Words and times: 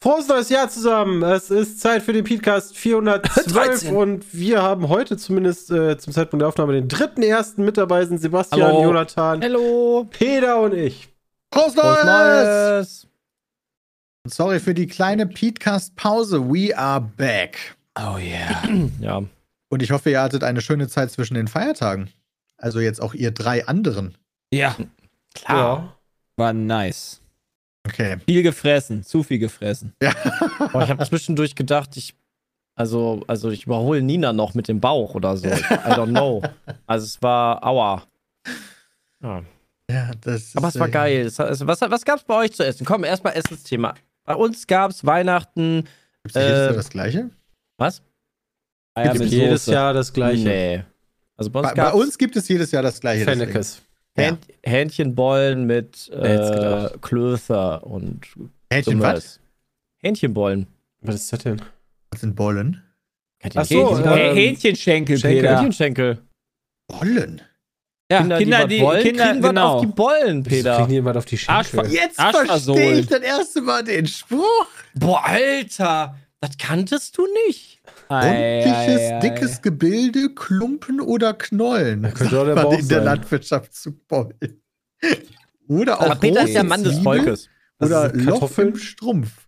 Frohes 0.00 0.28
neues 0.28 0.48
Jahr 0.48 0.70
zusammen. 0.70 1.22
Es 1.24 1.50
ist 1.50 1.80
Zeit 1.80 2.04
für 2.04 2.12
den 2.12 2.24
Podcast 2.24 2.76
412 2.76 3.46
13. 3.52 3.96
und 3.96 4.24
wir 4.32 4.62
haben 4.62 4.88
heute 4.88 5.16
zumindest 5.16 5.72
äh, 5.72 5.98
zum 5.98 6.12
Zeitpunkt 6.12 6.42
der 6.42 6.48
Aufnahme 6.48 6.72
den 6.74 6.86
dritten 6.86 7.22
ersten 7.22 7.64
mit 7.64 7.76
dabei 7.76 8.04
sind 8.04 8.20
Sebastian, 8.20 8.62
Hallo. 8.62 8.82
Jonathan, 8.84 9.42
Hallo. 9.42 10.06
Peter 10.08 10.60
und 10.60 10.74
ich. 10.74 11.08
Frohes 11.52 11.74
Neues. 11.74 13.08
Sorry 14.24 14.60
für 14.60 14.74
die 14.74 14.86
kleine 14.86 15.26
Petecast-Pause. 15.26 16.48
We 16.48 16.76
are 16.78 17.00
back. 17.00 17.76
Oh 17.98 18.18
yeah. 18.18 18.62
Ja. 19.00 19.22
Und 19.70 19.82
ich 19.82 19.90
hoffe, 19.90 20.10
ihr 20.10 20.22
hattet 20.22 20.44
eine 20.44 20.60
schöne 20.60 20.86
Zeit 20.86 21.10
zwischen 21.10 21.34
den 21.34 21.48
Feiertagen. 21.48 22.08
Also 22.56 22.78
jetzt 22.78 23.02
auch 23.02 23.14
ihr 23.14 23.32
drei 23.32 23.66
anderen. 23.66 24.16
Ja, 24.52 24.76
Klar. 25.34 25.98
war 26.36 26.52
nice. 26.52 27.20
Okay. 27.88 28.16
Viel 28.26 28.42
gefressen, 28.42 29.02
zu 29.02 29.22
viel 29.22 29.38
gefressen. 29.38 29.94
Boah, 30.72 30.82
ich 30.82 30.90
habe 30.90 31.04
zwischendurch 31.06 31.54
gedacht, 31.54 31.96
ich. 31.96 32.14
Also, 32.74 33.24
also 33.26 33.50
ich 33.50 33.64
überhole 33.66 34.02
Nina 34.02 34.32
noch 34.32 34.54
mit 34.54 34.68
dem 34.68 34.78
Bauch 34.80 35.16
oder 35.16 35.36
so. 35.36 35.48
I 35.48 35.50
don't 35.50 36.10
know. 36.10 36.42
Also 36.86 37.06
es 37.06 37.20
war 37.20 37.64
aua. 37.66 38.04
Ja. 39.20 39.42
Ja, 39.90 40.10
das 40.20 40.54
Aber 40.54 40.68
ist, 40.68 40.74
es 40.74 40.80
war 40.80 40.88
äh, 40.88 40.90
geil. 40.92 41.26
Es, 41.26 41.38
es, 41.38 41.66
was, 41.66 41.80
was 41.80 42.04
gab's 42.04 42.22
bei 42.22 42.34
euch 42.36 42.52
zu 42.52 42.62
essen? 42.64 42.84
Komm, 42.84 43.04
erstmal 43.04 43.32
Essensthema. 43.32 43.94
Bei 44.24 44.34
uns 44.34 44.66
gab's 44.66 45.04
Weihnachten. 45.04 45.88
Gibt's 46.22 46.34
nicht 46.36 46.44
jedes 46.44 46.58
äh, 46.58 46.64
Jahr 46.66 46.72
das 46.74 46.90
Gleiche? 46.90 47.30
Was? 47.78 48.02
Eier 48.94 49.12
Gibt 49.12 49.24
mit 49.24 49.32
jedes 49.32 49.64
Soße. 49.64 49.74
Jahr 49.74 49.94
das 49.94 50.12
gleiche. 50.12 50.44
Nee. 50.44 50.84
Also 51.36 51.50
bei 51.50 51.60
uns 51.60 51.68
Bei, 51.70 51.74
bei 51.74 51.92
uns 51.92 52.18
gibt 52.18 52.36
es 52.36 52.46
jedes 52.48 52.70
Jahr 52.70 52.82
das 52.82 53.00
Gleiche. 53.00 53.24
deswegen. 53.24 53.64
Fennekes. 54.18 54.46
Ja. 54.48 54.70
Hähn 54.70 54.72
Hähnchenbollen 54.88 55.66
mit 55.66 56.08
äh? 56.10 56.90
Klößer 57.00 57.84
und 57.86 58.20
Hähnchen, 58.72 59.00
was? 59.00 59.40
Hähnchenbollen. 60.02 60.66
Was 61.00 61.14
ist 61.16 61.32
das 61.32 61.40
denn? 61.40 61.62
Was 62.10 62.20
sind 62.20 62.34
Bollen? 62.36 62.82
Ach 63.54 63.64
so, 63.64 63.74
Hähnchen- 63.96 64.04
äh, 64.04 64.16
Hä- 64.16 64.34
Hähnchenschenkel, 64.34 65.18
Schenkel. 65.18 65.40
Peter. 65.42 65.56
Hähnchenschenkel. 65.56 66.18
Bollen? 66.88 67.42
Ja, 68.10 68.20
Kinder, 68.20 68.38
Kinder, 68.38 68.66
die, 68.66 68.76
die, 68.76 68.82
was 68.82 68.86
wollen, 68.88 69.02
Kinder, 69.02 69.26
kriegen 69.28 69.42
was 69.42 69.48
genau. 69.50 69.74
auf 69.74 69.80
die 69.82 69.86
Bollen, 69.88 70.42
Peter. 70.42 70.76
kriegen 70.76 70.88
die 70.88 70.94
jemand 70.94 71.16
auf 71.18 71.24
die 71.26 71.36
Schenkel? 71.38 71.80
Arschver- 71.80 71.88
Jetzt 71.88 72.16
verstehe 72.20 73.00
ich 73.00 73.06
das 73.06 73.20
erste 73.20 73.60
Mal 73.60 73.84
den 73.84 74.06
Spruch. 74.06 74.66
Boah, 74.94 75.24
Alter, 75.26 76.16
das 76.40 76.56
kanntest 76.56 77.18
du 77.18 77.26
nicht. 77.46 77.80
Rundliches, 78.10 79.00
ei, 79.02 79.16
ei. 79.16 79.20
dickes 79.20 79.62
Gebilde, 79.62 80.34
Klumpen 80.34 81.00
oder 81.00 81.34
Knollen. 81.34 82.02
Das 82.02 82.14
könnte 82.14 82.40
auch 82.40 82.44
der 82.46 82.54
Bauch 82.54 82.72
in 82.78 82.88
der 82.88 82.98
sein. 82.98 83.04
Landwirtschaft 83.04 83.74
zu 83.74 83.92
Bollen. 83.92 84.34
Oder 85.68 86.00
Aber 86.00 86.12
auch 86.14 86.20
Peter 86.20 86.44
ist 86.44 86.54
der 86.54 86.64
Mann 86.64 86.82
des 86.82 86.98
Volkes. 87.00 87.48
Das 87.78 87.88
Oder 87.90 88.12
Loch 88.14 88.32
Kartoffeln? 88.40 88.68
im 88.68 88.76
Strumpf. 88.76 89.46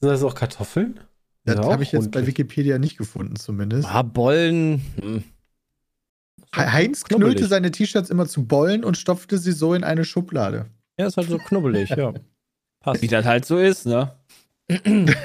Sind 0.00 0.10
das 0.10 0.22
auch 0.22 0.34
Kartoffeln? 0.34 1.00
Das 1.44 1.56
Ja, 1.56 1.62
auch 1.62 1.72
habe 1.72 1.82
ich 1.82 1.92
jetzt 1.92 2.10
bei 2.12 2.20
rundlich. 2.20 2.26
Wikipedia 2.38 2.78
nicht 2.78 2.96
gefunden, 2.98 3.36
zumindest. 3.36 3.88
Ah, 3.88 4.02
Bollen. 4.02 4.82
Hm. 5.00 5.24
He- 6.54 6.60
Heinz 6.60 7.04
knubbelig. 7.04 7.32
knüllte 7.36 7.48
seine 7.48 7.70
T-Shirts 7.70 8.10
immer 8.10 8.26
zu 8.26 8.44
Bollen 8.46 8.84
und 8.84 8.98
stopfte 8.98 9.38
sie 9.38 9.52
so 9.52 9.72
in 9.74 9.82
eine 9.84 10.04
Schublade. 10.04 10.66
Ja, 10.98 11.06
ist 11.06 11.16
halt 11.16 11.28
so 11.30 11.38
knubbelig, 11.38 11.88
ja. 11.90 12.12
Passt. 12.80 13.00
Wie 13.00 13.06
das 13.08 13.24
halt 13.24 13.44
so 13.46 13.56
ist, 13.58 13.86
ne? 13.86 14.12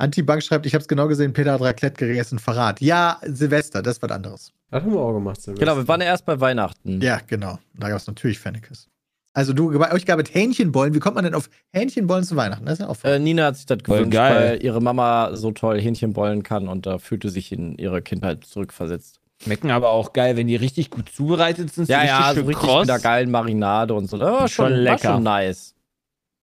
Antibank 0.00 0.42
schreibt, 0.42 0.66
ich 0.66 0.74
habe 0.74 0.82
es 0.82 0.88
genau 0.88 1.08
gesehen, 1.08 1.32
Peter 1.32 1.52
hat 1.52 1.60
Raclette 1.60 2.06
gegessen, 2.06 2.38
Verrat. 2.38 2.80
Ja, 2.80 3.18
Silvester, 3.24 3.82
das 3.82 3.96
ist 3.98 4.02
was 4.02 4.10
anderes. 4.10 4.52
Das 4.70 4.82
haben 4.82 4.92
wir 4.92 5.00
auch 5.00 5.12
gemacht. 5.12 5.40
Silvester. 5.40 5.64
Genau, 5.66 5.76
wir 5.76 5.86
waren 5.88 6.00
ja 6.00 6.06
erst 6.08 6.24
bei 6.26 6.40
Weihnachten. 6.40 7.00
Ja, 7.00 7.20
genau. 7.26 7.58
Da 7.74 7.88
gab 7.88 7.98
es 7.98 8.06
natürlich 8.06 8.38
Fennekes. 8.38 8.88
Also 9.32 9.52
du, 9.52 9.78
bei 9.78 9.92
euch 9.92 10.06
gab 10.06 10.18
es 10.20 10.34
Hähnchenbollen. 10.34 10.92
Wie 10.94 10.98
kommt 10.98 11.14
man 11.14 11.24
denn 11.24 11.34
auf 11.34 11.48
Hähnchenbollen 11.72 12.24
zu 12.24 12.34
Weihnachten? 12.34 12.64
Das 12.66 12.74
ist 12.74 12.78
ja 12.80 12.88
auch 12.88 12.96
Äh, 13.04 13.18
Nina 13.20 13.44
hat 13.46 13.56
sich 13.56 13.66
das 13.66 13.78
Voll 13.84 13.98
gewünscht, 13.98 14.14
geil. 14.14 14.34
weil 14.52 14.62
ihre 14.64 14.80
Mama 14.80 15.30
so 15.36 15.52
toll 15.52 15.80
Hähnchenbollen 15.80 16.42
kann 16.42 16.66
und 16.66 16.84
da 16.86 16.98
fühlte 16.98 17.28
sich 17.30 17.52
in 17.52 17.76
ihre 17.78 18.02
Kindheit 18.02 18.44
zurückversetzt. 18.44 19.20
Schmecken 19.42 19.70
aber 19.70 19.90
auch 19.90 20.12
geil, 20.12 20.36
wenn 20.36 20.48
die 20.48 20.56
richtig 20.56 20.90
gut 20.90 21.08
zubereitet 21.10 21.72
sind. 21.72 21.86
so 21.86 21.92
Ja, 21.92 22.04
ja, 22.04 22.28
so 22.30 22.40
schön 22.40 22.46
richtig 22.48 22.66
kross. 22.66 22.80
mit 22.80 22.88
der 22.88 22.98
geilen 22.98 23.30
Marinade 23.30 23.94
und 23.94 24.06
so. 24.10 24.18
Das 24.18 24.28
war 24.30 24.48
Schon 24.48 24.48
schon, 24.48 24.72
war 24.72 24.78
lecker. 24.80 25.12
schon 25.14 25.22
nice. 25.22 25.74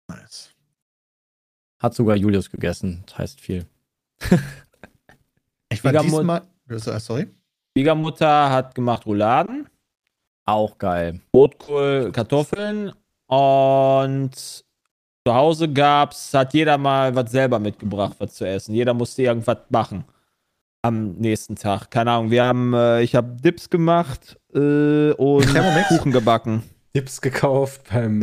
nice. 0.08 0.50
Hat 1.84 1.92
sogar 1.92 2.16
Julius 2.16 2.50
gegessen. 2.50 3.02
Das 3.04 3.18
heißt 3.18 3.40
viel. 3.42 3.66
Ich 5.70 5.84
war 5.84 5.92
diesmal. 5.92 6.40
äh, 6.66 6.78
Sorry. 6.78 7.26
Schwiegermutter 7.76 8.48
hat 8.50 8.74
gemacht 8.74 9.04
Rouladen, 9.04 9.68
Auch 10.46 10.78
geil. 10.78 11.20
Rotkohl, 11.34 12.10
Kartoffeln 12.10 12.90
und 13.26 14.30
zu 14.34 15.34
Hause 15.34 15.70
gab's, 15.70 16.32
hat 16.32 16.54
jeder 16.54 16.78
mal 16.78 17.14
was 17.14 17.30
selber 17.30 17.58
mitgebracht, 17.58 18.16
was 18.18 18.32
zu 18.32 18.46
essen. 18.48 18.74
Jeder 18.74 18.94
musste 18.94 19.22
irgendwas 19.22 19.58
machen 19.68 20.04
am 20.80 21.12
nächsten 21.16 21.54
Tag. 21.54 21.90
Keine 21.90 22.12
Ahnung, 22.12 22.30
wir 22.30 22.46
haben, 22.46 22.72
äh, 22.72 23.02
ich 23.02 23.14
habe 23.14 23.36
Dips 23.42 23.68
gemacht 23.68 24.38
äh, 24.54 25.12
und? 25.12 25.54
Kuchen 25.88 26.12
gebacken. 26.12 26.62
Dips 26.96 27.20
gekauft 27.20 27.82
beim. 27.92 28.20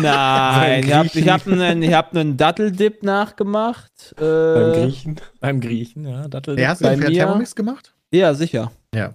Nein, 0.00 0.84
ich 0.84 0.92
habe 0.94 1.08
hab 1.08 1.46
einen, 1.46 1.82
ich 1.82 1.94
hab 1.94 2.14
einen 2.14 2.36
Datteldip 2.36 3.02
nachgemacht. 3.02 4.14
Äh, 4.18 4.22
beim 4.24 4.72
Griechen. 4.72 5.16
Beim 5.40 5.60
Griechen, 5.60 6.06
ja. 6.08 6.26
Dattel 6.28 6.56
Wer 6.56 6.68
hast 6.70 6.80
du 6.80 6.84
bei 6.86 6.90
den 6.90 7.00
per 7.00 7.10
mir- 7.10 7.16
Thermomix 7.16 7.54
gemacht? 7.54 7.94
Ja, 8.12 8.34
sicher. 8.34 8.72
Ja. 8.94 9.14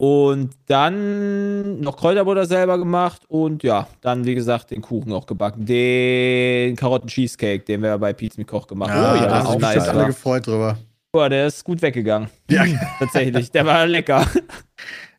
Und 0.00 0.50
dann 0.66 1.80
noch 1.80 1.96
Kräuterbutter 1.96 2.46
selber 2.46 2.78
gemacht 2.78 3.22
und 3.26 3.64
ja, 3.64 3.88
dann 4.00 4.24
wie 4.24 4.36
gesagt 4.36 4.70
den 4.70 4.80
Kuchen 4.80 5.12
auch 5.12 5.26
gebacken. 5.26 5.66
Den 5.66 6.76
Karotten-Cheesecake, 6.76 7.64
den 7.64 7.82
wir 7.82 7.98
bei 7.98 8.12
Pizza 8.12 8.38
mit 8.38 8.46
Koch 8.46 8.68
gemacht 8.68 8.92
haben. 8.92 9.04
Ah, 9.04 9.16
ja, 9.16 9.22
da 9.28 9.38
das 9.40 9.48
haben 9.48 9.60
nice, 9.60 9.88
alle 9.88 10.06
gefreut 10.06 10.46
drüber. 10.46 10.78
Boah, 11.10 11.28
der 11.28 11.48
ist 11.48 11.64
gut 11.64 11.82
weggegangen. 11.82 12.28
Ja. 12.48 12.64
Tatsächlich, 13.00 13.50
der 13.50 13.66
war 13.66 13.86
lecker. 13.88 14.24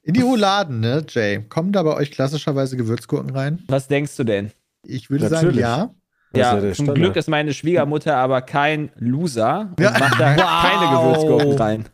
In 0.10 0.14
die 0.16 0.22
Rouladen, 0.22 0.80
ne, 0.80 1.06
Jay? 1.08 1.40
Kommen 1.50 1.72
da 1.72 1.84
bei 1.84 1.94
euch 1.96 2.10
klassischerweise 2.10 2.76
Gewürzgurken 2.76 3.30
rein? 3.30 3.60
Was 3.68 3.88
denkst 3.88 4.16
du 4.18 4.24
denn? 4.24 4.50
Ich 4.82 5.12
würde 5.12 5.30
Natürlich. 5.30 5.62
sagen, 5.62 5.94
ja. 6.34 6.40
Ja, 6.40 6.56
ja 6.56 6.62
zum 6.62 6.74
Standard. 6.74 6.96
Glück 6.96 7.16
ist 7.16 7.30
meine 7.30 7.54
Schwiegermutter 7.54 8.16
aber 8.18 8.42
kein 8.42 8.90
Loser 8.96 9.70
und 9.78 9.84
Ja. 9.84 9.92
macht 9.92 10.20
da 10.20 10.34
keine 10.64 10.98
Gewürzgurken 10.98 11.52
rein. 11.62 11.86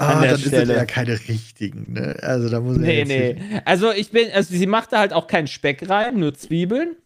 Ah, 0.00 0.06
An 0.14 0.22
der 0.22 0.30
dann 0.32 0.40
sind 0.40 0.48
Stelle. 0.48 0.66
das 0.66 0.76
ja 0.76 0.84
keine 0.86 1.12
richtigen, 1.28 1.92
ne? 1.92 2.16
Also 2.20 2.48
da 2.48 2.58
muss 2.60 2.74
ich 2.76 2.82
Nee, 2.82 2.98
jetzt 2.98 3.08
nee. 3.08 3.34
nicht- 3.34 3.62
Also 3.64 3.92
ich 3.92 4.10
bin, 4.10 4.26
also 4.34 4.52
sie 4.52 4.66
macht 4.66 4.92
da 4.92 4.98
halt 4.98 5.12
auch 5.12 5.28
keinen 5.28 5.46
Speck 5.46 5.88
rein, 5.88 6.18
nur 6.18 6.34
Zwiebeln. 6.34 6.96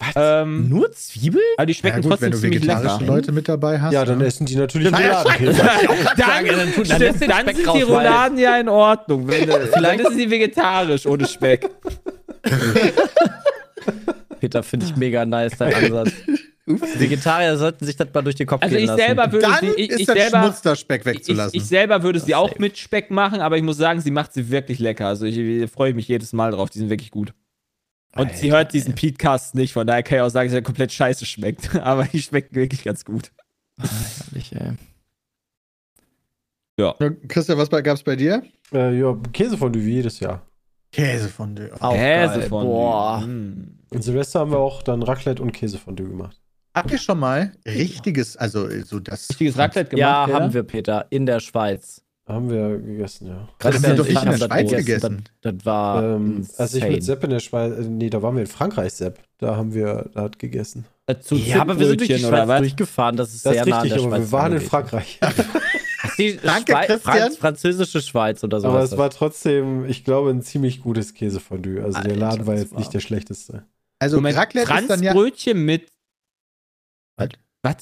Was? 0.00 0.12
Ähm, 0.16 0.68
Nur 0.70 0.90
Zwiebeln? 0.92 1.44
aber 1.58 1.66
die 1.66 1.72
Ja, 1.72 1.78
schmecken 1.78 2.00
gut, 2.02 2.10
wenn 2.22 2.30
trotzdem 2.30 2.30
du 2.32 2.38
ziemlich 2.38 2.64
lecker. 2.64 2.98
Leute 3.04 3.32
mit 3.32 3.48
dabei 3.48 3.80
hast. 3.80 3.92
Ja, 3.92 4.04
dann 4.06 4.20
essen 4.22 4.46
die 4.46 4.56
natürlich 4.56 4.90
Ja, 4.90 5.20
Rouladen. 5.22 5.56
Dann, 6.16 7.46
sind 7.46 7.58
die 7.58 7.64
raus, 7.64 7.82
Rouladen 7.86 8.38
ja 8.38 8.58
in 8.58 8.68
Ordnung. 8.70 9.28
Wenn, 9.28 9.48
vielleicht 9.72 10.00
ist 10.00 10.14
sie 10.16 10.30
vegetarisch 10.30 11.04
ohne 11.06 11.26
Speck. 11.28 11.68
Peter, 14.40 14.62
finde 14.62 14.86
ich 14.86 14.96
mega 14.96 15.24
nice, 15.26 15.52
dein 15.58 15.74
Ansatz. 15.74 16.12
Vegetarier 16.66 17.56
sollten 17.58 17.84
sich 17.84 17.96
das 17.96 18.08
mal 18.14 18.22
durch 18.22 18.36
den 18.36 18.46
Kopf 18.46 18.62
Also 18.62 18.74
gehen 18.76 18.84
ich 18.84 18.88
lassen. 18.88 19.00
selber 19.04 19.32
würde 19.32 19.46
Dann 19.46 19.60
sie, 19.60 19.82
ich, 19.82 19.90
ist 19.90 20.00
ich 20.00 20.06
das 20.06 20.16
selber, 20.16 20.42
Schmutz, 20.44 20.62
das 20.62 20.80
Speck 20.80 21.00
ich, 21.00 21.06
wegzulassen. 21.06 21.56
ich 21.60 21.66
selber 21.66 22.02
würde 22.02 22.20
sie 22.20 22.34
auch 22.34 22.48
safe. 22.48 22.60
mit 22.60 22.78
Speck 22.78 23.10
machen, 23.10 23.40
aber 23.40 23.56
ich 23.56 23.62
muss 23.62 23.76
sagen, 23.76 24.00
sie 24.00 24.10
macht 24.12 24.32
sie 24.32 24.50
wirklich 24.50 24.78
lecker. 24.78 25.06
Also 25.08 25.26
ich, 25.26 25.36
ich 25.36 25.70
freue 25.70 25.92
mich 25.94 26.06
jedes 26.08 26.32
Mal 26.32 26.52
drauf. 26.52 26.70
Die 26.70 26.78
sind 26.78 26.88
wirklich 26.88 27.10
gut. 27.10 27.32
Und 28.16 28.36
sie 28.36 28.50
hört 28.50 28.72
diesen 28.72 28.94
Pete-Cast 28.94 29.54
nicht, 29.54 29.72
von 29.72 29.86
daher 29.86 30.02
kann 30.02 30.18
ich 30.18 30.22
auch 30.22 30.28
sagen, 30.30 30.48
dass 30.48 30.54
er 30.54 30.62
komplett 30.62 30.92
scheiße 30.92 31.24
schmeckt. 31.26 31.74
Aber 31.80 32.04
die 32.04 32.20
schmecken 32.20 32.54
wirklich 32.56 32.82
ganz 32.84 33.04
gut. 33.04 33.30
Ehrlich, 34.32 34.54
ey. 34.54 34.72
Ja, 36.78 36.94
Christian, 37.28 37.58
was 37.58 37.68
gab 37.70 37.86
es 37.86 38.02
bei 38.02 38.16
dir? 38.16 38.42
äh, 38.72 38.98
ja, 38.98 39.16
Käsefondue 39.32 39.84
wie 39.84 39.94
jedes 39.94 40.18
Jahr. 40.20 40.46
Käsefondue. 40.92 41.70
Auch 41.80 41.92
Käse 41.94 42.40
geil. 42.40 42.48
von 42.48 42.64
Boah. 42.66 43.20
Mm. 43.20 43.78
Und 43.90 44.02
Silvester 44.02 44.40
haben 44.40 44.50
wir 44.52 44.58
auch 44.58 44.82
dann 44.82 45.02
Raclette 45.02 45.42
und 45.42 45.52
Käsefondue 45.52 46.08
gemacht. 46.08 46.40
Habt 46.74 46.90
ihr 46.90 46.98
schon 46.98 47.18
mal 47.18 47.52
richtiges, 47.66 48.36
also 48.36 48.68
so 48.84 48.98
das. 49.00 49.28
Richtiges 49.30 49.58
Raclette 49.58 49.90
gemacht, 49.90 50.00
Ja, 50.00 50.26
Peter? 50.26 50.38
haben 50.40 50.54
wir, 50.54 50.62
Peter, 50.62 51.06
in 51.10 51.26
der 51.26 51.40
Schweiz. 51.40 52.02
Haben 52.32 52.50
wir 52.50 52.78
gegessen, 52.78 53.26
ja. 53.28 53.48
Das 53.58 53.72
Christian 53.72 53.82
habt 53.82 53.84
ihr 53.92 53.96
doch 53.96 54.04
nicht 54.04 54.22
in 54.22 54.28
haben 54.28 54.38
der 54.38 54.46
Schweiz 54.46 54.70
gegessen. 54.70 55.24
Das, 55.42 55.54
das 55.56 55.66
war 55.66 56.02
Ähm, 56.16 56.46
als 56.56 56.74
ich 56.74 56.88
mit 56.88 57.02
Sepp 57.04 57.24
in 57.24 57.30
der 57.30 57.40
Schweiz, 57.40 57.78
äh, 57.78 57.82
nee, 57.82 58.10
da 58.10 58.22
waren 58.22 58.34
wir 58.36 58.42
in 58.42 58.46
Frankreich, 58.46 58.92
Sepp. 58.92 59.18
Da 59.38 59.56
haben 59.56 59.74
wir, 59.74 60.10
da 60.14 60.22
hat 60.22 60.38
gegessen. 60.38 60.84
Dazu 61.06 61.34
Ja, 61.34 61.60
aber 61.62 61.78
wir 61.78 61.86
sind 61.86 62.00
durch 62.00 62.08
die 62.08 62.18
Schweiz 62.18 62.46
was? 62.48 62.58
durchgefahren. 62.60 63.16
Das 63.16 63.34
ist 63.34 63.44
Das 63.46 63.52
sehr 63.54 63.62
ist 63.62 63.68
nah 63.68 63.76
an 63.76 63.82
richtig, 63.82 64.00
der 64.02 64.06
aber 64.08 64.16
Schweiz. 64.18 64.28
wir 64.30 64.32
waren 64.38 64.52
in. 64.52 64.60
Frankreich. 64.60 65.20
Die 66.18 66.36
Danke, 66.36 66.72
Schwei- 66.72 66.86
Christian. 66.86 67.14
Franz 67.18 67.36
französische 67.36 68.00
Schweiz 68.02 68.42
oder 68.44 68.60
so. 68.60 68.68
aber 68.68 68.82
es 68.82 68.96
war 68.96 69.10
trotzdem, 69.10 69.84
ich 69.86 70.04
glaube, 70.04 70.30
ein 70.30 70.42
ziemlich 70.42 70.82
gutes 70.82 71.14
Käsefondue. 71.14 71.82
Also 71.82 72.00
der 72.00 72.12
Alter, 72.12 72.16
Laden 72.16 72.46
war 72.46 72.56
jetzt 72.56 72.72
war- 72.72 72.78
nicht 72.78 72.92
der 72.92 73.00
schlechteste. 73.00 73.64
Also 73.98 74.16
Moment, 74.16 74.36
Raclette 74.38 74.72
ist 74.72 74.90
dann 74.90 75.02
ja. 75.02 75.12
Franzbrötchen 75.12 75.64
mit. 75.64 75.88
Was? 77.16 77.28
Was? 77.62 77.76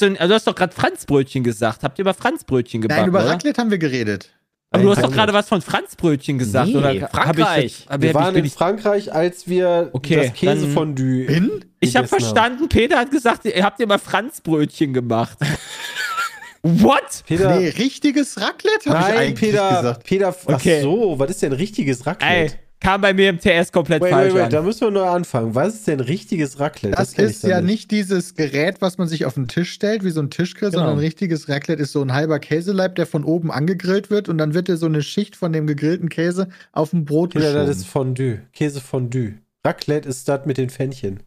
Also, 0.00 0.06
also 0.06 0.28
du 0.28 0.34
hast 0.34 0.46
doch 0.46 0.54
gerade 0.54 0.72
Franzbrötchen 0.74 1.44
gesagt. 1.44 1.82
Habt 1.82 1.98
ihr 1.98 2.02
über 2.02 2.14
Franzbrötchen 2.14 2.80
gebacken? 2.80 3.00
Nein, 3.02 3.08
über 3.10 3.20
oder? 3.20 3.30
Raclette 3.30 3.60
haben 3.60 3.70
wir 3.70 3.78
geredet. 3.78 4.30
Aber 4.70 4.82
du 4.84 4.88
hast 4.90 4.96
Nein, 4.98 5.06
doch 5.06 5.12
gerade 5.12 5.32
was 5.34 5.48
von 5.48 5.60
Franzbrötchen 5.60 6.38
gesagt, 6.38 6.68
Nee, 6.68 6.76
oder? 6.76 6.88
Hab 6.88 6.94
ich 6.94 7.08
Frankreich. 7.10 7.62
jetzt- 7.90 8.00
Wir 8.02 8.14
waren 8.14 8.34
in 8.36 8.44
ich 8.46 8.54
Frankreich, 8.54 9.12
als 9.12 9.46
wir 9.46 9.90
Okay, 9.92 10.16
das 10.16 10.32
Käsefondue. 10.32 11.24
In? 11.24 11.64
ich 11.80 11.94
habe 11.94 12.08
verstanden, 12.08 12.70
Peter 12.70 12.96
hat 12.98 13.10
gesagt, 13.10 13.44
ihr 13.44 13.62
habt 13.64 13.78
ihr 13.80 13.86
mal 13.86 13.98
Franzbrötchen 13.98 14.94
gemacht. 14.94 15.36
What? 16.62 17.24
Peter, 17.26 17.56
Nee, 17.58 17.68
richtiges 17.70 18.40
Raclette 18.40 18.88
habe 18.90 19.00
ich 19.00 19.06
nein, 19.08 19.16
eigentlich 19.18 19.40
Peter, 19.40 19.68
gesagt. 19.68 20.04
Peter, 20.04 20.28
ach 20.46 20.54
Okay. 20.54 20.80
so, 20.80 21.18
was 21.18 21.30
ist 21.30 21.42
denn 21.42 21.52
richtiges 21.52 22.00
Ey, 22.00 22.04
Raclette? 22.06 22.54
Kam 22.82 23.00
bei 23.00 23.14
mir 23.14 23.30
im 23.30 23.38
TS 23.38 23.70
komplett 23.72 24.02
Wait, 24.02 24.10
falsch 24.10 24.28
wait, 24.28 24.34
wait, 24.34 24.42
an. 24.44 24.50
da 24.50 24.62
müssen 24.62 24.80
wir 24.82 24.90
neu 24.90 25.04
anfangen. 25.08 25.54
Was 25.54 25.74
ist 25.74 25.86
denn 25.86 26.00
richtiges 26.00 26.58
Raclette? 26.60 26.96
Das, 26.96 27.12
ich 27.12 27.18
ist 27.18 27.42
ja 27.44 27.60
nicht 27.60 27.90
dieses 27.90 28.34
Gerät, 28.34 28.80
was 28.80 28.98
man 28.98 29.08
sich 29.08 29.24
auf 29.24 29.34
den 29.34 29.48
Tisch 29.48 29.70
stellt, 29.72 30.04
wie 30.04 30.10
so 30.10 30.20
ein 30.20 30.30
Tischgrill, 30.30 30.70
Genau. 30.70 30.80
sondern 30.82 30.96
ein 30.98 31.04
richtiges 31.04 31.48
Raclette 31.48 31.82
ist 31.82 31.92
so 31.92 32.02
ein 32.02 32.12
halber 32.12 32.38
Käseleib, 32.40 32.96
der 32.96 33.06
von 33.06 33.24
oben 33.24 33.50
angegrillt 33.50 34.10
wird 34.10 34.28
und 34.28 34.38
dann 34.38 34.52
wird 34.54 34.68
dir 34.68 34.76
so 34.76 34.86
eine 34.86 35.02
Schicht 35.02 35.36
von 35.36 35.52
dem 35.52 35.66
gegrillten 35.66 36.08
Käse 36.08 36.48
auf 36.72 36.90
dem 36.90 37.04
Brot 37.04 37.34
geschoben. 37.34 37.54
das 37.66 37.76
ist 37.78 37.86
Fondue. 37.86 38.40
Käsefondue. 38.52 39.34
Raclette 39.64 40.08
ist 40.08 40.28
das 40.28 40.44
mit 40.46 40.58
den 40.58 40.70
Fännchen. 40.70 41.22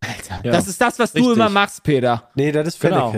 Alter, 0.00 0.40
Ja. 0.44 0.52
das 0.52 0.68
ist 0.68 0.80
das, 0.80 0.98
was 0.98 1.12
du 1.12 1.18
Richtig. 1.18 1.36
immer 1.36 1.48
machst, 1.50 1.82
Peter. 1.82 2.30
Nee, 2.34 2.50
das 2.52 2.68
ist 2.68 2.80
Genau. 2.80 3.12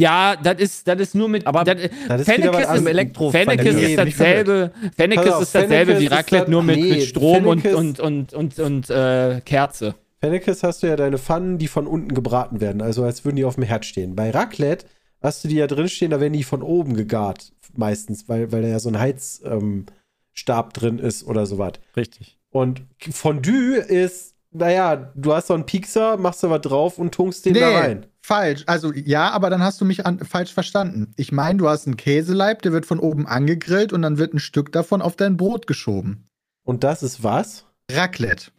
Ja, 0.00 0.36
das 0.36 0.58
ist, 0.58 0.88
das 0.88 1.00
ist 1.00 1.14
nur 1.14 1.28
mit. 1.28 1.46
Aber 1.46 1.64
das, 1.64 1.76
Das 2.08 2.20
ist 2.22 2.26
Fennekes 2.26 2.60
ist, 2.60 2.86
Elektro- 2.86 3.30
Fennekes 3.30 3.74
Nee, 3.76 3.94
ist 3.94 3.98
dasselbe. 3.98 4.72
Fennekes 4.96 5.32
auf, 5.32 5.42
ist 5.42 5.54
dasselbe 5.54 5.74
Fennekes 5.92 6.00
wie 6.00 6.06
Raclette, 6.06 6.44
das- 6.44 6.50
nur 6.50 6.62
mit, 6.62 6.76
nee, 6.76 6.90
mit 6.92 7.02
Strom 7.02 7.46
und, 7.46 7.60
Fennekes- 7.62 7.74
und, 7.74 8.00
und, 8.00 8.32
und, 8.34 8.58
und 8.58 8.90
äh, 8.90 9.40
Kerze. 9.44 9.94
Fennekes 10.20 10.62
hast 10.62 10.82
du 10.82 10.86
ja 10.86 10.96
deine 10.96 11.18
Pfannen, 11.18 11.58
die 11.58 11.68
von 11.68 11.86
unten 11.86 12.14
gebraten 12.14 12.60
werden. 12.60 12.82
Also 12.82 13.04
als 13.04 13.24
würden 13.24 13.36
die 13.36 13.44
auf 13.44 13.54
dem 13.54 13.64
Herd 13.64 13.84
stehen. 13.86 14.14
Bei 14.16 14.30
Raclette 14.30 14.86
hast 15.22 15.44
du 15.44 15.48
die 15.48 15.56
ja 15.56 15.66
drin 15.66 15.88
stehen, 15.88 16.10
da 16.10 16.20
werden 16.20 16.32
die 16.34 16.44
von 16.44 16.62
oben 16.62 16.94
gegart. 16.94 17.52
Meistens, 17.74 18.28
weil, 18.28 18.50
weil 18.52 18.62
da 18.62 18.68
ja 18.68 18.78
so 18.80 18.88
ein 18.90 18.98
Heizstab 18.98 19.52
ähm, 19.62 19.86
Stab 20.32 20.74
drin 20.74 20.98
ist 20.98 21.24
oder 21.26 21.46
sowas. 21.46 21.72
Richtig. 21.96 22.38
Und 22.50 22.82
Fondue 23.10 23.76
ist, 23.76 24.34
naja, 24.52 25.12
du 25.14 25.32
hast 25.32 25.46
so 25.48 25.54
einen 25.54 25.66
Piekser, 25.66 26.16
machst 26.16 26.42
da 26.42 26.50
was 26.50 26.60
drauf 26.62 26.98
und 26.98 27.12
tunkst 27.14 27.46
den 27.46 27.52
nee, 27.54 27.60
da 27.60 27.78
rein. 27.78 28.06
Falsch. 28.22 28.64
Also 28.66 28.92
ja, 28.92 29.30
aber 29.30 29.50
dann 29.50 29.62
hast 29.62 29.80
du 29.80 29.84
mich 29.84 30.06
an, 30.06 30.18
falsch 30.20 30.52
verstanden. 30.52 31.12
Ich 31.16 31.32
meine, 31.32 31.58
du 31.58 31.68
hast 31.68 31.86
einen 31.86 31.96
Käseleib, 31.96 32.62
der 32.62 32.72
wird 32.72 32.86
von 32.86 32.98
oben 32.98 33.26
angegrillt 33.26 33.92
und 33.92 34.02
dann 34.02 34.18
wird 34.18 34.34
ein 34.34 34.38
Stück 34.38 34.72
davon 34.72 35.02
auf 35.02 35.16
dein 35.16 35.36
Brot 35.36 35.66
geschoben. 35.66 36.26
Und 36.64 36.84
das 36.84 37.02
ist 37.02 37.22
was? 37.24 37.64
Raclette. 37.90 38.50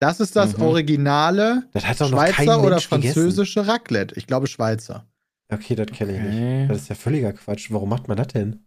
Das 0.00 0.18
ist 0.20 0.34
das 0.36 0.56
Mhm. 0.56 0.62
originale 0.62 1.68
Das 1.72 1.84
hat 1.86 2.00
doch 2.00 2.10
noch 2.10 2.18
kein 2.24 2.32
Schweizer 2.34 2.60
oder 2.60 2.70
Mensch 2.70 2.88
gegessen. 2.88 3.12
französische 3.14 3.66
Raclette. 3.66 4.14
Ich 4.16 4.26
glaube 4.26 4.46
Schweizer. 4.46 5.06
Okay, 5.52 5.74
das 5.74 5.88
kenne 5.88 6.16
ich 6.16 6.22
nicht. 6.22 6.70
Das 6.70 6.82
ist 6.82 6.88
ja 6.88 6.94
völliger 6.94 7.32
Quatsch. 7.32 7.70
Warum 7.70 7.88
macht 7.90 8.08
man 8.08 8.16
das 8.16 8.28
denn? 8.28 8.64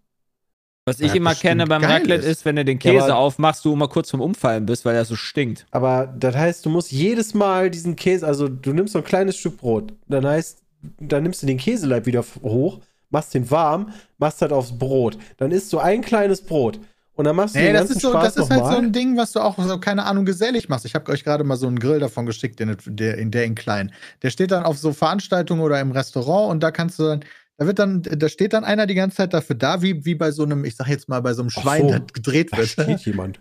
Was 0.86 1.00
ich 1.00 1.08
Ja, 1.12 1.16
immer 1.16 1.34
kenne 1.34 1.66
beim 1.66 1.84
Raclette 1.84 2.26
ist. 2.26 2.44
wenn 2.44 2.58
du 2.58 2.66
den 2.66 2.78
Ja, 2.80 2.92
Käse 2.92 3.06
aber- 3.06 3.16
aufmachst, 3.18 3.64
du 3.64 3.72
immer 3.74 3.88
kurz 3.88 4.10
vom 4.12 4.20
Umfallen 4.20 4.66
bist, 4.66 4.84
weil 4.84 4.96
er 4.96 5.06
so 5.06 5.16
stinkt. 5.16 5.66
Aber 5.72 6.08
das 6.18 6.36
heißt, 6.36 6.66
du 6.66 6.70
musst 6.70 6.92
jedes 6.92 7.34
Mal 7.34 7.70
diesen 7.70 7.96
Käse, 7.96 8.28
also 8.28 8.50
du 8.50 8.74
nimmst 8.74 8.92
so 8.94 9.00
ein 9.00 9.06
kleines 9.06 9.38
Stück 9.38 9.58
Brot, 9.58 9.94
dann 10.10 10.26
heißt, 10.28 10.60
dann 11.00 11.24
nimmst 11.24 11.42
du 11.42 11.48
den 11.48 11.58
Käseleib 11.58 12.06
wieder 12.06 12.24
hoch, 12.42 12.82
machst 13.10 13.34
den 13.34 13.50
warm, 13.50 13.94
machst 14.18 14.42
das 14.42 14.52
aufs 14.52 14.78
Brot. 14.78 15.18
Dann 15.38 15.52
isst 15.52 15.72
du 15.72 15.80
ein 15.80 16.02
kleines 16.02 16.42
Brot 16.42 16.82
und 17.16 17.24
dann 17.26 17.38
machst 17.38 17.56
du 17.56 17.60
Nee, 17.60 17.68
den 17.68 17.74
das 17.76 17.82
ganzen 17.84 17.96
ist, 17.98 18.02
so, 18.02 18.10
Spaß 18.10 18.24
das 18.34 18.36
ist 18.44 18.50
halt 18.52 18.60
so 18.60 18.66
nochmal. 18.72 18.84
ein 18.84 18.92
Ding, 18.92 19.16
was 19.16 19.32
du 19.32 19.40
auch, 19.40 19.58
so, 19.58 19.78
keine 19.80 20.04
Ahnung, 20.04 20.26
gesellig 20.26 20.68
machst. 20.68 20.84
Ich 20.86 20.96
habe 20.96 21.10
euch 21.14 21.24
gerade 21.24 21.46
mal 21.46 21.56
so 21.56 21.68
einen 21.68 21.80
Grill 21.80 22.00
davon 22.00 22.26
geschickt, 22.26 22.60
den, 22.60 22.76
der, 22.88 23.18
in 23.18 23.32
der 23.32 23.46
in 23.46 23.56
klein. 23.56 23.94
Der 24.22 24.32
steht 24.32 24.52
dann 24.52 24.64
auf 24.66 24.78
so 24.78 24.92
Veranstaltungen 24.92 25.62
oder 25.62 25.80
im 25.80 25.92
Restaurant 25.92 26.52
und 26.52 26.62
da 26.62 26.72
kannst 26.72 27.00
du 27.00 27.04
dann, 27.04 27.20
da 27.58 27.68
wird 27.68 27.80
dann, 27.80 28.02
da 28.02 28.30
steht 28.30 28.54
dann 28.54 28.64
einer 28.64 28.86
die 28.88 28.96
ganze 28.96 29.18
Zeit 29.18 29.34
dafür 29.34 29.56
da, 29.56 29.82
wie, 29.82 30.06
wie 30.06 30.16
bei 30.16 30.32
so 30.32 30.44
einem, 30.44 30.66
ich 30.66 30.76
sag 30.76 30.88
jetzt 30.88 31.08
mal, 31.10 31.22
bei 31.22 31.34
so 31.34 31.42
einem 31.44 31.50
Schwein, 31.50 31.84
so. 31.90 31.98
das 31.98 32.14
gedreht 32.14 32.52
Da 32.52 32.58
wird. 32.58 32.70
steht 32.70 33.00
jemand. 33.06 33.40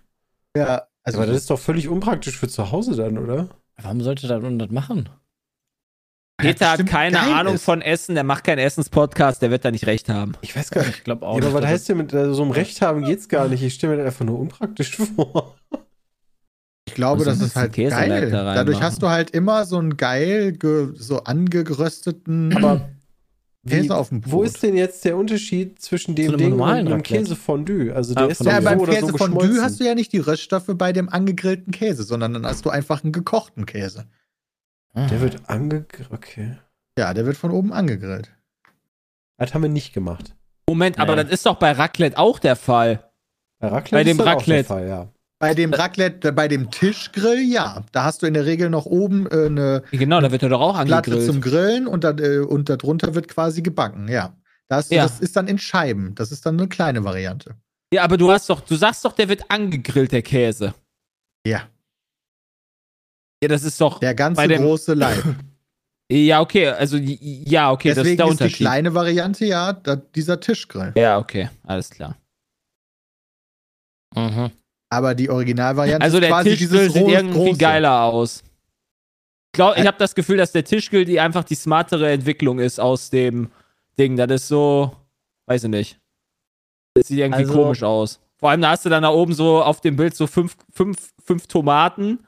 Ja, 0.56 0.82
also 1.02 1.18
Aber 1.18 1.26
das 1.26 1.36
ist 1.38 1.50
doch 1.50 1.58
völlig 1.58 1.88
unpraktisch 1.88 2.38
für 2.38 2.48
zu 2.48 2.70
Hause 2.70 2.94
dann, 2.94 3.18
oder? 3.18 3.48
Warum 3.80 4.00
sollte 4.02 4.26
der 4.28 4.38
das 4.40 4.70
machen? 4.70 5.08
Peter 6.38 6.70
hat 6.72 6.86
keine 6.86 7.20
Ahnung 7.20 7.54
ist. 7.54 7.64
von 7.64 7.82
Essen, 7.82 8.14
der 8.14 8.24
macht 8.24 8.44
keinen 8.44 8.58
Essenspodcast, 8.58 9.40
der 9.42 9.50
wird 9.50 9.64
da 9.64 9.70
nicht 9.70 9.86
recht 9.86 10.08
haben. 10.08 10.32
Ich 10.40 10.56
weiß 10.56 10.70
gar 10.70 10.84
nicht. 10.84 10.98
Ich 10.98 11.04
glaube 11.04 11.24
Ja, 11.24 11.28
auch. 11.28 11.36
aber 11.36 11.44
nicht, 11.46 11.54
was 11.54 11.64
heißt 11.66 11.88
denn 11.88 11.96
mit 11.98 12.12
äh, 12.12 12.32
so 12.34 12.42
einem 12.42 12.50
Recht 12.50 12.82
haben 12.82 13.04
geht's 13.04 13.28
gar 13.28 13.48
nicht. 13.48 13.62
Ich 13.62 13.74
stelle 13.74 13.92
mir 13.92 13.98
das 14.02 14.06
einfach 14.12 14.24
nur 14.24 14.38
unpraktisch 14.40 14.96
vor. 14.96 15.56
Ich 16.88 16.94
glaube, 16.94 17.24
das 17.24 17.40
ist 17.40 17.54
halt 17.56 17.74
geil. 17.74 18.30
da 18.30 18.54
Dadurch 18.54 18.82
hast 18.82 19.02
du 19.02 19.08
halt 19.08 19.30
immer 19.30 19.64
so 19.64 19.78
einen 19.78 19.96
geil, 19.96 20.52
ge, 20.52 20.88
so 20.94 21.22
angerösteten 21.24 22.54
Aber 22.56 22.90
Käse 23.66 23.96
auf 23.96 24.08
dem 24.08 24.20
Brot. 24.20 24.32
Wo 24.32 24.42
ist 24.42 24.62
denn 24.62 24.76
jetzt 24.76 25.04
der 25.04 25.16
Unterschied 25.16 25.80
zwischen 25.80 26.14
dem 26.16 26.36
Ding 26.36 26.52
und 26.54 26.62
einem 26.62 26.88
Raclette? 26.88 27.02
Käsefondue? 27.24 27.94
Also 27.94 28.14
der 28.14 28.24
Ah, 28.24 28.26
ist 28.26 28.44
ja, 28.44 28.58
dem 28.60 28.62
so 28.64 28.68
beim 28.70 28.78
so 28.80 28.84
Käsefondue 28.86 29.38
geschmolzen. 29.38 29.62
hast 29.62 29.80
du 29.80 29.84
ja 29.84 29.94
nicht 29.94 30.12
die 30.12 30.18
Röststoffe 30.18 30.70
bei 30.74 30.92
dem 30.92 31.08
angegrillten 31.08 31.72
Käse, 31.72 32.02
sondern 32.02 32.32
dann 32.34 32.44
hast 32.46 32.64
du 32.64 32.70
einfach 32.70 33.04
einen 33.04 33.12
gekochten 33.12 33.64
Käse. 33.66 34.06
Der 34.94 35.20
wird 35.20 35.48
angegrillt. 35.48 36.10
Okay. 36.10 36.58
Ja, 36.98 37.14
der 37.14 37.24
wird 37.24 37.36
von 37.36 37.50
oben 37.52 37.72
angegrillt. 37.72 38.30
Das 39.38 39.54
haben 39.54 39.62
wir 39.62 39.70
nicht 39.70 39.92
gemacht. 39.94 40.34
Moment, 40.68 40.98
aber 40.98 41.16
Nee. 41.16 41.22
das 41.24 41.32
ist 41.32 41.46
doch 41.46 41.56
bei 41.56 41.72
Raclette 41.72 42.18
auch 42.18 42.38
der 42.38 42.56
Fall. 42.56 43.10
Bei 43.60 43.68
Raclette 43.68 43.94
Bei 43.96 44.04
dem 44.04 44.18
ist 44.18 44.18
das 44.18 44.26
auch 44.26 44.40
Raclette. 44.40 44.54
der 44.56 44.64
Fall, 44.64 44.88
ja. 44.88 45.11
Bei 45.42 45.54
dem 45.54 45.74
Raclette, 45.74 46.28
äh, 46.28 46.32
bei 46.32 46.46
dem 46.46 46.70
Tischgrill, 46.70 47.40
ja. 47.40 47.84
Da 47.90 48.04
hast 48.04 48.22
du 48.22 48.26
in 48.26 48.34
der 48.34 48.46
Regel 48.46 48.70
noch 48.70 48.86
oben 48.86 49.26
äh, 49.26 49.46
eine 49.46 49.82
Genau, 49.90 50.20
da 50.20 50.30
wird 50.30 50.44
er 50.44 50.48
doch 50.50 50.60
auch 50.60 50.74
Platte 50.84 51.10
angegrillt. 51.10 51.26
zum 51.26 51.40
Grillen 51.40 51.88
und, 51.88 52.04
da, 52.04 52.10
äh, 52.10 52.38
und 52.38 52.68
darunter 52.68 53.16
wird 53.16 53.26
quasi 53.26 53.60
gebacken, 53.60 54.06
ja. 54.06 54.36
Da 54.68 54.76
hast 54.76 54.92
du, 54.92 54.94
Ja. 54.94 55.02
Das 55.02 55.18
ist 55.18 55.34
dann 55.34 55.48
in 55.48 55.58
Scheiben. 55.58 56.14
Das 56.14 56.30
ist 56.30 56.46
dann 56.46 56.58
eine 56.60 56.68
kleine 56.68 57.02
Variante. 57.02 57.56
Ja, 57.92 58.04
aber 58.04 58.16
du 58.16 58.30
hast 58.30 58.48
doch, 58.48 58.60
du 58.60 58.76
sagst 58.76 59.04
doch, 59.04 59.12
der 59.14 59.28
wird 59.28 59.50
angegrillt, 59.50 60.12
der 60.12 60.22
Käse. 60.22 60.74
Ja. 61.44 61.68
Ja, 63.42 63.48
das 63.48 63.64
ist 63.64 63.80
doch. 63.80 63.98
Der 63.98 64.14
ganze 64.14 64.46
dem- 64.46 64.62
große 64.62 64.94
Leib. 64.94 65.22
Ja, 66.10 66.40
okay, 66.42 66.68
also 66.68 66.98
ja, 66.98 67.70
okay, 67.72 67.88
das 67.88 67.98
ist 67.98 68.04
Deswegen 68.04 68.16
der 68.18 68.26
ist 68.26 68.28
die 68.28 68.32
Unterschied. 68.44 68.66
kleine 68.66 68.92
Variante 68.94 69.46
ja 69.46 69.72
da, 69.72 69.96
dieser 69.96 70.38
Tischgrill. 70.40 70.92
Ja, 70.94 71.16
okay, 71.16 71.48
alles 71.62 71.88
klar. 71.88 72.18
Mhm. 74.14 74.50
Aber 74.92 75.14
die 75.14 75.30
Originalvariante 75.30 76.04
Also 76.04 76.18
ist 76.18 76.22
der 76.22 76.30
quasi 76.30 76.50
Tischgrill 76.50 76.80
dieses 76.80 76.92
sieht 76.92 77.02
groß- 77.04 77.10
irgendwie 77.12 77.38
große. 77.48 77.58
geiler 77.58 78.02
aus. 78.02 78.42
Ich 79.46 79.52
glaube, 79.56 79.80
ich 79.80 79.86
habe 79.86 79.96
das 79.98 80.14
Gefühl, 80.14 80.36
dass 80.36 80.52
der 80.52 80.64
Tischgrill 80.64 81.04
die 81.04 81.18
einfach 81.20 81.44
die 81.44 81.54
smartere 81.54 82.10
Entwicklung 82.10 82.58
ist 82.58 82.78
aus 82.78 83.08
dem 83.10 83.50
Ding. 83.98 84.16
Das 84.16 84.30
ist 84.30 84.48
so, 84.48 84.94
weiß 85.46 85.64
ich 85.64 85.70
nicht. 85.70 85.98
Das 86.94 87.08
sieht 87.08 87.18
irgendwie 87.20 87.44
Also- 87.44 87.54
komisch 87.54 87.82
aus. 87.82 88.20
Vor 88.36 88.50
allem, 88.50 88.60
da 88.60 88.70
hast 88.70 88.84
du 88.84 88.88
dann 88.90 89.02
da 89.04 89.08
oben 89.10 89.32
so 89.34 89.62
auf 89.62 89.80
dem 89.80 89.94
Bild 89.96 90.14
so 90.16 90.26
fünf, 90.26 90.56
fünf, 90.70 90.96
fünf 91.24 91.46
Tomaten 91.46 92.18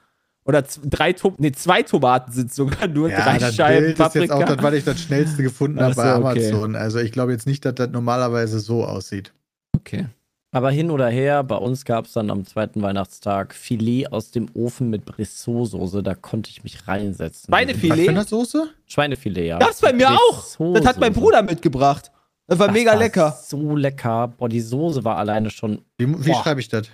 oder 0.44 0.62
drei 0.62 1.12
Tomaten, 1.12 1.42
nee, 1.42 1.52
zwei 1.52 1.82
Tomaten 1.82 2.30
sind 2.32 2.54
sogar 2.54 2.86
nur 2.86 3.10
Ja, 3.10 3.20
drei 3.24 3.38
das 3.38 3.56
Scheiben 3.56 3.84
Bild 3.86 3.98
ist 4.00 4.14
jetzt 4.14 4.30
auch 4.30 4.38
Paprika. 4.40 4.54
das, 4.56 4.62
was 4.64 4.74
ich 4.74 4.84
das 4.84 5.00
schnellste 5.00 5.42
gefunden 5.42 5.80
habe 5.80 5.94
bei 5.96 6.14
okay. 6.16 6.48
Amazon. 6.50 6.76
Also 6.76 6.98
ich 7.00 7.10
glaube 7.12 7.32
jetzt 7.32 7.46
nicht, 7.46 7.64
dass 7.64 7.74
das 7.74 7.90
normalerweise 7.90 8.60
so 8.60 8.84
aussieht. 8.84 9.32
okay. 9.76 10.06
Aber 10.54 10.70
hin 10.70 10.92
oder 10.92 11.08
her, 11.08 11.42
bei 11.42 11.56
uns 11.56 11.84
gab 11.84 12.06
es 12.06 12.12
dann 12.12 12.30
am 12.30 12.46
zweiten 12.46 12.80
Weihnachtstag 12.80 13.52
Filet 13.54 14.06
aus 14.12 14.30
dem 14.30 14.46
Ofen 14.54 14.88
mit 14.88 15.04
Brissot-Soße. 15.04 16.02
Da 16.04 16.14
konnte 16.14 16.48
ich 16.50 16.62
mich 16.62 16.86
reinsetzen. 16.86 17.52
Schweinefilet? 17.52 18.14
Was 18.14 18.28
für 18.28 18.28
Soße? 18.28 18.70
Schweinefilet, 18.86 19.48
ja. 19.48 19.58
Gab's 19.58 19.80
bei 19.80 19.92
mir 19.92 20.10
auch. 20.12 20.44
Das 20.74 20.86
hat 20.86 21.00
mein 21.00 21.12
Bruder 21.12 21.42
mitgebracht. 21.42 22.12
Das 22.46 22.60
war 22.60 22.68
Das 22.68 22.76
mega 22.76 22.92
war 22.92 22.98
lecker. 23.00 23.36
So 23.44 23.74
lecker. 23.74 24.28
Boah, 24.28 24.48
die 24.48 24.60
Soße 24.60 25.02
war 25.02 25.16
alleine 25.16 25.50
schon. 25.50 25.80
Wie, 25.98 26.06
wie 26.24 26.34
schreibe 26.34 26.60
ich 26.60 26.68
das? 26.68 26.86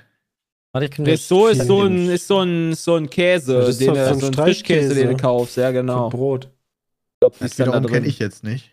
Warte, 0.72 0.86
ich 0.86 0.96
Brissot 0.96 1.50
ist 1.52 1.66
so 1.66 1.82
ein, 1.82 2.08
ist 2.08 2.28
so 2.28 2.40
ein, 2.40 2.74
so 2.74 2.94
ein 2.94 3.10
Käse, 3.10 3.58
Das 3.58 3.68
ist 3.68 3.80
den 3.82 3.94
so 3.94 4.00
ein 4.00 4.20
so 4.20 4.26
ein 4.28 4.32
Frischkäse, 4.32 4.94
den 4.94 5.08
du 5.08 5.16
kaufst. 5.18 5.58
Ja, 5.58 5.66
Für 5.66 5.72
genau. 5.74 6.08
Brot. 6.08 6.46
Ich 6.46 7.20
glaub, 7.20 7.38
Das 7.38 7.58
wiederum 7.58 7.84
kenne 7.84 8.06
ich 8.06 8.18
jetzt 8.18 8.42
nicht. 8.42 8.70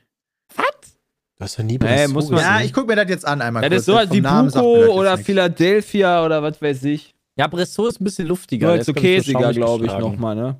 Du 1.39 1.43
hast 1.43 1.57
ja 1.57 1.63
nie 1.63 1.73
Nee, 1.73 1.77
Brissot 1.77 2.13
muss 2.13 2.29
man- 2.29 2.39
gesehen. 2.39 2.53
Ja, 2.59 2.61
ich 2.65 2.73
gucke 2.73 2.87
mir 2.87 2.95
das 2.95 3.09
jetzt 3.09 3.25
an 3.27 3.41
einmal 3.41 3.61
Das 3.61 3.69
kurz. 3.69 3.79
ist 3.79 3.85
sowas 3.85 4.07
wie 4.11 4.21
Buko 4.21 4.99
oder. 4.99 5.17
Philadelphia 5.17 6.25
oder 6.25 6.41
was 6.41 6.61
weiß 6.61 6.83
ich. 6.85 7.13
Ja, 7.37 7.45
Brissot 7.47 7.89
ist 7.89 8.01
ein 8.01 8.03
bisschen 8.05 8.27
luftiger. 8.27 8.67
Nur 8.67 8.77
ich, 8.77 8.95
käsiger, 8.95 9.53
glaube 9.53 9.85
ich, 9.85 9.91
nochmal, 9.97 10.35
ne? 10.35 10.55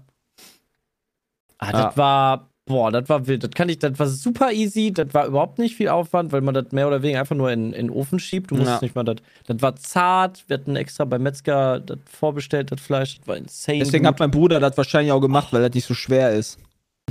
Ah, 1.58 1.72
Ja. 1.72 1.86
das 1.88 1.98
war 1.98 2.50
Boah, 2.70 2.92
das 2.92 3.08
war 3.08 3.26
wild. 3.26 3.46
Das 3.46 3.52
kann 3.52 3.70
ich, 3.70 3.80
das 3.80 3.98
war 3.98 4.08
super 4.08 4.52
easy. 4.52 4.92
Das 4.92 5.14
war 5.14 5.26
überhaupt 5.26 5.58
nicht 5.58 5.78
viel 5.78 5.88
Aufwand, 5.88 6.34
weil 6.34 6.42
man 6.42 6.54
das 6.54 6.66
mehr 6.74 6.86
oder 6.86 7.02
weniger 7.02 7.22
einfach 7.22 7.34
nur 7.38 7.50
in, 7.50 7.72
in 7.72 7.88
den 7.88 7.90
Ofen 7.90 8.20
schiebt. 8.20 8.52
Du 8.52 8.56
musstest 8.56 8.82
Ja. 8.82 8.86
nicht 8.86 8.94
mal 8.94 9.06
das. 9.06 9.16
Das 9.46 9.62
war 9.62 9.78
zart. 9.78 10.44
Wir 10.48 10.56
hatten 10.58 10.76
extra 10.76 11.06
beim 11.06 11.24
Metzger 11.24 11.80
das 11.80 11.98
vorbestellt, 12.12 12.70
das 12.74 12.82
Fleisch. 12.82 13.20
Das 13.20 13.28
war 13.30 13.38
insane. 13.38 13.80
Deswegen 13.80 14.04
gut. 14.04 14.10
hat 14.16 14.20
mein 14.20 14.32
Bruder 14.32 14.60
das 14.60 14.76
wahrscheinlich 14.76 15.14
auch 15.14 15.22
gemacht, 15.22 15.54
weil 15.54 15.62
das 15.62 15.74
nicht 15.76 15.86
so 15.86 15.94
schwer 15.94 16.32
ist. 16.32 16.60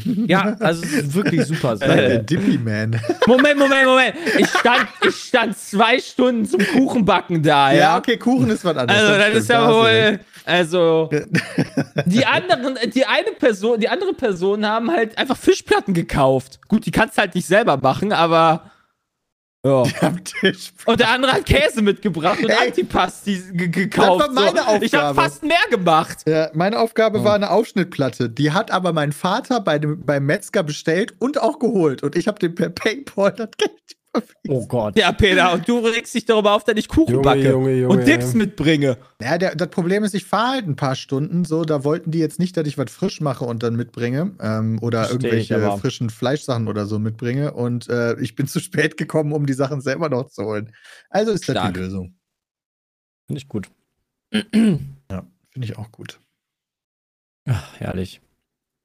Ja, 0.04 0.56
also 0.60 0.82
es 0.84 0.92
ist 0.92 1.14
wirklich 1.14 1.44
super. 1.46 1.76
Der 1.76 1.88
Sehr. 1.88 2.18
Dippy 2.18 2.58
Man. 2.58 3.00
Moment, 3.26 3.58
Moment, 3.58 3.86
Moment. 3.86 4.14
Ich 4.38 4.48
stand, 4.48 4.86
ich 5.08 5.14
stand 5.14 5.56
zwei 5.56 5.98
Stunden 5.98 6.44
zum 6.44 6.60
Kuchenbacken 6.60 7.42
da, 7.42 7.72
ja. 7.72 7.78
Ja, 7.78 7.98
okay, 7.98 8.18
Kuchen 8.18 8.50
ist 8.50 8.64
was 8.64 8.76
anderes. 8.76 9.00
Also, 9.00 9.14
das 9.14 9.22
stimmt, 9.24 9.36
ist 9.38 9.48
ja 9.48 9.66
du 9.66 9.74
wohl. 9.74 10.20
Also, 10.44 11.10
die 12.06 12.24
anderen, 12.24 12.78
die 12.94 13.04
eine 13.06 13.32
Person, 13.32 13.80
die 13.80 13.88
andere 13.88 14.12
Person 14.12 14.64
haben 14.66 14.90
halt 14.90 15.16
einfach 15.18 15.36
Fischplatten 15.36 15.94
gekauft. 15.94 16.60
Gut, 16.68 16.86
die 16.86 16.90
kannst 16.90 17.18
halt 17.18 17.34
nicht 17.34 17.46
selber 17.46 17.76
machen, 17.78 18.12
aber. 18.12 18.70
Ja. 19.66 19.82
Und 20.86 21.00
der 21.00 21.10
andere 21.10 21.32
hat 21.32 21.46
Käse 21.46 21.82
mitgebracht 21.82 22.38
und 22.42 22.50
Ey. 22.50 22.68
Antipasti 22.68 23.42
ge 23.52 23.68
gekauft. 23.68 24.20
Das 24.20 24.36
war 24.36 24.52
meine 24.52 24.78
so. 24.78 24.84
Ich 24.84 24.94
habe 24.94 25.08
Aufgabe. 25.08 25.14
fast 25.14 25.42
mehr 25.42 25.56
gemacht. 25.70 26.18
Ja, 26.26 26.50
meine 26.54 26.78
Aufgabe 26.78 27.24
war 27.24 27.34
eine 27.34 27.50
Aufschnittplatte. 27.50 28.30
Die 28.30 28.52
hat 28.52 28.70
aber 28.70 28.92
mein 28.92 29.12
Vater 29.12 29.60
bei 29.60 29.78
dem, 29.78 30.04
beim 30.04 30.24
Metzger 30.26 30.62
bestellt 30.62 31.14
und 31.18 31.40
auch 31.42 31.58
geholt. 31.58 32.02
Und 32.02 32.16
ich 32.16 32.28
habe 32.28 32.38
dem 32.38 32.54
per 32.54 32.70
Paypal 32.70 33.32
das 33.32 33.50
Geld. 33.56 33.96
Oh 34.48 34.66
Gott. 34.66 34.98
Ja, 34.98 35.12
Peter, 35.12 35.52
und 35.52 35.68
du 35.68 35.78
regst 35.78 36.14
dich 36.14 36.24
darüber 36.24 36.54
auf, 36.54 36.64
dass 36.64 36.76
ich 36.76 36.88
Kuchen 36.88 37.14
Junge, 37.14 37.22
backe 37.22 37.50
Junge, 37.50 37.74
Junge, 37.74 37.94
und 37.94 38.06
Dips 38.06 38.32
ja. 38.32 38.38
mitbringe. 38.38 38.96
Ja, 39.20 39.38
der, 39.38 39.54
das 39.54 39.68
Problem 39.68 40.04
ist, 40.04 40.14
ich 40.14 40.24
fahre 40.24 40.54
halt 40.54 40.66
ein 40.66 40.76
paar 40.76 40.94
Stunden 40.94 41.44
so. 41.44 41.64
Da 41.64 41.84
wollten 41.84 42.10
die 42.10 42.18
jetzt 42.18 42.38
nicht, 42.38 42.56
dass 42.56 42.66
ich 42.66 42.78
was 42.78 42.90
frisch 42.90 43.20
mache 43.20 43.44
und 43.44 43.62
dann 43.62 43.76
mitbringe. 43.76 44.34
Ähm, 44.40 44.78
oder 44.82 45.04
Versteh 45.04 45.16
ich 45.16 45.50
irgendwelche 45.50 45.56
aber. 45.56 45.78
frischen 45.78 46.10
Fleischsachen 46.10 46.68
oder 46.68 46.86
so 46.86 46.98
mitbringe. 46.98 47.52
Und 47.52 47.88
äh, 47.88 48.18
ich 48.20 48.34
bin 48.34 48.46
zu 48.46 48.60
spät 48.60 48.96
gekommen, 48.96 49.32
um 49.32 49.46
die 49.46 49.54
Sachen 49.54 49.80
selber 49.80 50.08
noch 50.08 50.28
zu 50.28 50.44
holen. 50.44 50.72
Also 51.10 51.32
ist 51.32 51.48
das 51.48 51.54
Stark. 51.54 51.74
die 51.74 51.80
Lösung. 51.80 52.14
Finde 53.26 53.38
ich 53.38 53.48
gut. 53.48 53.68
Ja, 54.32 55.26
finde 55.50 55.66
ich 55.66 55.78
auch 55.78 55.90
gut. 55.92 56.20
Ach, 57.48 57.78
herrlich. 57.78 58.20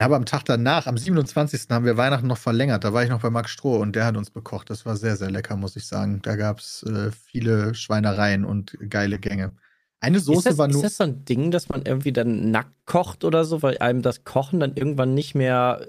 Aber 0.02 0.16
am 0.16 0.26
Tag 0.26 0.46
danach, 0.46 0.88
am 0.88 0.98
27. 0.98 1.68
haben 1.70 1.86
wir 1.86 1.96
Weihnachten 1.96 2.26
noch 2.26 2.38
verlängert. 2.38 2.84
Da 2.84 2.92
war 2.92 3.04
ich 3.04 3.10
noch 3.10 3.22
bei 3.22 3.30
Max 3.30 3.52
Stroh 3.52 3.78
und 3.78 3.96
der 3.96 4.06
hat 4.06 4.18
uns 4.18 4.32
bekocht. 4.32 4.70
Das 4.72 4.86
war 4.86 4.98
sehr, 4.98 5.16
sehr 5.16 5.30
lecker, 5.30 5.56
muss 5.56 5.76
ich 5.76 5.86
sagen. 5.86 6.22
Da 6.24 6.36
gab 6.36 6.60
es 6.60 6.84
äh, 6.84 7.12
viele 7.12 7.76
Schweinereien 7.76 8.44
und 8.44 8.78
geile 8.90 9.20
Gänge. 9.20 9.52
Eine 10.00 10.18
Ist 10.18 10.26
Soße 10.26 10.50
das, 10.50 10.58
war 10.58 10.68
ist 10.68 10.74
nur. 10.74 10.82
das 10.84 10.98
so 10.98 11.04
ein 11.04 11.24
Ding, 11.26 11.52
dass 11.52 11.70
man 11.70 11.84
irgendwie 11.84 12.12
dann 12.12 12.50
nackt 12.50 12.74
kocht 12.88 13.24
oder 13.24 13.46
so, 13.46 13.62
weil 13.62 13.78
einem 13.78 14.02
das 14.02 14.24
Kochen 14.24 14.60
dann 14.60 14.76
irgendwann 14.76 15.14
nicht 15.14 15.36
mehr 15.36 15.86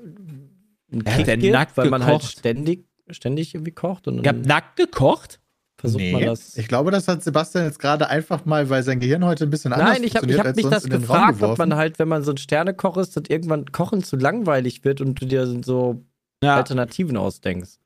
einen 0.92 1.04
Kick 1.04 1.24
denn 1.24 1.40
gibt, 1.40 1.52
nackt 1.54 1.76
weil 1.78 1.88
man 1.88 2.04
halt 2.04 2.20
gekocht? 2.20 2.38
ständig, 2.38 2.86
ständig 3.08 3.54
irgendwie 3.54 3.72
kocht 3.72 4.08
und 4.08 4.22
Ihr 4.22 4.28
habt 4.28 4.44
nackt 4.44 4.76
gekocht? 4.76 5.40
Versucht 5.82 6.12
man 6.12 6.22
das. 6.24 6.56
Ich 6.56 6.68
glaube, 6.68 6.90
das 6.90 7.06
hat 7.08 7.22
Sebastian 7.22 7.64
jetzt 7.66 7.78
gerade 7.78 8.08
einfach 8.08 8.44
mal, 8.46 8.70
weil 8.70 8.82
sein 8.82 8.98
Gehirn 9.00 9.24
heute 9.24 9.44
ein 9.44 9.50
bisschen 9.50 9.72
anders 9.74 9.90
Nein, 9.90 10.04
ich 10.04 10.16
habe 10.16 10.26
funktioniert, 10.26 10.38
hab 10.40 10.46
als 10.46 10.56
mich 10.56 10.62
sonst 10.64 10.74
das 10.76 10.84
in 10.84 10.90
den 10.90 11.04
Raum 11.04 11.26
gefragt, 11.28 11.42
ob 11.42 11.58
man 11.58 11.74
halt, 11.76 11.98
wenn 11.98 12.08
man 12.08 12.22
so 12.24 12.30
ein 12.30 12.36
Sternekoch 12.38 12.96
ist, 12.96 13.16
dass 13.16 13.24
irgendwann 13.28 13.66
Kochen 13.72 14.02
zu 14.02 14.16
langweilig 14.16 14.84
wird 14.84 15.00
und 15.00 15.20
du 15.20 15.26
dir 15.26 15.46
so 15.62 16.02
Ja. 16.42 16.56
Alternativen 16.56 17.16
ausdenkst. 17.16 17.78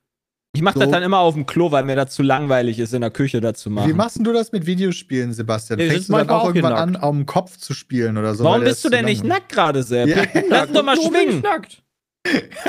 Ich 0.54 0.62
mache 0.62 0.74
So. 0.74 0.80
das 0.80 0.90
dann 0.90 1.02
immer 1.02 1.18
auf 1.18 1.34
dem 1.34 1.44
Klo, 1.44 1.70
weil 1.70 1.84
mir 1.84 1.96
das 1.96 2.14
zu 2.14 2.22
langweilig 2.22 2.78
ist, 2.78 2.94
in 2.94 3.02
der 3.02 3.10
Küche 3.10 3.40
das 3.42 3.58
zu 3.58 3.68
machen. 3.68 3.90
Wie 3.90 3.92
machst 3.94 4.18
du 4.24 4.32
das 4.32 4.52
mit 4.52 4.64
Videospielen, 4.64 5.34
Sebastian? 5.34 5.78
Nee, 5.78 5.86
das 5.86 5.92
Fängst 5.94 6.08
du 6.08 6.12
dann 6.14 6.30
auch 6.30 6.42
auch 6.42 6.46
irgendwann 6.46 6.72
an, 6.72 6.96
auf 6.96 7.14
dem 7.14 7.26
Kopf 7.26 7.58
zu 7.58 7.74
spielen 7.74 8.16
oder 8.16 8.34
so? 8.34 8.44
Warum 8.44 8.62
bist 8.64 8.82
du 8.84 8.88
denn 8.88 9.04
nicht 9.04 9.22
nackt 9.24 9.50
gerade, 9.50 9.82
Sepp? 9.82 10.08
Ja. 10.08 10.42
Lass 10.48 10.72
doch 10.72 10.82
mal 10.82 10.96
schwingen. 10.96 11.42
Nackt. 11.42 11.82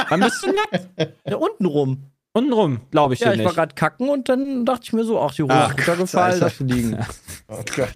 Wann 0.10 0.20
bist 0.20 0.44
du 0.44 0.48
nackt? 0.48 0.88
Ja, 1.28 1.38
unten 1.38 1.66
rum. 1.66 2.04
Untenrum, 2.38 2.82
glaube 2.92 3.16
ich 3.16 3.20
Ja, 3.22 3.32
ich 3.34 3.40
war 3.40 3.46
nicht. 3.46 3.56
gerade 3.56 3.76
kacken 3.76 4.10
und 4.10 4.30
dann 4.30 4.64
dachte 4.66 4.84
ich 4.84 4.94
mir 4.94 5.04
so, 5.04 5.20
ach, 5.20 5.34
die 5.34 5.44
Hose 5.44 5.54
Ach 5.54 5.72
ist 5.72 5.88
runtergefallen, 5.88 6.40
lass 6.40 6.60
liegen. 6.60 6.98
Oh 7.50 7.64
Gott. 7.76 7.96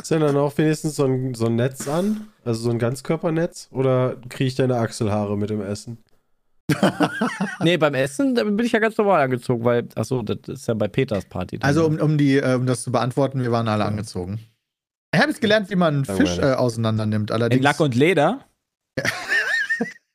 Ist 0.00 0.10
denn 0.10 0.20
dann 0.20 0.36
auch 0.36 0.56
wenigstens 0.58 0.96
so 0.96 1.06
ein, 1.06 1.34
so 1.34 1.46
ein 1.46 1.56
Netz 1.56 1.88
an? 1.88 2.28
Also 2.44 2.60
so 2.62 2.70
ein 2.70 2.78
Ganzkörpernetz? 2.78 3.68
Oder 3.72 4.16
kriege 4.28 4.44
ich 4.48 4.54
deine 4.54 4.76
Achselhaare 4.76 5.36
mit 5.38 5.50
dem 5.50 5.62
Essen? 5.62 5.98
Nee, 7.62 7.76
beim 7.76 7.94
Essen 7.94 8.34
da 8.34 8.44
bin 8.44 8.64
ich 8.64 8.72
ja 8.72 8.78
ganz 8.78 8.96
normal 8.96 9.22
angezogen, 9.22 9.64
weil, 9.64 9.88
achso, 9.96 10.22
das 10.22 10.38
ist 10.46 10.68
ja 10.68 10.74
bei 10.74 10.88
Peters 10.88 11.24
Party. 11.24 11.58
Also, 11.62 11.84
um, 11.86 11.98
um, 11.98 12.16
die, 12.16 12.36
äh, 12.36 12.54
um 12.54 12.66
das 12.66 12.82
zu 12.82 12.92
beantworten, 12.92 13.42
wir 13.42 13.52
waren 13.52 13.68
alle 13.68 13.84
angezogen. 13.84 14.38
Ich 15.12 15.20
habe 15.20 15.30
jetzt 15.30 15.40
gelernt, 15.40 15.70
wie 15.70 15.76
man 15.76 15.94
einen 15.94 16.04
Fisch 16.04 16.38
äh, 16.38 16.52
auseinander 16.52 17.06
nimmt. 17.06 17.30
In 17.30 17.34
Allerdings, 17.34 17.64
Lack 17.64 17.80
und 17.80 17.94
Leder? 17.94 18.44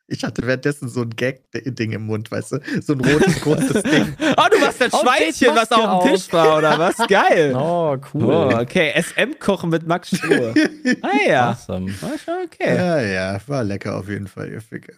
ich 0.08 0.24
hatte 0.24 0.46
währenddessen 0.46 0.88
so 0.88 1.02
ein 1.02 1.10
Gag-Ding 1.10 1.92
im 1.92 2.06
Mund, 2.06 2.30
weißt 2.30 2.54
du? 2.54 2.60
So 2.82 2.94
ein 2.94 3.02
rotes, 3.02 3.42
großes 3.42 3.84
Ding. 3.84 4.16
Oh, 4.20 4.44
du 4.52 4.62
warst 4.62 4.82
das 4.82 4.92
Schweinchen, 4.92 5.56
was 5.56 5.72
auf 5.72 6.04
dem 6.04 6.12
Tisch 6.12 6.32
war, 6.32 6.58
oder 6.60 6.78
was? 6.78 6.98
Geil. 7.08 7.56
oh, 7.58 7.98
cool. 8.14 8.24
Oh, 8.24 8.60
okay. 8.60 8.94
SM-Kochen 9.02 9.70
mit 9.70 9.88
Max 9.88 10.16
Strohe. 10.16 10.54
Ah 11.02 11.28
ja. 11.28 11.50
Awesome. 11.52 11.92
War 12.02 12.18
schon 12.18 12.34
okay. 12.46 12.76
Ja, 12.76 13.02
ja, 13.02 13.40
war 13.48 13.64
lecker 13.64 13.98
auf 13.98 14.08
jeden 14.08 14.28
Fall, 14.28 14.52
ihr 14.52 14.62
Ficke. 14.62 14.98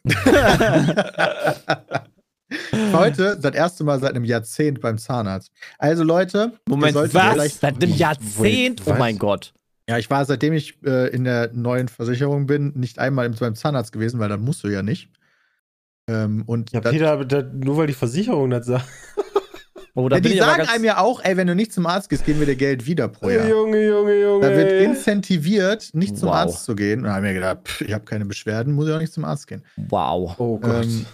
Heute 2.94 3.38
das 3.42 3.54
erste 3.54 3.84
Mal 3.84 4.00
seit 4.00 4.12
einem 4.12 4.26
Jahrzehnt 4.26 4.82
beim 4.82 4.98
Zahnarzt. 4.98 5.52
Also 5.78 6.04
Leute, 6.04 6.54
Moment, 6.68 6.96
was? 6.96 7.60
Seit 7.60 7.82
einem 7.82 7.94
Jahrzehnt, 7.94 8.82
oh 8.86 8.92
was? 8.92 9.00
mein 9.00 9.18
Gott. 9.18 9.54
Ja, 9.90 9.98
ich 9.98 10.10
war 10.10 10.26
seitdem 10.26 10.54
ich 10.54 10.78
äh, 10.86 11.08
in 11.10 11.24
der 11.24 11.52
neuen 11.54 11.88
Versicherung 11.88 12.46
bin, 12.46 12.74
nicht 12.76 13.00
einmal 13.00 13.26
im- 13.26 13.36
beim 13.36 13.56
Zahnarzt 13.56 13.92
gewesen, 13.94 14.20
weil 14.20 14.30
das 14.30 14.40
musst 14.40 14.64
du 14.64 14.68
ja 14.68 14.84
nicht. 14.84 15.10
Ähm, 16.10 16.44
und 16.46 16.72
Ja, 16.72 16.82
das, 16.82 16.92
Peter, 16.92 17.12
aber 17.12 17.26
das, 17.26 17.46
nur 17.54 17.78
weil 17.78 17.88
die 17.88 17.94
Versicherung 17.94 18.50
das 18.50 18.66
sagt. 18.66 18.86
Oh, 19.96 20.10
da 20.10 20.18
ja, 20.18 20.22
die 20.22 20.38
sagen 20.38 20.68
einem 20.70 20.84
ja 20.84 21.00
auch, 21.00 21.24
ey, 21.24 21.38
wenn 21.38 21.48
du 21.48 21.56
nicht 21.56 21.74
zum 21.74 21.88
Arzt 21.88 22.10
gehst, 22.10 22.24
geben 22.24 22.40
wir 22.40 22.46
dir 22.46 22.56
Geld 22.56 22.86
wieder 22.86 23.08
pro 23.08 23.32
Jahr. 23.32 23.48
Junge, 23.48 23.84
Junge, 23.84 24.22
Junge. 24.22 24.48
Da 24.48 24.56
wird 24.56 24.72
incentiviert, 24.84 25.90
nicht 25.94 26.16
zum 26.18 26.30
Wow. 26.30 26.36
Arzt 26.36 26.66
zu 26.66 26.76
gehen. 26.76 27.00
Und 27.00 27.06
da 27.06 27.16
haben 27.16 27.24
wir 27.24 27.34
gedacht, 27.34 27.60
pff, 27.68 27.82
ich 27.82 27.94
habe 27.94 28.06
keine 28.06 28.26
Beschwerden, 28.26 28.74
muss 28.74 28.88
ich 28.88 28.94
auch 28.94 29.00
nicht 29.00 29.12
zum 29.14 29.26
Arzt 29.26 29.48
gehen. 29.48 29.64
Wow. 29.76 30.36
oh 30.38 30.60
Gott. 30.60 30.86
Ähm, 30.86 31.06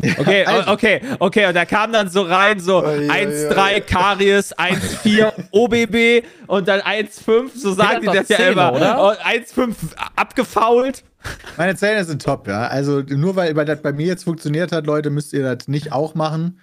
Okay, 0.00 0.44
Also. 0.44 0.70
okay, 0.70 1.00
okay. 1.18 1.46
Und 1.46 1.54
da 1.54 1.64
kam 1.64 1.92
dann 1.92 2.08
so 2.08 2.22
rein, 2.22 2.60
so 2.60 2.84
Oi, 2.84 2.98
oi, 2.98 3.08
1,3 3.08 3.80
Karies, 3.80 4.54
1,4 4.56 5.32
OBB 5.50 6.24
und 6.46 6.68
dann 6.68 6.80
1,5, 6.80 7.50
so 7.56 7.72
sagen 7.72 8.02
die 8.02 8.06
das 8.06 8.28
ja 8.28 8.36
immer. 8.50 8.72
oder? 8.74 9.02
Und 9.08 9.18
1,5 9.18 9.74
abgefault. 10.14 11.02
Meine 11.56 11.74
Zähne 11.74 12.04
sind 12.04 12.22
top, 12.22 12.46
ja. 12.46 12.68
Also 12.68 13.00
nur 13.00 13.34
weil, 13.34 13.56
weil 13.56 13.64
das 13.64 13.82
bei 13.82 13.92
mir 13.92 14.06
jetzt 14.06 14.22
funktioniert 14.24 14.70
hat, 14.70 14.86
Leute, 14.86 15.10
müsst 15.10 15.32
ihr 15.32 15.42
das 15.42 15.66
nicht 15.66 15.90
auch 15.92 16.14
machen. 16.14 16.60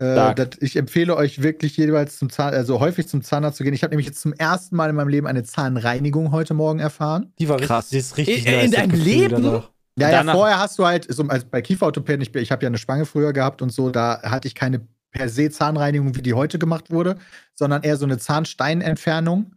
Äh, 0.00 0.34
das, 0.34 0.48
ich 0.60 0.76
empfehle 0.76 1.14
euch 1.16 1.42
wirklich 1.42 1.76
jeweils 1.76 2.18
zum 2.18 2.30
Zahn, 2.30 2.54
also 2.54 2.80
häufig 2.80 3.06
zum 3.08 3.20
Zahnarzt 3.22 3.58
zu 3.58 3.64
gehen. 3.64 3.74
Ich 3.74 3.82
habe 3.82 3.90
nämlich 3.90 4.06
jetzt 4.06 4.20
zum 4.22 4.32
ersten 4.32 4.76
Mal 4.76 4.88
in 4.88 4.96
meinem 4.96 5.08
Leben 5.08 5.26
eine 5.26 5.42
Zahnreinigung 5.42 6.32
heute 6.32 6.54
Morgen 6.54 6.78
erfahren. 6.78 7.32
die 7.38 7.48
war 7.50 7.58
krass. 7.58 7.92
richtig, 7.92 7.92
die 7.92 7.98
ist 7.98 8.16
richtig 8.16 8.46
In- 8.46 8.52
nice. 8.54 8.64
in 8.64 8.70
deinem 8.70 8.90
Gefühl 8.92 9.04
Leben? 9.04 9.42
danach. 9.42 9.70
Ja, 9.98 10.10
ja, 10.10 10.32
vorher 10.32 10.58
hast 10.58 10.78
du 10.78 10.86
halt, 10.86 11.12
so, 11.12 11.22
als 11.24 11.44
bei 11.44 11.62
Kieferorthopäden, 11.62 12.20
ich, 12.22 12.34
ich 12.34 12.50
habe 12.52 12.62
ja 12.62 12.68
eine 12.68 12.78
Spange 12.78 13.06
früher 13.06 13.32
gehabt 13.32 13.62
und 13.62 13.70
so, 13.70 13.90
da 13.90 14.22
hatte 14.22 14.48
ich 14.48 14.54
keine 14.54 14.86
per 15.10 15.28
se 15.28 15.50
Zahnreinigung, 15.50 16.14
wie 16.16 16.22
die 16.22 16.34
heute 16.34 16.58
gemacht 16.58 16.90
wurde, 16.90 17.16
sondern 17.54 17.82
eher 17.82 17.96
so 17.96 18.04
eine 18.04 18.18
Zahnsteinentfernung. 18.18 19.54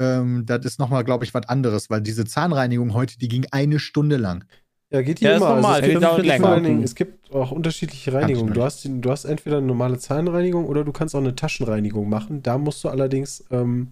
Ähm, 0.00 0.44
das 0.46 0.64
ist 0.64 0.78
nochmal, 0.78 1.04
glaube 1.04 1.24
ich, 1.24 1.32
was 1.34 1.48
anderes, 1.48 1.88
weil 1.90 2.00
diese 2.02 2.24
Zahnreinigung 2.24 2.92
heute, 2.94 3.18
die 3.18 3.28
ging 3.28 3.46
eine 3.50 3.78
Stunde 3.78 4.16
lang. 4.16 4.44
Ja, 4.90 5.02
geht 5.02 5.20
die 5.20 5.24
Ja, 5.24 5.32
ist 5.32 5.36
immer. 5.38 5.56
normal, 5.56 5.82
Also, 5.82 5.98
es, 5.98 6.04
allen 6.04 6.24
länger. 6.24 6.60
Dingen, 6.60 6.82
es 6.82 6.94
gibt 6.94 7.32
auch 7.32 7.50
unterschiedliche 7.50 8.12
Reinigungen. 8.12 8.54
Du 8.54 8.62
hast, 8.62 8.86
du 8.88 9.10
hast 9.10 9.24
entweder 9.24 9.58
eine 9.58 9.66
normale 9.66 9.98
Zahnreinigung 9.98 10.66
oder 10.66 10.84
du 10.84 10.92
kannst 10.92 11.14
auch 11.14 11.20
eine 11.20 11.34
Taschenreinigung 11.34 12.08
machen. 12.08 12.42
Da 12.42 12.58
musst 12.58 12.84
du 12.84 12.88
allerdings, 12.88 13.44
ähm, 13.50 13.88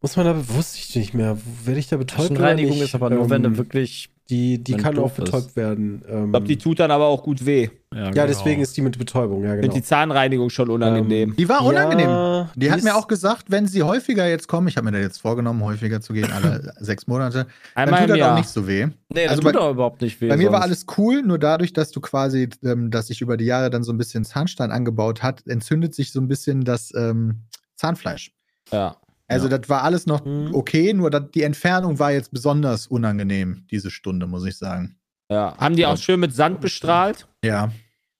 muss 0.00 0.16
man 0.16 0.26
da, 0.26 0.48
wusste 0.48 0.78
ich 0.78 0.94
nicht 0.94 1.14
mehr, 1.14 1.36
werde 1.64 1.80
ich 1.80 1.88
da 1.88 1.96
betäubt 1.96 2.30
oder 2.30 2.38
Taschenreinigung 2.40 2.74
nicht? 2.74 2.82
ist 2.84 2.94
aber 2.94 3.10
nur, 3.10 3.28
wenn 3.30 3.44
Ähm, 3.44 3.52
du 3.52 3.58
wirklich. 3.58 4.10
Die, 4.30 4.62
die 4.62 4.74
wenn 4.74 4.82
kann 4.82 4.98
auch 4.98 5.10
betäubt 5.12 5.56
werden. 5.56 6.02
Ähm, 6.06 6.24
Ich 6.26 6.30
glaube, 6.32 6.46
die 6.46 6.58
tut 6.58 6.78
dann 6.80 6.90
aber 6.90 7.06
auch 7.06 7.22
gut 7.22 7.46
weh. 7.46 7.70
ja, 7.94 8.10
deswegen 8.26 8.60
ist 8.60 8.76
die 8.76 8.82
mit 8.82 8.98
Betäubung, 8.98 9.42
ja, 9.42 9.52
genau. 9.52 9.62
finde 9.62 9.76
die 9.76 9.82
Zahnreinigung 9.82 10.50
schon 10.50 10.68
unangenehm. 10.68 11.34
Die 11.34 11.48
war 11.48 11.64
unangenehm. 11.64 12.10
Ja, 12.10 12.50
Die 12.54 12.70
hat 12.70 12.76
ist- 12.80 12.84
mir 12.84 12.94
auch 12.94 13.08
gesagt, 13.08 13.44
wenn 13.48 13.66
sie 13.66 13.82
häufiger 13.84 14.28
jetzt 14.28 14.46
kommen, 14.46 14.68
ich 14.68 14.76
habe 14.76 14.84
mir 14.84 14.92
da 14.92 14.98
jetzt 14.98 15.16
vorgenommen, 15.22 15.64
häufiger 15.64 16.02
zu 16.02 16.12
gehen, 16.12 16.30
alle 16.30 16.74
sechs 16.78 17.06
Monate, 17.06 17.46
dann 17.74 17.84
Einmal 17.86 18.00
tut 18.00 18.10
im 18.10 18.16
das 18.16 18.16
auch 18.16 18.28
Jahr. 18.28 18.36
nicht 18.38 18.48
so 18.50 18.66
weh. 18.68 18.84
Nee, 18.84 18.92
das 19.22 19.30
Also 19.30 19.40
tut 19.40 19.44
bei- 19.54 19.58
doch 19.58 19.70
überhaupt 19.70 20.02
nicht 20.02 20.20
weh. 20.20 20.28
Bei 20.28 20.36
mir 20.36 20.52
war 20.52 20.60
sonst. 20.60 20.86
alles 20.86 20.98
cool, 20.98 21.22
nur 21.22 21.38
dadurch, 21.38 21.72
dass 21.72 21.90
du 21.90 22.02
quasi, 22.02 22.50
ähm, 22.62 22.90
dass 22.90 23.06
sich 23.06 23.22
über 23.22 23.38
die 23.38 23.46
Jahre 23.46 23.70
dann 23.70 23.82
so 23.82 23.92
ein 23.94 23.96
bisschen 23.96 24.26
Zahnstein 24.26 24.70
angebaut 24.72 25.22
hat, 25.22 25.46
entzündet 25.46 25.94
sich 25.94 26.12
so 26.12 26.20
ein 26.20 26.28
bisschen 26.28 26.64
das 26.64 26.92
ähm, 26.94 27.44
Zahnfleisch. 27.76 28.32
Ja. 28.70 28.98
Also 29.30 29.48
das 29.48 29.68
war 29.68 29.82
alles 29.82 30.06
noch 30.06 30.24
Mhm. 30.24 30.54
okay, 30.54 30.92
nur 30.94 31.10
dat, 31.10 31.34
die 31.34 31.42
Entfernung 31.42 31.98
war 31.98 32.12
jetzt 32.12 32.32
besonders 32.32 32.86
unangenehm, 32.86 33.66
diese 33.70 33.90
Stunde, 33.90 34.26
muss 34.26 34.44
ich 34.46 34.56
sagen. 34.56 34.96
ja. 35.30 35.54
Haben 35.58 35.76
die 35.76 35.84
auch 35.86 35.96
schön 35.98 36.18
mit 36.20 36.34
Sand 36.34 36.60
bestrahlt? 36.60 37.26
Ja. 37.44 37.70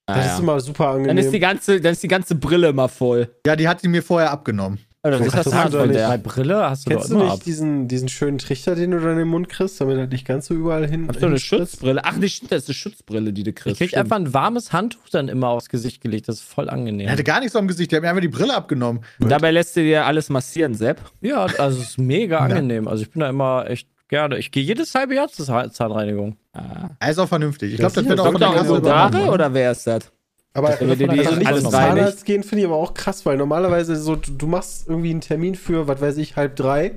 Das 0.07 0.35
ist 0.35 0.41
immer 0.41 0.59
super 0.61 0.89
angenehm. 0.89 1.09
Dann 1.09 1.19
ist, 1.19 1.33
die 1.33 1.39
ganze, 1.39 1.81
dann 1.83 1.93
ist 1.93 2.03
die 2.03 2.09
ganze 2.09 2.35
Brille 2.35 2.69
immer 2.69 2.89
voll. 2.89 3.31
Ja, 3.47 3.57
die 3.57 3.69
hat 3.69 3.83
die 3.83 3.89
mir 3.89 4.03
vorher 4.03 4.31
abgenommen. 4.31 4.79
Also, 5.01 5.19
das 5.19 5.21
Ach, 5.21 5.27
ist 5.27 5.35
das 5.37 5.45
das 5.45 5.55
Hand 5.55 5.73
war 5.75 5.81
von 5.83 5.93
der. 5.93 6.09
Bei 6.09 6.19
Brille 6.19 6.69
hast 6.71 6.87
du 6.87 6.91
Kennst 6.91 7.11
du 7.11 7.19
nicht 7.19 7.31
ab. 7.33 7.41
diesen, 7.45 7.87
diesen 7.87 8.09
schönen 8.09 8.39
Trichter, 8.39 8.75
den 8.75 8.91
du 8.91 8.99
dann 9.01 9.13
in 9.13 9.19
den 9.19 9.29
Mund 9.29 9.49
kriegst, 9.49 9.81
damit 9.81 9.97
er 9.97 10.07
nicht 10.09 10.27
ganz 10.27 10.47
so 10.47 10.55
überall 10.55 10.89
hin. 10.89 11.07
Hast 11.09 11.23
du 11.23 11.27
eine? 11.27 11.39
Schutzbrille? 11.39 12.01
Ach, 12.05 12.17
nee, 12.17 12.29
stimmt, 12.29 12.51
das 12.51 12.65
ist 12.65 12.69
eine 12.69 12.75
Schutzbrille, 12.75 13.33
die 13.33 13.45
du 13.45 13.51
Ich 13.51 13.57
kriegst. 13.57 13.79
krieg 13.79 13.91
stimmt. 13.91 14.03
einfach 14.03 14.17
ein 14.17 14.35
warmes 14.35 14.73
Handtuch 14.73 15.09
dann 15.13 15.29
immer 15.29 15.49
aufs 15.49 15.69
Gesicht 15.69 16.01
gelegt. 16.01 16.29
Das 16.29 16.37
ist 16.37 16.43
voll 16.43 16.69
angenehm. 16.69 17.07
Er 17.07 17.13
hatte 17.13 17.23
gar 17.25 17.39
nichts 17.39 17.55
am 17.55 17.69
Gesicht, 17.69 17.93
der 17.93 17.99
hat 17.99 18.03
mir 18.03 18.09
einfach 18.09 18.23
die 18.23 18.29
Brille 18.29 18.55
abgenommen. 18.55 19.03
Dabei 19.21 19.53
lässt 19.53 19.77
du 19.77 19.81
dir 19.83 20.05
alles 20.05 20.31
massieren, 20.31 20.75
Sepp. 20.75 21.01
Ja, 21.21 21.47
also 21.59 21.81
es 21.81 21.91
ist 21.91 21.99
mega 21.99 22.39
angenehm. 22.39 22.89
Also 22.89 23.03
ich 23.05 23.11
bin 23.13 23.21
da 23.21 23.29
immer 23.29 23.67
echt 23.71 23.89
gerne. 24.09 24.37
Ich 24.39 24.51
gehe 24.51 24.65
jedes 24.65 24.95
halbe 24.97 25.15
Jahr 25.15 25.29
zur 25.29 25.47
Zahn- 25.47 25.71
Zahnreinigung. 25.71 26.37
Ah. 26.55 26.89
Er 26.99 27.11
ist 27.11 27.19
auch 27.19 27.29
vernünftig. 27.29 27.71
Ich 27.73 27.79
glaube, 27.79 27.95
das 27.95 28.05
wird 28.05 28.19
auch 28.19 28.25
ja 28.27 28.33
von 28.33 28.41
der 28.41 28.49
Dr. 28.51 28.79
Übernommen. 28.79 29.29
oder 29.29 29.55
wer 29.55 29.71
ist 29.71 29.87
das? 29.87 30.11
Aber 30.55 30.77
Wenn 30.81 30.99
wir 30.99 31.11
also 31.21 31.37
nicht 31.37 31.47
alles 31.47 31.63
zum. 31.63 31.71
Zahnarzt 31.71 32.25
gehen, 32.25 32.43
finde 32.43 32.61
ich 32.63 32.67
aber 32.67 32.77
auch 32.77 32.95
krass, 32.95 33.25
weil 33.27 33.37
normalerweise 33.37 33.97
so, 33.97 34.17
du, 34.17 34.33
du 34.33 34.47
machst 34.47 34.89
irgendwie 34.89 35.11
einen 35.11 35.21
Termin 35.21 35.55
für, 35.55 35.87
was 35.87 36.01
weiß 36.01 36.17
ich, 36.17 36.37
halb 36.37 36.57
drei 36.57 36.93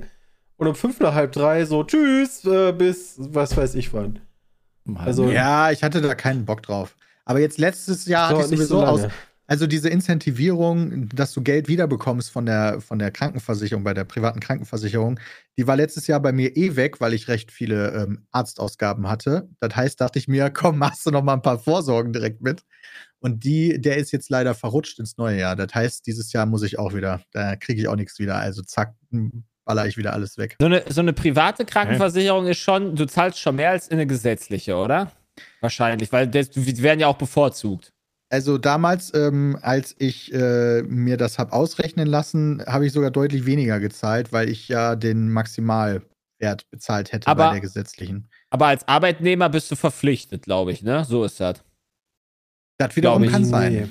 und 0.56 0.66
um 0.66 0.74
fünf 0.74 1.00
nach 1.00 1.14
halb 1.14 1.32
drei 1.32 1.64
so, 1.64 1.84
tschüss, 1.84 2.44
äh, 2.44 2.72
bis 2.72 3.14
was 3.18 3.56
weiß 3.56 3.74
ich 3.74 3.92
wann. 3.92 4.20
Also- 4.96 5.30
Ja, 5.30 5.70
ich 5.70 5.82
hatte 5.82 6.00
da 6.00 6.14
keinen 6.14 6.44
Bock 6.44 6.62
drauf. 6.62 6.96
Aber 7.24 7.38
jetzt 7.38 7.58
letztes 7.58 8.06
Jahr 8.06 8.30
hatte 8.30 8.40
ich 8.42 8.50
nicht 8.50 8.58
sowieso 8.60 8.80
so 8.80 8.86
aus. 8.86 9.00
Also 9.46 9.66
diese 9.66 9.88
Incentivierung, 9.90 11.08
dass 11.10 11.32
du 11.34 11.42
Geld 11.42 11.68
wiederbekommst 11.68 12.30
von 12.30 12.46
der, 12.46 12.80
von 12.80 12.98
der 12.98 13.10
Krankenversicherung, 13.10 13.84
bei 13.84 13.92
der 13.92 14.04
privaten 14.04 14.40
Krankenversicherung, 14.40 15.20
die 15.58 15.66
war 15.66 15.76
letztes 15.76 16.06
Jahr 16.06 16.20
bei 16.20 16.32
mir 16.32 16.56
eh 16.56 16.74
weg, 16.76 17.00
weil 17.00 17.12
ich 17.12 17.28
recht 17.28 17.52
viele 17.52 17.90
ähm, 17.90 18.26
Arztausgaben 18.30 19.08
hatte. 19.08 19.48
Das 19.60 19.76
heißt, 19.76 20.00
dachte 20.00 20.18
ich 20.18 20.26
mir, 20.26 20.50
komm, 20.54 20.78
machst 20.78 21.04
du 21.04 21.10
noch 21.10 21.22
mal 21.22 21.34
ein 21.34 21.42
paar 21.42 21.58
Vorsorgen 21.58 22.12
direkt 22.12 22.40
mit. 22.40 22.64
Und 23.22 23.44
die, 23.44 23.80
der 23.80 23.98
ist 23.98 24.10
jetzt 24.10 24.30
leider 24.30 24.52
verrutscht 24.54 24.98
ins 24.98 25.16
neue 25.16 25.38
Jahr. 25.38 25.54
Das 25.54 25.72
heißt, 25.72 26.06
dieses 26.06 26.32
Jahr 26.32 26.44
muss 26.44 26.62
ich 26.64 26.78
auch 26.78 26.92
wieder, 26.92 27.22
da 27.30 27.54
kriege 27.54 27.80
ich 27.80 27.86
auch 27.86 27.94
nichts 27.94 28.18
wieder. 28.18 28.36
Also 28.36 28.62
zack, 28.62 28.94
baller 29.64 29.86
ich 29.86 29.96
wieder 29.96 30.12
alles 30.12 30.38
weg. 30.38 30.56
So 30.60 30.66
eine, 30.66 30.82
so 30.88 31.00
eine 31.00 31.12
private 31.12 31.64
Krankenversicherung 31.64 32.48
ist 32.48 32.58
schon, 32.58 32.96
du 32.96 33.06
zahlst 33.06 33.38
schon 33.38 33.56
mehr 33.56 33.70
als 33.70 33.86
in 33.86 33.94
eine 33.94 34.08
gesetzliche, 34.08 34.74
oder? 34.74 35.12
Wahrscheinlich, 35.60 36.12
weil 36.12 36.26
das, 36.26 36.50
die 36.50 36.82
werden 36.82 36.98
ja 36.98 37.06
auch 37.06 37.16
bevorzugt. 37.16 37.92
Also 38.28 38.58
damals, 38.58 39.12
ähm, 39.14 39.58
als 39.60 39.94
ich 39.98 40.32
äh, 40.32 40.82
mir 40.82 41.16
das 41.16 41.38
habe 41.38 41.52
ausrechnen 41.52 42.08
lassen, 42.08 42.62
habe 42.66 42.86
ich 42.86 42.92
sogar 42.92 43.10
deutlich 43.10 43.46
weniger 43.46 43.78
gezahlt, 43.78 44.32
weil 44.32 44.48
ich 44.48 44.68
ja 44.68 44.96
den 44.96 45.30
Maximalwert 45.30 46.68
bezahlt 46.70 47.12
hätte 47.12 47.28
Aber- 47.28 47.48
bei 47.48 47.52
der 47.52 47.60
gesetzlichen. 47.60 48.28
Aber 48.50 48.66
als 48.66 48.88
Arbeitnehmer 48.88 49.48
bist 49.48 49.70
du 49.70 49.76
verpflichtet, 49.76 50.42
glaube 50.42 50.72
ich, 50.72 50.82
ne? 50.82 51.04
So 51.04 51.24
ist 51.24 51.38
das. 51.40 51.62
Das 52.78 52.96
wiederum 52.96 53.26
kann 53.26 53.44
sein. 53.44 53.72
Nee. 53.72 53.86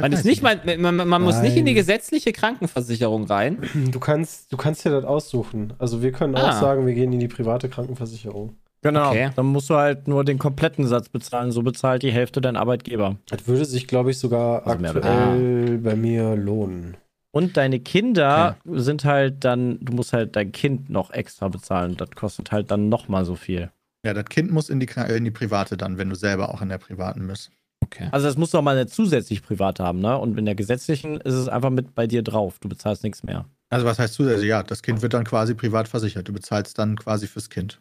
Man, 0.00 0.12
ist 0.12 0.24
nicht, 0.24 0.38
ich 0.38 0.42
man, 0.42 0.80
man, 0.80 1.08
man 1.08 1.22
muss 1.22 1.40
nicht 1.42 1.56
in 1.56 1.64
die 1.66 1.74
gesetzliche 1.74 2.32
Krankenversicherung 2.32 3.24
rein. 3.24 3.58
Du 3.92 4.00
kannst, 4.00 4.52
du 4.52 4.56
kannst 4.56 4.84
dir 4.84 4.90
das 4.90 5.04
aussuchen. 5.04 5.74
Also 5.78 6.02
wir 6.02 6.10
können 6.12 6.34
Ah. 6.34 6.48
auch 6.50 6.60
sagen, 6.60 6.86
wir 6.86 6.94
gehen 6.94 7.12
in 7.12 7.20
die 7.20 7.28
private 7.28 7.68
Krankenversicherung. 7.68 8.56
Genau. 8.80 9.10
Okay. 9.10 9.30
Dann 9.36 9.46
musst 9.46 9.70
du 9.70 9.76
halt 9.76 10.08
nur 10.08 10.24
den 10.24 10.38
kompletten 10.38 10.86
Satz 10.88 11.08
bezahlen. 11.08 11.52
So 11.52 11.62
bezahlt 11.62 12.02
die 12.02 12.10
Hälfte 12.10 12.40
dein 12.40 12.56
Arbeitgeber. 12.56 13.16
Das 13.28 13.46
würde 13.46 13.64
sich, 13.64 13.86
glaube 13.86 14.10
ich, 14.10 14.18
sogar 14.18 14.66
Also 14.66 14.84
aktuell 14.84 15.78
bei 15.78 15.94
mir 15.94 16.34
lohnen. 16.34 16.96
Und 17.30 17.56
deine 17.56 17.78
Kinder 17.78 18.56
sind 18.64 19.04
halt 19.04 19.44
dann, 19.44 19.78
du 19.80 19.92
musst 19.92 20.12
halt 20.12 20.34
dein 20.34 20.50
Kind 20.52 20.90
noch 20.90 21.12
extra 21.12 21.48
bezahlen. 21.48 21.96
Das 21.96 22.10
kostet 22.10 22.50
halt 22.50 22.70
dann 22.72 22.88
nochmal 22.88 23.24
so 23.24 23.36
viel. 23.36 23.70
Ja, 24.04 24.14
das 24.14 24.24
Kind 24.24 24.50
muss 24.50 24.68
in 24.68 24.80
die, 24.80 24.88
in 25.16 25.24
die 25.24 25.30
private 25.30 25.76
dann, 25.76 25.96
wenn 25.96 26.10
du 26.10 26.16
selber 26.16 26.52
auch 26.52 26.60
in 26.60 26.68
der 26.68 26.78
privaten 26.78 27.26
bist. 27.28 27.52
Okay. 27.92 28.08
Also 28.10 28.26
das 28.26 28.36
musst 28.36 28.54
du 28.54 28.58
auch 28.58 28.62
mal 28.62 28.76
eine 28.76 28.86
zusätzlich 28.86 29.42
privat 29.42 29.78
haben, 29.80 30.00
ne? 30.00 30.16
Und 30.18 30.38
in 30.38 30.44
der 30.46 30.54
gesetzlichen 30.54 31.20
ist 31.20 31.34
es 31.34 31.48
einfach 31.48 31.70
mit 31.70 31.94
bei 31.94 32.06
dir 32.06 32.22
drauf. 32.22 32.58
Du 32.58 32.68
bezahlst 32.68 33.02
nichts 33.04 33.22
mehr. 33.22 33.44
Also 33.70 33.84
was 33.86 33.98
heißt 33.98 34.14
zusätzlich? 34.14 34.48
Ja, 34.48 34.62
das 34.62 34.82
Kind 34.82 35.02
wird 35.02 35.14
dann 35.14 35.24
quasi 35.24 35.54
privat 35.54 35.88
versichert. 35.88 36.26
Du 36.28 36.32
bezahlst 36.32 36.78
dann 36.78 36.96
quasi 36.96 37.26
fürs 37.26 37.50
Kind. 37.50 37.80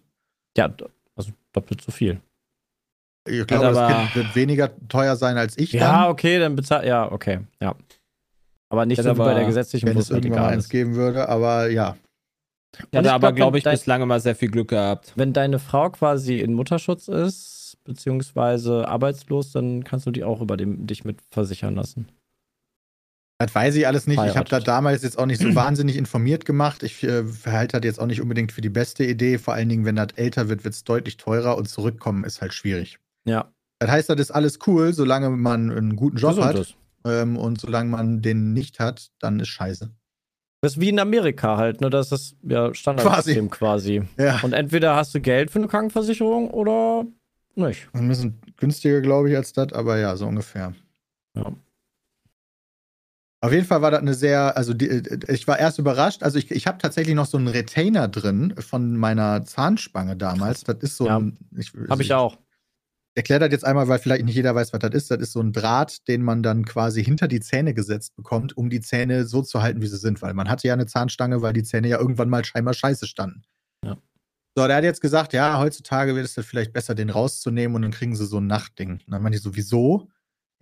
Ja, 0.58 0.74
also 1.16 1.32
doppelt 1.54 1.82
so 1.82 1.92
viel. 1.92 2.20
Ich 3.30 3.46
glaube, 3.48 3.68
aber- 3.68 3.74
das 3.88 3.98
Kind 4.14 4.16
wird 4.16 4.36
weniger 4.36 4.72
teuer 4.90 5.16
sein 5.16 5.38
als 5.38 5.58
ich 5.58 5.72
Ja, 5.74 6.02
dann, 6.04 6.12
okay, 6.12 6.40
dann 6.40 6.56
bezahl. 6.56 6.86
Ja, 6.88 7.12
okay, 7.12 7.40
ja. 7.62 7.76
Aber 8.70 8.86
nicht 8.86 8.98
Ja, 8.98 9.04
so 9.04 9.14
wie 9.14 9.18
bei 9.18 9.24
aber 9.26 9.34
der 9.36 9.46
gesetzlichen, 9.46 9.88
wenn 9.88 9.96
wo 9.96 10.00
es 10.00 10.10
irgendwann 10.10 10.42
mal 10.42 10.50
eins 10.50 10.70
geben 10.70 10.96
würde. 10.96 11.28
Aber 11.30 11.70
ja, 11.70 11.98
hatte 12.78 12.88
ich 13.02 13.10
aber, 13.10 13.20
glaub, 13.34 13.36
glaube 13.36 13.58
ich, 13.58 13.64
dein- 13.66 13.74
bislang 13.76 14.02
immer 14.02 14.20
sehr 14.20 14.36
viel 14.36 14.50
Glück 14.50 14.70
gehabt. 14.70 15.12
Wenn 15.16 15.34
deine 15.34 15.60
Frau 15.60 15.90
quasi 15.90 16.40
in 16.40 16.54
Mutterschutz 16.54 17.08
ist, 17.10 17.61
beziehungsweise 17.84 18.88
arbeitslos, 18.88 19.52
dann 19.52 19.84
kannst 19.84 20.06
du 20.06 20.12
die 20.12 20.24
auch 20.24 20.42
über 20.42 20.58
dem, 20.58 20.88
dich 20.88 21.04
mit 21.04 21.22
versichern 21.32 21.76
lassen. 21.76 22.08
Das 23.40 23.56
weiß 23.56 23.76
ich 23.76 23.88
alles 23.88 24.06
nicht. 24.06 24.24
Ich 24.24 24.38
habe 24.38 24.50
da 24.50 24.60
damals 24.60 25.02
jetzt 25.02 25.18
auch 25.18 25.26
nicht 25.26 25.42
so 25.42 25.56
wahnsinnig 25.56 25.98
informiert 25.98 26.46
gemacht. 26.46 26.84
Ich 26.84 27.04
äh, 27.04 27.24
halte 27.48 27.80
das 27.80 27.86
jetzt 27.86 28.00
auch 28.00 28.06
nicht 28.06 28.22
unbedingt 28.22 28.52
für 28.52 28.62
die 28.62 28.70
beste 28.70 29.04
Idee. 29.04 29.40
Vor 29.40 29.56
allen 29.56 29.68
Dingen, 29.68 29.84
wenn 29.84 29.96
das 29.96 30.10
älter 30.16 30.48
wird, 30.48 30.64
wird 30.64 30.76
es 30.76 30.84
deutlich 30.84 31.18
teurer 31.18 31.58
und 31.58 31.68
zurückkommen 31.68 32.24
ist 32.24 32.42
halt 32.42 32.54
schwierig. 32.54 33.00
Ja. 33.26 33.52
Das 33.80 33.90
heißt, 33.90 34.10
das 34.10 34.20
ist 34.20 34.32
alles 34.32 34.60
cool, 34.68 34.94
solange 34.94 35.32
man 35.32 35.72
einen 35.72 35.96
guten 35.96 36.18
Job 36.18 36.36
Gesund 36.36 36.46
hat. 36.46 36.78
Ähm, 37.04 37.36
und 37.36 37.60
solange 37.60 37.90
man 37.90 38.22
den 38.22 38.54
nicht 38.54 38.80
hat, 38.80 39.10
dann 39.20 39.40
ist 39.40 39.48
scheiße. 39.48 39.90
Das 40.62 40.74
ist 40.74 40.80
wie 40.80 40.90
in 40.90 41.00
Amerika 41.00 41.58
halt, 41.58 41.82
ne? 41.82 41.90
Das 41.90 42.12
ist 42.12 42.36
ja 42.44 42.72
Standardsystem 42.76 43.50
quasi. 43.50 44.04
Ja. 44.20 44.40
Und 44.44 44.54
entweder 44.54 44.96
hast 44.96 45.16
du 45.16 45.20
Geld 45.20 45.50
für 45.50 45.58
eine 45.58 45.68
Krankenversicherung 45.68 46.52
oder 46.52 47.08
nicht. 47.56 47.88
Ein 47.94 48.08
bisschen 48.08 48.42
günstiger, 48.58 49.02
glaube 49.02 49.30
ich, 49.30 49.36
als 49.36 49.54
das, 49.54 49.74
aber 49.74 49.98
ja, 49.98 50.16
so 50.16 50.28
ungefähr. 50.28 50.74
Ja. 51.36 51.54
Auf 53.44 53.52
jeden 53.52 53.66
Fall 53.66 53.82
war 53.82 53.90
das 53.90 54.02
eine 54.02 54.14
sehr, 54.14 54.56
also 54.56 54.74
die, 54.76 54.86
ich 55.28 55.48
war 55.48 55.58
erst 55.58 55.80
überrascht. 55.80 56.22
Also 56.22 56.38
ich, 56.38 56.52
ich 56.52 56.68
habe 56.68 56.78
tatsächlich 56.78 57.16
noch 57.16 57.26
so 57.26 57.38
einen 57.38 57.48
Retainer 57.48 58.08
drin 58.08 58.54
von 58.60 58.96
meiner 58.96 59.44
Zahnspange 59.46 60.16
damals. 60.16 60.64
Das 60.64 60.78
ist 60.82 60.96
so 60.98 61.08
Ja. 61.08 61.18
ein. 61.18 61.38
Ich, 61.58 61.74
Habe 61.90 62.04
ich 62.04 62.14
auch. 62.14 62.38
erkläre 63.16 63.40
das 63.40 63.50
jetzt 63.52 63.66
einmal, 63.66 63.88
weil 63.88 63.98
vielleicht 63.98 64.26
nicht 64.26 64.36
jeder 64.36 64.54
weiß, 64.54 64.74
was 64.74 64.80
das 64.80 64.92
ist. 64.94 65.10
Das 65.10 65.18
ist 65.20 65.32
so 65.34 65.40
ein 65.42 65.54
Draht, 65.54 66.08
den 66.08 66.22
man 66.22 66.44
dann 66.44 66.66
quasi 66.66 67.04
hinter 67.04 67.28
die 67.28 67.40
Zähne 67.40 67.74
gesetzt 67.74 68.16
bekommt, 68.16 68.56
um 68.56 68.70
die 68.70 68.80
Zähne 68.82 69.26
so 69.26 69.42
zu 69.42 69.64
halten, 69.64 69.82
wie 69.82 69.88
sie 69.88 69.98
sind. 69.98 70.22
Weil 70.22 70.36
man 70.36 70.48
hatte 70.48 70.68
ja 70.68 70.76
eine 70.76 70.86
Zahnstange, 70.86 71.42
weil 71.42 71.54
die 71.54 71.64
Zähne 71.64 71.88
ja 71.88 71.98
irgendwann 71.98 72.30
mal 72.30 72.46
scheinbar 72.46 72.76
scheiße 72.76 73.08
standen. 73.08 73.42
So, 74.56 74.68
der 74.68 74.78
hat 74.78 74.84
jetzt 74.84 75.02
gesagt, 75.02 75.34
ja, 75.34 75.58
heutzutage 75.60 76.14
wäre 76.14 76.26
es 76.26 76.34
dann 76.34 76.44
vielleicht 76.44 76.74
besser, 76.74 76.94
den 76.94 77.10
rauszunehmen 77.10 77.76
und 77.76 77.84
dann 77.84 77.92
kriegen 77.92 78.16
sie 78.16 78.26
so 78.26 78.40
ein 78.40 78.48
Nachtding. 78.48 78.92
Und 79.06 79.12
dann 79.12 79.22
meinte 79.22 79.38
ich 79.38 79.44
so, 79.44 79.56
wieso? 79.56 80.10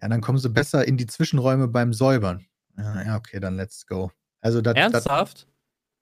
Ja, 0.01 0.07
dann 0.07 0.21
kommen 0.21 0.37
sie 0.37 0.49
besser 0.49 0.87
in 0.87 0.95
die 0.97 1.07
Zwischenräume 1.07 1.67
beim 1.67 1.93
Säubern. 1.93 2.45
Ja, 2.77 3.03
ja 3.03 3.15
okay, 3.17 3.39
dann 3.39 3.55
let's 3.55 3.85
go. 3.87 4.11
Also 4.41 4.61
das, 4.61 4.75
das 4.75 4.93
Ernsthaft? 4.93 5.47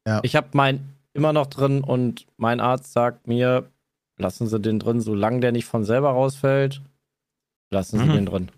Ja. 0.06 0.20
Ich 0.24 0.36
habe 0.36 0.50
meinen 0.52 0.94
immer 1.14 1.34
noch 1.34 1.48
drin 1.48 1.82
und 1.84 2.28
mein 2.38 2.60
Arzt 2.60 2.92
sagt 2.94 3.26
mir, 3.28 3.72
lassen 4.18 4.48
Sie 4.48 4.60
den 4.60 4.80
drin, 4.80 5.02
solange 5.02 5.40
der 5.40 5.52
nicht 5.52 5.66
von 5.66 5.84
selber 5.84 6.10
rausfällt, 6.12 6.82
lassen 7.72 8.00
Sie 8.00 8.06
Mhm. 8.06 8.14
den 8.14 8.26
drin. 8.26 8.52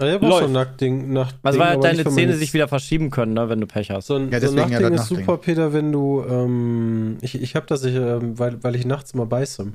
Ja, 0.00 0.06
ich 0.06 0.14
hab 0.14 0.22
auch 0.22 0.28
so 0.30 0.36
ein 0.36 0.40
Läuft. 0.42 0.52
Nackding. 0.52 1.12
Nachtding 1.12 1.40
Also 1.42 1.58
weil 1.58 1.80
deine 1.80 2.04
Zähne 2.04 2.34
sich 2.36 2.54
wieder 2.54 2.68
verschieben 2.68 3.10
können, 3.10 3.34
ne, 3.34 3.48
wenn 3.48 3.60
du 3.60 3.66
Pech 3.66 3.90
hast. 3.90 4.06
So 4.06 4.14
ein, 4.16 4.30
Ja, 4.30 4.40
so 4.40 4.50
ein 4.50 4.56
ja 4.56 4.62
Nachtding 4.68 4.80
das 4.80 4.90
ist 4.90 5.10
Nachtding. 5.10 5.18
super, 5.26 5.38
Peter, 5.38 5.72
wenn 5.72 5.90
du. 5.92 6.24
Ähm, 6.28 7.18
ich 7.20 7.34
ich 7.40 7.56
habe 7.56 7.66
das, 7.66 7.82
ich, 7.84 7.94
ähm, 7.96 8.38
weil, 8.38 8.62
weil 8.62 8.76
ich 8.76 8.84
nachts 8.86 9.14
mal 9.14 9.26
beiße. 9.26 9.72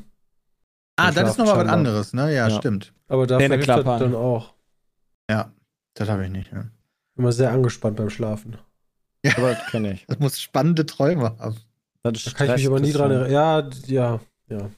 ah, 0.98 1.12
das 1.12 1.32
ist 1.32 1.38
nochmal 1.38 1.66
was 1.66 1.68
anderes, 1.74 2.14
ne? 2.14 2.34
Ja, 2.34 2.48
Ja. 2.48 2.56
stimmt. 2.58 2.94
Aber 3.10 3.28
dafür 3.28 3.46
Zähne 3.48 3.56
hilft 3.56 3.70
das 3.70 4.00
dann 4.00 4.16
auch. 4.16 4.54
Ja, 5.30 5.52
das 5.96 6.08
habe 6.10 6.24
ich 6.26 6.32
nicht. 6.32 6.52
Ja. 6.54 6.66
Immer 7.18 7.32
sehr 7.32 7.52
angespannt 7.52 7.98
beim 7.98 8.10
Schlafen. 8.10 8.56
Aber 9.38 9.54
das 9.54 9.66
kenne 9.72 9.94
ich. 9.94 10.06
Das 10.08 10.20
muss 10.20 10.40
spannende 10.40 10.86
Träume 10.86 11.36
haben. 11.38 11.58
Das 12.04 12.24
Da 12.24 12.32
kann 12.32 12.48
ich 12.48 12.56
mich 12.56 12.68
aber 12.68 12.80
nie 12.80 12.92
dran 12.92 13.12
erinnern. 13.12 13.32
Ja, 13.32 13.70
ja, 13.88 14.20
ja. 14.50 14.70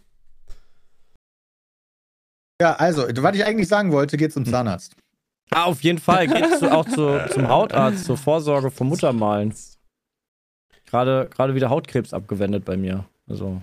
Ja, 2.61 2.73
also, 2.75 3.03
was 3.07 3.35
ich 3.35 3.43
eigentlich 3.45 3.67
sagen 3.67 3.91
wollte, 3.91 4.17
geht 4.17 4.31
zum 4.33 4.45
Zahnarzt. 4.45 4.95
Ah, 5.51 5.63
auf 5.65 5.81
jeden 5.83 5.99
Fall. 5.99 6.27
Geht 6.27 6.59
zu, 6.59 6.71
auch 6.71 6.85
zu, 6.85 7.19
zum 7.31 7.47
Hautarzt, 7.47 8.05
zur 8.05 8.17
Vorsorge 8.17 8.71
vom 8.71 8.87
Muttermalen. 8.89 9.53
Gerade, 10.85 11.29
gerade 11.33 11.55
wieder 11.55 11.69
Hautkrebs 11.69 12.13
abgewendet 12.13 12.65
bei 12.65 12.77
mir. 12.77 13.05
Also, 13.27 13.61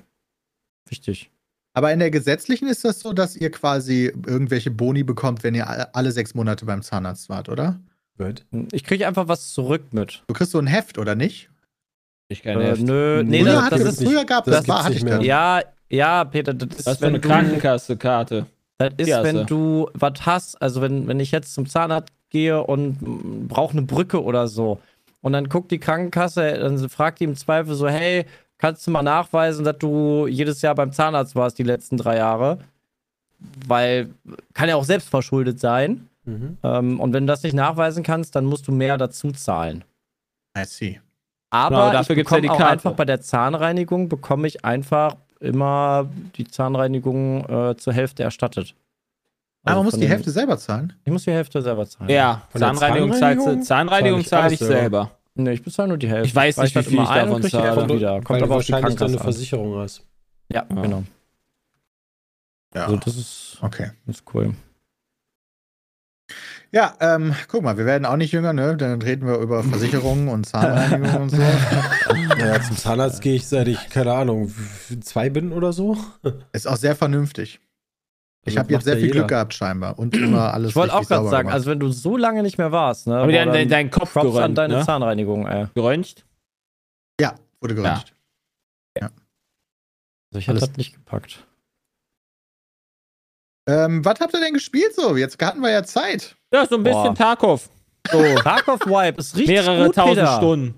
wichtig. 0.89 1.31
Aber 1.75 1.93
in 1.93 1.99
der 2.01 2.11
gesetzlichen 2.11 2.69
ist 2.69 2.85
das 2.85 3.01
so, 3.01 3.13
dass 3.13 3.37
ihr 3.37 3.51
quasi 3.51 4.07
irgendwelche 4.27 4.71
Boni 4.71 5.05
bekommt, 5.05 5.43
wenn 5.43 5.55
ihr 5.55 5.95
alle- 5.97 6.13
sechs 6.13 6.35
Monate 6.35 6.65
beim 6.67 6.83
Zahnarzt 6.83 7.29
wart, 7.29 7.49
oder? 7.49 7.81
Gut. 8.19 8.45
Ich 8.73 8.85
kriege 8.85 9.07
einfach 9.07 9.29
was 9.29 9.53
zurück 9.53 9.93
mit. 9.93 10.23
Du 10.27 10.35
kriegst 10.35 10.53
so 10.53 10.59
ein 10.59 10.67
Heft, 10.67 10.99
oder 10.99 11.15
nicht? 11.15 11.49
Ich 12.29 12.43
kann 12.43 12.61
Äh, 12.61 12.73
nicht. 12.73 12.83
nö, 12.83 13.23
nee, 13.25 13.43
früher, 13.43 13.53
das, 13.55 13.71
das 13.71 13.83
das, 13.85 13.95
ist. 14.01 14.05
früher 14.09 14.25
gab 14.25 14.45
das 14.45 14.57
das, 14.57 14.69
war, 14.69 14.85
hatte 14.85 14.95
ich 14.97 15.03
mehr. 15.03 15.15
dann. 15.17 15.25
Ja, 15.25 15.63
ja, 15.89 16.25
Peter, 16.25 16.53
das 16.55 16.79
ist, 16.81 16.87
Was 16.87 16.99
für 16.99 17.07
eine 17.07 17.21
Krankenkasse-Karte. 17.21 18.47
Das 18.91 19.09
ist, 19.09 19.15
hast 19.15 19.25
wenn 19.25 19.47
du. 19.47 19.87
du 19.87 19.91
was 19.95 20.27
hast. 20.27 20.61
Also, 20.63 20.81
wenn, 20.81 21.07
wenn 21.09 21.21
ich 21.21 21.31
jetzt 21.31 21.55
zum 21.55 21.67
Zahnarzt 21.67 22.13
gehe 22.31 22.63
und 22.63 23.49
brauche 23.49 23.73
eine 23.73 23.83
Brücke 23.83 24.23
oder 24.23 24.49
so. 24.49 24.79
Und 25.21 25.33
dann 25.33 25.49
guckt 25.49 25.71
die 25.71 25.79
Krankenkasse, 25.79 26.59
dann 26.59 26.89
fragt 26.89 27.21
die 27.21 27.25
im 27.25 27.37
Zweifel 27.37 27.75
so: 27.75 27.89
Hey, 27.89 28.27
kannst 28.59 28.87
du 28.87 28.91
mal 28.91 29.03
nachweisen, 29.03 29.65
dass 29.65 29.79
du 29.79 30.27
jedes 30.27 30.63
Jahr 30.63 30.75
beim 30.75 30.93
Zahnarzt 30.93 31.37
warst 31.37 31.59
die 31.59 31.63
letzten 31.63 31.97
drei 31.97 32.17
Jahre? 32.17 32.59
Weil 33.67 34.11
kann 34.55 34.69
ja 34.69 34.77
auch 34.77 34.85
selbst 34.85 35.09
verschuldet 35.09 35.61
sein. 35.61 36.09
Mhm. 36.25 36.59
Ähm, 36.63 37.01
und 37.01 37.13
wenn 37.13 37.27
du 37.27 37.33
das 37.33 37.43
nicht 37.43 37.55
nachweisen 37.55 38.03
kannst, 38.03 38.37
dann 38.37 38.45
musst 38.45 38.69
du 38.69 38.73
mehr 38.73 38.99
dazu 38.99 39.33
zahlen. 39.33 39.85
I 40.57 40.65
see. 40.65 41.01
Aber 41.51 41.77
Genau, 41.77 41.87
ich 41.87 41.93
dafür 41.93 42.17
ja 42.17 42.23
bekomme 42.23 42.43
die 42.43 42.51
auch 42.51 42.61
einfach 42.61 42.93
bei 42.93 43.05
der 43.05 43.21
Zahnreinigung 43.21 44.09
bekomme 44.09 44.47
ich 44.47 44.65
einfach 44.65 45.17
immer 45.43 46.09
die 46.37 46.47
Zahnreinigung 46.47 47.45
äh, 47.49 47.77
zur 47.77 47.93
Hälfte 47.93 48.23
erstattet. 48.23 48.75
Also 49.65 49.77
man 49.79 49.85
muss 49.85 49.95
die 49.95 50.09
Hälfte 50.09 50.31
selber 50.31 50.59
zahlen. 50.59 50.93
Ich 51.05 51.13
muss 51.13 51.25
die 51.25 51.31
Hälfte 51.33 51.63
selber 51.63 51.87
zahlen. 51.87 52.11
Ja, 52.11 52.43
Von 52.51 52.61
Zahnreinigung, 52.61 53.13
Zahnreinigung 53.13 53.63
Zahnreinigung 53.63 54.25
zahl 54.25 54.41
zahle 54.43 54.55
ich 54.55 54.61
ich 54.61 54.67
selber. 54.67 55.11
Nee, 55.35 55.53
ich 55.53 55.63
bezahle 55.63 55.89
nur 55.89 55.99
die 55.99 56.09
Hälfte. 56.09 56.27
Ich 56.29 56.35
weiß 56.35 56.57
nicht, 56.59 56.75
wie 56.75 56.83
viel 56.83 56.95
immer 56.95 57.05
ich 57.39 57.53
davon 57.53 57.77
zahle. 57.79 57.95
wieder. 57.95 58.15
Weil 58.15 58.23
Kommt 58.23 58.43
aber 58.43 58.57
auf 58.57 58.65
die 58.67 58.73
Krankenkasse 58.73 59.15
an. 59.17 59.23
Versicherung 59.23 59.77
hast. 59.77 60.03
Ja, 60.49 60.67
Ja. 60.69 60.83
genau. 60.83 61.05
Ja. 62.75 62.85
Also 62.85 62.97
das 62.97 63.17
ist, 63.17 63.59
Okay. 63.63 63.91
das 64.07 64.17
ist 64.17 64.25
cool. 64.35 64.55
Ja, 66.73 66.95
ähm, 67.01 67.35
guck 67.49 67.63
mal, 67.63 67.77
wir 67.77 67.85
werden 67.85 68.07
auch 68.07 68.17
nicht 68.17 68.33
jünger, 68.33 68.53
ne? 68.55 68.77
Dann 68.79 69.03
reden 69.03 69.27
wir 69.27 69.37
über 69.37 69.63
Versicherungen 69.63 70.29
und 70.29 70.45
Zahnreinigung 70.47 71.23
und 71.23 71.31
so. 71.31 71.37
Naja, 72.43 72.63
zum 72.63 72.77
Zahnarzt 72.77 73.21
gehe 73.21 73.35
ich 73.37 73.47
seit 73.47 73.69
ich, 73.69 73.89
keine 73.91 74.13
Ahnung, 74.13 74.53
zwei 75.03 75.31
bin 75.31 75.53
oder 75.53 75.73
so. 75.73 75.97
Ist 76.53 76.67
auch 76.67 76.77
sehr 76.77 76.97
vernünftig. 76.97 77.61
Ich 78.45 78.55
Das 78.55 78.65
habe 78.65 78.73
jetzt 78.73 78.85
sehr 78.85 78.95
ja 78.95 78.99
viel 78.99 79.07
jeder. 79.07 79.19
Glück 79.21 79.29
gehabt, 79.29 79.55
scheinbar. 79.55 79.99
Und 79.99 80.17
immer 80.17 80.53
alles 80.55 80.71
Ich 80.71 80.77
wollte 80.77 80.95
auch 80.95 81.07
gerade 81.07 81.29
sagen, 81.29 81.43
gemacht. 81.49 81.55
also 81.55 81.71
wenn 81.71 81.79
du 81.81 81.89
so 81.93 82.17
lange 82.17 82.43
nicht 82.43 82.59
mehr 82.59 82.73
warst, 82.73 83.07
ne? 83.07 83.17
Aber 83.19 83.29
die 83.29 83.35
deinen- 83.35 83.69
deinen 83.69 83.91
Kopf 83.91 84.13
Props 84.13 84.37
an 84.37 84.55
deine 84.55 84.79
ne? 84.79 84.85
Zahnreinigung, 84.85 85.47
ey. 85.47 85.67
Geröntgt? 85.75 86.25
ja, 87.21 87.35
wurde 87.61 87.75
geröntgt. 87.77 88.15
Also 89.01 90.39
ich 90.39 90.49
Alles- 90.49 90.61
das 90.63 90.77
nicht 90.79 90.95
gepackt. 90.95 91.47
Ähm, 93.69 94.05
was 94.05 94.19
habt 94.19 94.35
ihr 94.35 94.41
denn 94.41 94.55
gespielt 94.55 94.95
so? 94.95 95.17
Jetzt 95.17 95.41
hatten 95.43 95.61
wir 95.61 95.71
ja 95.71 95.85
Zeit. 95.85 96.37
Ja, 96.53 96.67
so 96.67 96.77
ein 96.77 96.83
bisschen 96.83 97.03
Boah. 97.05 97.15
Tarkov. 97.15 97.69
So, 98.11 98.19
Tarkov 98.43 98.81
Wipe 98.87 99.21
ist 99.21 99.37
richtig 99.37 99.49
mehrere 99.57 99.87
gut, 99.87 99.95
tausend 99.95 100.17
Peter. 100.19 100.37
Stunden. 100.39 100.75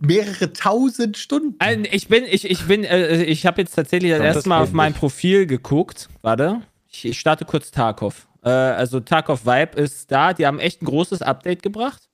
Mehrere 0.00 0.52
tausend 0.52 1.16
Stunden. 1.16 1.56
Ich 1.90 2.08
bin, 2.08 2.24
ich, 2.24 2.50
ich 2.50 2.66
bin, 2.66 2.84
äh, 2.84 3.22
ich 3.24 3.46
habe 3.46 3.60
jetzt 3.60 3.74
tatsächlich 3.74 4.12
das 4.12 4.20
erste 4.20 4.48
Mal 4.48 4.62
auf 4.62 4.72
mein 4.72 4.92
nicht. 4.92 5.00
Profil 5.00 5.46
geguckt. 5.46 6.08
Warte. 6.22 6.62
Ich, 6.88 7.04
ich 7.04 7.20
starte 7.20 7.44
kurz 7.44 7.70
Tarkov. 7.70 8.28
Äh, 8.42 8.50
also 8.50 9.00
Tarkov 9.00 9.46
Vibe 9.46 9.80
ist 9.80 10.10
da. 10.10 10.32
Die 10.32 10.46
haben 10.46 10.58
echt 10.58 10.82
ein 10.82 10.86
großes 10.86 11.22
Update 11.22 11.62
gebracht. 11.62 12.08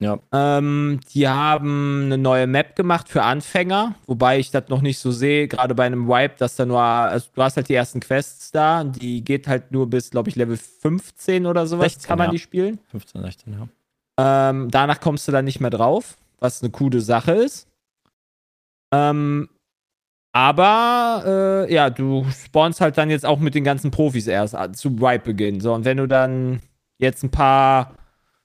Ja. 0.00 0.18
Ähm, 0.32 1.00
die 1.14 1.28
haben 1.28 2.04
eine 2.06 2.18
neue 2.18 2.46
Map 2.46 2.76
gemacht 2.76 3.08
für 3.08 3.22
Anfänger, 3.22 3.94
wobei 4.06 4.38
ich 4.38 4.50
das 4.50 4.68
noch 4.68 4.82
nicht 4.82 4.98
so 4.98 5.12
sehe, 5.12 5.48
gerade 5.48 5.74
bei 5.74 5.84
einem 5.84 6.08
Vibe, 6.08 6.34
dass 6.36 6.56
da 6.56 6.66
nur, 6.66 6.80
also 6.80 7.28
du 7.32 7.42
hast 7.42 7.56
halt 7.56 7.68
die 7.68 7.74
ersten 7.74 8.00
Quests 8.00 8.50
da, 8.50 8.84
die 8.84 9.22
geht 9.22 9.46
halt 9.46 9.72
nur 9.72 9.88
bis, 9.88 10.10
glaube 10.10 10.28
ich, 10.28 10.36
Level 10.36 10.56
15 10.56 11.46
oder 11.46 11.66
sowas 11.66 11.92
16, 11.94 12.08
kann 12.08 12.18
man 12.18 12.26
ja. 12.26 12.32
die 12.32 12.38
spielen. 12.38 12.80
15, 12.90 13.22
16, 13.22 13.52
ja. 13.52 13.68
Ähm, 14.50 14.68
danach 14.70 15.00
kommst 15.00 15.26
du 15.26 15.32
dann 15.32 15.44
nicht 15.44 15.60
mehr 15.60 15.70
drauf, 15.70 16.16
was 16.38 16.62
eine 16.62 16.70
coole 16.70 17.00
Sache 17.00 17.32
ist. 17.32 17.68
Ähm, 18.92 19.48
aber 20.32 21.66
äh, 21.68 21.72
ja, 21.72 21.90
du 21.90 22.26
spawnst 22.30 22.80
halt 22.80 22.98
dann 22.98 23.10
jetzt 23.10 23.24
auch 23.24 23.38
mit 23.38 23.54
den 23.54 23.64
ganzen 23.64 23.90
Profis 23.90 24.26
erst 24.26 24.54
an- 24.54 24.74
zu 24.74 25.00
Wipe-Beginn. 25.00 25.60
So, 25.60 25.72
und 25.74 25.84
wenn 25.84 25.96
du 25.98 26.08
dann 26.08 26.60
jetzt 26.98 27.22
ein 27.22 27.30
paar 27.30 27.94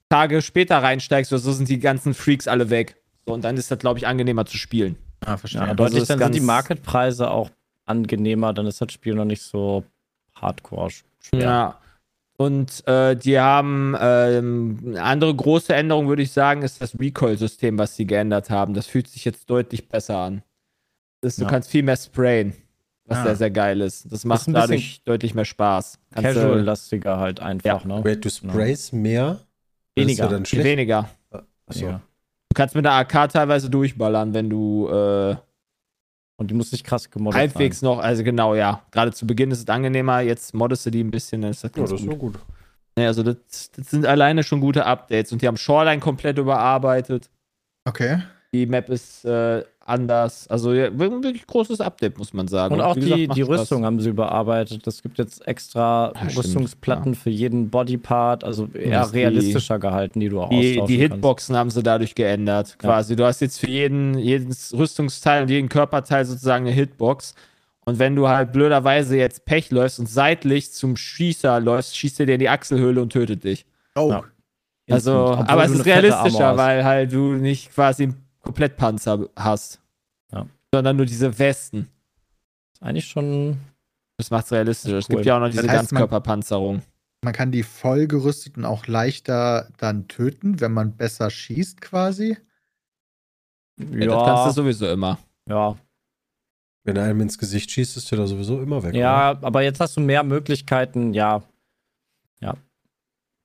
Tage 0.10 0.42
später 0.42 0.78
reinsteigst 0.82 1.32
oder 1.34 1.40
so, 1.40 1.52
sind 1.52 1.68
die 1.70 1.80
ganzen 1.80 2.14
Freaks 2.14 2.48
alle 2.48 2.70
weg. 2.70 2.96
So, 3.26 3.34
und 3.34 3.44
dann 3.44 3.58
ist 3.58 3.72
das, 3.72 3.80
glaube 3.80 4.00
ich, 4.00 4.08
angenehmer 4.08 4.46
zu 4.46 4.58
spielen. 4.58 4.98
Ah, 5.26 5.38
verstehe. 5.38 5.62
Ja, 5.62 5.68
Also 5.68 5.76
deutlich, 5.76 6.02
ist 6.04 6.10
dann 6.10 6.20
sind 6.20 6.36
die 6.36 6.40
Marketpreise 6.42 7.30
auch 7.32 7.50
angenehmer, 7.86 8.54
dann 8.54 8.68
ist 8.68 8.80
das 8.82 8.92
Spiel 8.94 9.16
noch 9.16 9.26
nicht 9.26 9.42
so 9.42 9.84
hardcore 10.36 10.90
schwer. 11.20 11.42
Ja. 11.42 11.80
Und 12.40 12.88
äh, 12.88 13.18
die 13.18 13.38
haben 13.38 13.98
ähm, 14.00 14.80
eine 14.88 15.04
andere 15.04 15.36
große 15.36 15.76
Änderung, 15.76 16.08
würde 16.08 16.22
ich 16.22 16.32
sagen, 16.32 16.62
ist 16.62 16.82
das 16.82 16.98
Recoil-System, 16.98 17.78
was 17.78 17.98
sie 17.98 18.08
geändert 18.08 18.50
haben. 18.50 18.74
Das 18.74 18.86
fühlt 18.88 19.10
sich 19.10 19.26
jetzt 19.26 19.50
deutlich 19.50 19.90
besser 19.90 20.18
an. 20.20 20.42
Das, 21.20 21.36
du 21.36 21.42
Ja. 21.44 21.50
kannst 21.50 21.70
viel 21.70 21.84
mehr 21.84 21.98
sprayen, 21.98 22.54
was 23.04 23.18
Ah. 23.18 23.24
sehr, 23.26 23.36
sehr 23.36 23.52
geil 23.52 23.82
ist. 23.82 24.10
Das 24.10 24.24
macht 24.24 24.40
bisschen 24.40 24.54
dadurch 24.54 25.02
deutlich 25.04 25.36
mehr 25.36 25.44
Spaß. 25.44 26.00
Kannst 26.14 26.30
du- 26.38 26.42
Casual-lastiger 26.42 27.18
halt 27.20 27.42
einfach, 27.42 27.84
ne? 27.84 28.00
Wait, 28.06 28.24
du 28.24 28.30
sprays 28.30 28.94
mehr? 28.94 29.42
Weniger. 29.98 30.32
Ist 30.40 30.54
ja 30.54 30.64
weniger. 30.64 31.10
Achso. 31.66 31.86
Ja. 31.88 32.02
Du 32.48 32.54
kannst 32.56 32.74
mit 32.74 32.86
der 32.86 32.94
AK 32.94 33.28
teilweise 33.34 33.70
durchballern, 33.70 34.34
wenn 34.34 34.50
du 34.50 34.88
äh, 34.88 35.36
Und 36.40 36.50
die 36.50 36.56
muss 36.56 36.72
nicht 36.72 36.86
krass 36.86 37.12
gemoddet 37.12 37.38
halbwegs 37.38 37.82
noch, 37.82 38.00
also 38.00 38.24
genau, 38.24 38.56
ja. 38.56 38.82
Gerade 38.92 39.12
zu 39.12 39.28
Beginn 39.28 39.52
ist 39.52 39.60
es 39.60 39.68
angenehmer, 39.68 40.22
jetzt 40.22 40.54
moddest 40.54 40.86
du 40.86 40.90
die 40.90 41.04
ein 41.04 41.12
bisschen, 41.12 41.42
dann 41.42 41.52
ist 41.52 41.64
das 41.64 41.72
Ja, 41.76 41.80
ganz 41.80 41.92
das 41.92 42.00
ist 42.00 42.08
gut. 42.08 42.14
so 42.16 42.20
gut. 42.20 42.40
Nee, 42.96 43.06
also 43.06 43.24
das, 43.24 43.72
das 43.76 43.90
sind 43.92 44.06
alleine 44.06 44.44
schon 44.44 44.62
gute 44.62 44.86
Updates 44.86 45.32
und 45.34 45.42
die 45.42 45.48
haben 45.48 45.58
Shoreline 45.58 46.00
komplett 46.00 46.38
überarbeitet. 46.38 47.30
Okay. 47.86 48.22
Die 48.54 48.66
Map 48.66 48.90
ist 48.90 49.26
äh, 49.26 49.64
anders. 49.90 50.48
Also 50.48 50.74
ja, 50.74 50.90
wir- 50.98 51.12
wirklich 51.24 51.46
großes 51.48 51.82
Update, 51.82 52.18
muss 52.18 52.34
man 52.34 52.48
sagen. 52.48 52.74
Und 52.76 52.82
auch 52.82 52.96
wie 52.96 53.02
gesagt, 53.02 53.20
die, 53.20 53.28
die. 53.28 53.42
Rüstung 53.42 53.84
haben 53.86 54.00
sie 54.00 54.10
überarbeitet. 54.10 54.86
Es 54.88 55.02
gibt 55.02 55.18
jetzt 55.18 55.46
extra 55.48 56.14
Ja, 56.16 56.30
stimmt, 56.30 56.38
Rüstungsplatten 56.46 57.16
für 57.16 57.30
jeden 57.30 57.70
Bodypart, 57.70 58.44
also 58.44 58.68
eher 58.74 59.06
die- 59.08 59.18
realistischer 59.18 59.80
gehalten, 59.80 60.20
die 60.20 60.30
du 60.30 60.42
auch 60.42 60.50
Die, 60.50 60.74
die 60.74 60.78
kannst. 60.78 60.92
Hitboxen 60.94 61.56
haben 61.58 61.70
sie 61.70 61.84
dadurch 61.84 62.16
geändert. 62.16 62.78
Quasi. 62.80 63.16
Du 63.16 63.26
hast 63.26 63.42
jetzt 63.42 63.60
für 63.60 63.70
jeden, 63.70 64.18
jedes 64.18 64.74
Rüstungsteil 64.78 65.44
und 65.44 65.50
jeden 65.50 65.70
Körperteil 65.70 66.26
sozusagen 66.26 66.66
eine 66.66 66.74
Hitbox. 66.76 67.36
Und 67.86 67.98
wenn 67.98 68.16
du 68.16 68.28
halt 68.28 68.52
blöderweise 68.52 69.18
jetzt 69.18 69.46
Pech 69.46 69.72
läufst 69.72 70.00
und 70.00 70.08
seitlich 70.08 70.72
zum 70.74 70.96
Schießer 70.96 71.60
läufst, 71.60 71.98
schießt 71.98 72.20
er 72.20 72.28
dir 72.28 72.34
in 72.34 72.40
die 72.40 72.50
Achselhöhle 72.50 73.02
und 73.02 73.12
tötet 73.12 73.44
dich. 73.44 73.66
Oh. 73.96 74.10
Ja. 74.12 74.24
Also, 74.92 75.14
obwohl 75.34 75.46
aber 75.48 75.66
es 75.66 75.72
ist 75.72 75.86
realistischer, 75.86 76.58
weil 76.58 76.84
halt 76.84 77.12
du 77.14 77.34
nicht 77.34 77.74
quasi 77.74 78.14
Komplettpanzer 78.42 79.28
hast. 79.36 79.82
Ja. 80.32 80.48
Sondern 80.74 80.96
nur 80.98 81.06
diese 81.06 81.38
Westen. 81.40 81.90
Ist 82.74 82.82
eigentlich 82.84 83.08
schon. 83.08 83.58
Das 84.18 84.32
macht's 84.32 84.52
realistisch. 84.52 84.92
Das 84.92 85.00
ist 85.00 85.06
Es 85.06 85.08
gibt 85.10 85.20
cool. 85.22 85.26
ja 85.26 85.36
auch 85.38 85.40
noch 85.40 85.50
diese 85.50 85.62
Das 85.64 85.72
heißt, 85.72 85.92
man- 85.92 86.02
Ganzkörperpanzerung. 86.02 86.82
Man 87.22 87.34
kann 87.34 87.52
die 87.52 87.64
vollgerüsteten 87.64 88.64
auch 88.64 88.88
leichter 88.88 89.70
dann 89.78 90.08
töten, 90.08 90.62
wenn 90.62 90.72
man 90.74 90.96
besser 90.96 91.30
schießt 91.30 91.82
quasi. 91.82 92.38
Ja, 93.78 94.06
das 94.08 94.26
kannst 94.26 94.46
du 94.58 94.62
sowieso 94.62 94.88
immer. 94.90 95.20
ja, 95.48 95.78
Wenn 96.86 96.96
er 96.96 97.04
einem 97.04 97.22
ins 97.22 97.38
Gesicht 97.38 97.72
schießt, 97.72 97.98
ist 97.98 98.10
der 98.12 98.20
da 98.20 98.28
sowieso 98.28 98.62
immer 98.62 98.82
weg. 98.84 98.92
oder? 98.92 99.00
ja, 99.00 99.38
aber 99.42 99.62
jetzt 99.64 99.80
hast 99.82 99.98
du 99.98 100.02
mehr 100.02 100.24
Möglichkeiten, 100.24 101.14
ja. 101.14 101.44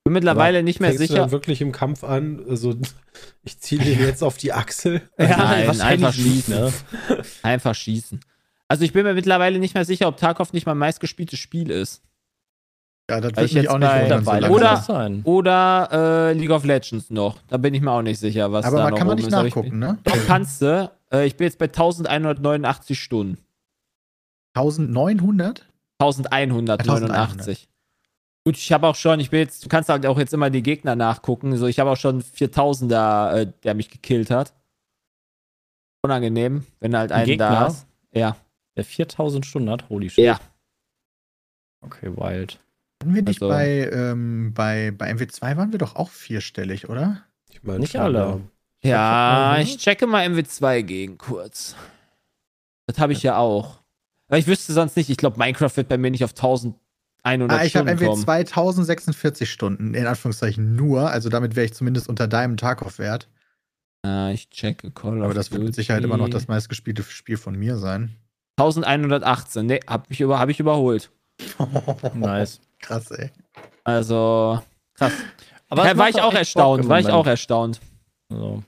Bin 0.04 0.12
mittlerweile 0.12 0.62
nicht 0.62 0.80
mehr 0.80 0.90
Fängst 0.90 1.02
du 1.02 1.06
sicher. 1.06 1.20
dann 1.20 1.30
wirklich 1.30 1.62
im 1.62 1.72
Kampf 1.72 2.04
an? 2.04 2.44
Also, 2.48 2.74
ich 3.42 3.58
ziehe 3.58 3.82
den 3.82 3.98
jetzt 4.00 4.22
auf 4.22 4.36
die 4.36 4.52
Achsel. 4.52 5.00
Ja, 5.18 5.36
Nein, 5.38 5.80
einfach 5.80 6.12
schießen. 6.12 6.54
ne? 6.54 6.72
Einfach 7.42 7.74
schießen. 7.74 8.20
Also 8.68 8.84
ich 8.84 8.92
bin 8.92 9.04
mir 9.04 9.14
mittlerweile 9.14 9.58
nicht 9.58 9.74
mehr 9.74 9.84
sicher, 9.84 10.08
ob 10.08 10.16
Tarkov 10.18 10.52
nicht 10.52 10.66
mein 10.66 10.78
meistgespieltes 10.78 11.38
Spiel 11.38 11.70
ist. 11.70 12.02
Ja, 13.10 13.20
das 13.20 13.36
wird 13.36 13.46
ich 13.46 13.52
jetzt 13.52 13.68
auch 13.68 13.78
nicht 13.78 13.90
wundern. 13.92 14.24
so 14.24 14.30
Oder- 14.54 14.76
sein. 14.78 15.20
Oder 15.24 15.88
äh, 15.92 16.32
League 16.32 16.50
of 16.50 16.64
Legends 16.64 17.10
noch. 17.10 17.38
Da 17.48 17.56
bin 17.58 17.74
ich 17.74 17.82
mir 17.82 17.90
auch 17.90 18.00
nicht 18.02 18.18
sicher, 18.18 18.50
was 18.52 18.64
Aber 18.64 18.78
da 18.78 18.82
man 18.84 18.90
noch 18.92 18.98
kann 18.98 19.06
man 19.06 19.16
nicht 19.16 19.28
ist. 19.28 19.34
Aber 19.34 19.46
ich- 19.46 19.54
nachgucken, 19.54 19.78
ne? 19.78 19.98
Doch, 20.04 20.16
kannst 20.26 20.62
du. 20.62 20.90
Äh, 21.12 21.26
ich 21.26 21.36
bin 21.36 21.46
jetzt 21.46 21.58
bei 21.58 21.66
1189 21.66 22.98
Stunden. 22.98 23.38
1900? 24.54 25.66
1189. 25.98 27.68
Gut, 28.46 28.56
ich 28.58 28.72
habe 28.72 28.86
auch 28.86 28.94
schon, 28.94 29.20
ich 29.20 29.30
bin 29.30 29.40
jetzt, 29.40 29.64
du 29.64 29.68
kannst 29.68 29.88
halt 29.88 30.04
auch 30.04 30.18
jetzt 30.18 30.34
immer 30.34 30.50
die 30.50 30.62
Gegner 30.62 30.96
nachgucken. 30.96 31.56
So, 31.56 31.66
ich 31.66 31.78
habe 31.80 31.90
auch 31.90 31.96
schon 31.96 32.22
4000er, 32.22 33.32
äh, 33.34 33.52
der 33.62 33.74
mich 33.74 33.88
gekillt 33.90 34.30
hat. 34.30 34.52
Unangenehm, 36.02 36.66
wenn 36.80 36.94
halt 36.96 37.10
Ein 37.12 37.22
ein 37.22 37.38
da 37.38 37.48
Gegner? 37.50 37.66
ist. 37.68 37.86
Ja. 38.12 38.36
Der 38.76 38.84
4000 38.84 39.46
Stunden 39.46 39.70
hat, 39.70 39.88
holy 39.88 40.10
shit. 40.10 40.24
Ja. 40.24 40.40
Okay, 41.80 42.14
wild. 42.14 42.60
Waren 43.02 43.14
wir 43.14 43.22
nicht 43.22 43.42
Also- 43.42 43.48
bei, 43.48 43.88
ähm, 43.90 44.52
bei, 44.54 44.90
bei 44.90 45.10
MW2 45.10 45.56
waren 45.56 45.72
wir 45.72 45.78
doch 45.78 45.96
auch 45.96 46.10
vierstellig, 46.10 46.88
oder? 46.90 47.22
Ich 47.50 47.62
meine, 47.62 47.80
Nicht 47.80 47.96
alle. 47.96 48.40
Ja, 48.82 49.54
Mhm. 49.56 49.62
ich 49.62 49.78
checke 49.78 50.06
mal 50.06 50.24
MW2 50.26 50.82
gegen 50.82 51.16
kurz. 51.16 51.76
Das 52.86 52.98
habe 52.98 53.14
ich 53.14 53.22
ja 53.22 53.38
auch. 53.38 53.78
Aber 54.28 54.36
ich 54.38 54.46
wüsste 54.46 54.74
sonst 54.74 54.96
nicht, 54.96 55.08
ich 55.08 55.16
glaube, 55.16 55.38
Minecraft 55.38 55.74
wird 55.76 55.88
bei 55.88 55.96
mir 55.96 56.10
nicht 56.10 56.24
auf 56.24 56.34
1100 57.24 57.58
Ah, 57.60 57.64
ich 57.64 57.76
habe. 57.76 57.90
MW2 57.90 58.30
1046 58.38 59.50
Stunden, 59.50 59.94
in 59.94 60.06
Anführungszeichen 60.06 60.76
nur. 60.76 61.10
Also 61.10 61.28
damit 61.30 61.56
wäre 61.56 61.66
ich 61.66 61.74
zumindest 61.74 62.08
unter 62.08 62.28
deinem 62.28 62.56
Tarkov-Wert. 62.56 63.28
Ah, 64.04 64.30
ich 64.30 64.50
checke 64.50 64.90
Call 64.90 65.18
of 65.18 65.24
Aber 65.24 65.34
das 65.34 65.50
wird 65.50 65.62
mit. 65.62 65.74
Sicherheit 65.74 66.04
immer 66.04 66.18
noch 66.18 66.28
das 66.28 66.46
meistgespielte 66.46 67.02
Spiel 67.02 67.38
von 67.38 67.56
mir 67.58 67.78
sein. 67.78 68.14
1118. 68.58 69.66
Ne, 69.66 69.80
hab 69.86 70.10
ich, 70.10 70.20
über, 70.20 70.38
hab 70.38 70.48
ich 70.48 70.60
überholt. 70.60 71.10
Nice. 72.14 72.60
Krass, 72.80 73.10
ey. 73.10 73.30
Also, 73.82 74.60
krass. 74.94 75.12
Aber 75.68 75.96
war 75.96 76.08
ich 76.08 76.20
auch 76.20 76.34
erstaunt. 76.34 76.86
War 76.88 77.00
ich 77.00 77.08
auch 77.08 77.26
erstaunt. 77.26 77.80
Also, 78.30 78.62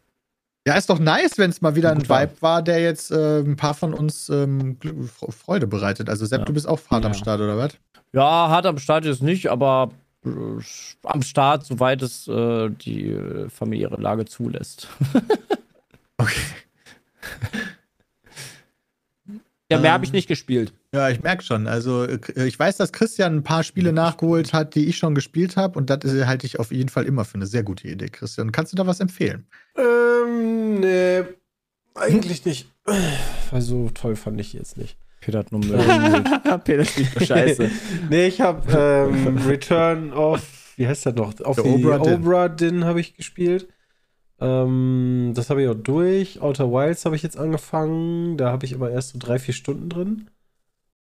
ja, 0.67 0.75
ist 0.75 0.91
doch 0.91 0.99
nice, 0.99 1.39
wenn 1.39 1.51
es 1.51 1.61
mal 1.61 1.77
wieder 1.77 1.93
ein 1.93 2.09
Vibe 2.09 2.33
war. 2.41 2.61
der 2.61 2.81
jetzt 2.81 3.13
äh, 3.13 3.39
ein 3.39 3.55
paar 3.55 3.75
von 3.75 3.95
uns 3.95 4.29
ähm, 4.29 4.77
Freude 5.31 5.69
bereitet. 5.69 6.09
Also 6.09 6.27
Sepp, 6.27 6.41
ja. 6.41 6.45
du 6.45 6.53
bist 6.53 6.67
auch 6.67 6.81
hart 6.91 7.05
ja. 7.05 7.11
am 7.11 7.15
Start, 7.15 7.41
oder 7.41 7.57
was? 7.57 7.79
Ja, 8.13 8.49
hart 8.49 8.67
am 8.67 8.79
Start 8.79 9.05
ist 9.05 9.23
nicht, 9.23 9.49
aber 9.49 9.91
äh, 10.25 10.29
am 11.05 11.23
Start, 11.23 11.65
soweit 11.65 12.03
es 12.03 12.27
äh, 12.27 12.69
die 12.71 13.13
äh, 13.13 13.49
familiäre 13.49 14.01
Lage 14.01 14.25
zulässt. 14.25 14.89
okay. 16.19 16.41
Ja, 19.69 19.79
mehr 19.79 19.89
ähm, 19.89 19.95
habe 19.95 20.05
ich 20.05 20.13
nicht 20.13 20.29
gespielt. 20.29 20.73
Ja, 20.95 21.09
ich 21.11 21.25
merke 21.25 21.43
schon. 21.43 21.67
Also 21.67 22.05
äh, 22.05 22.21
ich 22.47 22.57
weiß, 22.57 22.77
dass 22.77 22.93
Christian 22.93 23.39
ein 23.39 23.43
paar 23.43 23.65
Spiele 23.65 23.93
nachgeholt 23.93 24.53
hat, 24.53 24.77
die 24.77 24.87
ich 24.87 24.97
schon 24.97 25.17
gespielt 25.17 25.57
habe 25.57 25.77
und 25.77 25.91
das 25.91 26.05
halte 26.05 26.47
ich 26.47 26.61
auf 26.61 26.71
jeden 26.71 26.89
Fall 26.89 27.05
immer 27.05 27.25
für 27.25 27.35
eine 27.35 27.47
sehr 27.47 27.65
gute 27.65 27.89
Idee, 27.89 28.07
Christian. 28.07 28.53
Kannst 28.53 28.73
du 28.73 28.77
da 28.77 28.87
was 28.87 29.01
empfehlen? 29.01 29.45
Ähm 29.77 29.97
nee, 30.81 31.23
eigentlich 31.95 32.45
nicht. 32.45 32.71
Weil 33.51 33.61
so 33.61 33.91
toll 33.91 34.17
fand 34.17 34.41
ich 34.41 34.53
jetzt 34.53 34.77
nicht. 34.77 34.97
Peter 35.21 35.39
hat 35.41 35.51
nur 35.53 35.61
Müll. 35.65 35.79
Peter 36.65 36.85
spielt 36.85 37.09
Scheiße. 37.27 37.71
nee, 38.11 38.27
ich 38.29 38.41
habe 38.41 38.71
ähm, 38.73 39.39
Return 39.39 40.13
of, 40.13 40.75
wie 40.77 40.87
heißt 40.87 41.07
der 41.07 41.15
noch? 41.15 41.41
Auf 41.41 41.57
Der 41.57 41.65
die 41.65 41.85
Obra 41.85 41.99
Dinn. 41.99 42.15
Obra 42.15 42.49
Dinn 42.49 42.85
habe 42.85 43.01
ich 43.01 43.15
gespielt. 43.15 43.69
Ähm, 44.39 45.33
das 45.35 45.51
habe 45.51 45.63
ich 45.63 45.69
auch 45.69 45.75
durch. 45.75 46.41
Outer 46.43 46.71
Wilds 46.71 47.05
habe 47.07 47.17
ich 47.17 47.23
jetzt 47.23 47.39
angefangen. 47.39 48.37
Da 48.37 48.53
habe 48.53 48.67
ich 48.67 48.75
aber 48.75 48.91
erst 48.91 49.11
so 49.11 49.19
drei, 49.19 49.39
vier 49.39 49.55
Stunden 49.55 49.89
drin. 49.89 50.29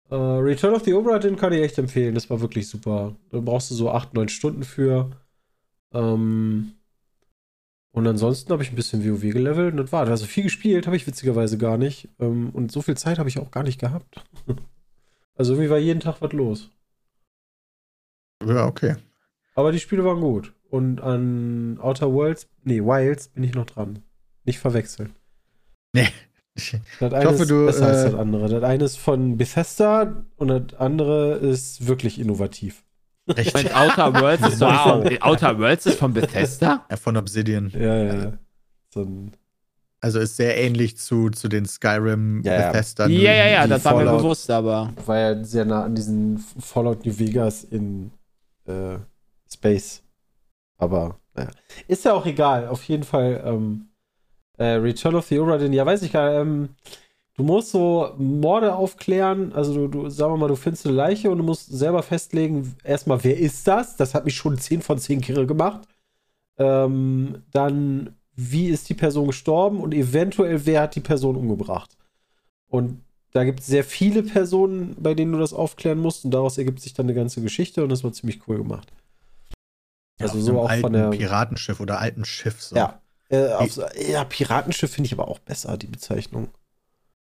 Äh, 0.09 0.15
Return 0.15 0.75
of 0.75 0.83
the 0.83 0.93
Obra 0.93 1.17
Dinn 1.19 1.35
kann 1.35 1.51
ich 1.53 1.61
echt 1.61 1.77
empfehlen. 1.79 2.13
Das 2.13 2.29
war 2.29 2.39
wirklich 2.41 2.67
super. 2.69 3.15
Da 3.31 3.39
brauchst 3.39 3.71
du 3.71 3.75
so 3.75 3.89
acht, 3.89 4.13
neun 4.13 4.29
Stunden 4.29 4.63
für. 4.63 5.09
Ähm, 5.93 6.73
und 7.93 8.07
ansonsten 8.07 8.51
habe 8.51 8.63
ich 8.63 8.71
ein 8.71 8.75
bisschen 8.75 9.05
WoW 9.05 9.21
gelevelt 9.21 9.71
und 9.71 9.77
das 9.77 9.91
war. 9.91 10.07
Also 10.07 10.25
viel 10.25 10.43
gespielt 10.43 10.87
habe 10.87 10.95
ich 10.95 11.05
witzigerweise 11.05 11.59
gar 11.59 11.77
nicht. 11.77 12.09
Ähm, 12.19 12.49
und 12.49 12.71
so 12.71 12.81
viel 12.81 12.97
Zeit 12.97 13.19
habe 13.19 13.29
ich 13.29 13.37
auch 13.37 13.51
gar 13.51 13.61
nicht 13.61 13.79
gehabt. 13.79 14.25
also 15.35 15.53
irgendwie 15.53 15.69
war 15.69 15.77
jeden 15.77 15.99
Tag 15.99 16.19
was 16.19 16.33
los. 16.33 16.71
Ja, 18.43 18.65
okay. 18.65 18.95
Aber 19.53 19.71
die 19.71 19.79
Spiele 19.79 20.03
waren 20.03 20.21
gut. 20.21 20.53
Und 20.71 21.01
an 21.01 21.77
Outer 21.79 22.11
Worlds, 22.11 22.49
nee, 22.63 22.81
Wilds 22.81 23.27
bin 23.27 23.43
ich 23.43 23.53
noch 23.53 23.67
dran. 23.67 23.99
Nicht 24.43 24.59
verwechseln. 24.59 25.13
Nee. 25.93 26.09
Das 26.99 27.11
eine 27.13 27.25
hoffe, 27.25 27.41
ist 27.43 27.49
du, 27.49 27.65
besser 27.65 27.87
als 27.87 28.01
äh, 28.01 28.11
das 28.11 28.13
andere. 28.13 28.47
Das 28.47 28.63
eine 28.63 28.83
ist 28.83 28.97
von 28.97 29.37
Bethesda 29.37 30.23
und 30.35 30.49
das 30.49 30.79
andere 30.79 31.37
ist 31.37 31.87
wirklich 31.87 32.19
innovativ. 32.19 32.82
Recht. 33.27 33.53
Moment, 33.53 33.75
Outer 33.75 34.13
Worlds 34.21 34.47
ist 34.47 34.61
Wow. 34.61 35.03
von, 35.03 35.21
Outer 35.21 35.57
Worlds 35.59 35.85
ist 35.85 35.99
von 35.99 36.13
Bethesda? 36.13 36.85
Ja, 36.89 36.97
von 36.97 37.15
Obsidian. 37.17 37.69
Ja, 37.69 38.03
ja. 38.03 38.33
So 38.93 39.01
ein, 39.03 39.31
Also 40.01 40.19
ist 40.19 40.35
sehr 40.35 40.57
ähnlich 40.57 40.97
zu, 40.97 41.29
zu 41.29 41.47
den 41.47 41.65
Skyrim, 41.65 42.41
Ja, 42.43 42.53
ja. 42.59 42.67
Bethesda. 42.71 43.07
Ja, 43.07 43.31
ja, 43.33 43.47
ja, 43.47 43.67
das 43.67 43.85
war 43.85 43.93
mir 43.95 44.05
Fallout- 44.05 44.17
bewusst, 44.21 44.51
aber. 44.51 44.91
war 45.05 45.17
ja 45.17 45.43
sehr 45.43 45.63
nah 45.65 45.83
an 45.85 45.95
diesen 45.95 46.37
Fallout 46.37 47.05
New 47.05 47.17
Vegas 47.17 47.63
in 47.63 48.11
äh, 48.65 48.97
Space. 49.51 50.01
Aber, 50.77 51.17
naja. 51.33 51.49
Ist 51.87 52.03
ja 52.03 52.13
auch 52.13 52.25
egal. 52.25 52.67
Auf 52.67 52.83
jeden 52.83 53.03
Fall, 53.03 53.41
ähm, 53.45 53.87
äh, 54.57 54.65
Return 54.73 55.15
of 55.15 55.27
the 55.27 55.39
Obra 55.39 55.57
Dinn, 55.57 55.71
ja, 55.73 55.85
weiß 55.85 56.01
ich 56.01 56.11
gar 56.11 56.29
nicht. 56.29 56.41
Ähm, 56.41 56.69
du 57.35 57.43
musst 57.43 57.71
so 57.71 58.13
Morde 58.17 58.75
aufklären. 58.75 59.53
Also, 59.53 59.73
du, 59.73 59.87
du, 59.87 60.09
sagen 60.09 60.33
wir 60.33 60.37
mal, 60.37 60.47
du 60.47 60.55
findest 60.55 60.85
eine 60.85 60.95
Leiche 60.95 61.31
und 61.31 61.37
du 61.37 61.43
musst 61.43 61.71
selber 61.71 62.03
festlegen, 62.03 62.75
erstmal, 62.83 63.23
wer 63.23 63.37
ist 63.37 63.67
das? 63.67 63.95
Das 63.95 64.13
hat 64.13 64.25
mich 64.25 64.35
schon 64.35 64.57
10 64.57 64.81
von 64.81 64.97
10 64.97 65.21
Kirre 65.21 65.45
gemacht. 65.45 65.87
Ähm, 66.57 67.43
dann, 67.51 68.15
wie 68.35 68.67
ist 68.67 68.89
die 68.89 68.93
Person 68.93 69.27
gestorben 69.27 69.79
und 69.79 69.93
eventuell, 69.93 70.65
wer 70.65 70.81
hat 70.81 70.95
die 70.95 71.01
Person 71.01 71.35
umgebracht? 71.35 71.97
Und 72.67 73.01
da 73.31 73.43
gibt 73.43 73.61
es 73.61 73.65
sehr 73.65 73.83
viele 73.83 74.21
Personen, 74.23 74.95
bei 74.99 75.15
denen 75.15 75.31
du 75.31 75.39
das 75.39 75.53
aufklären 75.53 75.99
musst 75.99 76.23
und 76.23 76.31
daraus 76.31 76.57
ergibt 76.57 76.79
sich 76.79 76.93
dann 76.93 77.07
eine 77.07 77.15
ganze 77.15 77.41
Geschichte 77.41 77.83
und 77.83 77.89
das 77.89 78.03
war 78.03 78.13
ziemlich 78.13 78.47
cool 78.47 78.57
gemacht. 78.57 78.91
Also 80.19 80.37
auf 80.37 80.43
so 80.43 80.51
einem 80.51 80.59
auch 80.59 80.69
alten 80.69 80.81
von 80.81 80.93
der. 80.93 81.09
Piratenschiff 81.09 81.79
oder 81.79 81.99
alten 81.99 82.25
Schiff. 82.25 82.61
So. 82.61 82.75
Ja. 82.75 83.01
Äh, 83.29 83.53
auf, 83.53 83.79
ja, 84.07 84.23
Piratenschiff 84.23 84.91
finde 84.91 85.07
ich 85.07 85.13
aber 85.13 85.27
auch 85.27 85.39
besser, 85.39 85.77
die 85.77 85.87
Bezeichnung. 85.87 86.49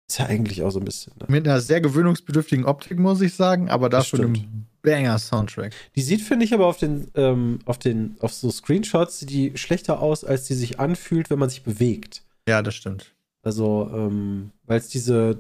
Ist 0.09 0.19
ja 0.19 0.27
eigentlich 0.27 0.63
auch 0.63 0.71
so 0.71 0.79
ein 0.79 0.85
bisschen. 0.85 1.13
Ne? 1.19 1.27
Mit 1.29 1.49
einer 1.49 1.61
sehr 1.61 1.81
gewöhnungsbedürftigen 1.81 2.65
Optik, 2.65 2.99
muss 2.99 3.21
ich 3.21 3.35
sagen, 3.35 3.69
aber 3.69 3.89
Das 3.89 4.05
dafür 4.05 4.19
stimmt. 4.27 4.39
einem 4.39 4.67
Banger-Soundtrack. 4.83 5.73
Die 5.97 6.03
sieht, 6.03 6.21
finde 6.23 6.45
ich, 6.45 6.55
aber 6.55 6.67
auf 6.67 6.77
den, 6.77 7.09
ähm, 7.17 7.59
auf 7.65 7.79
den, 7.79 8.17
auf 8.21 8.33
so 8.33 8.51
Screenshots, 8.51 9.21
die 9.21 9.53
schlechter 9.57 10.01
aus, 10.01 10.25
als 10.25 10.45
die 10.45 10.55
sich 10.55 10.79
anfühlt, 10.79 11.29
wenn 11.29 11.41
man 11.41 11.49
sich 11.51 11.65
bewegt. 11.65 12.23
Ja, 12.49 12.63
das 12.63 12.77
stimmt. 12.77 13.15
Also, 13.43 13.91
ähm, 13.93 14.51
weil 14.65 14.79
es 14.79 14.89
diese, 14.89 15.39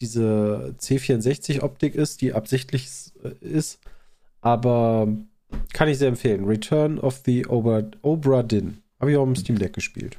diese 0.00 0.74
C64-Optik 0.80 1.94
ist, 1.94 2.22
die 2.22 2.32
absichtlich 2.32 2.88
äh, 3.22 3.44
ist. 3.44 3.78
Aber 4.40 5.06
kann 5.74 5.88
ich 5.88 5.98
sehr 5.98 6.08
empfehlen. 6.08 6.44
Return 6.46 6.98
of 6.98 7.20
the 7.26 7.46
Obra, 7.46 7.82
Obra 8.00 8.42
Dinn. 8.42 8.78
Habe 9.00 9.10
ich 9.12 9.16
auch 9.18 9.24
im 9.26 9.36
Steam 9.36 9.58
Deck 9.58 9.74
gespielt. 9.74 10.18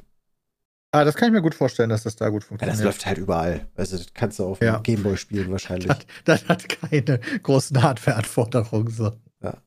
Ah, 0.96 1.04
das 1.04 1.16
kann 1.16 1.30
ich 1.30 1.34
mir 1.34 1.42
gut 1.42 1.56
vorstellen, 1.56 1.90
dass 1.90 2.04
das 2.04 2.16
da 2.16 2.30
gut 2.30 2.44
Ja, 2.44 2.48
funktioniert. 2.50 2.78
das 2.78 2.84
läuft 2.86 3.06
halt 3.08 3.18
überall. 3.18 3.68
Also, 3.76 3.98
das 3.98 4.14
kannst 4.14 4.38
du 4.38 4.46
auf 4.46 4.62
Ja. 4.62 4.78
dem 4.78 4.84
Gameboy 4.84 5.18
spielen 5.18 5.50
wahrscheinlich. 5.52 5.88
Das, 5.88 6.06
das 6.24 6.48
hat 6.48 6.70
keine 6.70 7.20
großen 7.42 7.82
Hardware-Anforderungen. 7.82 8.90
So. 8.92 9.12
Ja. 9.42 9.58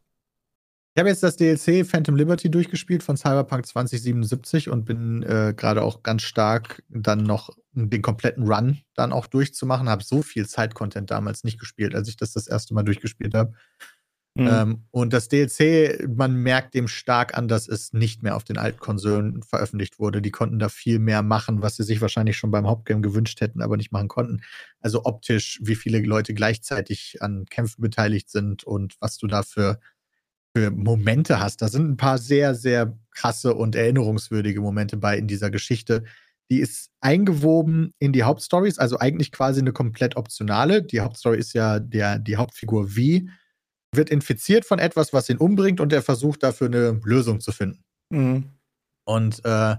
Ich 0.94 1.00
habe 1.00 1.08
jetzt 1.08 1.24
das 1.24 1.36
DLC 1.36 1.84
Phantom 1.84 2.14
Liberty 2.14 2.48
durchgespielt 2.48 3.02
von 3.02 3.16
Cyberpunk 3.16 3.66
2077 3.66 4.70
und 4.70 4.84
bin 4.84 5.24
äh, 5.24 5.52
gerade 5.56 5.82
auch 5.82 6.04
ganz 6.04 6.22
stark 6.22 6.82
dann 6.88 7.24
noch 7.24 7.50
den 7.72 8.02
kompletten 8.02 8.44
Run 8.50 8.78
dann 8.94 9.12
auch 9.12 9.26
durchzumachen. 9.26 9.88
Habe 9.88 10.04
so 10.04 10.22
viel 10.22 10.46
Zeit-Content 10.46 11.10
damals 11.10 11.42
nicht 11.42 11.58
gespielt, 11.58 11.94
als 11.96 12.08
ich 12.08 12.16
das 12.16 12.32
das 12.32 12.46
erste 12.46 12.72
Mal 12.72 12.84
durchgespielt 12.84 13.34
habe. 13.34 13.52
Mhm. 14.36 14.48
Ähm, 14.48 14.84
und 14.90 15.14
das 15.14 15.28
DLC, 15.28 16.06
man 16.14 16.34
merkt 16.34 16.74
dem 16.74 16.88
stark 16.88 17.38
an, 17.38 17.48
dass 17.48 17.68
es 17.68 17.94
nicht 17.94 18.22
mehr 18.22 18.36
auf 18.36 18.44
den 18.44 18.58
alten 18.58 18.78
Konsolen 18.78 19.42
veröffentlicht 19.42 19.98
wurde. 19.98 20.20
Die 20.20 20.30
konnten 20.30 20.58
da 20.58 20.68
viel 20.68 20.98
mehr 20.98 21.22
machen, 21.22 21.62
was 21.62 21.76
sie 21.76 21.84
sich 21.84 22.02
wahrscheinlich 22.02 22.36
schon 22.36 22.50
beim 22.50 22.66
Hauptgame 22.66 23.00
gewünscht 23.00 23.40
hätten, 23.40 23.62
aber 23.62 23.78
nicht 23.78 23.92
machen 23.92 24.08
konnten. 24.08 24.42
Also 24.80 25.06
optisch, 25.06 25.58
wie 25.62 25.74
viele 25.74 26.00
Leute 26.00 26.34
gleichzeitig 26.34 27.16
an 27.22 27.46
Kämpfen 27.46 27.80
beteiligt 27.80 28.28
sind 28.28 28.62
und 28.64 28.96
was 29.00 29.16
du 29.16 29.26
da 29.26 29.42
für, 29.42 29.80
für 30.54 30.70
Momente 30.70 31.40
hast. 31.40 31.62
Da 31.62 31.68
sind 31.68 31.88
ein 31.88 31.96
paar 31.96 32.18
sehr, 32.18 32.54
sehr 32.54 32.94
krasse 33.12 33.54
und 33.54 33.74
erinnerungswürdige 33.74 34.60
Momente 34.60 34.98
bei 34.98 35.16
in 35.16 35.28
dieser 35.28 35.50
Geschichte. 35.50 36.04
Die 36.50 36.60
ist 36.60 36.90
eingewoben 37.00 37.94
in 37.98 38.12
die 38.12 38.24
Hauptstories, 38.24 38.78
also 38.78 38.98
eigentlich 38.98 39.32
quasi 39.32 39.60
eine 39.60 39.72
komplett 39.72 40.16
optionale. 40.16 40.82
Die 40.82 41.00
Hauptstory 41.00 41.38
ist 41.38 41.54
ja 41.54 41.78
der, 41.78 42.18
die 42.18 42.36
Hauptfigur 42.36 42.88
V 42.88 43.00
wird 43.92 44.10
infiziert 44.10 44.64
von 44.64 44.78
etwas, 44.78 45.12
was 45.12 45.28
ihn 45.28 45.38
umbringt 45.38 45.80
und 45.80 45.92
er 45.92 46.02
versucht 46.02 46.42
dafür 46.42 46.66
eine 46.66 47.00
Lösung 47.04 47.40
zu 47.40 47.52
finden. 47.52 47.84
Mhm. 48.10 48.50
Und 49.04 49.44
äh, 49.44 49.76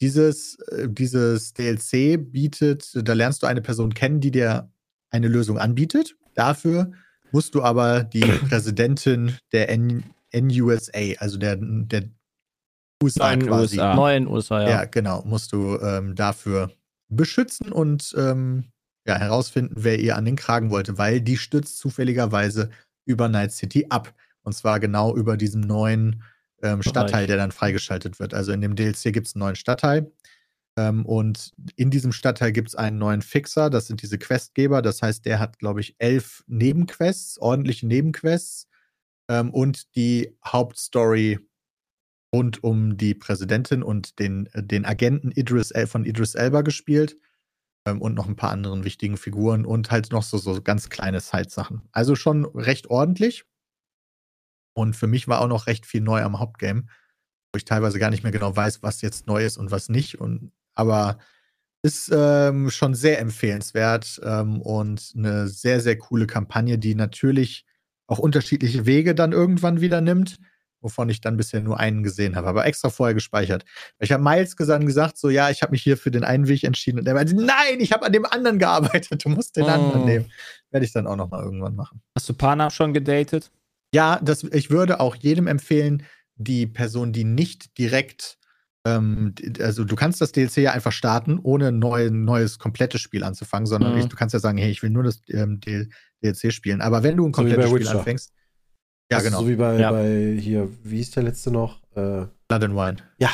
dieses, 0.00 0.58
äh, 0.68 0.88
dieses 0.88 1.54
DLC 1.54 2.18
bietet, 2.18 2.90
da 2.94 3.12
lernst 3.12 3.42
du 3.42 3.46
eine 3.46 3.62
Person 3.62 3.94
kennen, 3.94 4.20
die 4.20 4.30
dir 4.30 4.70
eine 5.10 5.28
Lösung 5.28 5.58
anbietet. 5.58 6.16
Dafür 6.34 6.92
musst 7.30 7.54
du 7.54 7.62
aber 7.62 8.04
die 8.04 8.20
Präsidentin 8.48 9.36
der 9.52 9.70
N 9.70 10.04
NUSA, 10.32 11.14
also 11.18 11.38
der, 11.38 11.56
der 11.60 12.10
USA 13.02 13.36
Neuen 13.36 13.46
quasi. 13.46 13.76
USA. 13.76 13.94
Neuen 13.94 14.26
USA, 14.26 14.62
ja. 14.62 14.68
Ja, 14.68 14.84
genau, 14.84 15.22
musst 15.24 15.52
du 15.52 15.78
ähm, 15.78 16.16
dafür 16.16 16.72
beschützen 17.08 17.70
und 17.70 18.14
ähm, 18.18 18.64
ja, 19.06 19.16
herausfinden, 19.16 19.74
wer 19.76 20.00
ihr 20.00 20.16
an 20.16 20.24
den 20.24 20.36
Kragen 20.36 20.70
wollte, 20.70 20.98
weil 20.98 21.20
die 21.20 21.36
stützt 21.36 21.78
zufälligerweise 21.78 22.70
über 23.04 23.28
Night 23.28 23.52
City 23.52 23.86
ab. 23.88 24.14
Und 24.42 24.52
zwar 24.54 24.80
genau 24.80 25.14
über 25.16 25.36
diesem 25.36 25.60
neuen 25.62 26.22
ähm, 26.62 26.82
Stadtteil, 26.82 27.26
der 27.26 27.36
dann 27.36 27.52
freigeschaltet 27.52 28.18
wird. 28.18 28.34
Also 28.34 28.52
in 28.52 28.60
dem 28.60 28.76
DLC 28.76 29.12
gibt 29.12 29.26
es 29.26 29.34
einen 29.34 29.40
neuen 29.40 29.56
Stadtteil. 29.56 30.10
Ähm, 30.76 31.06
und 31.06 31.52
in 31.76 31.90
diesem 31.90 32.12
Stadtteil 32.12 32.52
gibt 32.52 32.68
es 32.68 32.74
einen 32.74 32.98
neuen 32.98 33.22
Fixer, 33.22 33.70
das 33.70 33.86
sind 33.86 34.02
diese 34.02 34.18
Questgeber. 34.18 34.82
Das 34.82 35.02
heißt, 35.02 35.24
der 35.24 35.38
hat, 35.38 35.58
glaube 35.58 35.80
ich, 35.80 35.94
elf 35.98 36.42
Nebenquests, 36.46 37.38
ordentliche 37.38 37.86
Nebenquests. 37.86 38.68
Ähm, 39.28 39.50
und 39.50 39.94
die 39.96 40.36
Hauptstory 40.44 41.38
rund 42.34 42.64
um 42.64 42.96
die 42.96 43.14
Präsidentin 43.14 43.82
und 43.82 44.18
den, 44.18 44.46
äh, 44.52 44.62
den 44.62 44.84
Agenten 44.84 45.30
Idris 45.30 45.70
El 45.70 45.86
von 45.86 46.04
Idris 46.04 46.34
Elba 46.34 46.62
gespielt. 46.62 47.16
Ähm, 47.86 48.00
und 48.00 48.14
noch 48.14 48.28
ein 48.28 48.36
paar 48.36 48.50
anderen 48.50 48.84
wichtigen 48.84 49.16
Figuren 49.16 49.66
und 49.66 49.90
halt 49.90 50.12
noch 50.12 50.22
so, 50.22 50.38
so 50.38 50.60
ganz 50.62 50.88
kleine 50.88 51.20
Side-Sachen. 51.20 51.82
Also 51.92 52.16
schon 52.16 52.44
recht 52.44 52.88
ordentlich. 52.88 53.44
Und 54.76 54.96
für 54.96 55.06
mich 55.06 55.28
war 55.28 55.40
auch 55.40 55.48
noch 55.48 55.66
recht 55.66 55.86
viel 55.86 56.00
neu 56.00 56.22
am 56.22 56.38
Hauptgame, 56.38 56.86
wo 57.52 57.56
ich 57.56 57.64
teilweise 57.64 57.98
gar 57.98 58.10
nicht 58.10 58.22
mehr 58.22 58.32
genau 58.32 58.54
weiß, 58.56 58.82
was 58.82 59.02
jetzt 59.02 59.26
neu 59.26 59.44
ist 59.44 59.56
und 59.56 59.70
was 59.70 59.88
nicht. 59.88 60.20
Und, 60.20 60.52
aber 60.74 61.18
ist 61.82 62.10
ähm, 62.12 62.70
schon 62.70 62.94
sehr 62.94 63.20
empfehlenswert 63.20 64.18
ähm, 64.24 64.62
und 64.62 65.12
eine 65.16 65.48
sehr, 65.48 65.80
sehr 65.80 65.98
coole 65.98 66.26
Kampagne, 66.26 66.78
die 66.78 66.94
natürlich 66.94 67.66
auch 68.06 68.18
unterschiedliche 68.18 68.86
Wege 68.86 69.14
dann 69.14 69.32
irgendwann 69.32 69.82
wieder 69.82 70.00
nimmt, 70.00 70.38
wovon 70.84 71.08
ich 71.08 71.20
dann 71.22 71.36
bisher 71.38 71.62
nur 71.62 71.80
einen 71.80 72.02
gesehen 72.02 72.36
habe, 72.36 72.46
aber 72.46 72.66
extra 72.66 72.90
vorher 72.90 73.14
gespeichert. 73.14 73.64
Ich 73.98 74.12
habe 74.12 74.22
Miles 74.22 74.54
dann 74.54 74.84
gesagt, 74.86 75.16
so 75.18 75.30
ja, 75.30 75.48
ich 75.50 75.62
habe 75.62 75.72
mich 75.72 75.82
hier 75.82 75.96
für 75.96 76.10
den 76.10 76.22
einen 76.24 76.46
Weg 76.46 76.62
entschieden 76.62 76.98
und 77.00 77.08
er 77.08 77.14
meinte, 77.14 77.34
nein, 77.34 77.80
ich 77.80 77.90
habe 77.92 78.04
an 78.06 78.12
dem 78.12 78.26
anderen 78.26 78.58
gearbeitet, 78.58 79.24
du 79.24 79.30
musst 79.30 79.56
den 79.56 79.64
Oh. 79.64 79.68
anderen 79.68 80.04
nehmen. 80.04 80.30
Werde 80.70 80.84
ich 80.84 80.92
dann 80.92 81.06
auch 81.06 81.16
noch 81.16 81.30
mal 81.30 81.42
irgendwann 81.42 81.74
machen. 81.74 82.02
Hast 82.14 82.28
du 82.28 82.34
Pana 82.34 82.70
schon 82.70 82.92
gedatet? 82.92 83.50
Ja, 83.94 84.20
das, 84.22 84.44
ich 84.44 84.70
würde 84.70 85.00
auch 85.00 85.16
jedem 85.16 85.46
empfehlen, 85.46 86.02
die 86.36 86.66
Person, 86.66 87.12
die 87.12 87.24
nicht 87.24 87.78
direkt 87.78 88.36
ähm, 88.86 89.34
also 89.60 89.84
du 89.84 89.96
kannst 89.96 90.20
das 90.20 90.32
DLC 90.32 90.58
ja 90.58 90.72
einfach 90.72 90.92
starten, 90.92 91.38
ohne 91.42 91.68
ein 91.68 91.78
neu, 91.78 92.10
neues 92.10 92.58
komplettes 92.58 93.00
Spiel 93.00 93.24
anzufangen, 93.24 93.64
sondern 93.66 93.94
Mhm. 93.94 94.08
du 94.10 94.16
kannst 94.16 94.34
ja 94.34 94.38
sagen, 94.40 94.58
hey, 94.58 94.70
ich 94.70 94.82
will 94.82 94.90
nur 94.90 95.04
das 95.04 95.22
ähm, 95.30 95.58
DLC 95.60 96.52
spielen. 96.52 96.82
Aber 96.82 97.02
wenn 97.02 97.16
du 97.16 97.24
ein 97.26 97.32
So 97.32 97.40
komplettes 97.40 97.70
Spiel 97.70 97.80
Witcher. 97.80 97.98
anfängst, 98.00 98.33
ja 99.14 99.18
Also 99.18 99.30
genau, 99.30 99.40
So 99.42 99.48
wie 99.48 99.56
bei, 99.56 99.78
Ja. 99.78 99.90
bei 99.90 100.36
hier, 100.38 100.68
wie 100.82 101.00
ist 101.00 101.16
der 101.16 101.22
letzte 101.22 101.50
noch? 101.50 101.80
Äh, 101.94 102.26
Blood 102.48 102.64
and 102.64 102.74
Wine. 102.76 102.96
ja, 103.18 103.30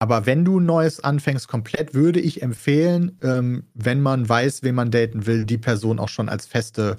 Aber 0.00 0.26
wenn 0.26 0.44
du 0.44 0.60
ein 0.60 0.66
neues 0.66 1.00
anfängst 1.02 1.48
komplett, 1.48 1.94
würde 1.94 2.20
ich 2.20 2.42
empfehlen, 2.42 3.18
ähm, 3.22 3.64
wenn 3.74 4.00
man 4.02 4.28
weiß, 4.28 4.62
wen 4.62 4.74
man 4.74 4.90
daten 4.90 5.26
will, 5.26 5.44
die 5.46 5.58
Person 5.58 5.98
auch 5.98 6.08
schon 6.10 6.28
als 6.28 6.46
feste 6.46 6.98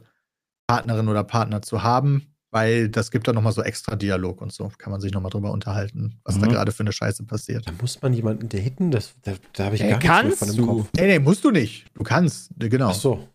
Partnerin 0.68 1.08
oder 1.10 1.24
Partner 1.24 1.62
zu 1.62 1.84
haben, 1.84 2.34
weil 2.52 2.90
das 2.90 3.12
gibt 3.12 3.28
dann 3.28 3.36
nochmal 3.36 3.52
so 3.54 3.62
extra 3.62 3.96
Dialog 3.96 4.42
und 4.42 4.52
so. 4.52 4.72
Kann 4.78 4.92
man 4.92 5.02
sich 5.02 5.12
nochmal 5.12 5.30
drüber 5.30 5.52
unterhalten, 5.52 6.20
was 6.24 6.40
da 6.40 6.48
Mhm. 6.48 6.52
gerade 6.52 6.72
für 6.72 6.82
eine 6.84 6.94
Scheiße 6.94 7.24
passiert. 7.26 7.68
da 7.68 7.74
muss 7.80 8.02
man 8.02 8.14
jemanden 8.14 8.50
daten, 8.50 8.90
das, 8.92 9.14
da, 9.22 9.34
da 9.54 9.66
habe 9.66 9.76
ich 9.76 9.82
Äh, 9.82 10.00
gar 10.00 10.24
nichts 10.24 10.40
von 10.40 10.50
im 10.50 10.56
du. 10.56 10.66
Kopf. 10.66 10.90
Nee, 10.96 11.06
nee, 11.08 11.20
musst 11.20 11.44
du 11.44 11.52
nicht. 11.52 11.86
Du 11.94 12.04
kannst, 12.04 12.50
genau. 12.58 12.90
Ach 12.90 12.94
so. 12.96 13.28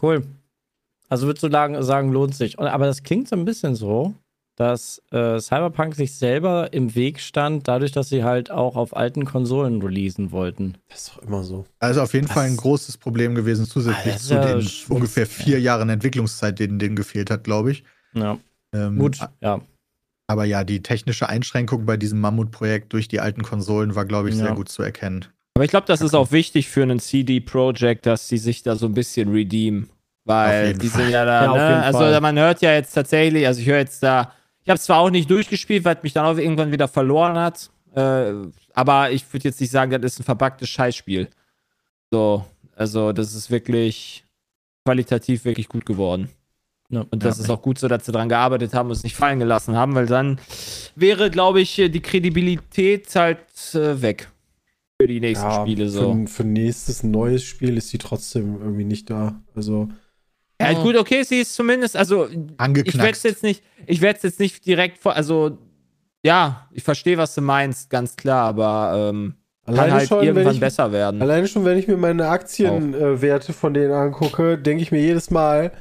Cool. 0.00 0.24
Also 1.08 1.26
würdest 1.26 1.42
du 1.42 1.50
sagen, 1.50 1.82
sagen 1.82 2.12
lohnt 2.12 2.34
sich. 2.34 2.58
Und- 2.58 2.66
Aber 2.66 2.86
das 2.86 3.02
klingt 3.02 3.28
so 3.28 3.36
ein 3.36 3.44
bisschen 3.44 3.74
so, 3.74 4.14
dass 4.56 5.02
äh, 5.10 5.40
Cyberpunk 5.40 5.94
sich 5.96 6.14
selber 6.14 6.72
im 6.72 6.94
Weg 6.94 7.20
stand, 7.20 7.66
dadurch, 7.66 7.90
dass 7.92 8.08
sie 8.08 8.22
halt 8.24 8.50
auch 8.50 8.76
auf 8.76 8.96
alten 8.96 9.24
Konsolen 9.24 9.82
releasen 9.82 10.30
wollten. 10.30 10.76
Das 10.88 10.98
ist 11.08 11.16
doch 11.16 11.22
immer 11.22 11.42
so. 11.42 11.66
Also 11.80 12.02
auf 12.02 12.14
jeden 12.14 12.26
Das- 12.26 12.34
Fall 12.34 12.46
ein 12.46 12.56
großes 12.56 12.96
Problem 12.98 13.34
gewesen, 13.34 13.64
Ah, 13.68 13.70
zusätzlich 13.72 14.14
ist 14.14 14.28
zu 14.28 14.34
ja 14.34 14.46
den 14.46 14.60
sch- 14.60 14.88
ungefähr 14.90 15.26
vier 15.26 15.60
Jahren 15.60 15.88
Entwicklungszeit, 15.88 16.58
denen 16.58 16.78
denen 16.78 16.94
gefehlt 16.96 17.30
hat, 17.30 17.42
glaube 17.44 17.72
ich. 17.72 17.84
Ja. 18.14 18.38
Ähm, 18.72 18.98
Gut, 18.98 19.18
ja. 19.40 19.60
Aber 20.26 20.44
ja, 20.44 20.64
die 20.64 20.82
technische 20.82 21.28
Einschränkung 21.28 21.84
bei 21.84 21.96
diesem 21.98 22.20
Mammutprojekt 22.20 22.92
durch 22.92 23.08
die 23.08 23.20
alten 23.20 23.42
Konsolen 23.42 23.94
war, 23.94 24.04
glaube 24.06 24.30
ich, 24.30 24.36
Ja. 24.36 24.44
sehr 24.46 24.54
gut 24.54 24.68
zu 24.68 24.82
erkennen. 24.82 25.26
Aber 25.56 25.64
ich 25.64 25.70
glaube, 25.70 25.86
das 25.86 26.00
ist 26.00 26.14
auch 26.14 26.32
wichtig 26.32 26.68
für 26.68 26.82
einen 26.82 26.98
CD-Projekt, 26.98 28.06
dass 28.06 28.26
sie 28.28 28.38
sich 28.38 28.62
da 28.62 28.74
so 28.76 28.86
ein 28.86 28.94
bisschen 28.94 29.30
redeemen. 29.30 29.88
Weil 30.24 30.72
die 30.74 30.88
sind 30.88 31.10
ja 31.10 31.24
da, 31.24 31.44
Ja, 31.44 31.52
ne? 31.54 31.82
Also 31.84 31.98
Fall. 31.98 32.20
man 32.20 32.38
hört 32.38 32.62
ja 32.62 32.72
jetzt 32.72 32.92
tatsächlich, 32.92 33.46
also 33.46 33.60
ich 33.60 33.66
höre 33.66 33.78
jetzt 33.78 34.02
da, 34.02 34.32
ich 34.62 34.70
habe 34.70 34.76
es 34.78 34.84
zwar 34.84 34.98
auch 35.00 35.10
nicht 35.10 35.28
durchgespielt, 35.30 35.84
weil 35.84 35.96
es 35.96 36.02
mich 36.02 36.12
dann 36.14 36.24
auch 36.24 36.38
irgendwann 36.38 36.72
wieder 36.72 36.88
verloren 36.88 37.36
hat, 37.38 37.70
äh, 37.94 38.32
aber 38.72 39.10
ich 39.10 39.30
würde 39.32 39.48
jetzt 39.48 39.60
nicht 39.60 39.70
sagen, 39.70 39.90
das 40.00 40.14
ist 40.14 40.20
ein 40.20 40.24
verpacktes 40.24 40.68
Scheißspiel. 40.70 41.28
So, 42.10 42.44
also 42.74 43.12
das 43.12 43.34
ist 43.34 43.50
wirklich 43.50 44.24
qualitativ 44.86 45.44
wirklich 45.44 45.68
gut 45.68 45.84
geworden. 45.84 46.28
Ja. 46.88 47.04
Und 47.10 47.22
das 47.24 47.38
Ja. 47.38 47.44
ist 47.44 47.50
auch 47.50 47.60
gut 47.62 47.78
so, 47.78 47.88
dass 47.88 48.06
sie 48.06 48.12
dran 48.12 48.28
gearbeitet 48.28 48.72
haben 48.74 48.86
und 48.88 48.92
es 48.96 49.02
nicht 49.02 49.16
fallen 49.16 49.38
gelassen 49.38 49.76
haben, 49.76 49.94
weil 49.94 50.06
dann 50.06 50.38
wäre, 50.96 51.30
glaube 51.30 51.60
ich, 51.60 51.74
die 51.76 52.00
Kredibilität 52.00 53.14
halt 53.14 53.38
äh, 53.74 54.00
weg 54.00 54.28
für 55.00 55.06
die 55.08 55.20
nächsten 55.20 55.50
Spiele 55.50 55.88
so. 55.88 56.14
Für, 56.14 56.26
für 56.28 56.44
nächstes 56.44 57.02
neues 57.02 57.42
Spiel 57.44 57.76
ist 57.76 57.88
sie 57.88 57.98
trotzdem 57.98 58.60
irgendwie 58.60 58.84
nicht 58.84 59.10
da. 59.10 59.34
Also, 59.54 59.88
Ja, 60.72 60.82
gut, 60.82 60.96
okay, 60.96 61.22
sie 61.22 61.40
ist 61.40 61.54
zumindest, 61.54 61.96
also 61.96 62.26
ich 62.26 62.32
werde 62.32 62.46
es 62.46 62.58
Angeknackst. 62.58 63.24
jetzt 63.24 63.42
nicht, 63.42 63.62
ich 63.86 64.00
werde 64.00 64.16
es 64.18 64.22
jetzt 64.22 64.40
nicht 64.40 64.64
direkt 64.66 64.98
vor, 64.98 65.14
also 65.14 65.58
ja, 66.24 66.68
ich 66.72 66.82
verstehe, 66.82 67.18
was 67.18 67.34
du 67.34 67.42
meinst, 67.42 67.90
ganz 67.90 68.16
klar, 68.16 68.46
aber 68.48 69.10
ähm, 69.10 69.34
kann 69.66 69.74
alleine 69.74 69.92
halt 69.94 70.08
schon, 70.08 70.20
wenn 70.20 70.26
irgendwann 70.28 70.54
ich, 70.54 70.60
besser 70.60 70.92
werden. 70.92 71.22
alleine 71.22 71.48
schon, 71.48 71.64
wenn 71.64 71.78
ich 71.78 71.88
mir 71.88 71.96
meine 71.96 72.28
Aktienwerte 72.28 73.52
von 73.52 73.74
denen 73.74 73.92
angucke, 73.92 74.58
denke 74.58 74.82
ich 74.82 74.92
mir 74.92 75.00
jedes 75.00 75.30
Mal, 75.30 75.72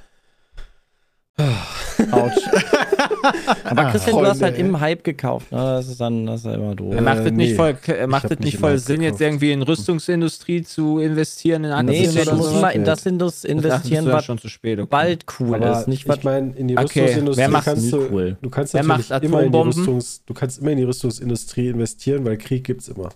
Autsch. 1.35 2.43
Aber 3.63 3.85
Christian, 3.85 4.17
du 4.17 4.25
hast 4.25 4.39
Freunde, 4.39 4.45
halt 4.45 4.55
ey. 4.55 4.59
im 4.61 4.79
Hype 4.79 5.03
gekauft. 5.03 5.51
Ne? 5.51 5.57
Das 5.57 5.87
ist 5.87 5.99
dann 5.99 6.25
das 6.27 6.41
ist 6.41 6.45
ja 6.45 6.53
immer 6.55 6.75
doof. 6.75 6.93
Er 6.93 7.01
macht 7.01 7.17
Äh, 7.19 7.25
es 7.25 7.31
nicht 7.31 7.49
nee. 7.51 7.55
voll, 7.55 7.77
er 7.87 8.07
macht 8.07 8.23
hab 8.25 8.31
es 8.31 8.39
nicht 8.39 8.45
nicht 8.45 8.57
voll 8.59 8.77
Sinn, 8.77 9.01
jetzt 9.01 9.13
gekauft. 9.17 9.21
irgendwie 9.21 9.51
in 9.51 9.61
Rüstungsindustrie 9.63 10.61
zu 10.63 10.99
investieren, 10.99 11.63
in 11.63 11.85
Nee, 11.85 12.07
musst 12.07 12.25
schon 12.25 12.61
mal 12.61 12.69
in 12.69 12.83
das 12.83 13.05
Indus 13.05 13.43
investieren, 13.45 14.05
das 14.05 14.13
was 14.13 14.25
schon 14.25 14.37
zu 14.37 14.47
spät. 14.49 14.79
Okay. 14.79 14.87
bald 14.89 15.25
cool 15.39 15.55
aber 15.55 15.79
ist. 15.79 15.87
Nicht 15.87 16.07
ich 16.07 16.23
meine, 16.23 16.51
in 16.55 16.67
die 16.67 16.77
Okay, 16.77 16.99
Rüstungsindustrie 17.01 17.41
wer 17.41 17.49
macht's 17.49 17.65
kannst 17.65 17.91
du, 17.93 17.97
cool? 18.11 18.37
du 18.41 18.49
kannst 18.49 18.73
natürlich 18.75 19.09
macht 19.09 19.23
immer 19.23 19.41
in 19.41 19.51
die 19.51 19.57
Atombomben? 19.57 19.73
Rüstungs, 19.79 20.23
du 20.25 20.33
kannst 20.33 20.59
immer 20.59 20.71
in 20.71 20.77
die 20.77 20.83
Rüstungsindustrie 20.83 21.69
investieren, 21.69 22.25
weil 22.25 22.37
Krieg 22.37 22.63
gibt's 22.63 22.89
immer. 22.89 23.09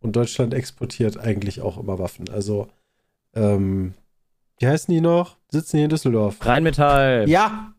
Und 0.00 0.16
Deutschland 0.16 0.54
exportiert 0.54 1.18
eigentlich 1.18 1.60
auch 1.60 1.76
immer 1.76 1.98
Waffen. 1.98 2.30
Also, 2.30 2.68
ähm, 3.34 3.92
wie 4.58 4.66
heißen 4.66 4.92
die 4.94 5.02
noch? 5.02 5.36
Sitzen 5.50 5.78
die 5.78 5.82
in 5.84 5.90
Düsseldorf? 5.90 6.36
Rheinmetall. 6.44 7.28
Ja! 7.28 7.72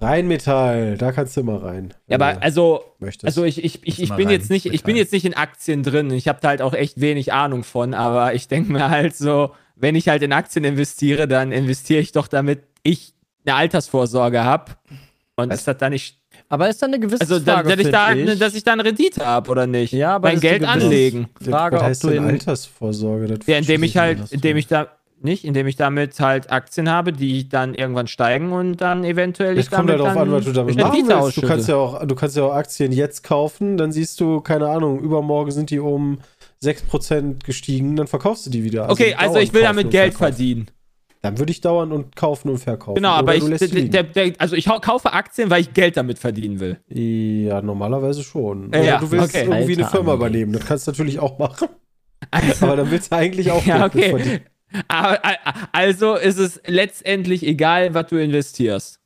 Rheinmetall, 0.00 0.98
da 0.98 1.12
kannst 1.12 1.36
du 1.36 1.40
immer 1.40 1.62
rein. 1.62 1.94
Ja, 2.08 2.16
aber 2.16 2.34
du 2.34 2.42
also, 2.42 2.84
möchtest. 2.98 3.24
also 3.24 3.44
ich, 3.44 3.64
ich, 3.64 3.80
ich, 3.84 4.02
ich 4.02 4.12
bin 4.14 4.28
jetzt 4.28 4.50
nicht, 4.50 4.66
ich 4.66 4.82
bin 4.82 4.96
jetzt 4.96 5.12
nicht 5.12 5.24
in 5.24 5.34
Aktien 5.34 5.82
drin. 5.82 6.10
Ich 6.10 6.28
habe 6.28 6.40
da 6.42 6.48
halt 6.48 6.62
auch 6.62 6.74
echt 6.74 7.00
wenig 7.00 7.32
Ahnung 7.32 7.64
von, 7.64 7.94
aber 7.94 8.34
ich 8.34 8.48
denke 8.48 8.72
mir 8.72 8.90
halt 8.90 9.16
so, 9.16 9.52
wenn 9.76 9.94
ich 9.94 10.08
halt 10.08 10.22
in 10.22 10.32
Aktien 10.32 10.64
investiere, 10.64 11.26
dann 11.28 11.52
investiere 11.52 12.00
ich 12.00 12.12
doch 12.12 12.26
damit 12.26 12.64
ich 12.82 13.14
eine 13.46 13.56
Altersvorsorge 13.56 14.44
habe. 14.44 14.72
Und 15.36 15.52
ist 15.52 15.66
das 15.66 15.78
dann 15.78 15.92
nicht 15.92 16.20
Aber 16.48 16.68
ist 16.68 16.80
dann 16.82 16.92
eine 16.92 17.00
gewisse 17.00 17.22
Also, 17.22 17.38
da, 17.40 17.54
Frage, 17.54 17.76
dass, 17.76 17.86
ich 17.86 17.92
da, 17.92 18.12
ich. 18.12 18.38
dass 18.38 18.54
ich 18.54 18.62
da 18.62 18.72
eine 18.72 18.84
Rendite 18.84 19.24
habe 19.24 19.50
oder 19.50 19.66
nicht? 19.66 19.92
Ja, 19.92 20.16
aber 20.16 20.28
mein 20.28 20.40
Geld 20.40 20.64
anlegen. 20.64 21.28
Frage, 21.40 21.76
Was 21.76 21.82
ob 21.82 21.88
heißt 21.88 22.04
du 22.04 22.08
denn 22.10 22.24
in 22.24 22.30
Altersvorsorge? 22.30 23.26
Das 23.28 23.46
Ja, 23.46 23.58
indem 23.58 23.82
ich 23.82 23.96
halt, 23.96 24.30
indem 24.30 24.56
ich 24.56 24.66
da 24.66 24.88
nicht, 25.24 25.44
indem 25.44 25.66
ich 25.66 25.76
damit 25.76 26.18
halt 26.20 26.50
Aktien 26.52 26.90
habe, 26.90 27.12
die 27.12 27.48
dann 27.48 27.74
irgendwann 27.74 28.06
steigen 28.06 28.52
und 28.52 28.76
dann 28.76 29.04
eventuell 29.04 29.58
Es 29.58 29.66
ich 29.66 29.70
kommt 29.70 29.88
damit 29.88 30.04
halt 30.04 30.16
darauf 30.16 30.22
an, 30.22 30.32
was 30.32 30.44
du 30.44 30.52
damit 30.52 30.76
machen 30.76 31.08
willst. 31.08 31.36
Du 31.36 31.46
kannst, 31.46 31.68
ja 31.68 31.76
auch, 31.76 32.06
du 32.06 32.14
kannst 32.14 32.36
ja 32.36 32.44
auch 32.44 32.54
Aktien 32.54 32.92
jetzt 32.92 33.24
kaufen, 33.24 33.76
dann 33.76 33.92
siehst 33.92 34.20
du, 34.20 34.40
keine 34.40 34.68
Ahnung, 34.68 35.00
übermorgen 35.00 35.50
sind 35.50 35.70
die 35.70 35.80
um 35.80 36.18
6% 36.62 37.44
gestiegen, 37.44 37.96
dann 37.96 38.06
verkaufst 38.06 38.46
du 38.46 38.50
die 38.50 38.64
wieder. 38.64 38.90
okay, 38.90 39.14
also 39.14 39.38
ich 39.38 39.52
will 39.52 39.62
damit 39.62 39.90
Geld 39.90 40.14
verkaufen. 40.14 40.34
verdienen. 40.36 40.70
Dann 41.24 41.38
würde 41.38 41.52
ich 41.52 41.62
dauern 41.62 41.90
und 41.90 42.16
kaufen 42.16 42.50
und 42.50 42.58
verkaufen. 42.58 42.96
Genau, 42.96 43.08
aber 43.12 43.34
ich, 43.34 43.42
der, 43.46 44.02
der, 44.02 44.32
also 44.36 44.56
ich 44.56 44.66
kaufe 44.66 45.10
Aktien, 45.14 45.48
weil 45.48 45.62
ich 45.62 45.72
Geld 45.72 45.96
damit 45.96 46.18
verdienen 46.18 46.60
will. 46.60 46.78
ja, 46.88 47.62
normalerweise 47.62 48.22
schon. 48.22 48.70
Ja, 48.74 48.78
Oder 48.78 48.84
ja, 48.84 48.98
du 48.98 49.10
willst 49.10 49.34
okay. 49.34 49.46
irgendwie 49.48 49.72
eine 49.72 49.84
Alter 49.84 49.96
Firma 49.96 50.12
Andi. 50.12 50.26
übernehmen. 50.26 50.52
Das 50.52 50.66
kannst 50.66 50.86
du 50.86 50.90
natürlich 50.90 51.20
auch 51.20 51.38
machen. 51.38 51.68
aber 52.60 52.76
dann 52.76 52.90
willst 52.90 53.10
du 53.10 53.16
eigentlich 53.16 53.50
auch 53.50 53.64
Ja, 53.64 53.88
Geld 53.88 53.94
mit 53.94 54.04
okay. 54.04 54.10
verdienen. 54.10 54.53
Aber, 54.88 55.20
also 55.72 56.16
ist 56.16 56.38
es 56.38 56.60
letztendlich 56.66 57.46
egal, 57.46 57.94
was 57.94 58.06
du 58.08 58.16
investierst. 58.16 58.98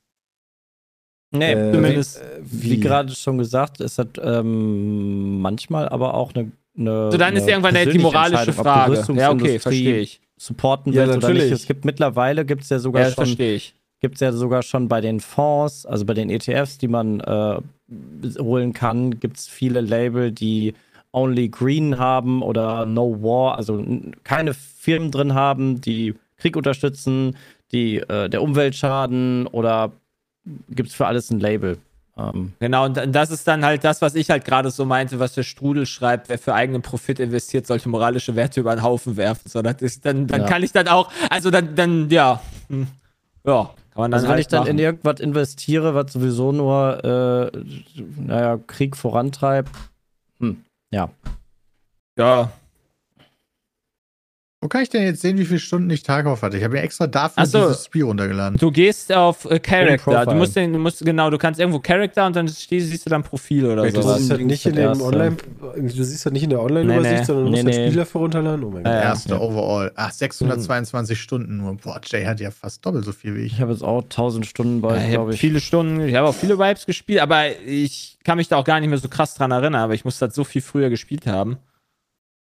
Nee, 1.31 1.51
Äh, 1.53 1.71
Zumindest. 1.73 2.21
wie, 2.41 2.71
wie 2.71 2.79
gerade 2.79 3.13
schon 3.13 3.37
gesagt, 3.37 3.81
ist 3.81 3.99
das 3.99 4.07
ähm, 4.21 5.39
manchmal 5.41 5.87
aber 5.89 6.15
auch 6.15 6.33
eine. 6.33 6.51
eine 6.77 7.11
So, 7.11 7.17
dann 7.17 7.35
ist 7.35 7.43
eine 7.43 7.51
irgendwann 7.51 7.91
die 7.91 7.99
moralische 7.99 8.53
Frage. 8.53 9.05
Ja, 9.15 9.31
okay, 9.31 9.59
verstehe 9.59 9.99
ich. 9.99 10.21
supporten 10.37 10.91
Ja, 10.93 11.01
willst 11.03 11.17
oder 11.17 11.27
natürlich. 11.27 11.51
nicht. 11.51 11.61
Es 11.61 11.67
gibt 11.67 11.85
mittlerweile 11.85 12.45
gibt's 12.45 12.69
ja 12.69 12.79
sogar 12.79 13.03
Ja, 13.03 13.07
schon 13.09 13.25
verstehe 13.25 13.55
ich. 13.55 13.75
gibt's 13.99 14.21
ja 14.21 14.31
sogar 14.31 14.63
schon 14.63 14.87
bei 14.87 15.01
den 15.01 15.19
Fonds, 15.19 15.85
also 15.85 16.03
bei 16.05 16.13
den 16.15 16.29
ETFs, 16.31 16.77
die 16.79 16.87
man 16.87 17.19
äh, 17.19 17.59
holen 18.39 18.73
kann, 18.73 19.19
gibt 19.19 19.37
es 19.37 19.47
viele 19.47 19.81
Label, 19.81 20.31
die 20.31 20.73
Only 21.11 21.49
Green 21.49 21.97
haben 21.97 22.41
oder 22.41 22.85
No 22.85 23.21
War, 23.21 23.57
also 23.57 23.83
keine 24.23 24.53
Firmen 24.53 25.11
drin 25.11 25.33
haben, 25.33 25.81
die 25.81 26.13
Krieg 26.37 26.55
unterstützen, 26.55 27.35
die 27.71 27.97
äh, 27.97 28.29
der 28.29 28.41
Umwelt 28.41 28.75
schaden 28.75 29.47
oder 29.47 29.91
gibt 30.69 30.89
es 30.89 30.95
für 30.95 31.07
alles 31.07 31.29
ein 31.31 31.39
Label. 31.39 31.77
Ähm, 32.17 32.53
Genau, 32.59 32.85
und 32.85 32.97
das 33.15 33.31
ist 33.31 33.47
dann 33.47 33.63
halt 33.65 33.83
das, 33.83 34.01
was 34.01 34.15
ich 34.15 34.29
halt 34.29 34.45
gerade 34.45 34.71
so 34.71 34.85
meinte, 34.85 35.19
was 35.19 35.33
der 35.33 35.43
Strudel 35.43 35.85
schreibt, 35.85 36.29
wer 36.29 36.37
für 36.37 36.53
eigenen 36.53 36.81
Profit 36.81 37.19
investiert, 37.19 37.65
sollte 37.67 37.89
moralische 37.89 38.35
Werte 38.35 38.59
über 38.59 38.75
den 38.75 38.83
Haufen 38.83 39.17
werfen. 39.17 39.49
So, 39.49 39.61
das 39.61 39.81
ist, 39.81 40.05
dann, 40.05 40.27
dann 40.27 40.41
Ja. 40.41 40.47
kann 40.47 40.63
ich 40.63 40.71
dann 40.71 40.87
auch, 40.87 41.11
also 41.29 41.49
dann, 41.51 41.75
dann, 41.75 42.09
ja, 42.09 42.41
hm, 42.67 42.87
ja, 43.45 43.63
kann 43.93 44.01
man 44.01 44.11
dann 44.11 44.13
also 44.17 44.25
wenn 44.25 44.31
halt 44.31 44.39
ich 44.41 44.47
dann 44.47 44.61
machen. 44.61 44.71
in 44.71 44.79
irgendwas 44.79 45.19
investiere, 45.19 45.95
was 45.95 46.13
sowieso 46.13 46.51
nur, 46.51 47.51
äh, 47.53 47.57
naja, 48.17 48.59
Krieg 48.67 48.95
vorantreibt, 48.97 49.71
hm, 50.39 50.63
ja. 50.91 51.09
ja, 52.17 52.51
Wo 54.61 54.67
kann 54.67 54.81
ich 54.83 54.89
denn 54.89 55.03
jetzt 55.03 55.21
sehen, 55.21 55.37
wie 55.37 55.45
viele 55.45 55.59
Stunden 55.59 55.89
ich 55.89 56.03
Tarkov 56.03 56.41
hatte? 56.41 56.57
Ich 56.57 56.63
habe 56.65 56.73
mir 56.73 56.81
extra 56.81 57.07
dafür 57.07 57.45
so. 57.45 57.59
dieses 57.69 57.85
Spiel 57.85 58.03
runtergeladen. 58.03 58.57
Du 58.59 58.71
gehst 58.71 59.09
auf 59.13 59.45
äh, 59.49 59.57
Character. 59.57 60.25
Du 60.25 60.33
musst, 60.35 60.53
den, 60.57 60.73
du 60.73 60.79
musst, 60.79 60.99
genau, 61.05 61.29
du 61.29 61.37
kannst 61.37 61.61
irgendwo 61.61 61.79
Character 61.79 62.25
und 62.25 62.35
dann 62.35 62.45
siehst, 62.49 62.67
siehst 62.69 63.05
du 63.05 63.09
dann 63.09 63.23
Profil 63.23 63.65
oder 63.67 63.89
Du 63.89 64.01
sowas. 64.01 64.17
siehst 64.17 64.31
halt 64.31 64.41
nicht 64.45 64.65
in 64.65 64.75
das 64.75 64.81
dem 64.81 64.89
erste. 64.89 65.03
Online, 65.05 65.37
du 65.77 66.03
siehst 66.03 66.25
halt 66.25 66.33
nicht 66.33 66.43
in 66.43 66.49
der 66.49 66.61
Online-Übersicht, 66.61 67.11
Nee, 67.13 67.19
nee. 67.19 67.23
sondern 67.23 67.45
du 67.45 67.51
musst 67.51 67.63
Nee, 67.63 67.71
halt 67.71 67.79
nee. 67.83 67.87
Spiel 67.87 67.99
dafür 67.99 68.21
runterladen. 68.21 68.63
Oh 68.65 68.69
mein 68.69 68.83
Gott. 68.83 68.91
Ja, 68.91 68.99
ja. 68.99 69.03
Erste 69.05 69.39
Overall. 69.41 69.91
Ach, 69.95 70.11
622 70.11 71.21
Stunden 71.21 71.55
nur. 71.55 71.75
Boah, 71.77 72.01
Jay 72.05 72.25
hat 72.25 72.41
ja 72.41 72.51
fast 72.51 72.85
doppelt 72.85 73.05
so 73.05 73.13
viel 73.13 73.35
wie 73.37 73.43
ich. 73.43 73.53
Ich 73.53 73.61
habe 73.61 73.71
jetzt 73.71 73.81
auch 73.83 74.01
1000 74.03 74.45
Stunden 74.45 74.81
bei, 74.81 74.97
Ja, 74.97 75.01
ich 75.03 75.07
glaube 75.11 75.21
habe 75.23 75.33
ich. 75.35 75.39
viele 75.39 75.61
Stunden, 75.61 76.01
ich 76.01 76.15
habe 76.15 76.27
auch 76.27 76.35
viele 76.35 76.59
Vibes 76.59 76.85
gespielt, 76.85 77.21
aber 77.21 77.45
ich 77.65 78.17
kann 78.25 78.35
mich 78.35 78.49
da 78.49 78.57
auch 78.57 78.65
gar 78.65 78.81
nicht 78.81 78.89
mehr 78.89 78.97
so 78.99 79.07
krass 79.07 79.35
dran 79.35 79.51
erinnern, 79.51 79.75
aber 79.83 79.93
ich 79.93 80.03
muss 80.03 80.19
das 80.19 80.35
so 80.35 80.43
viel 80.43 80.61
früher 80.61 80.89
gespielt 80.89 81.27
haben. 81.27 81.55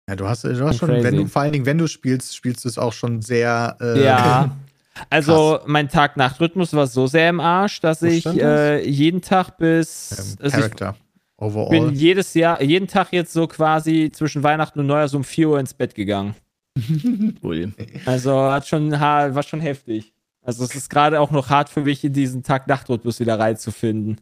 Ja, 0.10 0.16
du 0.16 0.28
hast, 0.28 0.44
du 0.44 0.66
hast 0.66 0.78
schon, 0.80 0.90
Crazy. 0.90 1.04
wenn 1.04 1.16
du, 1.18 1.28
vor 1.28 1.44
allen 1.44 1.52
Dingen, 1.54 1.68
wenn 1.68 1.78
du 1.78 1.86
spielst, 1.88 2.36
spielst 2.36 2.66
du 2.66 2.70
es 2.70 2.80
auch 2.80 2.94
schon 2.94 3.22
sehr. 3.22 3.78
Äh, 3.80 4.04
Ja. 4.04 4.58
Also 5.10 5.60
mein 5.66 5.88
Tag-Nacht-Rhythmus 5.88 6.74
war 6.74 6.86
so 6.86 7.08
sehr 7.08 7.30
im 7.30 7.40
Arsch, 7.40 7.80
dass 7.80 8.02
ich 8.02 8.26
äh, 8.26 8.86
jeden 8.86 9.22
Tag 9.22 9.58
bis 9.58 10.12
Ähm, 10.12 10.18
also 10.42 10.58
ich, 10.58 10.64
Charakter. 10.64 10.92
bin 11.38 11.48
Overall. 11.48 11.92
jedes 11.94 12.34
Jahr, 12.34 12.62
jeden 12.62 12.88
Tag 12.90 13.14
jetzt 13.14 13.32
so 13.32 13.48
quasi 13.48 14.12
zwischen 14.14 14.44
Weihnachten 14.44 14.78
und 14.80 14.88
Neujahr 14.88 15.08
so 15.08 15.16
um 15.16 15.24
4 15.24 15.50
Uhr 15.52 15.60
ins 15.60 15.74
Bett 15.74 15.96
gegangen. 15.96 16.36
Also 18.06 18.42
hat 18.52 18.68
schon, 18.68 18.92
war 18.92 19.44
schon 19.44 19.62
heftig. 19.62 20.12
Also 20.42 20.66
es 20.66 20.76
ist 20.76 20.90
gerade 20.90 21.22
auch 21.22 21.32
noch 21.32 21.50
hart 21.50 21.70
für 21.70 21.82
mich, 21.82 22.04
in 22.04 22.12
diesen 22.12 22.44
Tag-Nacht-Rhythmus 22.44 23.22
wieder 23.22 23.40
reinzufinden. 23.40 24.18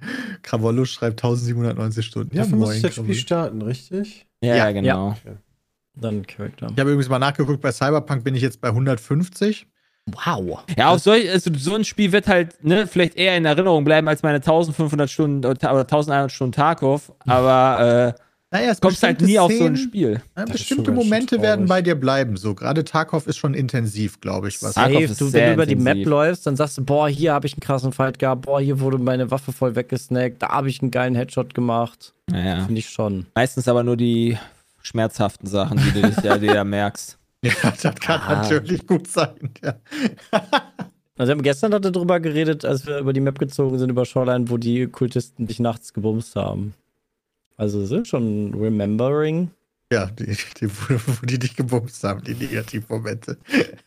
Krawollo 0.42 0.84
schreibt 0.84 1.22
1790 1.22 2.06
Stunden. 2.06 2.36
Dafür 2.36 2.56
muss 2.56 2.74
ich 2.74 2.82
das. 2.82 2.94
Spiel 2.94 3.14
starten, 3.14 3.62
richtig? 3.62 4.26
Ja, 4.42 4.56
Ja, 4.56 4.72
genau. 4.72 5.16
Dann 5.94 6.26
Charakter. 6.26 6.68
Ich 6.72 6.78
habe 6.78 6.90
übrigens 6.90 7.08
mal 7.08 7.18
nachgeguckt, 7.18 7.60
bei 7.60 7.72
Cyberpunk 7.72 8.24
bin 8.24 8.34
ich 8.34 8.42
jetzt 8.42 8.60
bei 8.60 8.68
150. 8.68 9.66
Wow. 10.06 10.64
Ja, 10.76 10.88
auch 10.88 10.98
solch, 10.98 11.30
also 11.30 11.50
so 11.54 11.74
ein 11.74 11.84
Spiel 11.84 12.12
wird 12.12 12.26
halt 12.26 12.64
ne, 12.64 12.86
vielleicht 12.86 13.16
eher 13.16 13.36
in 13.36 13.44
Erinnerung 13.44 13.84
bleiben 13.84 14.08
als 14.08 14.22
meine 14.22 14.36
1500 14.36 15.10
Stunden 15.10 15.38
oder 15.44 15.60
1100 15.60 16.32
Stunden 16.32 16.52
Tarkov, 16.52 17.12
aber 17.26 18.14
äh, 18.16 18.20
Naja, 18.52 18.70
es 18.72 18.80
kommst 18.80 19.02
halt 19.04 19.20
nie 19.20 19.38
auf 19.38 19.52
so 19.52 19.64
ein 19.64 19.76
Szenen- 19.76 19.76
Spiel. 19.76 20.22
Ja, 20.36 20.44
bestimmte 20.44 20.90
Momente 20.90 21.40
werden 21.40 21.66
bei 21.66 21.82
dir 21.82 21.94
bleiben. 21.94 22.36
So, 22.36 22.54
gerade 22.56 22.82
Tarkov 22.84 23.28
ist 23.28 23.36
schon 23.36 23.54
intensiv, 23.54 24.20
glaube 24.20 24.48
ich. 24.48 24.60
Was. 24.62 24.74
Safe, 24.74 24.92
ist 25.04 25.20
du, 25.20 25.32
wenn 25.32 25.46
du 25.48 25.52
über 25.54 25.66
die 25.66 25.76
Map 25.76 26.04
läufst, 26.04 26.46
dann 26.48 26.56
sagst 26.56 26.76
du, 26.78 26.84
boah, 26.84 27.08
hier 27.08 27.32
habe 27.32 27.46
ich 27.46 27.52
einen 27.52 27.60
krassen 27.60 27.92
Fight 27.92 28.18
gehabt, 28.18 28.42
boah, 28.42 28.60
hier 28.60 28.80
wurde 28.80 28.98
meine 28.98 29.30
Waffe 29.30 29.52
voll 29.52 29.76
weggesnackt, 29.76 30.42
da 30.42 30.48
habe 30.48 30.68
ich 30.68 30.82
einen 30.82 30.90
geilen 30.90 31.14
Headshot 31.14 31.54
gemacht. 31.54 32.12
Naja. 32.28 32.64
Finde 32.66 32.80
ich 32.80 32.88
schon. 32.90 33.26
Meistens 33.36 33.68
aber 33.68 33.84
nur 33.84 33.96
die 33.96 34.36
schmerzhaften 34.82 35.46
Sachen, 35.48 35.78
die 35.78 35.92
du 36.02 36.08
ja, 36.24 36.36
die 36.38 36.46
du 36.48 36.54
ja 36.54 36.64
merkst. 36.64 37.16
Ja, 37.42 37.52
das 37.80 37.94
kann 38.00 38.20
Ah. 38.20 38.42
natürlich 38.42 38.86
gut 38.86 39.06
sein. 39.06 39.30
Ja. 39.64 39.76
Also 41.16 41.28
wir 41.32 41.34
haben 41.36 41.42
gestern 41.42 41.74
hatte 41.74 41.92
drüber 41.92 42.18
geredet, 42.18 42.64
als 42.64 42.86
wir 42.86 42.96
über 42.98 43.12
die 43.12 43.20
Map 43.20 43.38
gezogen 43.38 43.78
sind, 43.78 43.90
über 43.90 44.06
Shoreline, 44.06 44.48
wo 44.48 44.56
die 44.56 44.86
Kultisten 44.86 45.46
dich 45.46 45.60
nachts 45.60 45.92
gebumst 45.92 46.34
haben. 46.34 46.72
Also 47.60 47.82
es 47.82 47.90
ist 47.90 48.08
schon 48.08 48.54
Remembering. 48.54 49.50
Ja, 49.92 50.06
die, 50.06 50.34
die, 50.58 50.70
wo, 50.70 50.94
wo 50.94 51.26
die 51.26 51.38
dich 51.38 51.54
gebumst 51.54 52.02
haben, 52.04 52.24
die 52.24 52.34
Negativmomente. 52.34 53.36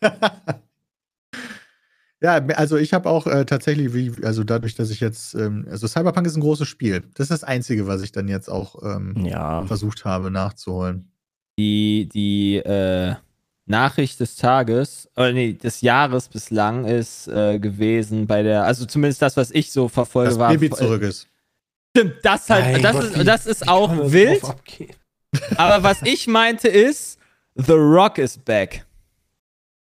ja, 2.20 2.34
also 2.54 2.76
ich 2.76 2.94
habe 2.94 3.08
auch 3.10 3.26
äh, 3.26 3.44
tatsächlich, 3.44 3.92
wie, 3.92 4.12
also 4.24 4.44
dadurch, 4.44 4.76
dass 4.76 4.90
ich 4.90 5.00
jetzt, 5.00 5.34
ähm, 5.34 5.66
also 5.68 5.88
Cyberpunk 5.88 6.24
ist 6.28 6.36
ein 6.36 6.40
großes 6.40 6.68
Spiel. 6.68 7.02
Das 7.16 7.24
ist 7.24 7.30
das 7.32 7.42
Einzige, 7.42 7.88
was 7.88 8.02
ich 8.02 8.12
dann 8.12 8.28
jetzt 8.28 8.48
auch 8.48 8.80
ähm, 8.84 9.26
Ja. 9.26 9.66
versucht 9.66 10.04
habe 10.04 10.30
nachzuholen. 10.30 11.10
Die, 11.58 12.08
die 12.14 12.58
äh, 12.58 13.16
Nachricht 13.66 14.20
des 14.20 14.36
Tages, 14.36 15.08
oder 15.16 15.32
nee, 15.32 15.52
des 15.54 15.80
Jahres 15.80 16.28
bislang 16.28 16.84
ist 16.84 17.26
äh, 17.26 17.58
gewesen 17.58 18.28
bei 18.28 18.44
der, 18.44 18.66
also 18.66 18.86
zumindest 18.86 19.20
das, 19.20 19.36
was 19.36 19.50
ich 19.50 19.72
so 19.72 19.88
verfolge, 19.88 20.30
Dass 20.30 20.38
war. 20.38 20.52
Baby 20.52 20.70
zurück 20.70 21.02
ist. 21.02 21.26
Stimmt, 21.96 22.14
das 22.22 22.50
halt, 22.50 22.64
Mein 22.72 22.82
das, 22.82 22.92
Gott, 22.92 23.04
ist, 23.04 23.18
wie- 23.20 23.24
das 23.24 23.46
ist 23.46 23.68
auch 23.68 23.92
wild, 24.12 24.42
aber 25.56 25.82
was 25.82 26.02
ich 26.02 26.26
meinte 26.26 26.68
ist, 26.68 27.18
The 27.54 27.72
Rock 27.72 28.18
is 28.18 28.36
back. 28.36 28.84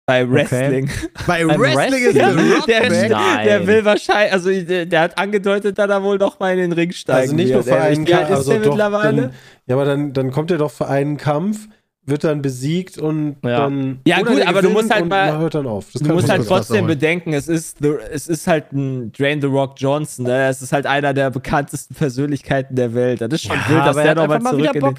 Bei 0.08 0.28
Wrestling. 0.30 0.88
Bei 1.26 1.44
Beim 1.44 1.58
Wrestling 1.60 2.04
ist 2.04 2.14
Wrestling? 2.14 2.36
der 2.36 2.56
Rock 2.56 2.66
Der, 2.66 2.80
back. 2.88 3.10
Nein. 3.10 3.44
der 3.44 3.66
will 3.66 3.84
wahrscheinlich, 3.84 4.32
also 4.32 4.50
der, 4.50 4.86
der 4.86 5.00
hat 5.00 5.18
angedeutet, 5.18 5.76
dass 5.80 5.90
er 5.90 6.00
wohl 6.04 6.16
noch 6.16 6.38
mal 6.38 6.52
in 6.52 6.58
den 6.58 6.72
Ring 6.72 6.92
steigen 6.92 7.18
Also 7.22 7.34
nicht 7.34 7.52
nur 7.52 7.64
für 7.64 7.80
einen 7.80 8.04
Kampf, 8.04 8.30
ist 8.30 8.36
also 8.36 8.56
doch, 8.60 8.76
dann, 8.78 9.32
ja, 9.66 9.74
aber 9.74 9.84
dann, 9.84 10.12
dann 10.12 10.30
kommt 10.30 10.52
er 10.52 10.58
doch 10.58 10.70
für 10.70 10.86
einen 10.86 11.16
Kampf, 11.16 11.66
wird 12.08 12.22
dann 12.24 12.40
besiegt 12.40 12.98
und 12.98 13.36
Ja. 13.42 13.58
dann. 13.60 14.00
Ja, 14.06 14.20
gut, 14.22 14.40
aber 14.46 14.62
du 14.62 14.70
musst 14.70 14.90
halt 14.90 15.02
und 15.02 15.08
mal- 15.08 15.36
hört 15.38 15.54
dann 15.56 15.66
auf. 15.66 15.86
Das 15.92 16.02
Du 16.02 16.12
musst 16.12 16.28
halt 16.30 16.46
trotzdem 16.46 16.86
bedenken, 16.86 17.32
es 17.32 17.48
ist, 17.48 17.78
the, 17.82 17.94
es 18.12 18.28
ist 18.28 18.46
halt 18.46 18.72
ein 18.72 19.10
Drain 19.12 19.40
the 19.40 19.48
Rock 19.48 19.74
Johnson, 19.76 20.24
ne? 20.26 20.46
Es 20.48 20.62
ist 20.62 20.72
halt 20.72 20.86
einer 20.86 21.12
der 21.12 21.30
bekanntesten 21.30 21.94
Persönlichkeiten 21.94 22.76
der 22.76 22.94
Welt. 22.94 23.20
Das 23.20 23.28
ist 23.32 23.42
schon 23.42 23.56
wild, 23.68 23.80
dass 23.80 23.88
aber 23.88 24.02
der 24.02 24.04
er 24.04 24.10
hat 24.10 24.16
nochmal 24.18 24.38
mal 24.40 24.50
zurück 24.50 24.74
in 24.74 24.80
Bock. 24.80 24.96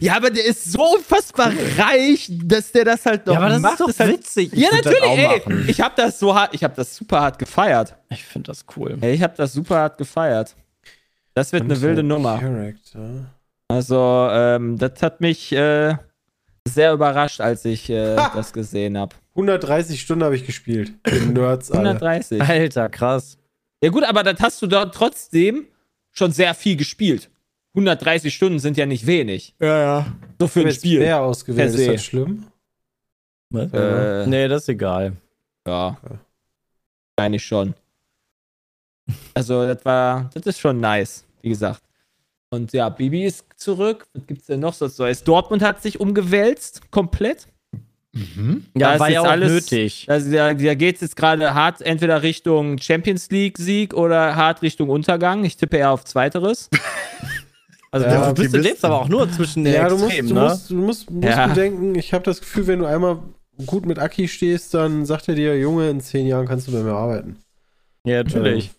Ja, 0.00 0.16
aber 0.16 0.30
der 0.30 0.44
ist 0.44 0.70
so 0.72 0.94
unfassbar 0.96 1.52
reich, 1.78 2.30
dass 2.44 2.70
der 2.72 2.84
das 2.84 3.06
halt 3.06 3.26
noch 3.26 3.34
Ja, 3.34 3.40
aber 3.40 3.48
das 3.48 3.60
macht. 3.60 3.72
ist 3.74 3.80
doch 3.80 3.88
ist 3.88 4.00
halt, 4.00 4.12
witzig. 4.12 4.52
Ja, 4.54 4.68
das 4.70 4.84
natürlich, 4.84 5.02
ey. 5.18 5.42
Ich 5.68 5.80
hab 5.80 5.96
das 5.96 6.18
so 6.18 6.34
hart, 6.34 6.54
ich 6.54 6.62
hab 6.62 6.74
das 6.74 6.94
super 6.94 7.20
hart 7.22 7.38
gefeiert. 7.38 7.94
Ich 8.10 8.24
finde 8.24 8.48
das 8.48 8.64
cool. 8.76 8.98
Ey, 9.00 9.14
ich 9.14 9.22
hab 9.22 9.36
das 9.36 9.54
super 9.54 9.76
hart 9.76 9.96
gefeiert. 9.98 10.54
Das 11.34 11.50
wird 11.52 11.62
eine 11.62 11.80
wilde 11.80 12.02
Nummer. 12.02 12.38
Character. 12.38 13.24
Also, 13.68 14.28
ähm, 14.30 14.76
das 14.76 15.00
hat 15.02 15.22
mich 15.22 15.50
äh, 15.52 15.94
sehr 16.68 16.92
überrascht, 16.92 17.40
als 17.40 17.64
ich 17.64 17.90
äh, 17.90 18.16
das 18.16 18.52
gesehen 18.52 18.96
habe. 18.98 19.14
130 19.34 20.00
Stunden 20.00 20.24
habe 20.24 20.36
ich 20.36 20.46
gespielt. 20.46 20.92
Nerds 21.32 21.70
alle. 21.70 21.90
130. 21.90 22.40
Alter, 22.40 22.88
krass. 22.88 23.38
Ja 23.82 23.90
gut, 23.90 24.04
aber 24.04 24.22
das 24.22 24.40
hast 24.40 24.62
du 24.62 24.66
dort 24.66 24.94
trotzdem 24.94 25.66
schon 26.12 26.32
sehr 26.32 26.54
viel 26.54 26.76
gespielt. 26.76 27.30
130 27.74 28.34
Stunden 28.34 28.58
sind 28.58 28.76
ja 28.76 28.86
nicht 28.86 29.06
wenig. 29.06 29.54
Ja, 29.60 29.78
ja. 29.80 30.06
So 30.38 30.46
für 30.46 30.60
ein 30.60 30.72
Spiel. 30.72 31.00
Bär 31.00 31.20
ausgewählt. 31.22 31.74
Ist 31.74 31.88
das 31.88 32.04
schlimm? 32.04 32.44
Was? 33.50 33.72
Äh, 33.72 34.26
Nee, 34.26 34.46
das 34.48 34.62
ist 34.62 34.68
egal. 34.68 35.16
Ja. 35.66 35.96
Okay. 36.02 36.16
Eigentlich 37.16 37.44
schon. 37.44 37.74
Also, 39.34 39.66
das 39.66 39.84
war, 39.84 40.30
das 40.34 40.44
ist 40.46 40.60
schon 40.60 40.80
nice, 40.80 41.24
wie 41.40 41.48
gesagt. 41.48 41.82
Und 42.52 42.74
ja, 42.74 42.90
Bibi 42.90 43.24
ist 43.24 43.46
zurück. 43.56 44.04
Was 44.12 44.26
gibt's 44.26 44.46
denn 44.46 44.60
noch 44.60 44.74
so 44.74 44.86
Neues? 44.98 45.24
Dortmund 45.24 45.62
hat 45.62 45.80
sich 45.82 46.00
umgewälzt, 46.00 46.90
komplett. 46.90 47.46
Mhm. 48.12 48.66
Da 48.74 48.80
Ja, 48.88 48.92
ist 48.92 49.00
war 49.00 49.10
ja 49.10 49.20
auch 49.22 49.26
alles- 49.26 49.50
nötig. 49.50 50.04
Also 50.10 50.30
da, 50.30 50.52
da 50.52 50.74
geht 50.74 50.96
es 50.96 51.00
jetzt 51.00 51.16
gerade 51.16 51.54
hart 51.54 51.80
entweder 51.80 52.22
Richtung 52.22 52.76
Champions 52.76 53.30
League-Sieg 53.30 53.94
oder 53.94 54.36
hart 54.36 54.60
Richtung 54.60 54.90
Untergang. 54.90 55.44
Ich 55.44 55.56
tippe 55.56 55.78
eher 55.78 55.90
auf 55.92 56.04
Zweiteres. 56.04 56.68
Also 57.94 58.06
Ja, 58.06 58.32
du, 58.32 58.40
bist, 58.42 58.54
du 58.54 58.58
lebst 58.58 58.82
aber 58.86 59.02
auch 59.02 59.08
nur 59.10 59.30
zwischen 59.30 59.64
den 59.64 59.74
Ja, 59.74 59.86
du 59.86 59.96
musst, 59.98 60.06
Extremen, 60.06 60.28
du 60.30 60.34
ne? 60.34 60.40
musst, 60.40 60.70
du 60.70 60.74
musst, 60.76 61.10
musst 61.10 61.28
Ja. 61.28 61.46
bedenken, 61.48 61.94
ich 61.94 62.14
habe 62.14 62.24
das 62.24 62.40
Gefühl, 62.40 62.66
wenn 62.66 62.78
du 62.78 62.86
einmal 62.86 63.18
gut 63.66 63.84
mit 63.84 63.98
Aki 63.98 64.28
stehst, 64.28 64.72
dann 64.72 65.04
sagt 65.04 65.28
er 65.28 65.34
dir, 65.34 65.58
Junge, 65.60 65.90
in 65.90 66.00
zehn 66.00 66.26
Jahren 66.26 66.46
kannst 66.48 66.68
du 66.68 66.72
bei 66.72 66.78
mir 66.82 66.92
arbeiten. 66.94 67.36
Ja, 68.06 68.22
natürlich. 68.24 68.70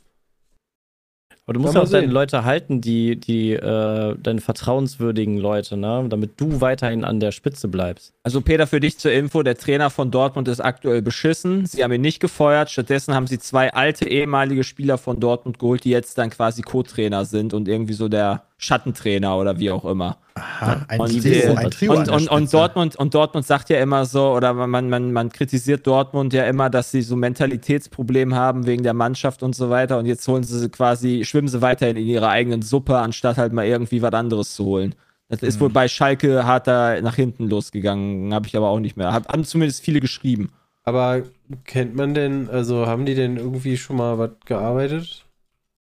Aber 1.45 1.53
du 1.53 1.59
musst 1.59 1.75
ja 1.75 1.81
auch 1.81 1.89
deine. 1.89 2.07
Leute 2.07 2.45
halten, 2.45 2.79
die, 2.79 3.19
die, 3.19 3.51
äh, 3.51 4.15
deine 4.17 4.41
vertrauenswürdigen 4.41 5.37
Leute, 5.37 5.75
ne? 5.75 6.05
Damit 6.07 6.39
du 6.39 6.61
weiterhin 6.61 7.03
an 7.03 7.19
der 7.19 7.31
Spitze 7.31 7.67
bleibst. 7.67 8.12
Also 8.25 8.39
Peter, 8.39 8.67
für 8.67 8.79
dich 8.79 8.97
zur 8.97 9.11
Info, 9.11 9.43
der 9.43 9.57
Trainer 9.57 9.89
von 9.89 10.09
Dortmund 10.09 10.47
ist 10.47 10.61
aktuell 10.61 11.01
beschissen. 11.01 11.65
Sie 11.65 11.83
haben 11.83 11.91
ihn 11.91 11.99
nicht 11.99 12.21
gefeuert. 12.21 12.71
Stattdessen 12.71 13.13
haben 13.13 13.27
sie 13.27 13.37
zwei 13.37 13.73
alte 13.73 14.07
ehemalige 14.07 14.63
Spieler 14.63 14.97
von 14.97 15.19
Dortmund 15.19 15.59
geholt, 15.59 15.83
die 15.83 15.89
jetzt 15.89 16.17
dann 16.17 16.29
quasi 16.29 16.61
Co-Trainer 16.61 17.25
sind 17.25 17.53
und 17.53 17.67
irgendwie 17.67 17.91
so 17.91 18.07
der 18.07 18.43
Schattentrainer 18.57 19.37
oder 19.37 19.59
wie 19.59 19.71
auch 19.71 19.83
immer. 19.83 20.19
Aha, 20.35 20.85
ein 20.87 21.01
Und, 21.01 21.21
Trio, 21.21 21.53
ein 21.53 21.69
Trio 21.69 21.91
und, 21.91 22.07
und, 22.07 22.29
und. 22.29 22.53
Dortmund, 22.53 22.95
und 22.95 23.13
Dortmund 23.13 23.45
sagt 23.45 23.69
ja 23.69 23.79
immer 23.79 24.05
so, 24.05 24.31
oder 24.31 24.53
man, 24.53 24.89
man, 24.89 25.11
man 25.11 25.29
kritisiert 25.29 25.85
Dortmund 25.85 26.31
ja 26.31 26.45
immer, 26.45 26.69
dass 26.69 26.91
sie 26.91 27.01
so 27.01 27.17
Mentalitätsprobleme 27.17 28.33
haben 28.33 28.65
wegen 28.65 28.83
der 28.83 28.93
Mannschaft 28.93 29.43
und 29.43 29.53
so 29.53 29.69
weiter. 29.69 29.99
Und 29.99 30.05
jetzt 30.05 30.25
holen 30.29 30.43
sie 30.43 30.59
sie 30.59 30.69
quasi, 30.69 31.25
schwimmen 31.25 31.49
sie 31.49 31.61
weiterhin 31.61 31.97
in 31.97 32.07
ihrer 32.07 32.29
eigenen 32.29 32.61
Suppe, 32.61 32.99
anstatt 32.99 33.35
halt 33.35 33.51
mal 33.51 33.65
irgendwie 33.65 34.01
was 34.01 34.13
anderes 34.13 34.55
zu 34.55 34.63
holen. 34.63 34.95
Das 35.41 35.49
ist 35.49 35.59
wohl 35.59 35.69
bei 35.69 35.87
Schalke 35.87 36.45
hart 36.45 36.67
da 36.67 37.01
nach 37.01 37.15
hinten 37.15 37.49
losgegangen, 37.49 38.33
habe 38.33 38.47
ich 38.47 38.55
aber 38.55 38.69
auch 38.69 38.79
nicht 38.79 38.97
mehr. 38.97 39.11
Hab, 39.13 39.27
haben 39.31 39.43
zumindest 39.43 39.83
viele 39.83 39.99
geschrieben. 39.99 40.51
Aber 40.83 41.23
kennt 41.65 41.95
man 41.95 42.13
denn, 42.13 42.49
also 42.49 42.87
haben 42.87 43.05
die 43.05 43.15
denn 43.15 43.37
irgendwie 43.37 43.77
schon 43.77 43.97
mal 43.97 44.17
was 44.17 44.31
gearbeitet? 44.45 45.25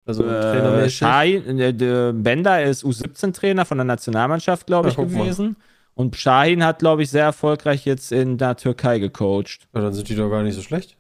Also 0.05 0.25
Äh, 0.25 0.41
trainermäßig? 0.41 0.97
Shahin, 0.99 1.59
äh, 1.61 1.73
der 1.73 2.13
Bender 2.13 2.63
ist 2.63 2.85
U17-Trainer 2.85 3.65
von 3.65 3.79
der 3.79 3.85
Nationalmannschaft, 3.85 4.67
glaube 4.67 4.89
Ja, 4.89 4.93
ich, 4.93 4.99
mal. 4.99 5.07
gewesen. 5.07 5.57
Und 5.95 6.17
Shahin 6.17 6.65
hat, 6.65 6.81
glaube 6.81 7.03
ich, 7.03 7.11
sehr 7.11 7.25
erfolgreich 7.25 7.85
jetzt 7.85 8.13
in 8.13 8.39
der 8.39 8.57
Türkei 8.57 8.99
gecoacht. 8.99 9.69
Ja, 9.75 9.83
dann 9.83 9.93
sind 9.93 10.09
die 10.09 10.17
doch 10.17 10.31
gar 10.31 10.43
nicht 10.43 10.55
so 10.55 10.63
schlecht. 10.63 10.97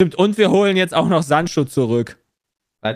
Stimmt, 0.00 0.14
und 0.16 0.38
wir 0.38 0.50
holen 0.50 0.76
jetzt 0.76 0.94
auch 0.94 1.08
noch 1.08 1.22
Sancho 1.22 1.64
zurück. 1.64 2.18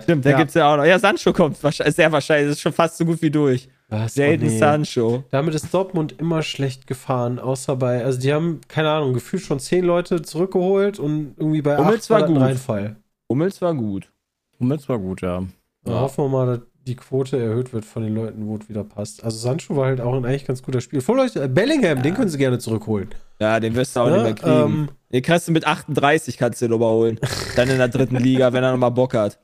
Stimmt, 0.02 0.24
da 0.26 0.30
ja. 0.30 0.38
gibt's 0.38 0.54
ja 0.54 0.72
auch 0.72 0.78
noch. 0.78 0.84
Ja, 0.84 0.98
Sancho 0.98 1.32
kommt 1.32 1.62
wahrscheinlich, 1.62 1.94
sehr 1.94 2.10
wahrscheinlich, 2.10 2.52
ist 2.52 2.60
schon 2.60 2.72
fast 2.72 2.96
so 2.96 3.04
gut 3.04 3.22
wie 3.22 3.30
durch. 3.30 3.68
Was? 3.88 4.16
Jaden 4.16 4.48
Oh, 4.48 4.50
nee. 4.50 4.58
Sancho. 4.58 5.24
Damit 5.30 5.54
ist 5.54 5.72
Dortmund 5.72 6.14
immer 6.18 6.42
schlecht 6.42 6.86
gefahren, 6.88 7.38
außer 7.38 7.76
bei, 7.76 8.04
also 8.04 8.18
die 8.20 8.32
haben, 8.32 8.60
keine 8.66 8.90
Ahnung, 8.90 9.14
gefühlt 9.14 9.42
schon 9.42 9.60
zehn 9.60 9.84
Leute 9.84 10.22
zurückgeholt 10.22 10.98
und 10.98 11.34
irgendwie 11.36 11.62
bei 11.62 11.76
Hummels 11.76 12.10
war 12.10 12.24
gut. 12.26 12.40
Reinfall. 12.40 12.96
Hummels 13.28 13.62
war 13.62 13.74
gut. 13.74 14.10
Hummels 14.58 14.88
war 14.88 14.98
gut, 14.98 15.20
ja. 15.22 15.44
Dann 15.84 15.94
Ja. 15.94 16.00
hoffen 16.00 16.24
wir 16.24 16.28
mal, 16.28 16.46
dass 16.46 16.60
die 16.86 16.96
Quote 16.96 17.38
erhöht 17.38 17.72
wird 17.72 17.84
von 17.84 18.02
den 18.02 18.14
Leuten, 18.14 18.46
wo 18.46 18.56
es 18.56 18.68
wieder 18.68 18.82
passt. 18.84 19.22
Also 19.24 19.38
Sancho 19.38 19.76
war 19.76 19.86
halt 19.86 20.00
auch 20.00 20.14
ein 20.14 20.24
eigentlich 20.24 20.44
ganz 20.46 20.62
guter 20.62 20.80
Spiel. 20.80 21.00
Vor 21.00 21.18
euch, 21.18 21.34
äh, 21.36 21.48
Bellingham, 21.48 22.02
den 22.02 22.14
können 22.14 22.28
sie 22.28 22.38
gerne 22.38 22.58
zurückholen. 22.58 23.10
Ja, 23.40 23.58
den 23.60 23.74
wirst 23.74 23.94
du 23.96 24.00
auch 24.00 24.06
Ja, 24.08 24.14
nicht 24.14 24.22
mehr 24.22 24.34
kriegen. 24.34 24.72
ähm, 24.72 24.88
den 25.12 25.22
kannst 25.22 25.46
du 25.48 25.52
mit 25.52 25.64
38, 25.66 26.36
kannst 26.38 26.60
du 26.60 26.66
den 26.66 26.74
überholen. 26.74 27.18
Dann 27.56 27.68
in 27.70 27.78
der 27.78 27.88
dritten 27.88 28.16
Liga, 28.16 28.52
wenn 28.52 28.62
er 28.64 28.70
nochmal 28.72 28.90
Bock 28.92 29.14
hat. 29.14 29.38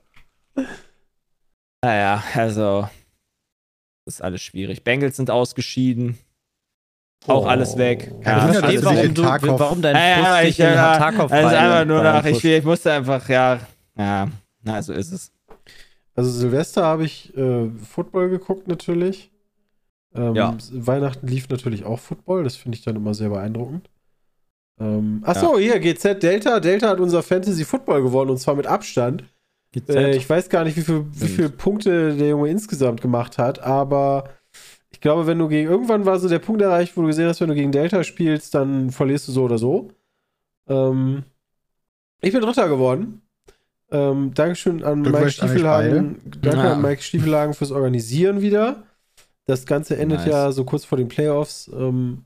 Naja, 1.81 2.23
also. 2.33 2.87
Das 4.05 4.15
ist 4.15 4.21
alles 4.21 4.41
schwierig. 4.41 4.83
Bengals 4.83 5.15
sind 5.17 5.29
ausgeschieden. 5.31 6.17
Auch 7.27 7.45
Oh. 7.45 7.47
alles 7.47 7.77
weg. 7.77 8.11
Ja, 8.25 8.47
verstehe, 8.51 8.75
ist 8.79 8.83
warum, 8.85 9.13
du, 9.13 9.23
warum 9.59 9.81
dein 9.81 9.95
Ja, 9.95 10.07
ja, 10.07 10.15
Frust 10.25 10.41
ich, 10.49 10.55
dich 10.57 10.65
in 10.65 10.73
ja, 10.73 10.97
Tarkov 10.97 11.31
Also 11.31 11.55
einfach 11.55 11.85
nur 11.85 12.03
nach, 12.03 12.25
ich, 12.25 12.43
ich 12.43 12.63
musste 12.65 12.91
einfach, 12.91 13.29
ja, 13.29 13.59
ja, 13.97 14.27
na, 14.61 14.81
so 14.81 14.91
ist 14.91 15.11
es. 15.13 15.31
Also 16.15 16.29
Silvester 16.29 16.83
habe 16.83 17.05
ich 17.05 17.35
äh, 17.37 17.69
Football 17.89 18.29
geguckt 18.29 18.67
natürlich. 18.67 19.31
Ähm, 20.13 20.35
Ja. 20.35 20.57
Weihnachten 20.71 21.25
lief 21.27 21.47
natürlich 21.49 21.85
auch 21.85 21.99
Football. 21.99 22.43
Das 22.43 22.57
finde 22.57 22.77
ich 22.77 22.83
dann 22.83 22.97
immer 22.97 23.13
sehr 23.13 23.29
beeindruckend. 23.29 23.89
Ähm, 24.79 25.21
achso, 25.25 25.57
hier, 25.57 25.79
GZ 25.79 26.21
Delta. 26.21 26.59
Delta 26.59 26.89
hat 26.89 26.99
unser 26.99 27.23
Fantasy 27.23 27.63
Football 27.63 28.03
gewonnen 28.03 28.31
und 28.31 28.37
zwar 28.37 28.55
mit 28.55 28.67
Abstand. 28.67 29.23
Äh, 29.89 30.15
ich 30.15 30.29
weiß 30.29 30.49
gar 30.49 30.63
nicht, 30.63 30.77
wie, 30.77 30.81
viel, 30.81 31.05
wie 31.13 31.27
viele 31.27 31.49
Punkte 31.49 32.15
der 32.15 32.29
Junge 32.29 32.49
insgesamt 32.49 33.01
gemacht 33.01 33.37
hat, 33.37 33.59
aber 33.59 34.25
ich 34.91 35.01
glaube, 35.01 35.25
wenn 35.27 35.39
du 35.39 35.47
gegen 35.47 35.69
irgendwann 35.69 36.05
war 36.05 36.19
so 36.19 36.29
der 36.29 36.39
Punkt 36.39 36.61
erreicht, 36.61 36.95
wo 36.95 37.01
du 37.01 37.07
gesehen 37.07 37.27
hast, 37.27 37.41
wenn 37.41 37.49
du 37.49 37.55
gegen 37.55 37.71
Delta 37.71 38.03
spielst, 38.03 38.53
dann 38.53 38.91
verlierst 38.91 39.27
du 39.27 39.31
so 39.31 39.43
oder 39.43 39.57
so. 39.57 39.91
Ähm, 40.67 41.23
ich 42.21 42.31
bin 42.31 42.41
Dritter 42.41 42.69
geworden. 42.69 43.21
Ähm, 43.91 44.33
Dankeschön 44.33 44.83
an 44.83 45.01
Mike 45.01 45.29
Stiefelhagen. 45.31 46.21
Danke 46.41 46.57
Ja. 46.63 46.73
an 46.73 46.81
Mike 46.81 47.01
Stiefelhagen 47.01 47.53
fürs 47.53 47.71
Organisieren 47.71 48.41
wieder. 48.41 48.83
Das 49.45 49.65
Ganze 49.65 49.97
endet 49.97 50.19
Nice. 50.19 50.27
ja 50.29 50.51
so 50.51 50.63
kurz 50.63 50.85
vor 50.85 50.97
den 50.97 51.09
Playoffs. 51.09 51.69
Ähm, 51.73 52.23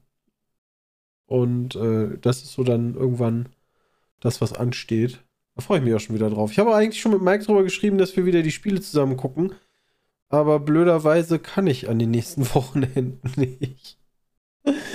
und 1.26 1.76
äh, 1.76 2.18
das 2.22 2.44
ist 2.44 2.54
so 2.54 2.64
dann 2.64 2.96
irgendwann 2.96 3.50
das, 4.20 4.40
was 4.40 4.54
ansteht. 4.54 5.20
Da 5.58 5.64
freue 5.64 5.80
ich 5.80 5.84
mich 5.84 5.96
auch 5.96 6.00
schon 6.00 6.16
wieder 6.16 6.30
drauf. 6.30 6.52
Ich 6.52 6.60
habe 6.60 6.76
eigentlich 6.76 7.02
schon 7.02 7.12
mit 7.12 7.22
Mike 7.22 7.44
drüber 7.44 7.64
geschrieben, 7.64 7.98
dass 7.98 8.16
wir 8.16 8.26
wieder 8.28 8.44
die 8.44 8.52
Spiele 8.52 8.80
zusammen 8.80 9.18
gucken. 9.18 9.54
Aber 10.30 10.60
blöderweise 10.60 11.40
kann 11.40 11.66
ich 11.66 11.90
an 11.90 11.98
den 11.98 12.12
nächsten 12.12 12.46
Wochenenden 12.56 13.20
nicht. 13.36 13.98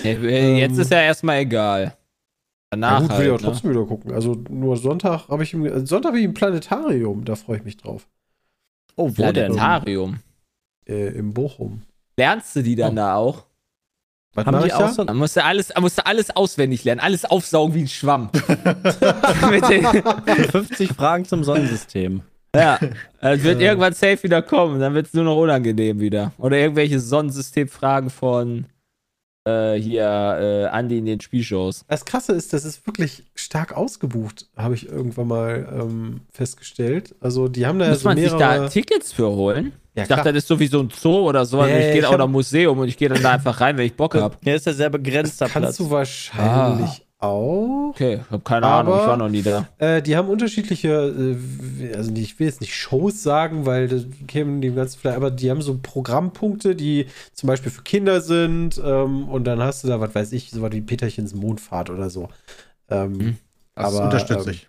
Äh, 0.05 0.59
Jetzt 0.59 0.75
Ähm, 0.77 0.81
ist 0.81 0.91
ja 0.93 1.03
erstmal 1.03 1.41
egal. 1.41 1.97
Na 2.71 3.01
Danach 3.01 3.01
gut, 3.01 3.19
will 3.19 3.25
ich 3.25 3.29
auch 3.29 3.33
halt, 3.33 3.43
ne? 3.43 3.47
trotzdem 3.49 3.71
wieder 3.71 3.85
gucken. 3.87 4.13
Also 4.13 4.35
nur 4.49 4.77
Sonntag 4.77 5.29
habe 5.29 5.43
ich 5.43 5.53
im, 5.53 5.67
äh, 5.67 5.85
Sonntag 5.85 6.11
habe 6.11 6.19
ich 6.21 6.25
im 6.25 6.35
Planetarium, 6.35 7.25
da 7.25 7.35
freue 7.35 7.59
ich 7.59 7.65
mich 7.65 7.77
drauf. 7.77 8.09
Oh, 8.95 9.09
wo 9.09 9.33
denn? 9.33 9.33
Planetarium. 9.33 10.21
Äh, 10.87 11.09
Im 11.09 11.35
Bochum. 11.35 11.83
Lernst 12.17 12.55
du 12.55 12.63
die 12.63 12.77
dann 12.77 12.97
da 12.97 13.17
auch? 13.17 13.47
Was 14.35 14.47
Haben 14.47 14.61
die 14.61 14.69
ich 14.69 14.75
auch 14.75 14.81
da? 14.81 14.93
so 14.93 15.05
Man 15.05 15.17
musste 15.19 15.45
alles, 15.45 15.75
man 15.75 15.83
musste 15.83 16.07
alles 16.07 16.35
auswendig 16.35 16.85
lernen, 16.85 17.01
alles 17.01 17.25
aufsaugen 17.25 17.75
wie 17.75 17.81
ein 17.81 17.89
Schwamm. 17.89 18.31
Mit 19.51 19.69
den, 19.69 19.85
50 20.51 20.91
Fragen 20.93 21.25
zum 21.25 21.45
Sonnensystem? 21.45 22.23
ja, 22.55 22.79
es 23.21 23.43
wird 23.43 23.61
irgendwann 23.61 23.95
safe 23.95 24.23
wieder 24.23 24.43
kommen, 24.43 24.81
dann 24.81 24.95
wird 24.95 25.07
es 25.07 25.15
nur 25.15 25.25
noch 25.25 25.37
unangenehm 25.37 26.01
wieder. 26.01 26.33
Oder 26.39 26.59
irgendwelche 26.59 27.01
Sonnensystemfragen 27.01 28.11
von 28.11 28.67
äh, 29.45 29.75
hier 29.75 30.05
äh, 30.05 30.67
Andi 30.67 30.99
in 30.99 31.07
den 31.07 31.21
Spielshows. 31.21 31.85
Das 31.89 32.05
Krasse 32.05 32.33
ist, 32.33 32.53
das 32.53 32.65
ist 32.65 32.87
wirklich 32.87 33.25
stark 33.35 33.77
ausgebucht, 33.77 34.49
habe 34.57 34.75
ich 34.75 34.89
irgendwann 34.89 35.29
mal 35.29 35.69
ähm, 35.81 36.21
festgestellt. 36.31 37.15
Also 37.21 37.49
die 37.49 37.67
haben 37.67 37.79
da 37.79 37.87
ja 37.87 37.91
Muss 37.93 38.03
so 38.03 38.09
man 38.09 38.19
sich 38.19 38.33
mehrere... 38.33 38.61
da 38.61 38.69
Tickets 38.69 39.13
für 39.13 39.31
holen? 39.31 39.73
Ja, 39.95 40.03
Ich 40.03 40.09
dachte, 40.09 40.33
das 40.33 40.43
ist 40.45 40.49
so 40.49 40.59
wie 40.59 40.67
so 40.67 40.81
ein 40.81 40.89
Zoo 40.91 41.29
oder 41.29 41.45
so. 41.45 41.59
Ja, 41.65 41.67
ich 41.79 41.93
gehe 41.93 42.03
hab- 42.05 42.15
oder 42.15 42.27
Museum 42.27 42.79
und 42.79 42.89
ich 42.89 42.97
gehe 42.97 43.09
dann 43.09 43.23
da 43.23 43.33
einfach 43.33 43.61
rein, 43.61 43.77
wenn 43.77 43.87
ich 43.87 43.95
Bock 43.95 44.15
habe. 44.15 44.37
Ja, 44.45 44.55
ist 44.55 44.67
ja 44.67 44.73
sehr 44.73 44.91
begrenzter 44.91 45.45
das 45.47 45.53
kannst 45.53 45.67
Platz. 45.67 45.77
du 45.77 45.91
wahrscheinlich 45.91 47.07
auch. 47.19 47.91
Okay, 47.91 48.21
ich 48.25 48.31
habe 48.31 48.43
keine 48.43 48.67
Aber- 48.67 48.91
Ahnung, 48.91 49.01
ich 49.01 49.07
war 49.07 49.17
noch 49.17 49.29
nie 49.29 49.43
da. 49.43 49.69
Äh, 49.79 50.03
die 50.03 50.17
haben 50.17 50.29
unterschiedliche, 50.29 50.89
äh, 50.89 51.95
also 51.95 52.11
ich 52.15 52.39
will 52.41 52.47
jetzt 52.49 52.61
nicht 52.61 52.75
Shows 52.75 53.23
sagen, 53.23 53.65
weil 53.67 53.87
das 53.87 54.07
kämen 54.27 54.61
dem 54.61 54.75
ganzen 54.75 54.99
vielleicht, 54.99 55.17
aber 55.19 55.31
die 55.31 55.51
haben 55.51 55.63
so 55.63 55.79
Programmpunkte, 55.81 56.75
die 56.75 57.07
zum 57.33 57.47
Beispiel 57.47 57.71
für 57.71 57.83
Kinder 57.83 58.21
sind 58.23 58.81
ähm, 58.85 59.29
und 59.29 59.45
dann 59.45 59.61
hast 59.61 59.85
du 59.85 59.89
da, 59.89 60.01
was 60.01 60.15
weiß 60.15 60.33
ich, 60.33 60.51
so 60.51 60.63
was 60.63 60.73
wie 60.73 60.81
Peterchens 60.81 61.35
Mondfahrt 61.35 61.91
oder 61.91 62.11
so. 62.11 62.29
Ähm, 62.91 63.21
Hm. 63.21 63.37
Das 63.75 63.95
Aber, 63.95 64.05
unterstütze 64.05 64.51
ähm, 64.51 64.55
ich. 64.57 64.69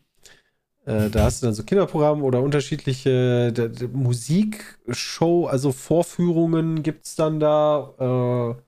Äh, 0.86 1.10
da 1.10 1.24
hast 1.26 1.42
du 1.42 1.48
dann 1.48 1.54
so 1.56 1.64
Kinderprogramme 1.64 2.24
oder 2.24 2.42
unterschiedliche 2.42 3.52
d- 3.54 3.88
Musikshow, 3.92 5.46
also 5.48 5.72
Vorführungen 5.72 6.84
gibt 6.84 7.06
es 7.06 7.16
dann 7.16 7.40
da. 7.40 8.56
Äh, 8.58 8.62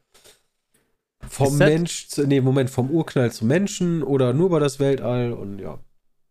vom 1.27 1.57
Mensch, 1.57 2.07
zu, 2.07 2.25
nee, 2.27 2.39
Moment, 2.39 2.69
vom 2.69 2.89
Urknall 2.91 3.31
zum 3.31 3.47
Menschen 3.47 4.03
oder 4.03 4.31
nur 4.33 4.45
über 4.47 4.59
das 4.59 4.79
Weltall 4.79 5.33
und 5.33 5.59
ja. 5.59 5.79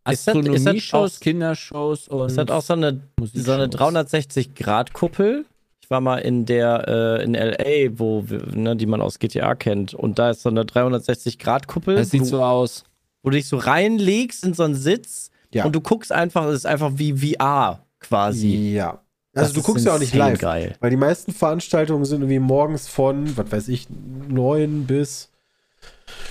Astronomie-Shows, 0.05 1.19
Kindershows 1.21 2.09
und 2.09 2.27
Ist 2.29 2.37
das 2.39 2.49
auch 2.51 2.63
so 2.63 2.75
eine, 2.75 3.01
so 3.33 3.53
eine 3.53 3.67
360-Grad-Kuppel? 3.69 5.47
Ich 5.83 5.91
war 5.91 6.01
mal 6.01 6.19
in 6.19 6.47
der, 6.47 7.19
äh, 7.21 7.25
in 7.25 7.35
L.A., 7.35 7.99
wo, 7.99 8.29
wir, 8.29 8.43
ne, 8.55 8.77
die 8.77 8.87
man 8.87 9.01
aus 9.01 9.19
GTA 9.19 9.55
kennt. 9.55 9.95
Und 9.95 10.19
da 10.19 10.31
ist 10.31 10.43
so 10.43 10.49
eine 10.49 10.63
360-Grad-Kuppel, 10.65 11.97
Das 11.97 12.11
sieht 12.11 12.23
wo, 12.23 12.25
so 12.27 12.43
aus. 12.43 12.85
wo 13.23 13.31
du 13.31 13.37
dich 13.37 13.49
so 13.49 13.57
reinlegst 13.57 14.45
in 14.45 14.55
so 14.55 14.63
einen 14.63 14.75
Sitz 14.75 15.31
Ja. 15.55 15.65
und 15.65 15.73
du 15.75 15.81
guckst 15.81 16.13
einfach, 16.13 16.45
es 16.47 16.57
ist 16.57 16.67
einfach 16.67 16.93
wie 16.97 17.13
VR 17.35 17.85
quasi. 18.01 18.73
Ja. 18.75 19.01
Das 19.33 19.45
Also 19.45 19.55
du 19.55 19.61
ist 19.61 19.67
guckst 19.67 19.87
ja 19.87 19.95
auch 19.95 19.99
nicht 19.99 20.15
live. 20.15 20.39
geil. 20.39 20.77
Weil 20.81 20.91
die 20.91 20.97
meisten 20.97 21.33
Veranstaltungen 21.33 22.05
sind 22.05 22.21
irgendwie 22.23 22.39
morgens 22.39 22.87
von, 22.87 23.37
was 23.37 23.51
weiß 23.51 23.69
ich, 23.69 23.89
neun 24.29 24.85
bis 24.87 25.31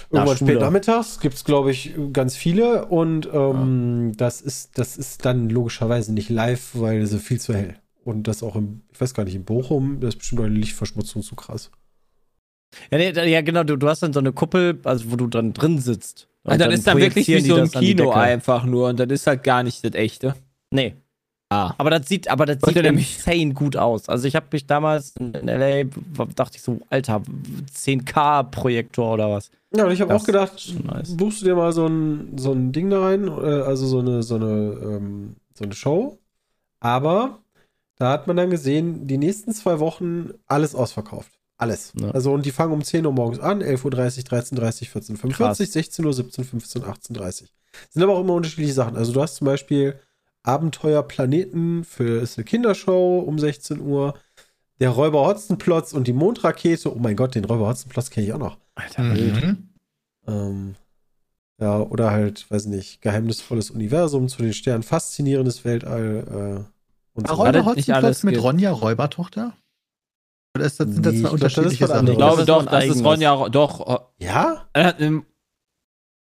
irgendwann 0.10 0.38
spät 0.38 0.60
nachmittags. 0.60 1.20
Gibt 1.20 1.36
es, 1.36 1.44
glaube 1.44 1.72
ich, 1.72 1.94
ganz 2.14 2.36
viele. 2.36 2.86
Und 2.86 3.28
ähm, 3.34 4.14
das, 4.16 4.40
ist, 4.42 4.78
das 4.78 4.96
ist 4.98 5.26
dann 5.26 5.50
logischerweise 5.50 6.14
nicht 6.14 6.30
live, 6.30 6.72
weil 6.74 7.02
es 7.02 7.12
ist 7.12 7.24
viel 7.24 7.40
zu 7.42 7.54
hell. 7.54 7.76
Und 8.06 8.28
das 8.28 8.44
auch 8.44 8.56
im, 8.56 8.84
ich 8.92 9.02
weiß 9.02 9.14
gar 9.14 9.24
nicht, 9.24 9.36
in 9.36 9.44
Bochum, 9.46 10.00
da 10.00 10.08
ist 10.08 10.18
bestimmt 10.18 10.42
eine 10.42 10.54
Lichtverschmutzung 10.56 11.24
zu 11.24 11.36
krass. 11.36 11.72
Ja, 12.92 12.98
nee, 12.98 13.12
ja 13.30 13.42
genau, 13.42 13.64
du, 13.64 13.76
du 13.78 13.88
hast 13.88 14.02
dann 14.04 14.14
so 14.14 14.20
eine 14.20 14.32
Kuppel, 14.34 14.80
also 14.84 15.12
wo 15.12 15.16
du 15.16 15.28
dann 15.28 15.54
drin 15.54 15.80
sitzt. 15.80 16.28
Und 16.44 16.54
Und 16.54 16.60
dann 16.60 16.72
ist 16.72 16.86
dann 16.86 16.98
wirklich 16.98 17.28
wie 17.28 17.40
so 17.40 17.56
ein 17.56 17.72
Kino 17.72 18.12
einfach 18.12 18.66
nur 18.66 18.90
und 18.90 19.00
das 19.00 19.08
ist 19.10 19.28
halt 19.28 19.44
gar 19.44 19.64
nicht 19.64 19.84
das 19.84 19.94
echte. 19.94 20.36
Nee. 20.72 20.96
Ah. 21.50 21.74
Aber 21.78 21.90
das 21.92 22.08
sieht, 22.10 22.30
aber 22.30 22.46
das 22.46 22.62
Wollte 22.64 22.80
sieht 22.80 22.84
nämlich- 22.86 23.18
insane 23.18 23.54
gut 23.54 23.78
aus. 23.78 24.10
Also 24.10 24.28
ich 24.28 24.36
habe 24.36 24.48
mich 24.52 24.66
damals 24.66 25.14
in 25.18 25.34
LA, 25.34 25.84
dachte 26.36 26.58
ich 26.58 26.64
so, 26.64 26.80
Alter, 26.90 27.22
10K-Projektor 27.74 29.14
oder 29.14 29.30
was. 29.32 29.52
Ja, 29.76 29.86
und 29.86 29.92
ich 29.92 30.02
habe 30.02 30.14
auch 30.16 30.24
gedacht, 30.24 30.74
nice. 30.84 31.16
buchst 31.16 31.42
du 31.42 31.46
dir 31.46 31.56
mal 31.56 31.72
so 31.74 31.88
ein, 31.88 32.38
so 32.38 32.52
ein 32.52 32.72
Ding 32.72 32.90
da 32.90 33.02
rein, 33.02 33.28
äh, 33.28 33.62
also 33.62 33.86
so 33.88 34.00
eine, 34.00 34.24
so, 34.24 34.36
eine, 34.36 34.46
ähm, 34.46 35.36
so 35.54 35.64
eine 35.64 35.74
Show. 35.74 36.18
Aber 36.80 37.40
da 37.98 38.10
hat 38.12 38.28
man 38.28 38.36
dann 38.36 38.50
gesehen, 38.50 39.08
die 39.08 39.18
nächsten 39.18 39.54
zwei 39.54 39.80
Wochen 39.80 40.32
alles 40.48 40.76
ausverkauft. 40.76 41.32
Alles. 41.64 41.94
Ja. 42.00 42.12
Also 42.12 42.32
und 42.34 42.46
die 42.46 42.52
fangen 42.52 42.72
um 42.74 42.84
10 42.84 43.06
Uhr 43.06 43.12
morgens 43.12 43.40
an, 43.40 43.62
11.30 43.62 43.84
Uhr, 43.86 43.92
13.30 43.92 44.90
14.45 44.92 45.32
Krass. 45.34 45.58
16 45.58 46.06
Uhr, 46.06 46.14
17, 46.14 46.44
15, 46.46 46.84
18.30 46.84 47.44
Sind 47.90 48.04
aber 48.04 48.14
auch 48.14 48.22
immer 48.22 48.34
unterschiedliche 48.34 48.74
Sachen. 48.74 48.96
Also 48.96 49.12
du 49.14 49.22
hast 49.22 49.36
zum 49.36 49.46
Beispiel 49.46 50.00
Abenteuer 50.44 51.04
Planeten 51.04 51.84
für 51.86 52.22
ist 52.22 52.38
eine 52.38 52.46
Kindershow 52.46 53.20
um 53.20 53.40
16 53.40 53.80
Uhr. 53.80 54.14
Der 54.80 54.90
Räuber 54.90 55.26
Hotzenplotz 55.26 55.94
und 55.94 56.08
die 56.08 56.14
Mondrakete. 56.14 56.94
Oh 56.94 57.00
mein 57.00 57.16
Gott, 57.16 57.36
den 57.36 57.46
Räuber 57.46 57.68
Hotzenplotz 57.68 58.10
kenne 58.10 58.28
ich 58.28 58.34
auch 58.34 58.40
noch. 58.40 58.58
Alter, 58.76 59.04
Mhm. 59.04 59.70
Ähm, 60.28 60.76
ja, 61.60 61.80
oder 61.80 62.12
halt, 62.12 62.50
weiß 62.50 62.66
nicht, 62.66 63.02
geheimnisvolles 63.02 63.70
Universum 63.72 64.28
zu 64.28 64.42
den 64.42 64.54
Sternen, 64.54 64.84
faszinierendes 64.84 65.64
Weltall 65.64 66.66
äh, 66.68 67.18
und 67.18 67.28
so 67.28 67.34
Räuber- 67.36 67.44
weiter. 67.46 67.60
Räuber 67.62 67.76
nicht 67.76 67.88
Hotzenplotz 67.90 68.24
mit 68.24 68.34
geht. 68.36 68.44
Ronja 68.44 68.72
Räubertochter? 68.72 69.54
Oder 70.56 70.66
ist 70.66 70.80
das, 70.80 70.88
sind 70.88 71.06
das 71.06 71.14
Nee, 71.14 71.22
zwei 71.22 71.30
unterschiedliche 71.30 71.84
was 71.86 71.90
Sachen? 71.92 72.08
Ich 72.08 72.16
glaube 72.18 72.46
doch, 72.46 72.66
das 72.66 72.86
ist. 72.86 73.04
Ronja, 73.04 73.50
doch. 73.50 74.02
Ja? 74.20 74.66
Äh, 74.74 74.94
ähm, 75.00 75.26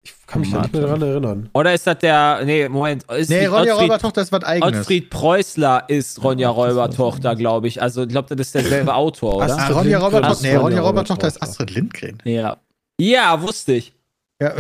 Ich 0.04 0.14
kann 0.28 0.42
mich 0.42 0.52
da 0.52 0.62
nicht 0.62 0.74
mehr 0.74 0.84
dran 0.84 1.02
erinnern. 1.02 1.50
oder 1.54 1.74
ist 1.74 1.88
das 1.88 1.98
der, 2.00 2.42
nee, 2.46 2.70
Moment, 2.70 3.04
ist 3.12 3.30
Nee, 3.30 3.48
Ronja 3.48 3.74
Ottfried- 3.74 3.90
Räubertochter 3.90 4.22
ist 4.22 4.32
was 4.32 4.44
eigenes. 4.44 4.80
Ottfried 4.82 5.10
Preußler 5.10 5.86
ist 5.90 6.24
Ronja 6.24 6.50
Räubertochter, 6.50 7.36
glaube 7.36 7.68
ich. 7.68 7.82
Also 7.82 8.04
ich 8.04 8.10
glaube, 8.10 8.36
das 8.36 8.48
ist 8.48 8.56
derselbe 8.56 8.94
Autor, 8.94 9.38
oder? 9.38 9.46
Astrid 9.46 9.76
Ah, 9.76 9.80
Ronja 9.80 9.98
Räubertochter, 10.00 10.32
ist 10.34 10.42
nee, 10.44 10.56
Ronja 10.56 10.82
Räubertochter 10.82 11.28
ist. 11.28 11.42
Astrid 11.42 11.72
Lindgren. 11.72 12.18
Ja. 12.24 12.58
Ja, 13.00 13.42
wusste 13.42 13.74
ich. 13.74 13.94
Ja, 14.40 14.54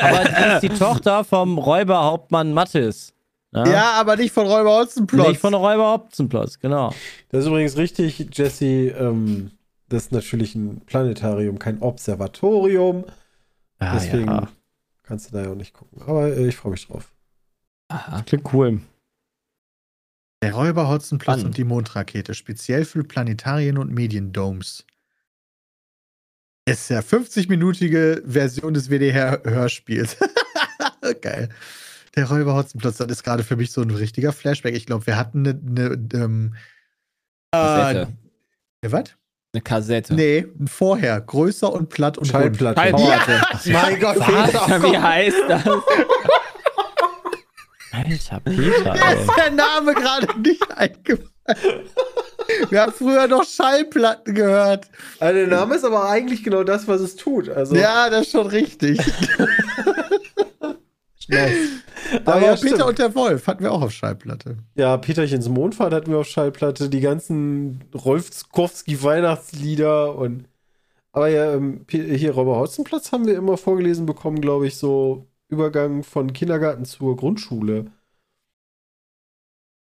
Aber 0.00 0.24
die 0.24 0.54
ist 0.54 0.60
die 0.62 0.78
Tochter 0.78 1.24
vom 1.24 1.58
Räuberhauptmann 1.58 2.54
Mattis. 2.54 3.12
Ja? 3.52 3.68
ja 3.68 3.92
aber 3.92 4.16
nicht 4.16 4.32
von 4.32 4.46
Räuber 4.46 4.78
Hotzenplotz. 4.78 5.28
Nicht 5.28 5.40
von 5.40 5.54
Räuber 5.54 5.92
Hopzenplotz, 5.92 6.58
genau. 6.58 6.92
Das 7.30 7.42
ist 7.42 7.46
übrigens 7.46 7.76
richtig, 7.76 8.28
Jesse. 8.32 8.88
Ähm, 8.90 9.52
das 9.88 10.04
ist 10.04 10.12
natürlich 10.12 10.54
ein 10.54 10.80
Planetarium, 10.80 11.58
kein 11.58 11.80
Observatorium. 11.80 13.04
Ah, 13.78 13.94
Deswegen 13.94 14.26
ja. 14.26 14.48
kannst 15.02 15.28
du 15.28 15.36
da 15.36 15.44
ja 15.44 15.50
auch 15.50 15.56
nicht 15.56 15.72
gucken. 15.72 16.02
Aber 16.02 16.28
äh, 16.28 16.48
ich 16.48 16.56
freue 16.56 16.72
mich 16.72 16.86
drauf. 16.86 17.12
Aha. 17.88 18.22
Klingt 18.22 18.52
cool. 18.52 18.80
Der 20.42 20.52
Räuber 20.54 20.88
Hotzenplotz 20.88 21.36
Spannend. 21.36 21.46
und 21.46 21.56
die 21.56 21.64
Mondrakete, 21.64 22.34
speziell 22.34 22.84
für 22.84 23.04
Planetarien 23.04 23.78
und 23.78 23.92
Mediendomes. 23.92 24.84
Ist 26.68 26.90
ja 26.90 26.98
50-minütige 26.98 28.22
Version 28.26 28.74
des 28.74 28.90
WDR-Hörspiels. 28.90 30.16
Geil. 31.22 31.48
Der 32.16 32.28
Räuber 32.30 32.54
Hotzenplotz, 32.54 32.96
das 32.96 33.08
ist 33.08 33.22
gerade 33.24 33.44
für 33.44 33.56
mich 33.56 33.72
so 33.72 33.82
ein 33.82 33.90
richtiger 33.90 34.32
Flashback. 34.32 34.74
Ich 34.74 34.86
glaube, 34.86 35.06
wir 35.06 35.16
hatten 35.18 35.46
eine. 35.46 35.60
eine 35.90 36.24
ähm, 36.24 36.54
Kassette. 37.52 38.08
äh, 38.82 38.90
was? 38.92 39.04
Eine 39.52 39.60
Kassette. 39.62 40.14
Nee, 40.14 40.46
vorher. 40.66 41.20
Größer 41.20 41.70
und 41.72 41.90
platt 41.90 42.16
und. 42.16 42.26
Schallplatte. 42.26 42.80
Schallplatte. 42.80 43.42
Mein 43.70 44.00
Gott, 44.00 44.20
Alter, 44.20 44.82
wie 44.82 44.96
heißt 44.98 45.36
das? 45.48 45.64
Alter, 47.92 48.40
Peter, 48.40 48.92
Mir 48.94 49.02
ey. 49.02 49.20
ist 49.22 49.30
der 49.36 49.50
Name 49.52 49.94
gerade 49.94 50.40
nicht 50.40 50.70
eingefallen. 50.76 51.30
Wir 52.68 52.82
haben 52.82 52.92
früher 52.92 53.26
noch 53.28 53.44
Schallplatten 53.44 54.34
gehört. 54.34 54.88
Also 55.20 55.34
der 55.38 55.46
Name 55.46 55.74
ist 55.76 55.84
aber 55.84 56.08
eigentlich 56.08 56.42
genau 56.44 56.62
das, 56.64 56.86
was 56.88 57.00
es 57.00 57.16
tut. 57.16 57.48
Also, 57.48 57.74
Ja, 57.76 58.10
das 58.10 58.22
ist 58.26 58.32
schon 58.32 58.46
richtig. 58.48 58.98
nice. 61.28 61.56
Aber 62.24 62.32
Aber 62.34 62.40
ja, 62.40 62.46
ja, 62.48 62.54
Peter 62.56 62.66
stimmt. 62.76 62.82
und 62.90 62.98
der 62.98 63.14
Wolf 63.14 63.46
hatten 63.46 63.62
wir 63.64 63.72
auch 63.72 63.82
auf 63.82 63.92
Schallplatte. 63.92 64.58
Ja, 64.74 64.96
Peterchens 64.96 65.48
Mondfahrt 65.48 65.92
hatten 65.92 66.10
wir 66.10 66.18
auf 66.18 66.26
Schallplatte, 66.26 66.88
die 66.88 67.00
ganzen 67.00 67.84
Rolf 67.94 68.32
Skowski 68.32 69.02
Weihnachtslieder 69.02 70.14
und 70.16 70.46
aber 71.12 71.28
ja, 71.28 71.54
ähm, 71.54 71.86
hier 71.88 72.32
Räuber 72.32 72.56
Hotzenplatz 72.58 73.10
haben 73.10 73.26
wir 73.26 73.36
immer 73.36 73.56
vorgelesen 73.56 74.04
bekommen, 74.04 74.40
glaube 74.42 74.66
ich, 74.66 74.76
so 74.76 75.26
Übergang 75.48 76.02
von 76.02 76.32
Kindergarten 76.34 76.84
zur 76.84 77.16
Grundschule. 77.16 77.86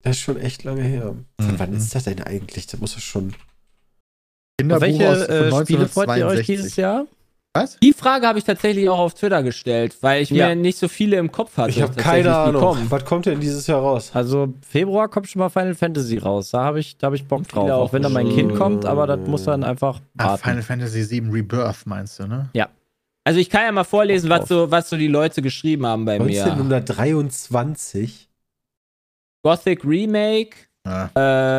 Das 0.02 0.16
ist 0.16 0.22
schon 0.22 0.36
echt 0.38 0.62
lange 0.64 0.82
her. 0.82 1.16
Von 1.40 1.50
Mhm. 1.54 1.58
wann 1.58 1.72
ist 1.74 1.94
das 1.94 2.04
denn 2.04 2.22
eigentlich? 2.22 2.66
Da 2.66 2.76
muss 2.78 2.96
es 2.96 3.02
schon. 3.02 3.34
Kinderbuch 4.58 4.82
welche 4.82 5.10
aus, 5.10 5.24
von 5.24 5.34
äh, 5.34 5.62
Spiele 5.64 5.88
freut 5.88 6.08
ihr 6.08 6.26
euch 6.26 6.38
1962. 6.40 6.46
dieses 6.46 6.76
Jahr? 6.76 7.06
Was? 7.56 7.78
Die 7.78 7.92
Frage 7.92 8.26
habe 8.26 8.36
ich 8.40 8.44
tatsächlich 8.44 8.88
auch 8.88 8.98
auf 8.98 9.14
Twitter 9.14 9.44
gestellt, 9.44 9.96
weil 10.00 10.22
ich 10.22 10.30
Ja. 10.30 10.48
mir 10.48 10.56
nicht 10.56 10.76
so 10.76 10.88
viele 10.88 11.18
im 11.18 11.30
Kopf 11.30 11.56
hatte. 11.56 11.70
Ich 11.70 11.80
habe 11.80 11.94
keine 11.94 12.36
Ahnung. 12.36 12.60
kommen. 12.60 12.90
Was 12.90 13.04
kommt 13.04 13.26
denn 13.26 13.38
dieses 13.38 13.68
Jahr 13.68 13.80
raus? 13.80 14.10
Also 14.12 14.52
Februar 14.68 15.06
kommt 15.08 15.28
schon 15.28 15.38
mal 15.38 15.50
Final 15.50 15.76
Fantasy 15.76 16.18
raus. 16.18 16.50
Da 16.50 16.64
habe 16.64 16.80
ich, 16.80 16.98
da 16.98 17.06
hab 17.06 17.14
ich 17.14 17.24
Bock 17.28 17.46
drauf. 17.46 17.62
viele 17.62 17.76
Auch 17.76 17.92
wenn 17.92 18.02
da 18.02 18.08
mein 18.08 18.26
auch. 18.26 18.34
Kind 18.34 18.56
kommt, 18.56 18.84
aber 18.86 19.06
das 19.06 19.20
muss 19.28 19.44
dann 19.44 19.62
einfach 19.62 20.00
Ah. 20.18 20.36
Final 20.36 20.62
Fantasy 20.62 21.08
VII 21.08 21.30
Rebirth 21.30 21.86
meinst 21.86 22.18
du, 22.18 22.26
ne? 22.26 22.50
Also 23.26 23.38
ich 23.40 23.48
kann 23.48 23.62
ja 23.62 23.72
mal 23.72 23.84
vorlesen, 23.84 24.28
was 24.28 24.48
so, 24.48 24.70
was 24.70 24.90
so 24.90 24.96
die 24.98 25.06
Leute 25.08 25.40
geschrieben 25.40 25.86
haben 25.86 26.04
bei 26.04 26.18
mir. 26.18 26.44
1923. 26.44 28.28
Gothic 29.42 29.82
Remake, 29.84 30.56
Ja. 30.84 31.10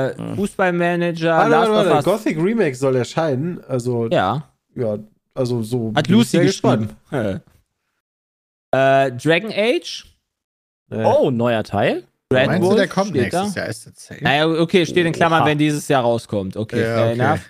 äh, 0.10 0.16
Hm. 0.18 0.36
Fußballmanager, 0.36 1.36
warte, 1.38 1.70
of 1.72 1.76
warte. 1.76 1.94
Us. 1.96 2.04
Gothic 2.04 2.38
Remake 2.38 2.76
soll 2.76 2.98
erscheinen. 2.98 3.64
Also, 3.68 4.08
ja, 4.12 4.44
Ja, 4.76 4.98
also 5.36 5.62
so. 5.62 5.92
hat 5.96 6.08
Lucy 6.08 6.40
geschrieben. 6.40 6.90
äh, 7.12 7.40
Dragon 9.12 9.52
Age, 9.52 10.06
Äh, 10.92 11.04
Oh, 11.04 11.30
neuer 11.32 11.64
Teil? 11.64 12.04
Red 12.34 12.48
Meinst 12.48 12.72
du, 12.72 12.76
der 12.76 12.88
kommt 12.88 13.14
nächstes 13.14 13.54
da. 13.54 13.62
Jahr? 13.62 13.70
Ist 13.70 13.86
das 13.88 13.94
safe? 14.06 14.24
Naja, 14.24 14.48
okay, 14.48 14.86
steht 14.86 15.06
in 15.06 15.14
Klammern, 15.14 15.42
Oha. 15.42 15.50
wenn 15.50 15.58
dieses 15.60 15.88
Jahr 15.88 16.02
rauskommt. 16.04 16.58
Okay, 16.58 16.80
Ja, 16.82 16.96
fair 16.96 17.12
okay. 17.12 17.22
enough. 17.22 17.50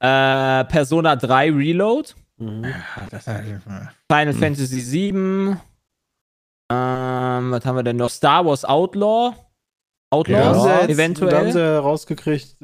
Äh, 0.00 0.64
Persona 0.70 1.16
3 1.16 1.50
Reload, 1.52 2.10
mhm. 2.38 2.64
Ja, 2.64 3.06
das, 3.10 3.26
äh, 3.26 3.42
Final 4.10 4.32
Hm. 4.32 4.38
Fantasy 4.38 4.80
7, 4.80 5.60
ähm, 6.70 7.50
was 7.50 7.64
haben 7.64 7.76
wir 7.76 7.82
denn 7.82 7.96
noch? 7.96 8.10
Star 8.10 8.44
Wars 8.44 8.64
Outlaw, 8.64 9.34
Outlaws, 10.10 10.66
ja 10.66 10.86
eventuell. 10.88 11.30
Da 11.30 11.38
haben 11.38 11.52
sie 11.52 11.60
ja 11.60 11.78
rausgekriegt, 11.80 12.56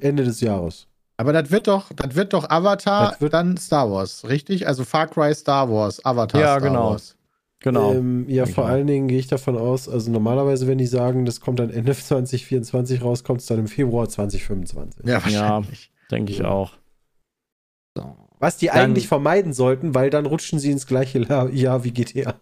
Ende 0.00 0.24
des 0.24 0.40
Jahres. 0.40 0.86
Aber 1.16 1.32
das 1.32 1.50
wird 1.50 1.66
doch, 1.68 1.92
das 1.94 2.14
wird 2.14 2.32
doch 2.32 2.48
Avatar, 2.50 3.10
Das 3.12 3.20
wird- 3.20 3.32
dann 3.34 3.56
Star 3.56 3.90
Wars, 3.90 4.24
richtig? 4.28 4.66
Also 4.66 4.84
Far 4.84 5.06
Cry 5.08 5.34
Star 5.34 5.70
Wars, 5.70 6.04
Avatar 6.04 6.40
Ja, 6.40 6.46
Star 6.58 6.60
genau. 6.60 6.90
Wars. 6.92 7.16
Genau. 7.60 7.92
Ähm, 7.94 8.24
ja, 8.28 8.44
vor 8.46 8.66
allen 8.66 8.88
Dingen 8.88 9.06
gehe 9.06 9.20
ich 9.20 9.28
davon 9.28 9.56
aus, 9.56 9.88
also 9.88 10.10
normalerweise, 10.10 10.66
wenn 10.66 10.78
die 10.78 10.86
sagen, 10.86 11.24
das 11.24 11.40
kommt 11.40 11.60
dann 11.60 11.70
Ende 11.70 11.94
2024 11.96 13.02
raus, 13.02 13.22
kommt 13.22 13.40
es 13.40 13.46
dann 13.46 13.60
im 13.60 13.68
Februar 13.68 14.08
2025. 14.08 15.04
Ja, 15.06 15.22
wahrscheinlich. 15.22 15.92
Denke 16.10 16.32
ich 16.32 16.44
auch. 16.44 16.72
So. 17.96 18.16
Was 18.40 18.56
die 18.56 18.66
Dann- 18.66 18.78
eigentlich 18.78 19.06
vermeiden 19.06 19.52
sollten, 19.52 19.94
weil 19.94 20.10
dann 20.10 20.26
rutschen 20.26 20.58
sie 20.58 20.72
ins 20.72 20.86
gleiche 20.88 21.20
Jahr 21.20 21.84
wie 21.84 21.92
GTA. 21.92 22.34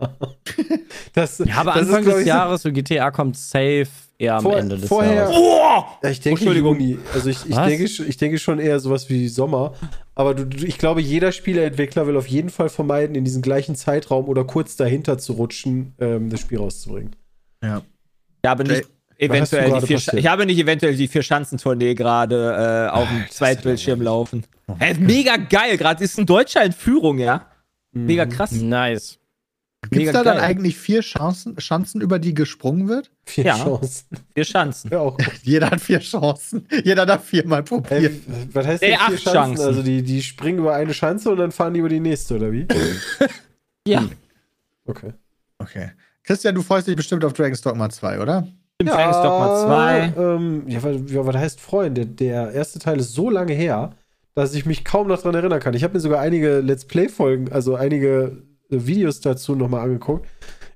das, 1.13 1.39
Ja, 1.39 1.57
aber 1.57 1.73
das 1.75 1.83
ist, 1.83 1.89
Anfang 1.89 2.03
glaub 2.05 2.15
des 2.15 2.23
so- 2.25 2.29
Jahres 2.29 2.65
und 2.65 2.73
GTA 2.73 3.11
kommt 3.11 3.37
safe 3.37 3.87
eher 4.21 4.37
am 4.37 4.43
Vor- 4.43 4.59
Ende 4.59 4.77
des 4.77 4.89
vorher- 4.89 5.15
Jahres. 5.15 5.37
Oh! 5.37 5.85
Ja, 6.03 6.11
ich 6.11 6.21
denke 6.21 6.41
Entschuldigung. 6.41 6.79
Juni. 6.79 6.99
Also 7.15 7.31
ich, 7.31 7.47
ich, 7.47 7.57
Was? 7.57 7.67
denke, 7.69 7.85
ich 7.85 8.17
denke 8.17 8.39
schon 8.39 8.59
eher 8.59 8.79
sowas 8.81 9.09
wie 9.09 9.29
Sommer. 9.29 9.75
Aber 10.15 10.35
du, 10.35 10.45
du, 10.47 10.67
ich 10.67 10.79
glaube, 10.79 11.01
jeder 11.01 11.33
Spieleentwickler 11.33 12.07
will 12.07 12.17
auf 12.17 12.27
jeden 12.27 12.51
Fall 12.51 12.69
vermeiden, 12.69 13.15
in 13.17 13.25
diesen 13.25 13.43
gleichen 13.43 13.75
Zeitraum 13.77 14.27
oder 14.29 14.45
kurz 14.45 14.77
dahinter 14.77 15.19
zu 15.19 15.33
rutschen, 15.35 15.95
ähm, 16.01 16.31
das 16.31 16.41
Spiel 16.41 16.59
rauszubringen. 16.59 17.17
Ja. 17.63 17.83
Ja, 18.45 18.53
aber 18.53 18.65
nicht 18.65 18.85
eventuell 19.19 19.81
die 19.81 19.87
vier? 19.87 20.15
Ich 20.19 20.27
habe 20.27 20.47
nicht 20.47 20.59
eventuell 20.59 20.97
die 20.97 21.09
vier 21.09 21.23
Schanzentournee 21.23 21.95
gerade 21.95 22.89
äh, 22.89 22.91
auf 22.91 23.09
dem 23.09 23.25
Zweitbildschirm 23.31 24.01
laufen. 24.03 24.45
Hä, 24.79 24.95
mega 24.99 25.37
geil, 25.37 25.77
gerade 25.77 26.03
ist 26.03 26.19
ein 26.19 26.27
Deutscher 26.27 26.65
in 26.65 26.73
Führung, 26.73 27.19
ja. 27.19 27.47
Mega 27.93 28.25
Mhm. 28.25 28.31
krass. 28.31 28.53
Nice. 28.53 29.19
Gibt 29.89 30.07
es 30.07 30.13
da 30.13 30.23
dann 30.23 30.37
geil. 30.37 30.45
eigentlich 30.45 30.77
vier 30.77 31.01
Chancen, 31.01 31.57
Chancen, 31.57 32.01
über 32.03 32.19
die 32.19 32.35
gesprungen 32.35 32.87
wird? 32.89 33.11
Vier 33.25 33.45
Ja. 33.45 33.57
Chancen. 33.57 34.07
Vier 34.35 34.45
Schanzen. 34.45 34.91
Ja. 34.93 35.17
Jeder 35.43 35.71
hat 35.71 35.81
vier 35.81 36.01
Chancen. 36.01 36.67
Jeder 36.85 37.07
darf 37.07 37.25
viermal 37.25 37.63
probieren. 37.63 38.21
was 38.53 38.67
heißt 38.67 38.83
Nee, 38.83 38.89
denn 38.91 38.99
vier 38.99 39.07
acht 39.07 39.13
Chancen? 39.25 39.33
Chancen. 39.33 39.65
Also 39.67 39.83
die, 39.83 40.03
die 40.03 40.23
springen 40.23 40.59
über 40.59 40.75
eine 40.75 40.93
Schanze 40.93 41.31
und 41.31 41.39
dann 41.39 41.51
fahren 41.51 41.73
die 41.73 41.81
über 41.81 41.89
die 41.89 42.01
nächste, 42.01 42.37
oder 42.37 42.53
wie? 42.53 42.67
Ja. 43.89 44.05
Okay. 44.85 45.13
Okay. 45.59 45.91
Christian, 46.23 46.55
du 46.55 46.63
freust 46.63 46.87
dich 46.87 46.97
bestimmt 46.97 47.25
auf 47.25 47.33
Dragon's 47.33 47.63
Dogma 47.63 47.89
2, 47.89 48.21
oder? 48.21 48.47
Im 48.79 48.87
Dragon's 48.87 49.17
Dogma 49.17 49.65
2. 49.65 50.13
Ähm, 50.17 50.63
ja, 50.69 50.83
was, 50.83 50.97
ja, 51.11 51.27
was 51.27 51.37
heißt 51.37 51.61
Freund? 51.61 51.97
Der, 51.97 52.05
der 52.05 52.53
erste 52.53 52.79
Teil 52.79 52.99
ist 53.01 53.15
so 53.15 53.31
lange 53.31 53.55
her, 53.55 53.95
dass 54.35 54.55
ich 54.55 54.67
mich 54.67 54.85
kaum 54.85 55.09
noch 55.09 55.21
dran 55.23 55.35
erinnern 55.35 55.61
kann. 55.61 55.75
Ich 55.75 55.83
habe 55.83 55.95
mir 55.95 56.01
sogar 56.01 56.21
einige 56.21 56.61
Let's 56.61 56.85
Play-Folgen, 56.85 57.51
also 57.51 57.75
einige 57.75 58.43
Videos 58.71 59.21
dazu 59.21 59.55
nochmal 59.55 59.83
angeguckt. 59.83 60.29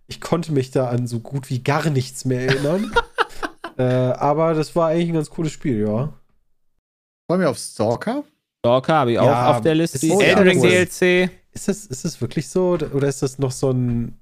Ich 0.07 0.21
konnte 0.21 0.53
mich 0.53 0.71
da 0.71 0.89
an 0.89 1.07
so 1.07 1.21
gut 1.21 1.49
wie 1.51 1.63
gar 1.63 1.89
nichts 1.91 2.25
mehr 2.25 2.43
erinnern. 2.49 2.93
äh, 3.79 3.83
aber 3.83 4.55
das 4.55 4.75
war 4.77 4.89
eigentlich 4.89 5.09
ein 5.09 5.15
ganz 5.15 5.31
cooles 5.31 5.53
Spiel, 5.53 5.81
ja. 5.87 6.13
Freuen 7.27 7.41
wir 7.41 7.51
auf 7.51 7.59
Stalker? 7.59 8.25
Stalker 8.61 8.95
habe 8.95 9.13
ich 9.13 9.19
auch 9.19 9.27
Ja, 9.27 9.51
auf 9.57 9.61
der 9.63 9.75
Liste. 9.75 10.07
ist 10.07 10.21
Elden 10.21 10.43
Ring. 10.49 10.61
DLC. 10.61 11.31
Ist 11.53 11.69
das, 11.69 11.87
ist 11.87 12.05
das 12.05 12.21
wirklich 12.21 12.49
so 12.49 12.71
oder 12.71 13.09
ist 13.09 13.23
das 13.23 13.39
noch 13.39 13.53
so 13.53 13.71
ein 13.71 14.19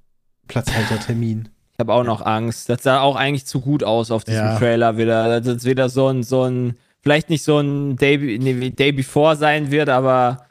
Platzhaltertermin? 0.47 1.49
Ich 1.73 1.79
habe 1.79 1.91
auch 1.93 2.03
noch 2.03 2.21
Angst. 2.25 2.69
Das 2.69 2.83
sah 2.83 3.01
auch 3.01 3.15
eigentlich 3.15 3.45
zu 3.45 3.59
gut 3.59 3.83
aus 3.83 4.11
auf 4.11 4.23
diesem 4.23 4.41
Ja. 4.45 4.57
Trailer 4.59 4.97
wieder. 4.97 5.41
Das 5.41 5.57
ist 5.57 5.65
wieder 5.65 5.89
so 5.89 6.07
ein, 6.07 6.21
so 6.23 6.43
ein, 6.43 6.77
vielleicht 7.01 7.29
nicht 7.29 7.43
so 7.43 7.59
ein 7.59 7.95
Day, 7.95 8.17
nee, 8.39 8.69
Day 8.69 8.91
Before 8.91 9.35
sein 9.35 9.71
wird, 9.71 9.89
aber 9.89 10.45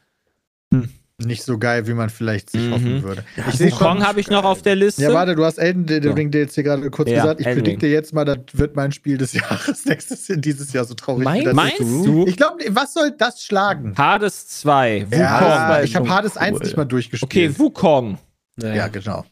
Nicht 1.27 1.43
so 1.43 1.59
geil, 1.59 1.87
wie 1.87 1.95
man 1.95 2.11
vielleicht 2.11 2.51
sich 2.51 2.61
Mhm. 2.63 2.73
hoffen 2.73 3.03
würde. 3.03 3.25
ich 3.49 3.55
sehe 3.55 3.73
Wukong 3.73 4.05
habe 4.07 4.21
ich 4.21 4.29
noch 4.31 4.45
auf 4.45 4.63
der 4.63 4.77
Liste. 4.77 5.03
Ja, 5.03 5.13
warte, 5.13 5.35
du 5.35 5.45
hast 5.45 5.59
Elden. 5.59 5.87
Ring 6.13 6.31
DLC 6.31 6.63
gerade 6.63 6.91
kurz 6.91 7.09
Ja, 7.11 7.17
gesagt. 7.23 7.41
Ich 7.41 7.47
Elden 7.47 7.63
predikte 7.65 7.87
jetzt 7.87 8.13
mal, 8.15 8.25
das 8.25 8.39
wird 8.53 8.77
mein 8.77 8.93
Spiel 8.93 9.19
des 9.19 9.33
Jahres 9.35 9.85
nächstes 9.85 10.27
dieses 10.37 10.73
Jahr 10.73 10.85
so 10.85 10.95
traurig. 10.95 11.25
Mein- 11.25 11.55
Meinst 11.55 11.81
ist. 11.81 11.89
du? 12.07 12.27
Ich 12.27 12.37
glaube, 12.37 12.63
was 12.71 12.95
soll 12.95 13.13
das 13.17 13.43
schlagen? 13.43 13.95
Hades 13.97 14.49
2. 14.49 15.07
Wukong. 15.07 15.19
Ja, 15.21 15.83
ich 15.83 15.97
habe 15.97 16.09
Hades 16.09 16.37
1 16.37 16.57
cool. 16.59 16.65
nicht 16.67 16.77
mal 16.77 16.85
durchgespielt. 16.85 17.31
Okay, 17.51 17.59
Wukong. 17.59 18.19
Ja, 18.61 18.89
genau. 18.89 19.25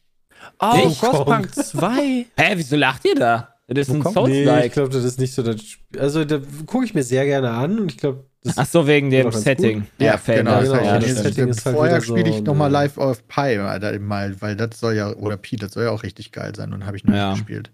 Oh? 0.58 0.90
Frostpunk 0.90 1.54
2. 1.54 2.26
Hä, 2.36 2.52
wieso 2.56 2.76
lacht 2.76 3.04
ihr 3.04 3.14
da? 3.14 3.49
Das 3.72 3.88
ist 3.88 3.94
ein 3.94 4.04
Wukong? 4.04 4.28
Nee, 4.28 4.40
ich 4.42 4.46
Souls-like. 4.48 4.72
glaube, 4.72 4.88
das 4.90 5.04
ist 5.04 5.20
nicht 5.20 5.32
so 5.32 5.42
das 5.44 5.62
Spiel. 5.62 6.00
Also, 6.00 6.24
da 6.24 6.40
gucke 6.66 6.84
ich 6.84 6.92
mir 6.94 7.04
sehr 7.04 7.24
gerne 7.24 7.50
an 7.50 7.78
und 7.78 7.92
ich 7.92 7.98
glaube, 7.98 8.24
das 8.42 8.58
Ach 8.58 8.66
so, 8.66 8.86
wegen 8.86 9.10
dem 9.10 9.30
Setting. 9.30 9.80
gut. 9.80 9.88
Ja, 9.98 10.16
fair 10.18 10.38
genau. 10.38 10.60
genau, 10.60 10.74
das 10.74 10.84
Ja, 10.86 10.98
das 10.98 11.08
jetzt- 11.08 11.22
Setting 11.22 11.48
ist 11.48 11.64
halt 11.66 11.76
vorher 11.76 12.00
so 12.00 12.06
spiele 12.16 12.30
ich 12.30 12.42
nochmal 12.42 12.70
Live 12.70 12.98
of 12.98 13.26
Pi 13.28 13.58
mal, 14.00 14.34
weil 14.40 14.56
das 14.56 14.80
soll 14.80 14.94
ja, 14.94 15.12
oder 15.14 15.36
Pi, 15.36 15.56
das 15.56 15.72
soll 15.72 15.84
ja 15.84 15.90
auch 15.90 16.02
richtig 16.02 16.32
geil 16.32 16.52
sein 16.56 16.72
und 16.72 16.84
habe 16.86 16.96
ich 16.96 17.04
noch 17.04 17.14
Ja. 17.14 17.30
nicht 17.30 17.46
gespielt. 17.46 17.70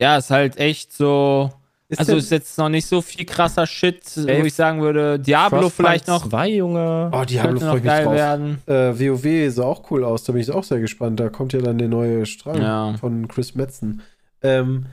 ja, 0.00 0.16
ist 0.16 0.30
halt 0.30 0.56
echt 0.58 0.92
so. 0.92 1.50
ist 1.88 1.98
Also 1.98 2.16
ist 2.16 2.30
jetzt 2.30 2.56
noch 2.56 2.68
nicht 2.70 2.86
so 2.86 3.02
viel 3.02 3.26
krasser 3.26 3.66
Shit, 3.66 4.16
Ey, 4.16 4.40
wo 4.40 4.46
ich 4.46 4.54
sagen 4.54 4.80
würde, 4.80 5.18
Diablo 5.18 5.62
Frostpunk 5.62 5.86
vielleicht 5.88 6.08
noch. 6.08 6.28
Zwei, 6.28 6.48
Junge. 6.48 7.10
Oh, 7.12 7.24
Diablo 7.24 7.58
freue 7.60 7.68
ich 7.68 7.74
mich 7.74 7.84
geil 7.84 8.04
drauf. 8.04 8.14
werden. 8.14 8.62
Äh, 8.66 8.98
WoW 8.98 9.50
sah 9.52 9.64
auch 9.64 9.90
cool 9.90 10.04
aus, 10.04 10.24
da 10.24 10.32
bin 10.32 10.40
ich 10.40 10.50
auch 10.50 10.64
sehr 10.64 10.80
gespannt. 10.80 11.20
Da 11.20 11.28
kommt 11.28 11.52
ja 11.52 11.60
dann 11.60 11.76
der 11.78 11.88
neue 11.88 12.24
Strang 12.26 12.62
Ja. 12.62 12.94
von 12.98 13.28
Chris 13.28 13.54
Metzen. 13.54 14.00
Ähm, 14.42 14.86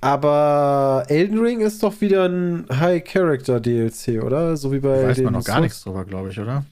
aber 0.00 1.04
Elden 1.08 1.38
Ring 1.40 1.60
ist 1.60 1.82
doch 1.82 2.00
wieder 2.00 2.24
ein 2.28 2.66
High-Character-DLC, 2.70 4.22
oder? 4.22 4.56
So 4.56 4.72
wie 4.72 4.80
bei 4.80 5.08
weiß 5.08 5.16
den 5.16 5.24
man 5.24 5.34
noch 5.34 5.44
gar 5.44 5.56
Souls- 5.56 5.62
nichts 5.64 5.82
drüber, 5.82 6.04
glaube 6.04 6.30
ich, 6.30 6.38
oder? 6.40 6.64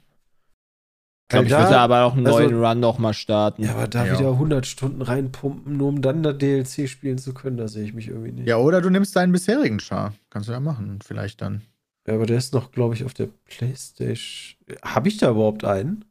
Ich 1.24 1.30
glaube, 1.32 1.44
ich 1.44 1.52
da- 1.52 1.62
würde 1.64 1.78
aber 1.78 2.04
auch 2.04 2.16
einen 2.16 2.26
also- 2.26 2.38
neuen 2.38 2.64
Run 2.64 2.80
nochmal 2.80 3.12
starten. 3.12 3.62
Ja, 3.64 3.72
aber 3.74 3.86
da 3.86 4.06
Ja. 4.06 4.18
wieder 4.18 4.38
100 4.38 4.66
Stunden 4.66 5.02
reinpumpen, 5.02 5.76
nur 5.76 5.88
um 5.88 6.00
dann 6.00 6.22
das 6.22 6.38
DLC 6.38 6.86
spielen 6.88 7.18
zu 7.18 7.34
können, 7.34 7.58
da 7.58 7.68
sehe 7.68 7.84
ich 7.84 7.92
mich 7.92 8.08
irgendwie 8.08 8.32
nicht. 8.32 8.48
Ja, 8.48 8.56
oder 8.56 8.80
du 8.80 8.88
nimmst 8.88 9.14
deinen 9.14 9.32
bisherigen 9.32 9.78
Char. 9.78 10.14
Kannst 10.30 10.48
du 10.48 10.52
ja 10.52 10.60
machen, 10.60 11.00
vielleicht 11.04 11.42
dann. 11.42 11.60
Ja, 12.06 12.14
aber 12.14 12.24
der 12.24 12.38
ist 12.38 12.54
noch, 12.54 12.72
glaube 12.72 12.94
ich, 12.94 13.04
auf 13.04 13.12
der 13.12 13.28
Playstation. 13.44 14.56
Habe 14.82 15.08
ich 15.08 15.18
da 15.18 15.30
überhaupt 15.30 15.64
einen? 15.66 16.06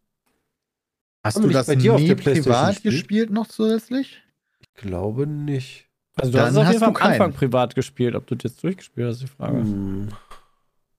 Hast 1.24 1.38
Haben 1.38 1.48
du 1.48 1.50
das 1.50 1.66
bei 1.66 1.76
dir 1.76 1.96
auf 1.96 2.00
nie 2.00 2.08
der 2.10 2.16
PlayStation 2.16 2.54
privat 2.54 2.74
gespielt? 2.76 2.94
gespielt 2.94 3.30
noch 3.32 3.48
zusätzlich? 3.48 4.22
Ich 4.60 4.72
glaube 4.76 5.26
nicht. 5.26 5.87
Also 6.18 6.32
du 6.32 6.38
Dann 6.38 6.48
hast 6.48 6.54
es 6.54 6.58
auf 6.58 6.68
jeden 6.68 6.80
Fall 6.80 6.88
am 6.90 6.94
keinen. 6.94 7.12
Anfang 7.14 7.34
privat 7.34 7.76
gespielt. 7.76 8.16
Ob 8.16 8.28
du 8.28 8.36
das 8.36 8.52
jetzt 8.52 8.64
durchgespielt 8.64 9.08
hast, 9.08 9.22
die 9.22 9.28
Frage. 9.28 9.60
Hm, 9.60 10.10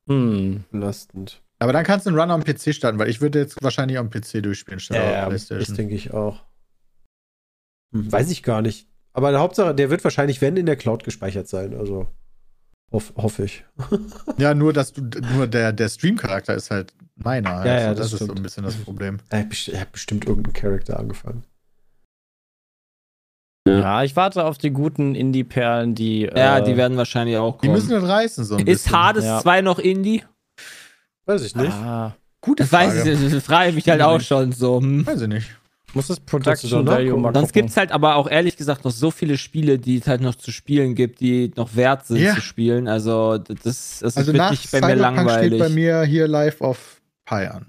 Hm. 0.08 0.64
belastend. 0.70 1.42
Aber 1.58 1.72
dann 1.72 1.84
kannst 1.84 2.06
du 2.06 2.10
einen 2.10 2.18
Run 2.18 2.30
am 2.30 2.44
PC 2.44 2.72
starten, 2.74 2.98
weil 2.98 3.08
ich 3.10 3.20
würde 3.20 3.40
jetzt 3.40 3.62
wahrscheinlich 3.62 3.98
am 3.98 4.10
PC 4.10 4.42
durchspielen 4.42 4.78
statt 4.80 4.96
auf 4.96 5.10
das 5.32 5.46
Playstation. 5.46 5.76
denke 5.76 5.94
ich 5.94 6.12
auch. 6.14 6.44
Hm, 7.92 8.10
weiß 8.12 8.30
ich 8.30 8.42
gar 8.42 8.62
nicht. 8.62 8.88
Aber 9.12 9.30
der 9.32 9.40
Hauptsache, 9.40 9.74
der 9.74 9.90
wird 9.90 10.04
wahrscheinlich, 10.04 10.40
wenn, 10.40 10.56
in 10.56 10.66
der 10.66 10.76
Cloud 10.76 11.02
gespeichert 11.04 11.48
sein. 11.48 11.74
Also 11.74 12.06
hoff, 12.92 13.12
hoffe 13.16 13.44
ich. 13.44 13.64
Ja, 14.38 14.54
nur 14.54 14.72
dass 14.72 14.92
du 14.92 15.02
nur 15.34 15.48
der, 15.48 15.72
der 15.72 15.88
Stream-Charakter 15.88 16.54
ist 16.54 16.70
halt 16.70 16.94
meiner. 17.16 17.50
Also 17.56 17.68
Ja, 17.68 17.80
ja, 17.80 17.88
das, 17.94 18.12
das 18.12 18.20
ist 18.20 18.26
so 18.28 18.32
ein 18.34 18.42
bisschen 18.42 18.62
das 18.62 18.76
Problem. 18.76 19.18
Er 19.30 19.48
er 19.72 19.80
hat 19.80 19.90
bestimmt 19.92 20.26
irgendeinen 20.26 20.52
Charakter 20.54 20.98
angefangen. 21.00 21.44
Ja, 23.66 24.02
ich 24.02 24.16
warte 24.16 24.44
auf 24.44 24.56
die 24.56 24.70
guten 24.70 25.14
Indie-Perlen, 25.14 25.94
die. 25.94 26.22
Ja, 26.22 26.58
äh, 26.58 26.64
die 26.64 26.76
werden 26.76 26.96
wahrscheinlich 26.96 27.36
auch 27.36 27.58
Die 27.60 27.66
kommen. 27.66 27.72
müssen 27.78 27.90
das 27.90 28.04
reißen, 28.04 28.44
so 28.44 28.54
ein 28.56 28.66
ist 28.66 28.84
bisschen. 28.84 28.92
Hades 28.98 29.24
Ja. 29.24 29.40
2 29.40 29.60
noch 29.60 29.78
Indie? 29.78 30.24
Weiß 31.26 31.42
ich 31.44 31.54
nicht. 31.54 31.72
Ah, 31.72 32.14
Gute 32.40 32.62
Das 32.62 32.72
weiß 32.72 32.94
Frage. 32.94 33.12
ich, 33.12 33.32
das 33.32 33.44
frage 33.44 33.68
ich 33.70 33.74
mich 33.74 33.88
halt 33.88 34.00
auch 34.00 34.20
schon 34.20 34.52
so. 34.52 34.80
Hm. 34.80 35.04
Weiß 35.06 35.20
ich 35.22 35.28
nicht. 35.28 35.50
muss 35.92 36.06
das 36.06 36.20
Production 36.20 36.86
Value 36.86 37.18
mal 37.18 37.34
Sonst 37.34 37.52
gibt 37.52 37.68
es 37.70 37.76
halt 37.76 37.90
aber 37.92 38.16
auch 38.16 38.30
ehrlich 38.30 38.56
gesagt 38.56 38.84
noch 38.84 38.90
so 38.92 39.10
viele 39.10 39.36
Spiele, 39.36 39.78
die 39.78 39.96
es 39.98 40.06
halt 40.06 40.20
noch 40.20 40.34
zu 40.36 40.50
spielen 40.52 40.94
gibt, 40.94 41.20
die 41.20 41.50
noch 41.56 41.74
wert 41.76 42.06
sind 42.06 42.18
Ja. 42.18 42.34
zu 42.36 42.40
spielen. 42.40 42.86
Also 42.88 43.38
das, 43.38 43.98
das 44.00 44.16
Also 44.16 44.32
nach 44.32 44.50
nicht 44.52 44.70
bei 44.70 44.80
mir 44.80 44.86
Cyberpunk 44.94 45.16
langweilig. 45.16 45.48
steht 45.48 45.58
bei 45.58 45.68
mir 45.68 46.02
hier 46.04 46.28
Live 46.28 46.60
of 46.60 47.00
Pi 47.26 47.46
an. 47.46 47.66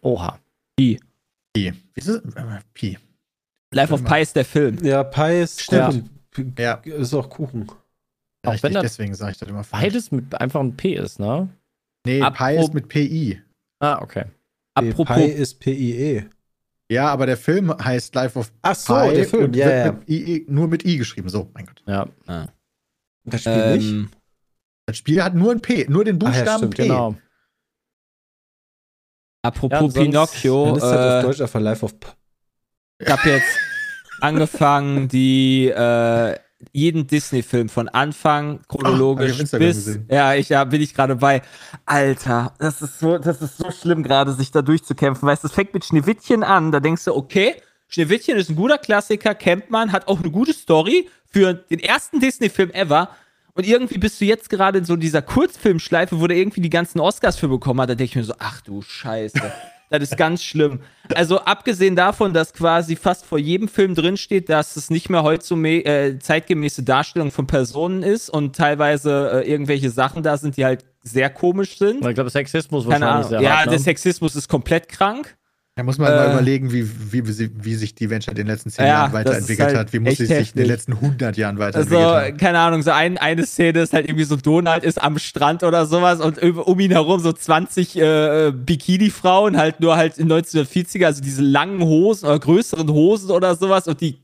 Oha. 0.00 0.38
Pi. 0.76 1.00
Wie 1.54 1.72
ist 1.96 2.08
es? 2.08 2.22
Äh, 2.34 2.42
Pi. 2.72 2.98
Life 3.76 3.94
of 3.94 4.04
Pi 4.04 4.20
ist 4.22 4.34
der 4.36 4.44
Film. 4.44 4.78
Ja, 4.84 5.04
Pie 5.04 5.40
ist, 5.42 5.62
Stimmt. 5.62 6.10
P- 6.30 6.62
Ja. 6.62 6.74
ist 6.84 7.14
auch 7.14 7.28
Kuchen. 7.30 7.68
Auch 7.68 8.52
Richtig, 8.52 8.62
wenn 8.64 8.72
das 8.74 8.82
deswegen 8.82 9.14
sage 9.14 9.32
ich 9.32 9.38
das 9.38 9.48
immer 9.48 9.64
falsch. 9.64 9.82
Beides 9.84 10.10
mit 10.12 10.40
einfach 10.40 10.60
ein 10.60 10.76
P 10.76 10.94
ist, 10.94 11.18
ne? 11.18 11.48
Nee, 12.06 12.20
Pi 12.20 12.24
Apro- 12.26 12.60
ist 12.64 12.74
mit 12.74 12.88
PI. 12.88 13.42
Ah, 13.80 14.00
okay. 14.02 14.24
Apropos, 14.74 15.16
Pie 15.16 15.24
ist 15.24 15.58
P-I-E. 15.60 16.24
Ja, 16.90 17.08
aber 17.08 17.26
der 17.26 17.36
Film 17.36 17.72
heißt 17.76 18.14
Life 18.14 18.38
of 18.38 18.52
Ach 18.62 18.74
so, 18.76 18.94
Pi 18.94 19.14
der 19.14 19.26
Film. 19.28 19.44
und 19.46 19.56
Ja, 19.56 19.66
wird 19.66 19.86
ja. 19.86 19.92
Mit 19.92 20.08
I, 20.08 20.46
nur 20.48 20.68
mit 20.68 20.84
I 20.84 20.96
geschrieben. 20.98 21.28
So, 21.28 21.50
mein 21.54 21.66
Gott. 21.66 21.82
Ja, 21.86 22.08
Das 23.24 23.40
Spiel 23.40 23.72
nicht? 23.76 23.90
ähm, 23.90 24.10
Das 24.86 24.96
Spiel 24.98 25.22
hat 25.24 25.34
nur 25.34 25.50
ein 25.50 25.60
P, 25.60 25.86
nur 25.88 26.04
den 26.04 26.16
Ach 26.22 26.26
ja, 26.26 26.28
Buchstaben 26.30 26.58
stimmt, 26.58 26.76
P. 26.76 26.82
genau. 26.84 27.16
apropos 29.42 29.94
Ja, 29.94 30.02
Pinocchio, 30.02 30.64
Dann 30.66 30.76
ist 30.76 30.82
halt 30.84 30.98
auf 31.00 31.20
äh, 31.20 31.22
Deutsch 31.22 31.40
einfach 31.40 31.60
Life 31.60 31.84
of 31.84 31.98
P. 31.98 32.06
ich 32.98 33.08
habe 33.08 33.28
jetzt 33.28 33.58
angefangen, 34.20 35.08
die 35.08 35.68
äh, 35.68 36.36
jeden 36.72 37.06
Disney-Film 37.06 37.68
von 37.68 37.88
Anfang 37.88 38.60
chronologisch 38.68 39.32
auf 39.32 39.40
Instagram 39.40 39.68
bis 39.68 39.84
gesehen. 39.84 40.08
ja, 40.10 40.34
ich 40.34 40.48
ja, 40.48 40.64
bin 40.64 40.80
ich 40.80 40.94
gerade 40.94 41.16
bei. 41.16 41.42
Alter, 41.84 42.54
das 42.58 42.82
ist 42.82 42.98
so, 42.98 43.18
das 43.18 43.42
ist 43.42 43.58
so 43.58 43.70
schlimm 43.70 44.02
gerade, 44.02 44.32
sich 44.32 44.50
da 44.50 44.62
durchzukämpfen. 44.62 45.26
Weißt, 45.28 45.44
du, 45.44 45.48
das 45.48 45.54
fängt 45.54 45.74
mit 45.74 45.84
Schneewittchen 45.84 46.42
an. 46.42 46.72
Da 46.72 46.80
denkst 46.80 47.04
du, 47.04 47.14
okay, 47.14 47.56
Schneewittchen 47.88 48.36
ist 48.36 48.48
ein 48.48 48.56
guter 48.56 48.78
Klassiker, 48.78 49.34
kennt 49.34 49.70
man, 49.70 49.92
hat 49.92 50.08
auch 50.08 50.20
eine 50.20 50.30
gute 50.30 50.52
Story 50.52 51.08
für 51.30 51.54
den 51.54 51.78
ersten 51.78 52.20
Disney-Film 52.20 52.70
ever. 52.70 53.10
Und 53.54 53.66
irgendwie 53.66 53.98
bist 53.98 54.20
du 54.20 54.24
jetzt 54.24 54.50
gerade 54.50 54.78
in 54.78 54.84
so 54.84 54.96
dieser 54.96 55.22
Kurzfilmschleife, 55.22 56.20
wo 56.20 56.26
der 56.26 56.36
irgendwie 56.36 56.60
die 56.60 56.70
ganzen 56.70 57.00
Oscars 57.00 57.36
für 57.36 57.48
bekommen 57.48 57.80
hat. 57.80 57.90
Da 57.90 57.94
denke 57.94 58.10
ich 58.10 58.16
mir 58.16 58.24
so, 58.24 58.34
ach 58.38 58.60
du 58.60 58.82
Scheiße. 58.82 59.40
Das 59.90 60.02
ist 60.02 60.16
ganz 60.16 60.42
schlimm. 60.42 60.80
Also 61.14 61.38
abgesehen 61.40 61.94
davon, 61.94 62.32
dass 62.32 62.52
quasi 62.52 62.96
fast 62.96 63.24
vor 63.24 63.38
jedem 63.38 63.68
Film 63.68 63.94
drinsteht, 63.94 64.48
dass 64.48 64.76
es 64.76 64.90
nicht 64.90 65.08
mehr 65.10 65.22
me- 65.56 65.84
äh, 65.84 66.18
zeitgemäße 66.18 66.82
Darstellung 66.82 67.30
von 67.30 67.46
Personen 67.46 68.02
ist 68.02 68.28
und 68.28 68.56
teilweise 68.56 69.42
äh, 69.44 69.50
irgendwelche 69.50 69.90
Sachen 69.90 70.22
da 70.22 70.36
sind, 70.36 70.56
die 70.56 70.64
halt 70.64 70.84
sehr 71.02 71.30
komisch 71.30 71.78
sind. 71.78 72.04
Ich 72.04 72.14
glaube, 72.14 72.30
Sexismus 72.30 72.88
Keine 72.88 73.04
wahrscheinlich 73.06 73.26
Ahnung. 73.26 73.28
sehr 73.28 73.40
Ja, 73.42 73.56
hart, 73.58 73.66
der 73.66 73.72
ne? 73.74 73.78
Sexismus 73.78 74.34
ist 74.34 74.48
komplett 74.48 74.88
krank. 74.88 75.36
Da 75.78 75.82
muss 75.82 75.98
man 75.98 76.10
Äh, 76.10 76.16
mal 76.16 76.32
überlegen, 76.32 76.72
wie, 76.72 76.88
wie, 77.12 77.28
wie, 77.28 77.50
wie 77.54 77.74
sich 77.74 77.94
die 77.94 78.08
Menschheit 78.08 78.32
in 78.38 78.46
den 78.46 78.46
letzten 78.46 78.70
zehn 78.70 78.86
Ja, 78.86 78.92
Jahren 78.92 79.12
weiterentwickelt 79.12 79.68
halt 79.68 79.76
hat. 79.76 79.92
Wie 79.92 79.98
muss 79.98 80.16
sie 80.16 80.24
sich 80.24 80.52
in 80.54 80.56
den 80.62 80.68
letzten 80.68 80.94
100 80.94 81.36
Jahren 81.36 81.60
Also, 81.60 81.66
weiterentwickelt 81.90 82.08
haben. 82.08 82.36
keine 82.38 82.58
Ahnung, 82.60 82.82
so 82.82 82.92
ein, 82.92 83.18
eine 83.18 83.44
Szene 83.44 83.80
ist 83.82 83.92
halt 83.92 84.06
irgendwie 84.06 84.24
so, 84.24 84.36
Donald 84.36 84.84
ist 84.84 85.02
am 85.02 85.18
Strand 85.18 85.62
oder 85.64 85.84
sowas 85.84 86.20
und 86.20 86.42
um 86.42 86.80
ihn 86.80 86.92
herum 86.92 87.20
so 87.20 87.30
20 87.30 87.94
äh, 87.98 88.52
Bikini-Frauen, 88.52 89.58
halt 89.58 89.80
nur 89.80 89.96
halt 89.96 90.16
in 90.16 90.32
1940er, 90.32 91.04
also 91.04 91.20
diese 91.22 91.42
langen 91.42 91.82
Hosen 91.82 92.24
oder 92.26 92.38
größeren 92.38 92.88
Hosen 92.88 93.30
oder 93.30 93.54
sowas 93.54 93.86
und 93.86 94.00
die 94.00 94.16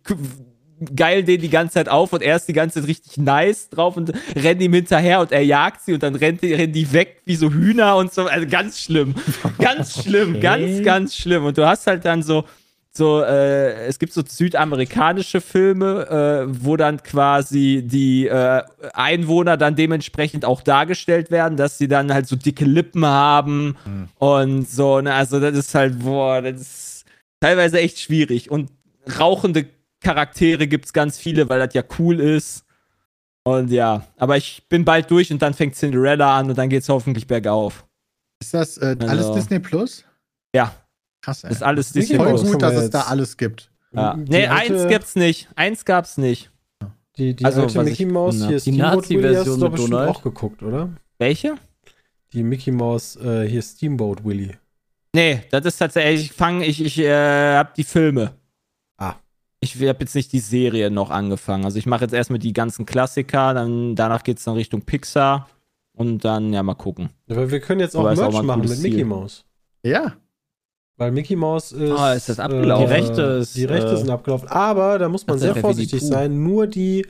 geilen 0.97 1.27
den 1.27 1.41
die 1.41 1.51
ganze 1.51 1.75
Zeit 1.75 1.89
auf 1.89 2.13
und 2.13 2.23
er 2.23 2.37
ist 2.37 2.49
die 2.49 2.53
ganze 2.53 2.81
Zeit 2.81 2.89
richtig 2.89 3.17
nice 3.17 3.69
drauf 3.71 3.97
und 3.97 4.13
rennt 4.37 4.61
ihm 4.63 4.73
hinterher 4.73 5.21
und 5.21 5.33
er 5.33 5.45
jagt 5.45 5.83
sie 5.83 5.95
und 5.95 6.03
dann 6.03 6.15
rennt 6.15 6.43
die, 6.43 6.55
rennen 6.55 6.73
die 6.73 6.93
weg 6.93 7.23
wie 7.25 7.37
so 7.37 7.51
Hühner 7.51 7.97
und 7.97 8.13
so. 8.13 8.27
Also 8.27 8.47
ganz 8.49 8.81
schlimm. 8.81 9.15
Ganz 9.59 10.03
schlimm, 10.03 10.41
ganz, 10.41 10.83
ganz 10.83 11.17
schlimm. 11.17 11.45
Und 11.45 11.59
du 11.59 11.67
hast 11.67 11.87
halt 11.87 12.05
dann 12.05 12.23
so, 12.23 12.45
so, 12.95 13.23
äh, 13.23 13.87
es 13.87 13.99
gibt 13.99 14.13
so 14.13 14.23
südamerikanische 14.27 15.41
Filme, 15.41 16.47
äh, 16.47 16.65
wo 16.65 16.77
dann 16.77 17.03
quasi 17.03 17.83
die 17.85 18.27
äh, 18.27 18.63
Einwohner 18.93 19.57
dann 19.57 19.77
dementsprechend 19.77 20.45
auch 20.45 20.61
dargestellt 20.61 21.31
werden, 21.31 21.57
dass 21.57 21.79
sie 21.79 21.89
dann 21.89 22.13
halt 22.13 22.27
so 22.27 22.37
dicke 22.37 22.67
Lippen 22.67 23.07
haben 23.07 23.77
und 24.19 24.69
so, 24.69 25.01
ne, 25.01 25.15
also 25.15 25.41
das 25.41 25.57
ist 25.57 25.75
halt, 25.75 26.01
boah, 26.01 26.43
das 26.43 26.61
ist 26.61 27.05
teilweise 27.41 27.81
echt 27.81 27.99
schwierig. 27.99 28.51
Und 28.51 28.71
rauchende 29.19 29.67
Charaktere 30.03 30.67
gibt 30.67 30.87
es 30.87 30.93
ganz 30.93 31.19
viele, 31.19 31.49
weil 31.49 31.59
das 31.65 31.75
ja 31.75 31.83
cool 31.99 32.21
ist. 32.21 32.65
Und 33.45 33.71
ja, 33.71 34.07
aber 34.19 34.37
ich 34.37 34.63
bin 34.69 34.85
bald 34.85 35.11
durch 35.11 35.33
und 35.33 35.43
dann 35.43 35.55
fängt 35.55 35.75
Cinderella 35.75 36.39
an 36.39 36.49
und 36.51 36.57
dann 36.59 36.69
geht's 36.69 36.89
hoffentlich 36.89 37.27
bergauf. 37.27 37.85
Ist 38.41 38.55
das 38.55 38.79
äh, 38.79 38.97
alles 39.01 39.27
Also- 39.27 39.35
Disney 39.35 39.59
Plus? 39.59 40.05
Ja, 40.55 40.75
Krass, 41.23 41.43
ey. 41.45 41.49
das 41.49 41.59
ist 41.59 41.63
alles 41.63 41.93
Disney 41.93 42.17
Voll 42.17 42.29
Plus. 42.29 42.43
kann 42.43 42.53
gut, 42.53 42.61
man 42.63 42.75
dass 42.75 42.85
es 42.85 42.91
da 42.91 43.01
alles 43.03 43.37
gibt. 43.37 43.71
Ja. 43.93 44.15
Nee, 44.17 44.47
alte- 44.47 44.75
eins 44.81 44.89
gibt's 44.89 45.17
nicht. 45.17 45.49
Eins 45.57 45.85
gab's 45.85 46.19
nicht. 46.19 46.51
Die, 47.19 47.35
die 47.35 47.45
Also, 47.45 47.63
alte 47.63 47.83
Mickey 47.83 48.05
ich 48.05 48.09
Mouse, 48.09 48.35
gefunden 48.37 48.49
hier 48.49 48.57
hab. 48.59 48.65
Die 48.65 48.71
Steamboat 48.73 49.09
Willie, 49.11 49.29
hast 49.29 49.35
Nazi-Version 49.47 49.73
mit 49.73 49.81
Donald. 49.81 50.09
auch 50.11 50.23
geguckt, 50.23 50.63
oder? 50.63 50.89
Welche? 51.19 51.55
Die 52.33 52.43
Mickey 52.43 52.71
Mouse, 52.71 53.17
äh, 53.17 53.47
hier 53.49 53.61
Steamboat 53.61 54.25
Willie. 54.25 54.57
Nee, 55.15 55.43
das 55.51 55.67
ist 55.67 55.77
tatsächlich, 55.77 56.23
ich 56.31 56.33
fange, 56.33 56.65
ich, 56.65 56.83
ich 56.83 56.99
äh, 57.01 57.57
hab 57.57 57.75
die 57.75 57.85
Filme. 57.85 58.33
Ah. 59.63 59.65
Ich 59.65 59.77
habe 59.89 59.99
jetzt 60.01 60.15
nicht 60.15 60.33
die 60.33 60.41
Serie 60.41 60.91
noch 60.91 61.11
angefangen. 61.11 61.65
Also 61.65 61.79
ich 61.79 61.87
mache 61.87 62.03
jetzt 62.03 62.15
erstmal 62.15 62.39
die 62.41 62.53
ganzen 62.53 62.85
Klassiker, 62.87 63.55
dann 63.55 63.95
danach 63.95 64.25
geht's 64.25 64.45
dann 64.45 64.55
Richtung 64.55 64.83
Pixar 64.83 65.49
und 65.95 66.25
dann 66.25 66.53
ja 66.53 66.63
mal 66.63 66.75
gucken. 66.75 67.11
Aber 67.31 67.51
wir 67.51 67.61
können 67.61 67.81
jetzt 67.81 67.95
auch 67.97 68.01
Aber 68.01 68.13
auch 68.13 68.17
Merch 68.17 68.39
ein 68.41 68.47
machen 68.47 68.69
mit 68.69 68.83
Mickey. 68.83 69.05
Mouse. 69.05 69.45
Ja. 69.85 70.15
Weil 70.97 71.11
Mickey 71.13 71.37
Mouse 71.37 71.73
ist. 71.73 71.91
Ah, 71.93 72.13
ist 72.13 72.29
das 72.29 72.39
abgelaufen? 72.39 72.87
Die 72.87 72.93
Rechte 72.93 73.23
ist, 73.23 73.57
Die 73.57 73.65
Rechte 73.65 73.93
äh, 73.93 73.97
sind 73.97 74.11
abgelaufen. 74.11 74.49
Aber 74.49 74.99
da 74.99 75.09
muss 75.09 75.27
man 75.27 75.39
sehr 75.39 75.55
vorsichtig 75.57 76.01
sein. 76.03 76.43
Nur 76.43 76.67
die 76.67 77.07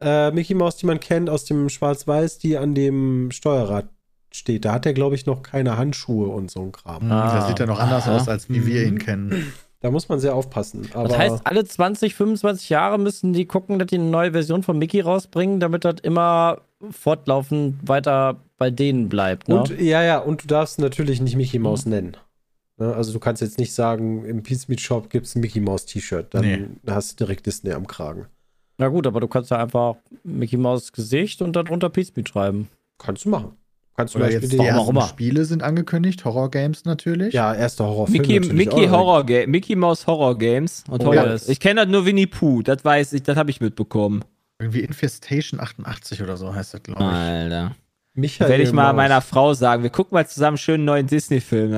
äh, 0.00 0.30
Mickey 0.30 0.54
Mouse, 0.54 0.76
die 0.76 0.86
man 0.86 1.00
kennt 1.00 1.28
aus 1.28 1.44
dem 1.44 1.68
Schwarz-Weiß, 1.68 2.38
die 2.38 2.56
an 2.56 2.74
dem 2.74 3.30
Steuerrad 3.32 3.88
steht. 4.32 4.64
Da 4.64 4.72
hat 4.72 4.86
er, 4.86 4.94
glaube 4.94 5.14
ich, 5.16 5.26
noch 5.26 5.42
keine 5.42 5.76
Handschuhe 5.76 6.28
und 6.28 6.50
so 6.50 6.62
ein 6.62 6.72
Kram. 6.72 7.10
Ah. 7.10 7.34
das 7.40 7.48
sieht 7.48 7.58
ja 7.58 7.66
noch 7.66 7.80
anders 7.80 8.04
Aha. 8.06 8.16
aus, 8.16 8.28
als 8.28 8.48
wie 8.48 8.64
wir 8.66 8.82
Mhm. 8.82 8.88
ihn 8.88 8.98
kennen. 8.98 9.52
Da 9.80 9.90
muss 9.90 10.08
man 10.10 10.20
sehr 10.20 10.34
aufpassen. 10.34 10.88
Aber 10.92 11.08
Das 11.08 11.16
heißt, 11.18 11.40
alle 11.46 11.64
20, 11.64 12.14
25 12.14 12.68
Jahre 12.68 12.98
müssen 12.98 13.32
die 13.32 13.46
gucken, 13.46 13.78
dass 13.78 13.86
die 13.88 13.94
eine 13.96 14.04
neue 14.10 14.32
Version 14.32 14.62
von 14.62 14.78
Mickey 14.78 15.00
rausbringen, 15.00 15.58
damit 15.58 15.84
das 15.86 15.96
immer 16.02 16.60
fortlaufend 16.90 17.76
weiter 17.88 18.36
bei 18.58 18.70
denen 18.70 19.08
bleibt. 19.08 19.48
Ne? 19.48 19.60
Und 19.60 19.80
ja, 19.80 20.02
ja, 20.02 20.18
und 20.18 20.42
du 20.42 20.46
darfst 20.46 20.78
natürlich 20.78 21.20
nicht 21.20 21.36
Mickey 21.36 21.58
Mouse 21.58 21.86
nennen. 21.86 22.16
Ne, 22.76 22.94
Also 22.94 23.12
du 23.12 23.18
kannst 23.18 23.40
jetzt 23.42 23.58
nicht 23.58 23.72
sagen, 23.72 24.24
im 24.26 24.42
Peace 24.42 24.68
Meat 24.68 24.80
Shop 24.80 25.08
gibt 25.10 25.26
es 25.26 25.34
ein 25.34 25.40
Mickey 25.40 25.60
Mouse 25.60 25.86
T-Shirt. 25.86 26.26
Dann 26.34 26.44
Nee. 26.44 26.66
hast 26.92 27.12
du 27.20 27.24
direkt 27.24 27.46
Disney 27.46 27.72
am 27.72 27.86
Kragen. 27.86 28.26
Na 28.78 28.88
gut, 28.88 29.06
aber 29.06 29.20
du 29.20 29.28
kannst 29.28 29.50
ja 29.50 29.58
einfach 29.58 29.96
Mickey 30.24 30.56
Mouse 30.56 30.92
Gesicht 30.92 31.40
und 31.42 31.54
darunter 31.56 31.88
Peace 31.90 32.14
Meat 32.16 32.28
schreiben. 32.28 32.68
Kannst 32.98 33.24
du 33.24 33.30
machen. 33.30 33.52
Kannst 34.00 34.14
du 34.14 34.18
Oder 34.18 34.26
Beispiel 34.26 34.42
jetzt 34.42 34.52
die 34.52 34.58
ersten 34.66 34.90
immer. 34.90 35.02
Spiele 35.08 35.44
sind 35.44 35.62
angekündigt, 35.62 36.24
Horror-Games 36.24 36.84
natürlich. 36.84 37.32
ja, 37.34 37.54
erster 37.54 37.84
Horrorfilm. 37.86 38.20
Mickey, 38.20 38.40
Mickey. 38.52 38.86
Horror 38.88 39.24
Ga 39.24 39.46
Mickey 39.46 39.76
Mouse 39.76 40.06
Horror 40.06 40.36
Games. 40.38 40.84
Und 40.88 41.02
Oh, 41.02 41.06
Horror. 41.06 41.32
yes. 41.32 41.48
Ich 41.48 41.60
kenne 41.60 41.82
das 41.82 41.90
nur 41.90 42.04
Winnie 42.06 42.26
Pooh, 42.26 42.62
das 42.62 42.84
weiß 42.84 43.12
ich, 43.14 43.22
das 43.22 43.36
habe 43.36 43.50
ich 43.50 43.60
mitbekommen. 43.60 44.24
Irgendwie 44.58 44.80
Infestation 44.80 45.58
88 45.60 46.22
oder 46.22 46.36
so 46.36 46.54
heißt 46.54 46.74
das, 46.74 46.82
glaube 46.82 47.00
ich. 47.02 47.06
Alter. 47.08 47.76
Michael 48.14 48.50
Werde 48.50 48.62
ich 48.64 48.72
mal 48.72 48.88
Maus. 48.88 48.96
meiner 48.96 49.20
Frau 49.22 49.54
sagen, 49.54 49.82
wir 49.82 49.90
gucken 49.90 50.14
mal 50.16 50.26
zusammen 50.26 50.48
einen 50.54 50.58
schönen 50.58 50.84
neuen 50.84 51.06
Disney-Film. 51.06 51.72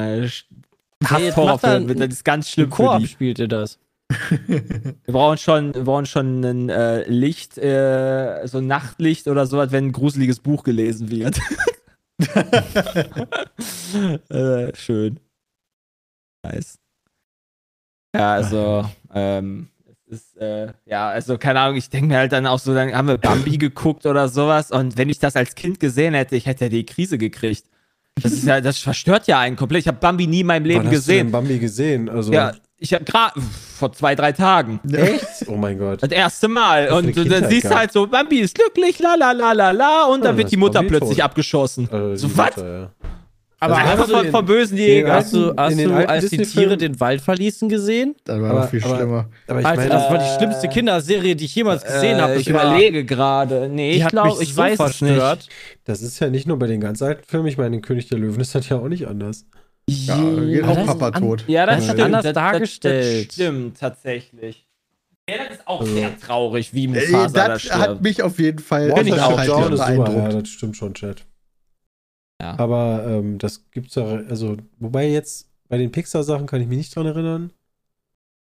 Hasst 1.04 1.22
jetzt 1.22 1.36
Horrorfilm, 1.36 1.86
macht 1.86 1.98
er 2.00 2.06
das 2.08 2.16
ist 2.16 2.24
ganz 2.24 2.46
Im 2.48 2.52
schlimm 2.52 2.70
für 2.72 2.76
Koop 2.76 2.98
die. 3.00 3.06
spielt 3.06 3.38
ihr 3.38 3.48
das. 3.48 3.78
Wir 4.48 4.94
brauchen 5.06 5.38
schon, 5.38 5.74
wir 5.74 5.84
brauchen 5.84 6.04
schon 6.04 6.42
ein 6.44 6.68
äh, 6.68 7.08
Licht, 7.08 7.56
äh, 7.56 8.46
so 8.46 8.58
ein 8.58 8.66
Nachtlicht 8.66 9.26
oder 9.26 9.46
sowas, 9.46 9.72
wenn 9.72 9.86
ein 9.86 9.92
gruseliges 9.92 10.40
Buch 10.40 10.64
gelesen 10.64 11.10
wird. 11.10 11.40
äh, 14.30 14.74
schön. 14.76 15.18
Nice. 16.44 16.78
Ja, 18.14 18.34
also, 18.34 18.84
ähm, 19.14 19.68
es 20.10 20.18
ist, 20.18 20.36
äh, 20.36 20.72
ja, 20.84 21.08
also, 21.08 21.38
keine 21.38 21.60
Ahnung, 21.60 21.76
ich 21.76 21.88
denke 21.88 22.08
mir 22.08 22.18
halt 22.18 22.32
dann 22.32 22.46
auch 22.46 22.58
so, 22.58 22.74
dann 22.74 22.92
haben 22.94 23.08
wir 23.08 23.18
Bambi 23.18 23.56
geguckt 23.58 24.04
oder 24.06 24.28
sowas 24.28 24.70
und 24.70 24.96
wenn 24.98 25.08
ich 25.08 25.18
das 25.18 25.36
als 25.36 25.54
Kind 25.54 25.80
gesehen 25.80 26.14
hätte, 26.14 26.36
ich 26.36 26.46
hätte 26.46 26.64
ja 26.64 26.68
die 26.68 26.84
Krise 26.84 27.16
gekriegt. 27.18 27.64
Das 28.22 28.32
ist 28.32 28.44
ja, 28.44 28.60
das 28.60 28.78
verstört 28.78 29.26
ja 29.26 29.38
einen 29.38 29.56
komplett. 29.56 29.80
Ich 29.80 29.88
habe 29.88 29.96
Bambi 29.98 30.26
nie 30.26 30.40
in 30.40 30.46
meinem 30.46 30.66
Leben 30.66 30.80
Wann 30.80 30.86
hast 30.88 30.92
du 30.92 30.96
gesehen. 30.98 31.26
denn 31.28 31.32
Bambi 31.32 31.58
gesehen? 31.58 32.10
Also, 32.10 32.30
Ja, 32.30 32.52
Ich 32.84 32.92
habe 32.92 33.04
gerade 33.04 33.40
vor 33.78 33.92
zwei, 33.92 34.16
drei 34.16 34.32
Tagen. 34.32 34.80
Echt? 34.92 35.24
Oh 35.46 35.54
mein 35.56 35.78
Gott. 35.78 36.02
Das 36.02 36.10
erste 36.10 36.48
Mal. 36.48 36.86
Das 36.86 36.94
Und 36.98 37.30
dann 37.30 37.48
siehst 37.48 37.66
du 37.66 37.74
halt 37.76 37.92
so, 37.92 38.08
Bambi 38.08 38.40
ist 38.40 38.56
glücklich, 38.56 38.98
la 38.98 39.14
la 39.14 39.30
la 39.30 39.52
la 39.52 39.70
la, 39.70 40.04
und 40.06 40.18
Ja, 40.20 40.26
dann 40.26 40.36
wird 40.36 40.50
die 40.50 40.56
Mutter 40.56 40.80
Bambi 40.80 40.88
plötzlich 40.88 41.18
tot. 41.18 41.24
abgeschossen. 41.24 41.88
Äh, 41.92 42.16
so, 42.16 42.36
was? 42.36 42.56
Ja. 42.56 42.90
Aber 43.60 43.76
Also 43.76 43.86
Einfach 43.90 43.98
hast 44.02 44.10
du 44.10 44.16
von, 44.16 44.30
von 44.32 44.44
bösen 44.44 44.76
Jägern. 44.76 45.12
Hast 45.12 45.32
du, 45.32 45.54
hast 45.56 45.78
du 45.78 46.08
als 46.08 46.28
die 46.30 46.38
Tiere 46.38 46.76
den 46.76 46.98
Wald 46.98 47.20
verließen 47.20 47.68
gesehen? 47.68 48.16
Das 48.24 48.40
war 48.40 48.50
Aber- 48.50 48.60
noch 48.62 48.68
viel 48.70 48.82
aber- 48.82 48.96
schlimmer. 48.96 49.28
Aber 49.46 49.60
ich 49.60 49.66
Alter, 49.66 49.76
meine, 49.82 49.90
das 49.94 50.10
war 50.10 50.18
die 50.18 50.36
schlimmste 50.36 50.68
Kinderserie, 50.68 51.36
die 51.36 51.44
ich 51.44 51.54
jemals 51.54 51.84
gesehen 51.84 52.20
habe. 52.20 52.32
Äh, 52.32 52.34
Das 52.34 52.42
ich 52.42 52.48
überlege 52.48 53.04
gerade. 53.04 53.68
Nee, 53.68 53.92
Die 53.92 53.98
ich 54.00 54.08
glaube, 54.08 54.42
ich 54.42 54.54
so 54.54 54.60
weiß 54.60 54.80
es 54.80 55.00
nicht. 55.00 55.48
das 55.84 56.02
ist 56.02 56.18
ja 56.18 56.28
nicht 56.28 56.48
nur 56.48 56.58
bei 56.58 56.66
den 56.66 56.80
ganz 56.80 57.00
alten 57.02 57.22
Filmen. 57.24 57.46
Ich 57.46 57.56
meine, 57.56 57.70
den 57.70 57.82
König 57.82 58.08
der 58.08 58.18
Löwen 58.18 58.40
ist 58.40 58.52
das 58.56 58.68
ja 58.68 58.78
auch 58.78 58.88
nicht 58.88 59.06
anders. 59.06 59.44
Ja, 60.06 60.16
geht 60.16 60.64
auch 60.64 60.74
das 60.74 60.86
Papa 60.86 61.10
tot. 61.12 61.44
Ja, 61.46 61.66
das 61.66 61.84
ist 61.84 62.00
anders 62.00 62.32
dargestellt. 62.32 63.28
Das, 63.28 63.34
stimmt 63.34 63.78
tatsächlich. 63.78 64.66
Ja, 65.28 65.36
das 65.38 65.58
ist 65.58 65.68
auch 65.68 65.84
sehr 65.84 66.18
traurig, 66.18 66.74
wie 66.74 66.88
Mufasa 66.88 67.28
da 67.28 67.48
das 67.48 67.62
stirbt. 67.62 67.78
hat 67.78 68.02
mich 68.02 68.22
auf 68.22 68.38
jeden 68.38 68.58
Fall 68.58 68.92
Bin 68.92 69.06
ich 69.06 69.20
auch. 69.20 69.42
John 69.44 69.72
ist 69.72 69.78
super, 69.78 69.92
ja, 69.92 70.02
beeindruckt. 70.02 70.42
das 70.42 70.48
stimmt 70.48 70.76
schon, 70.76 70.94
Chat. 70.94 71.24
Ja. 72.40 72.58
Aber 72.58 73.04
ähm, 73.06 73.38
das 73.38 73.70
gibt's 73.70 73.94
ja, 73.94 74.04
also, 74.04 74.56
wobei 74.78 75.08
jetzt 75.08 75.48
bei 75.68 75.78
den 75.78 75.92
Pixar-Sachen 75.92 76.46
kann 76.46 76.60
ich 76.60 76.66
mich 76.66 76.78
nicht 76.78 76.96
dran 76.96 77.06
erinnern. 77.06 77.52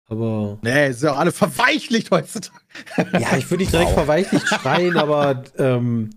Aber 0.07 0.59
Nee, 0.61 0.89
ist 0.89 1.03
ja 1.03 1.13
auch 1.13 1.17
alle 1.17 1.31
verweichlicht 1.31 2.11
heutzutage. 2.11 2.61
ja, 3.19 3.35
ich 3.37 3.49
würde 3.49 3.63
nicht 3.63 3.73
direkt 3.73 3.91
verweichlicht 3.91 4.47
schreien, 4.47 4.97
aber 4.97 5.43
ähm, 5.57 6.11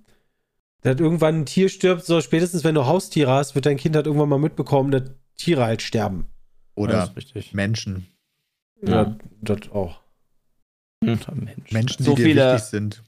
dass 0.82 1.00
irgendwann 1.00 1.40
ein 1.40 1.46
Tier 1.46 1.68
stirbt, 1.68 2.04
so 2.04 2.20
spätestens 2.20 2.64
wenn 2.64 2.74
du 2.74 2.86
Haustiere 2.86 3.30
hast, 3.30 3.54
wird 3.54 3.66
dein 3.66 3.76
Kind 3.76 3.96
halt 3.96 4.06
irgendwann 4.06 4.28
mal 4.28 4.38
mitbekommen, 4.38 4.90
dass 4.90 5.02
Tiere 5.40 5.64
halt 5.64 5.82
sterben. 5.82 6.26
Oder. 6.74 7.12
Menschen. 7.52 8.06
Ja, 8.82 9.16
das 9.42 9.70
auch. 9.72 10.00
Mensch. 11.02 11.26
Menschen, 11.70 11.98
die 11.98 12.04
So 12.04 12.14
dir 12.14 12.24
viele- 12.24 12.52
wichtig 12.54 12.68
sind. 12.68 13.02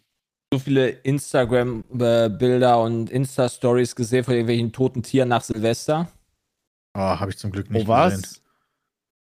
so 0.52 0.58
viele 0.58 0.88
Instagram-Bilder 0.88 2.80
und 2.82 3.10
Insta-Stories 3.10 3.94
gesehen 3.96 4.24
von 4.24 4.34
irgendwelchen 4.34 4.72
toten 4.72 5.02
Tieren 5.02 5.28
nach 5.28 5.42
Silvester. 5.42 6.10
Oh, 6.94 7.00
habe 7.00 7.30
ich 7.30 7.38
zum 7.38 7.50
Glück 7.52 7.70
nicht 7.70 7.86
Wo 7.86 7.94
gesehen. 7.94 8.22
war's? 8.22 8.42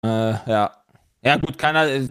Äh, 0.05 0.49
ja. 0.51 0.75
Ja, 1.23 1.35
gut, 1.37 1.57
keiner. 1.57 1.87
äh, 1.87 2.07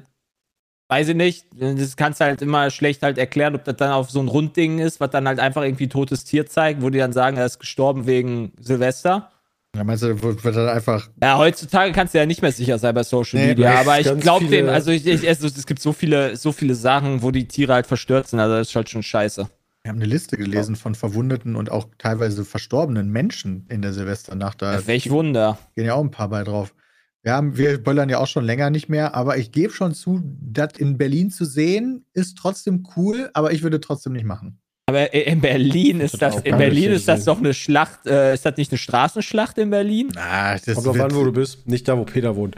Weiß 0.90 1.08
ich 1.08 1.16
nicht. 1.16 1.46
Das 1.54 1.96
kannst 1.96 2.18
du 2.20 2.24
halt 2.24 2.40
immer 2.40 2.70
schlecht 2.70 3.02
halt 3.02 3.18
erklären, 3.18 3.54
ob 3.54 3.62
das 3.64 3.76
dann 3.76 3.92
auf 3.92 4.10
so 4.10 4.20
ein 4.20 4.28
Rundding 4.28 4.78
ist, 4.78 5.00
was 5.00 5.10
dann 5.10 5.28
halt 5.28 5.38
einfach 5.38 5.62
irgendwie 5.62 5.88
totes 5.88 6.24
Tier 6.24 6.46
zeigt, 6.46 6.80
wo 6.80 6.88
die 6.88 6.96
dann 6.98 7.12
sagen, 7.12 7.36
er 7.36 7.44
ist 7.44 7.58
gestorben 7.58 8.06
wegen 8.06 8.52
Silvester. 8.58 9.30
Ja, 9.78 9.84
meinst 9.84 10.02
du, 10.02 10.20
wird 10.20 10.42
wird 10.42 10.56
dann 10.56 10.68
einfach. 10.68 11.08
Ja, 11.22 11.38
heutzutage 11.38 11.92
kannst 11.92 12.12
du 12.12 12.18
ja 12.18 12.26
nicht 12.26 12.42
mehr 12.42 12.50
sicher 12.50 12.80
sein 12.80 12.92
bei 12.96 13.04
Social 13.04 13.38
Nee, 13.38 13.46
Media, 13.50 13.78
aber 13.78 14.00
ich 14.00 14.18
glaube 14.18 14.46
dem, 14.46 14.68
also 14.68 14.90
ich, 14.90 15.06
ich, 15.06 15.26
also 15.28 15.46
es 15.46 15.66
gibt 15.66 15.80
so 15.80 15.92
viele, 15.92 16.34
so 16.36 16.50
viele 16.50 16.74
Sachen, 16.74 17.22
wo 17.22 17.30
die 17.30 17.46
Tiere 17.46 17.74
halt 17.74 17.86
verstört 17.86 18.26
sind, 18.26 18.40
also 18.40 18.56
das 18.56 18.70
ist 18.70 18.74
halt 18.74 18.90
schon 18.90 19.04
scheiße. 19.04 19.48
Wir 19.84 19.88
haben 19.90 19.98
eine 19.98 20.06
Liste 20.06 20.36
gelesen 20.36 20.74
von 20.74 20.96
verwundeten 20.96 21.54
und 21.54 21.70
auch 21.70 21.86
teilweise 21.96 22.44
verstorbenen 22.44 23.10
Menschen 23.10 23.66
in 23.68 23.80
der 23.80 23.92
Silvesternacht. 23.92 24.60
Da 24.60 24.84
Welch 24.88 25.10
Wunder. 25.10 25.58
gehen 25.76 25.86
ja 25.86 25.94
auch 25.94 26.02
ein 26.02 26.10
paar 26.10 26.28
bei 26.28 26.42
drauf. 26.42 26.74
Wir, 27.22 27.34
haben, 27.34 27.56
wir 27.56 27.80
böllern 27.80 28.08
ja 28.08 28.18
auch 28.18 28.26
schon 28.26 28.44
länger 28.44 28.70
nicht 28.70 28.88
mehr, 28.88 29.14
aber 29.14 29.36
ich 29.38 29.52
gebe 29.52 29.72
schon 29.72 29.94
zu, 29.94 30.20
das 30.24 30.72
in 30.76 30.98
Berlin 30.98 31.30
zu 31.30 31.44
sehen, 31.44 32.04
ist 32.14 32.36
trotzdem 32.36 32.84
cool, 32.96 33.30
aber 33.32 33.52
ich 33.52 33.62
würde 33.62 33.80
trotzdem 33.80 34.14
nicht 34.14 34.24
machen. 34.24 34.58
Aber 34.88 35.14
i- 35.14 35.18
in 35.20 35.40
Berlin 35.42 36.00
ist 36.00 36.14
Das 36.22 36.36
das, 36.36 36.42
in 36.44 36.56
Berlin 36.56 36.90
ist 36.92 37.06
das 37.06 37.24
doch 37.24 37.38
eine 37.38 37.52
Schlacht, 37.52 38.06
äh, 38.06 38.32
ist 38.32 38.46
das 38.46 38.56
nicht 38.56 38.72
eine 38.72 38.78
Straßenschlacht 38.78 39.58
in 39.58 39.68
Berlin? 39.68 40.08
Na, 40.14 40.54
das 40.54 40.74
Kommt 40.74 40.86
drauf 40.86 41.00
an, 41.00 41.14
wo 41.14 41.24
du 41.24 41.32
bist. 41.32 41.68
Nicht 41.68 41.86
da, 41.86 41.98
wo 41.98 42.04
Peter 42.04 42.34
wohnt. 42.36 42.56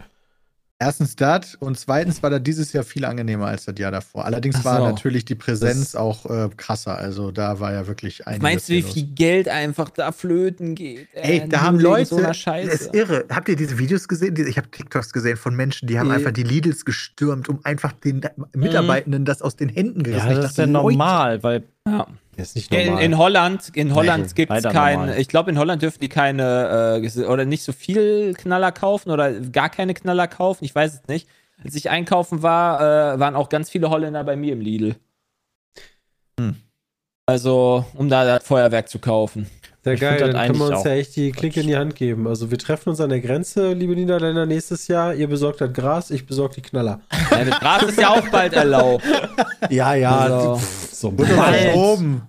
Erstens 0.82 1.14
das 1.14 1.56
und 1.56 1.78
zweitens 1.78 2.22
war 2.22 2.30
das 2.30 2.42
dieses 2.42 2.72
Jahr 2.72 2.84
viel 2.84 3.04
angenehmer 3.04 3.46
als 3.48 3.66
das 3.66 3.74
Jahr 3.78 3.90
davor. 3.90 4.24
Allerdings 4.24 4.56
Ach 4.60 4.64
war 4.64 4.78
so. 4.78 4.84
natürlich 4.88 5.26
die 5.26 5.34
Präsenz 5.34 5.92
Das- 5.92 5.96
auch 5.96 6.24
äh, 6.24 6.48
krasser. 6.56 6.96
Also 6.96 7.30
da 7.32 7.60
war 7.60 7.72
ja 7.74 7.86
wirklich 7.86 8.26
einiges 8.26 8.42
Meinst 8.42 8.68
du, 8.70 8.72
wie 8.72 8.82
viel 8.82 9.02
Geld 9.08 9.48
einfach 9.48 9.90
da 9.90 10.10
flöten 10.10 10.74
geht? 10.74 11.08
Ey, 11.12 11.40
äh, 11.40 11.48
da 11.48 11.58
nur 11.58 11.66
haben 11.66 11.80
Leute, 11.80 12.06
So 12.06 12.16
einer 12.16 12.28
das 12.28 12.38
Scheiße. 12.38 12.70
ist 12.70 12.94
irre. 12.94 13.26
Habt 13.28 13.50
ihr 13.50 13.56
diese 13.56 13.78
Videos 13.78 14.08
gesehen? 14.08 14.34
Ich 14.48 14.56
habe 14.56 14.70
TikToks 14.70 15.12
gesehen 15.12 15.36
von 15.36 15.54
Menschen, 15.54 15.86
die 15.86 15.98
haben 15.98 16.08
Nee. 16.08 16.14
einfach 16.14 16.32
die 16.32 16.44
Lidls 16.44 16.86
gestürmt, 16.86 17.50
um 17.50 17.60
einfach 17.64 17.92
den 17.92 18.22
Mitarbeitenden 18.56 19.26
das 19.26 19.42
aus 19.42 19.56
den 19.56 19.68
Händen 19.68 20.02
gerissen. 20.02 20.28
Ja, 20.28 20.34
das 20.34 20.52
ist 20.52 20.58
ja 20.58 20.66
normal, 20.66 21.42
weil 21.42 21.64
Ja. 21.86 22.06
Ist 22.42 22.56
nicht 22.56 22.72
In, 22.74 22.86
normal. 22.86 23.02
in 23.04 23.18
Holland, 23.18 23.68
in 23.74 23.94
Holland 23.94 24.26
Nee, 24.28 24.32
gibt 24.34 24.50
es 24.52 24.62
leider 24.64 24.72
kein, 24.72 24.98
normal. 25.00 25.18
ich 25.18 25.28
glaube, 25.28 25.50
in 25.50 25.58
Holland 25.58 25.82
dürfen 25.82 26.00
die 26.00 26.08
keine 26.08 27.00
äh, 27.02 27.24
oder 27.24 27.44
nicht 27.44 27.62
so 27.62 27.72
viel 27.72 28.34
Knaller 28.34 28.72
kaufen 28.72 29.10
oder 29.10 29.32
gar 29.32 29.68
keine 29.68 29.94
Knaller 29.94 30.26
kaufen. 30.28 30.64
Ich 30.64 30.74
weiß 30.74 30.94
es 30.94 31.08
nicht. 31.08 31.28
Als 31.62 31.74
ich 31.74 31.90
einkaufen 31.90 32.42
war, 32.42 32.80
äh, 33.14 33.20
waren 33.20 33.36
auch 33.36 33.48
ganz 33.50 33.68
viele 33.70 33.90
Holländer 33.90 34.24
bei 34.24 34.34
mir 34.36 34.52
im 34.54 34.60
Lidl. 34.60 34.96
Hm. 36.38 36.56
Also, 37.26 37.84
um 37.94 38.08
da 38.08 38.24
das 38.24 38.44
Feuerwerk 38.44 38.88
zu 38.88 38.98
kaufen. 38.98 39.46
Sehr 39.82 39.94
Ich 39.94 40.00
geil, 40.00 40.18
dann 40.18 40.46
können 40.46 40.58
wir 40.58 40.66
uns 40.66 40.78
auch 40.80 40.84
ja 40.84 40.92
echt 40.92 41.16
die 41.16 41.32
Klinke 41.32 41.60
in 41.60 41.66
die 41.66 41.76
Hand 41.76 41.94
geben. 41.96 42.26
Also 42.26 42.50
wir 42.50 42.58
treffen 42.58 42.90
uns 42.90 43.00
an 43.00 43.08
der 43.08 43.20
Grenze, 43.20 43.72
liebe 43.72 43.94
Niederländer, 43.94 44.44
nächstes 44.44 44.88
Jahr. 44.88 45.14
Ihr 45.14 45.26
besorgt 45.26 45.60
das 45.62 45.72
Gras, 45.72 46.10
ich 46.10 46.26
besorge 46.26 46.56
die 46.56 46.60
Knaller. 46.62 47.00
Ja, 47.30 47.44
das 47.44 47.60
Gras 47.60 47.82
ist 47.84 47.98
ja 47.98 48.10
auch 48.10 48.28
bald 48.28 48.52
erlaubt. 48.52 49.04
Ja, 49.70 49.94
ja, 49.94 50.18
Also- 50.18 50.56
pff, 50.56 50.92
so 50.92 51.10
bald. 51.12 51.28
verschoben. 51.30 52.22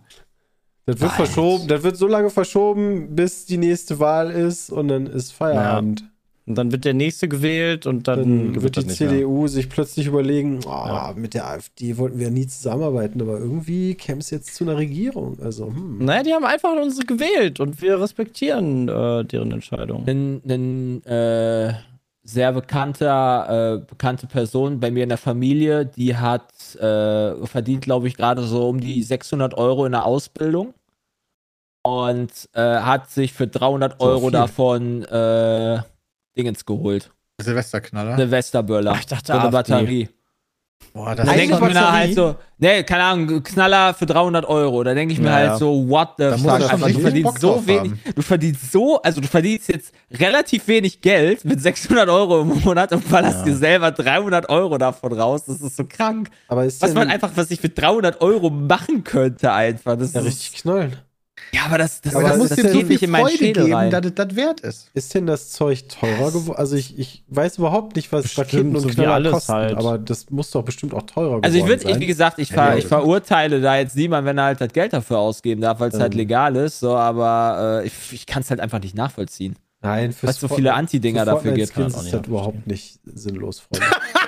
Das 0.85 0.99
wird 0.99 1.11
Bald. 1.15 1.29
verschoben, 1.29 1.67
das 1.67 1.83
wird 1.83 1.95
so 1.97 2.07
lange 2.07 2.29
verschoben, 2.29 3.15
bis 3.15 3.45
die 3.45 3.57
nächste 3.57 3.99
Wahl 3.99 4.31
ist 4.31 4.71
und 4.71 4.87
dann 4.87 5.05
ist 5.05 5.31
Feierabend. 5.31 6.03
und 6.47 6.55
dann 6.55 6.71
wird 6.71 6.85
der 6.85 6.95
nächste 6.95 7.27
gewählt 7.29 7.85
und 7.85 8.07
dann, 8.07 8.53
Dann 8.53 8.61
wird 8.63 8.75
die 8.75 8.85
nicht 8.85 8.99
mehr. 8.99 9.09
CDU 9.09 9.47
sich 9.47 9.69
plötzlich 9.69 10.07
überlegen, 10.07 10.59
oh, 10.65 10.69
Ja. 10.69 11.13
mit 11.15 11.35
der 11.35 11.47
AfD 11.47 11.97
wollten 11.97 12.17
wir 12.19 12.31
nie 12.31 12.47
zusammenarbeiten, 12.47 13.21
aber 13.21 13.37
irgendwie 13.37 13.93
käme 13.93 14.19
es 14.19 14.31
jetzt 14.31 14.55
zu 14.55 14.63
einer 14.63 14.75
Regierung. 14.77 15.37
Also, 15.39 15.67
hm. 15.67 15.99
Naja, 15.99 16.23
die 16.23 16.33
haben 16.33 16.45
einfach 16.45 16.71
uns 16.81 16.99
gewählt 17.05 17.59
und 17.59 17.79
wir 17.81 18.01
respektieren 18.01 18.89
äh, 18.89 19.23
deren 19.23 19.51
Entscheidung. 19.51 20.03
Ein, 20.07 20.41
ein 20.47 21.05
äh, 21.05 21.73
sehr 22.23 22.51
bekannter, 22.53 23.79
äh, 23.81 23.85
bekannte 23.85 24.27
Person 24.27 24.79
bei 24.79 24.91
mir 24.91 25.03
in 25.03 25.09
der 25.09 25.17
Familie, 25.17 25.85
die 25.85 26.15
hat 26.15 26.75
äh, 26.75 27.45
verdient, 27.47 27.81
glaube 27.83 28.07
ich, 28.07 28.15
gerade 28.17 28.43
so 28.43 28.69
um 28.69 28.79
die 28.79 29.01
600 29.03 29.55
Euro 29.55 29.85
in 29.85 29.91
der 29.93 30.05
Ausbildung 30.05 30.73
und 31.83 32.31
äh, 32.53 32.61
hat 32.79 33.09
sich 33.09 33.33
für 33.33 33.47
300 33.47 33.95
So 33.99 34.05
Euro 34.07 34.21
viel. 34.21 34.31
davon 34.31 35.03
äh, 35.05 35.79
Dingens 36.37 36.65
geholt. 36.65 37.11
Silvesterknaller. 38.17 38.91
Ach, 38.93 38.99
ich 38.99 39.07
dachte 39.07 39.27
so 39.27 39.33
eine 39.33 39.41
AfD. 39.43 39.51
Batterie. 39.73 40.09
Boah, 40.93 41.15
Da 41.15 41.23
das 41.23 41.35
denke 41.35 41.55
ich 41.55 41.61
mir 41.61 41.73
dann 41.73 41.91
halt 41.93 42.15
so, 42.15 42.35
ne, 42.57 42.83
keine 42.83 43.03
Ahnung, 43.03 43.43
Knaller 43.43 43.93
für 43.93 44.05
300 44.05 44.43
Euro. 44.45 44.83
Da 44.83 44.93
denke 44.93 45.13
ich 45.13 45.19
mir 45.21 45.29
Naja. 45.29 45.49
halt 45.51 45.59
so, 45.59 45.87
what 45.87 46.09
the 46.17 46.23
Da 46.25 46.37
fuck? 46.37 46.47
er 46.59 46.69
Alter, 46.71 46.89
du 46.89 46.99
verdienst 46.99 47.39
so 47.39 47.65
wenig, 47.67 47.93
du 48.13 48.21
verdienst 48.21 48.71
so, 48.71 49.01
also 49.01 49.21
du 49.21 49.27
verdienst 49.27 49.69
jetzt 49.69 49.93
relativ 50.11 50.67
wenig 50.67 50.99
Geld 51.01 51.45
mit 51.45 51.61
600 51.61 52.09
Euro 52.09 52.41
im 52.41 52.59
Monat 52.61 52.91
und 52.91 53.09
ballerst 53.09 53.39
Ja. 53.39 53.43
dir 53.45 53.55
selber 53.55 53.91
300 53.91 54.49
Euro 54.49 54.77
davon 54.77 55.13
raus. 55.13 55.45
Das 55.45 55.61
ist 55.61 55.77
so 55.77 55.85
krank. 55.85 56.29
aber 56.49 56.65
ist 56.65 56.81
Was 56.81 56.93
man 56.93 57.09
einfach, 57.09 57.31
was 57.35 57.51
ich 57.51 57.61
für 57.61 57.69
300 57.69 58.19
Euro 58.21 58.49
machen 58.49 59.03
könnte 59.05 59.53
einfach. 59.53 59.97
Das 59.97 60.13
ja 60.13 60.19
ist, 60.19 60.27
richtig 60.27 60.61
knallen? 60.61 60.97
Ja, 61.53 61.61
aber 61.65 61.77
das, 61.77 62.01
das, 62.01 62.15
aber 62.15 62.29
das 62.29 62.39
das 62.39 62.49
dir 62.57 62.63
denn 62.63 62.71
so 62.71 62.77
geht 62.79 62.89
nicht 62.89 63.03
in 63.03 63.11
meinen 63.11 63.25
Freude 63.25 63.37
Schädel 63.37 63.63
geben, 63.65 63.75
rein. 63.75 63.91
dass 63.91 64.05
es 64.05 64.15
das 64.15 64.35
wert 64.35 64.59
ist. 64.61 64.89
Ist 64.93 65.13
denn 65.13 65.25
das 65.25 65.49
Zeug 65.51 65.87
teurer 65.89 66.31
geworden? 66.31 66.57
Also 66.57 66.75
ich, 66.75 66.97
ich 66.97 67.23
weiß 67.27 67.57
überhaupt 67.57 67.95
nicht, 67.95 68.11
was 68.11 68.23
Bestimmt, 68.23 68.47
Raketen 68.47 68.75
und 68.75 68.81
so 68.81 68.89
Knaller 68.89 69.13
alles 69.13 69.31
kosten, 69.33 69.53
halt. 69.53 69.77
aber 69.77 69.97
das 69.97 70.29
muss 70.29 70.51
doch 70.51 70.63
bestimmt 70.63 70.93
auch 70.93 71.03
teurer 71.03 71.39
Also 71.43 71.57
ich 71.57 71.63
geworden 71.63 71.81
würde, 71.81 71.91
sein. 71.93 72.01
wie 72.01 72.05
gesagt, 72.07 72.39
ich, 72.39 72.49
ver, 72.49 72.69
ja, 72.71 72.77
ich 72.77 72.85
verurteile 72.87 73.59
da 73.61 73.75
jetzt 73.77 73.95
niemanden, 73.95 74.27
wenn 74.27 74.37
er 74.37 74.45
halt 74.45 74.61
das 74.61 74.71
Geld 74.71 74.93
dafür 74.93 75.19
ausgeben 75.19 75.61
darf, 75.61 75.79
weil 75.79 75.89
es 75.89 75.99
halt 75.99 76.13
Ähm. 76.13 76.17
legal 76.19 76.55
ist, 76.55 76.79
so, 76.79 76.95
aber 76.95 77.81
äh, 77.83 77.87
ich, 77.87 77.93
ich 78.11 78.25
kann 78.25 78.41
es 78.43 78.49
halt 78.49 78.59
einfach 78.59 78.79
nicht 78.79 78.95
nachvollziehen. 78.95 79.55
Nein, 79.83 80.11
für 80.13 80.27
Weil 80.27 80.33
es 80.35 80.39
so 80.39 80.47
viele 80.47 80.73
Anti-Dinger 80.75 81.25
dafür 81.25 81.53
gibt. 81.53 81.75
auch 81.75 81.87
ist 81.87 82.03
nicht 82.03 82.13
das 82.13 82.27
überhaupt 82.27 82.67
nicht 82.67 82.99
sinnlos, 83.03 83.61
Freunde. 83.61 83.87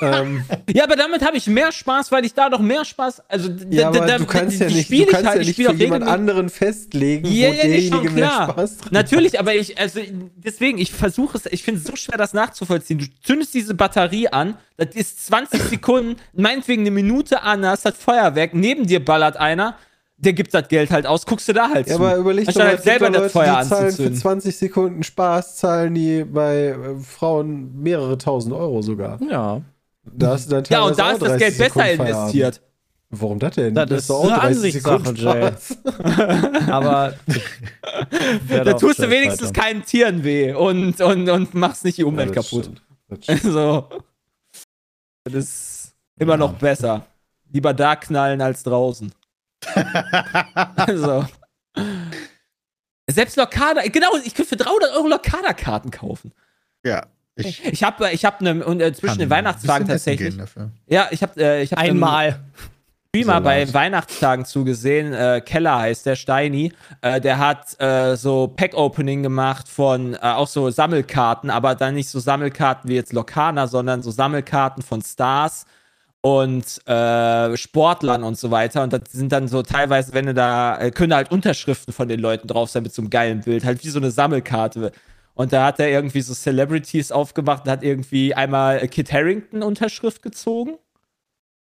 ähm, 0.00 0.44
Ja, 0.72 0.84
aber 0.84 0.96
damit 0.96 1.24
habe 1.24 1.36
ich 1.36 1.46
mehr 1.46 1.72
Spaß, 1.72 2.10
weil 2.12 2.24
ich 2.24 2.34
da 2.34 2.48
doch 2.50 2.60
mehr 2.60 2.84
Spaß. 2.84 3.22
Also, 3.28 3.50
ja, 3.70 3.88
aber 3.88 4.06
da, 4.06 4.18
du 4.18 4.26
kannst 4.26 4.60
ja 4.60 4.66
nicht, 4.66 4.90
du 4.90 5.06
kannst 5.06 5.26
halt, 5.26 5.36
ja 5.36 5.40
ich 5.42 5.58
nicht 5.58 5.68
für 5.68 5.74
jemand 5.74 6.04
anderen 6.04 6.48
festlegen, 6.48 7.26
Ja, 7.26 7.48
wo 7.48 7.52
ja, 7.54 7.62
derjenige 7.62 8.10
mehr 8.10 8.28
klar. 8.28 8.50
Spaß 8.50 8.78
dran 8.78 8.88
Natürlich, 8.92 9.38
aber 9.38 9.54
ich, 9.54 9.78
also 9.78 10.00
deswegen, 10.36 10.78
ich 10.78 10.92
versuche 10.92 11.38
es, 11.38 11.46
ich 11.46 11.62
finde 11.62 11.80
es 11.80 11.86
so 11.86 11.96
schwer, 11.96 12.18
das 12.18 12.32
nachzuvollziehen. 12.34 12.98
Du 12.98 13.06
zündest 13.22 13.54
diese 13.54 13.74
Batterie 13.74 14.28
an, 14.28 14.56
das 14.76 14.94
ist 14.94 15.26
20 15.26 15.62
Sekunden, 15.70 16.16
meinetwegen 16.32 16.82
eine 16.82 16.90
Minute 16.90 17.42
an, 17.42 17.64
hast 17.66 17.84
das 17.84 17.96
Feuerwerk, 17.96 18.54
neben 18.54 18.86
dir 18.86 19.04
ballert 19.04 19.36
einer, 19.36 19.76
der 20.24 20.32
gibt 20.32 20.54
das 20.54 20.68
Geld 20.68 20.90
halt 20.90 21.06
aus, 21.06 21.26
guckst 21.26 21.48
du 21.48 21.52
da 21.52 21.68
halt 21.70 21.86
Ja, 21.88 21.96
zu. 21.96 22.02
aber 22.02 22.16
überleg 22.16 22.44
doch 22.44 22.48
Anstatt 22.48 22.64
mal, 22.64 22.70
halt 22.74 22.82
selber 22.82 23.06
doch 23.06 23.12
das 23.12 23.20
Leute, 23.22 23.30
Feuer 23.32 23.62
die 23.62 23.68
zahlen 23.68 23.80
für 23.82 23.86
anzuzünden. 23.86 24.16
20 24.16 24.56
Sekunden 24.56 25.02
Spaß, 25.02 25.56
zahlen 25.56 25.94
die 25.94 26.24
bei 26.24 26.68
äh, 26.68 26.76
Frauen 27.00 27.80
mehrere 27.82 28.16
tausend 28.18 28.54
Euro 28.54 28.82
sogar. 28.82 29.20
Ja. 29.22 29.60
Da 30.04 30.28
hast 30.30 30.46
du 30.46 30.54
dann 30.56 30.64
Ja, 30.68 30.82
und 30.82 30.98
da 30.98 31.08
auch 31.08 31.12
ist 31.12 31.22
das 31.22 31.28
30 31.30 31.38
Geld 31.40 31.58
besser 31.58 31.64
Sekunden 31.74 31.88
Feierabend. 31.96 32.08
investiert. 32.16 32.60
Warum 33.14 33.38
das 33.38 33.54
denn? 33.56 33.74
Das 33.74 33.90
ist 33.90 34.08
doch 34.10 34.24
eine 34.24 34.40
Ansichtssache, 34.40 35.12
Jay. 35.14 35.50
Aber 36.70 37.12
Da 38.48 38.72
tust 38.72 39.00
du 39.00 39.10
wenigstens 39.10 39.52
keinen 39.52 39.84
Tieren 39.84 40.24
weh 40.24 40.54
und, 40.54 41.00
und, 41.00 41.28
und 41.28 41.52
machst 41.54 41.84
nicht 41.84 41.98
die 41.98 42.04
Umwelt 42.04 42.30
Ja, 42.30 42.34
das 42.36 42.48
kaputt. 42.50 42.64
stimmt. 42.64 42.82
Das 43.08 43.18
stimmt. 43.24 43.44
Also, 43.44 43.88
das 45.24 45.34
ist 45.44 45.94
immer 46.18 46.32
Ja. 46.32 46.36
noch 46.38 46.54
besser. 46.54 47.04
Lieber 47.52 47.74
da 47.74 47.96
knallen 47.96 48.40
als 48.40 48.62
draußen. 48.62 49.12
Also. 50.76 51.26
Selbst 53.08 53.36
Lokada, 53.36 53.82
genau, 53.82 54.08
ich 54.24 54.34
könnte 54.34 54.50
für 54.50 54.56
300 54.56 54.92
Euro 54.96 55.08
Lokada-Karten 55.08 55.90
kaufen. 55.90 56.32
ja. 56.84 57.06
Ich 57.34 57.64
Ich 57.64 57.82
habe 57.82 58.10
ich 58.12 58.24
hab 58.26 58.42
ne, 58.42 58.62
und, 58.64 58.82
äh, 58.82 58.92
zwischen 58.92 59.18
den 59.18 59.30
Weihnachtstagen 59.30 59.88
tatsächlich. 59.88 60.36
Ja, 60.86 61.08
ich 61.10 61.22
habe 61.22 61.42
äh, 61.42 61.62
ich 61.62 61.72
hab 61.72 61.78
Einmal. 61.78 62.40
Streamer 63.14 63.36
So 63.36 63.42
bei. 63.42 63.74
Weihnachtstagen 63.74 64.44
zugesehen. 64.46 65.12
Äh, 65.12 65.42
Keller 65.44 65.78
heißt 65.78 66.06
der 66.06 66.16
Steini. 66.16 66.72
Äh, 67.02 67.20
der 67.20 67.38
hat 67.38 67.78
äh, 67.78 68.16
so 68.16 68.48
Pack-Opening 68.48 69.22
gemacht 69.22 69.68
von 69.68 70.14
äh, 70.14 70.18
auch 70.18 70.48
so 70.48 70.70
Sammelkarten, 70.70 71.50
aber 71.50 71.74
dann 71.74 71.94
nicht 71.94 72.08
so 72.08 72.20
Sammelkarten 72.20 72.88
wie 72.88 72.94
jetzt 72.94 73.12
Lokana, 73.12 73.66
sondern 73.66 74.02
so 74.02 74.10
Sammelkarten 74.10 74.82
von 74.82 75.02
Stars 75.02 75.66
und 76.22 76.86
äh, 76.88 77.56
Sportlern 77.56 78.22
und 78.22 78.38
so 78.38 78.50
weiter. 78.50 78.82
Und 78.84 78.92
das 78.92 79.02
sind 79.10 79.32
dann 79.32 79.48
so 79.48 79.62
teilweise, 79.62 80.14
wenn 80.14 80.26
du 80.26 80.34
da, 80.34 80.78
äh, 80.78 80.90
können 80.92 81.12
halt 81.14 81.30
Unterschriften 81.32 81.92
von 81.92 82.08
den 82.08 82.20
Leuten 82.20 82.46
drauf 82.48 82.70
sein 82.70 82.84
mit 82.84 82.94
so 82.94 83.02
einem 83.02 83.10
geilen 83.10 83.40
Bild, 83.40 83.64
halt 83.64 83.84
wie 83.84 83.88
so 83.88 83.98
eine 83.98 84.10
Sammelkarte. 84.12 84.92
Und 85.34 85.52
da 85.52 85.66
hat 85.66 85.80
er 85.80 85.88
irgendwie 85.90 86.20
so 86.20 86.32
Celebrities 86.32 87.10
aufgemacht 87.10 87.64
und 87.64 87.70
hat 87.70 87.82
irgendwie 87.82 88.34
einmal 88.34 88.86
Kit 88.88 89.12
Harrington 89.12 89.62
Unterschrift 89.62 90.22
gezogen. 90.22 90.78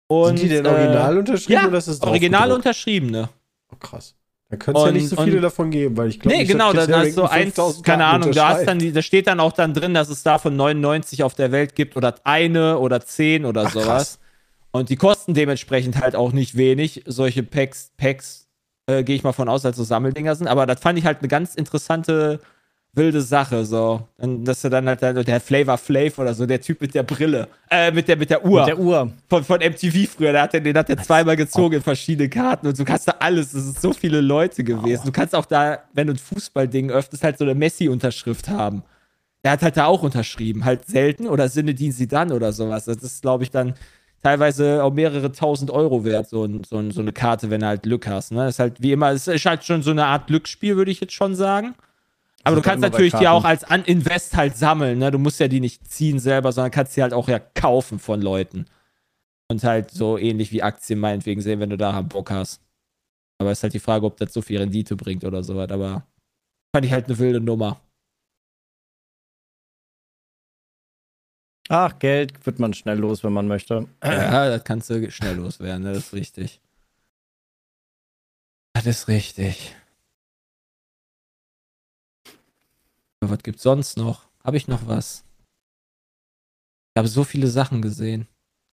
Und, 0.08 0.38
Sind 0.38 0.42
die 0.42 0.48
denn 0.56 0.64
äh, 0.66 0.68
original 0.68 1.18
unterschrieben 1.18 1.60
ja, 1.62 1.68
oder 1.68 1.78
ist 1.78 1.86
es 1.86 2.02
original 2.02 2.52
unterschriebene. 2.52 3.28
Oh, 3.72 3.76
krass. 3.76 4.14
Da 4.50 4.56
könnte 4.56 4.80
es 4.80 4.86
ja 4.86 4.92
nicht 4.92 5.08
so 5.08 5.16
viele 5.22 5.36
und- 5.36 5.42
davon 5.42 5.70
geben, 5.70 5.96
weil 5.96 6.08
ich 6.08 6.20
glaube, 6.20 6.36
Nee, 6.36 6.44
genau, 6.44 6.72
da, 6.74 7.02
ist 7.02 7.14
so 7.14 7.24
eins, 7.24 7.54
keine 7.82 8.04
Ahnung, 8.04 8.32
da, 8.32 8.48
hast 8.48 8.66
dann 8.66 8.78
die, 8.78 8.92
da 8.92 9.00
steht 9.00 9.26
dann 9.28 9.40
auch 9.40 9.52
dann 9.52 9.72
drin, 9.72 9.94
dass 9.94 10.10
es 10.10 10.22
davon 10.22 10.56
99 10.56 11.22
auf 11.22 11.34
der 11.34 11.52
Welt 11.52 11.74
gibt 11.74 11.96
oder 11.96 12.16
eine 12.24 12.78
oder 12.78 13.00
zehn 13.00 13.46
oder 13.46 13.64
Ach, 13.68 13.72
sowas. 13.72 13.86
krass. 13.86 14.18
Und 14.72 14.88
die 14.88 14.96
kosten 14.96 15.34
dementsprechend 15.34 16.00
halt 16.00 16.16
auch 16.16 16.32
nicht 16.32 16.56
wenig. 16.56 17.02
Solche 17.06 17.42
Packs, 17.42 17.92
Packs 17.96 18.48
äh, 18.86 19.04
gehe 19.04 19.14
ich 19.16 19.22
mal 19.22 19.32
von 19.32 19.48
aus, 19.48 19.64
als 19.66 19.76
so 19.76 19.84
Sammeldinger 19.84 20.34
sind. 20.34 20.48
Aber 20.48 20.66
das 20.66 20.80
fand 20.80 20.98
ich 20.98 21.04
halt 21.04 21.18
eine 21.18 21.28
ganz 21.28 21.54
interessante, 21.54 22.40
wilde 22.94 23.20
Sache. 23.22 23.64
So, 23.66 24.06
Und 24.18 24.44
dass 24.46 24.64
er 24.64 24.70
dann 24.70 24.86
halt 24.88 25.02
dann- 25.02 25.22
der 25.24 25.40
Flavor 25.40 25.76
Flav 25.78 26.18
oder 26.18 26.32
so, 26.34 26.46
der 26.46 26.60
Typ 26.60 26.80
mit 26.80 26.94
der 26.94 27.02
Brille, 27.02 27.48
äh, 27.70 27.90
mit 27.92 28.08
der, 28.08 28.16
mit 28.16 28.30
der 28.30 28.44
Uhr 28.44 28.60
Mit 28.60 28.68
der 28.68 28.78
Uhr. 28.78 29.12
von, 29.28 29.44
von 29.44 29.60
MTV 29.60 30.06
früher, 30.10 30.32
der 30.32 30.42
hat 30.42 30.52
den, 30.54 30.64
den 30.64 30.76
hat 30.76 30.88
er 30.90 30.98
zweimal 30.98 31.36
gezogen 31.36 31.76
in 31.76 31.82
verschiedene 31.82 32.28
Karten 32.28 32.66
und 32.66 32.78
du 32.78 32.84
kannst 32.84 33.08
da 33.08 33.14
alles, 33.18 33.52
es 33.54 33.64
sind 33.64 33.80
so 33.80 33.92
viele 33.92 34.20
Leute 34.20 34.64
gewesen. 34.64 35.02
Du 35.06 35.12
kannst 35.12 35.34
auch 35.34 35.46
da, 35.46 35.78
wenn 35.94 36.06
du 36.06 36.14
ein 36.14 36.18
Fußballding 36.18 36.90
öffnest, 36.90 37.24
halt 37.24 37.38
so 37.38 37.44
eine 37.44 37.54
Messi-Unterschrift 37.54 38.48
haben. 38.48 38.82
Der 39.44 39.52
hat 39.52 39.62
halt 39.62 39.76
da 39.76 39.86
auch 39.86 40.02
unterschrieben, 40.02 40.64
halt 40.64 40.86
selten 40.86 41.26
oder 41.28 41.48
Sinedin 41.48 41.92
Sidan 41.92 42.30
oder 42.32 42.52
sowas. 42.52 42.84
Das 42.86 42.98
ist, 42.98 43.22
glaube 43.22 43.42
ich, 43.44 43.50
dann 43.50 43.74
teilweise 44.22 44.82
auch 44.84 44.92
mehrere 44.92 45.32
tausend 45.32 45.70
Euro 45.70 46.04
wert, 46.04 46.28
so, 46.28 46.48
so, 46.64 46.90
so 46.90 47.00
eine 47.00 47.12
Karte, 47.12 47.50
wenn 47.50 47.60
du 47.60 47.66
halt 47.66 47.82
Glück 47.82 48.06
hast. 48.06 48.32
Ne? 48.32 48.48
ist 48.48 48.58
halt 48.58 48.80
wie 48.80 48.92
immer, 48.92 49.10
es 49.10 49.26
ist 49.26 49.44
halt 49.44 49.64
schon 49.64 49.82
so 49.82 49.90
eine 49.90 50.06
Art 50.06 50.28
Glücksspiel, 50.28 50.76
würde 50.76 50.90
ich 50.90 51.00
jetzt 51.00 51.12
schon 51.12 51.34
sagen. 51.34 51.74
Aber 52.44 52.56
Sind 52.56 52.64
du 52.64 52.68
kannst 52.68 52.82
natürlich 52.82 53.14
die 53.14 53.28
auch 53.28 53.44
als 53.44 53.64
An 53.64 53.84
Invest 53.84 54.36
halt 54.36 54.56
sammeln, 54.56 54.98
ne? 54.98 55.10
Du 55.12 55.18
musst 55.18 55.38
ja 55.38 55.46
die 55.46 55.60
nicht 55.60 55.88
ziehen 55.88 56.18
selber, 56.18 56.50
sondern 56.50 56.72
kannst 56.72 56.96
die 56.96 57.02
halt 57.02 57.12
auch 57.12 57.28
ja 57.28 57.38
kaufen 57.38 57.98
von 57.98 58.20
Leuten. 58.20 58.66
Und 59.48 59.62
halt 59.64 59.90
so 59.90 60.18
ähnlich 60.18 60.50
wie 60.50 60.62
Aktien 60.62 60.98
meinetwegen 60.98 61.40
sehen, 61.40 61.60
wenn 61.60 61.70
du 61.70 61.76
da 61.76 62.00
Bock 62.02 62.30
hast. 62.30 62.60
Aber 63.38 63.52
ist 63.52 63.62
halt 63.62 63.74
die 63.74 63.80
Frage, 63.80 64.06
ob 64.06 64.16
das 64.16 64.32
so 64.32 64.40
viel 64.40 64.58
Rendite 64.58 64.96
bringt 64.96 65.24
oder 65.24 65.44
sowas. 65.44 65.70
Aber 65.70 66.04
fand 66.74 66.86
ich 66.86 66.92
halt 66.92 67.06
eine 67.06 67.18
wilde 67.18 67.40
Nummer. 67.40 67.80
Ach, 71.74 71.98
Geld 71.98 72.44
wird 72.44 72.58
man 72.58 72.74
schnell 72.74 72.98
los, 72.98 73.24
wenn 73.24 73.32
man 73.32 73.48
möchte. 73.48 73.88
Ja, 74.04 74.50
das 74.50 74.62
kannst 74.62 74.90
du 74.90 75.10
schnell 75.10 75.36
loswerden? 75.36 75.84
Das 75.84 75.96
ist 75.96 76.12
richtig. 76.12 76.60
Das 78.74 78.84
ist 78.84 79.08
richtig. 79.08 79.74
Was 83.22 83.42
gibt's 83.42 83.62
sonst 83.62 83.96
noch? 83.96 84.28
Habe 84.44 84.58
ich 84.58 84.68
noch 84.68 84.86
was? 84.86 85.24
Ich 86.94 86.98
habe 86.98 87.08
so 87.08 87.24
viele 87.24 87.46
Sachen 87.46 87.80
gesehen. 87.80 88.28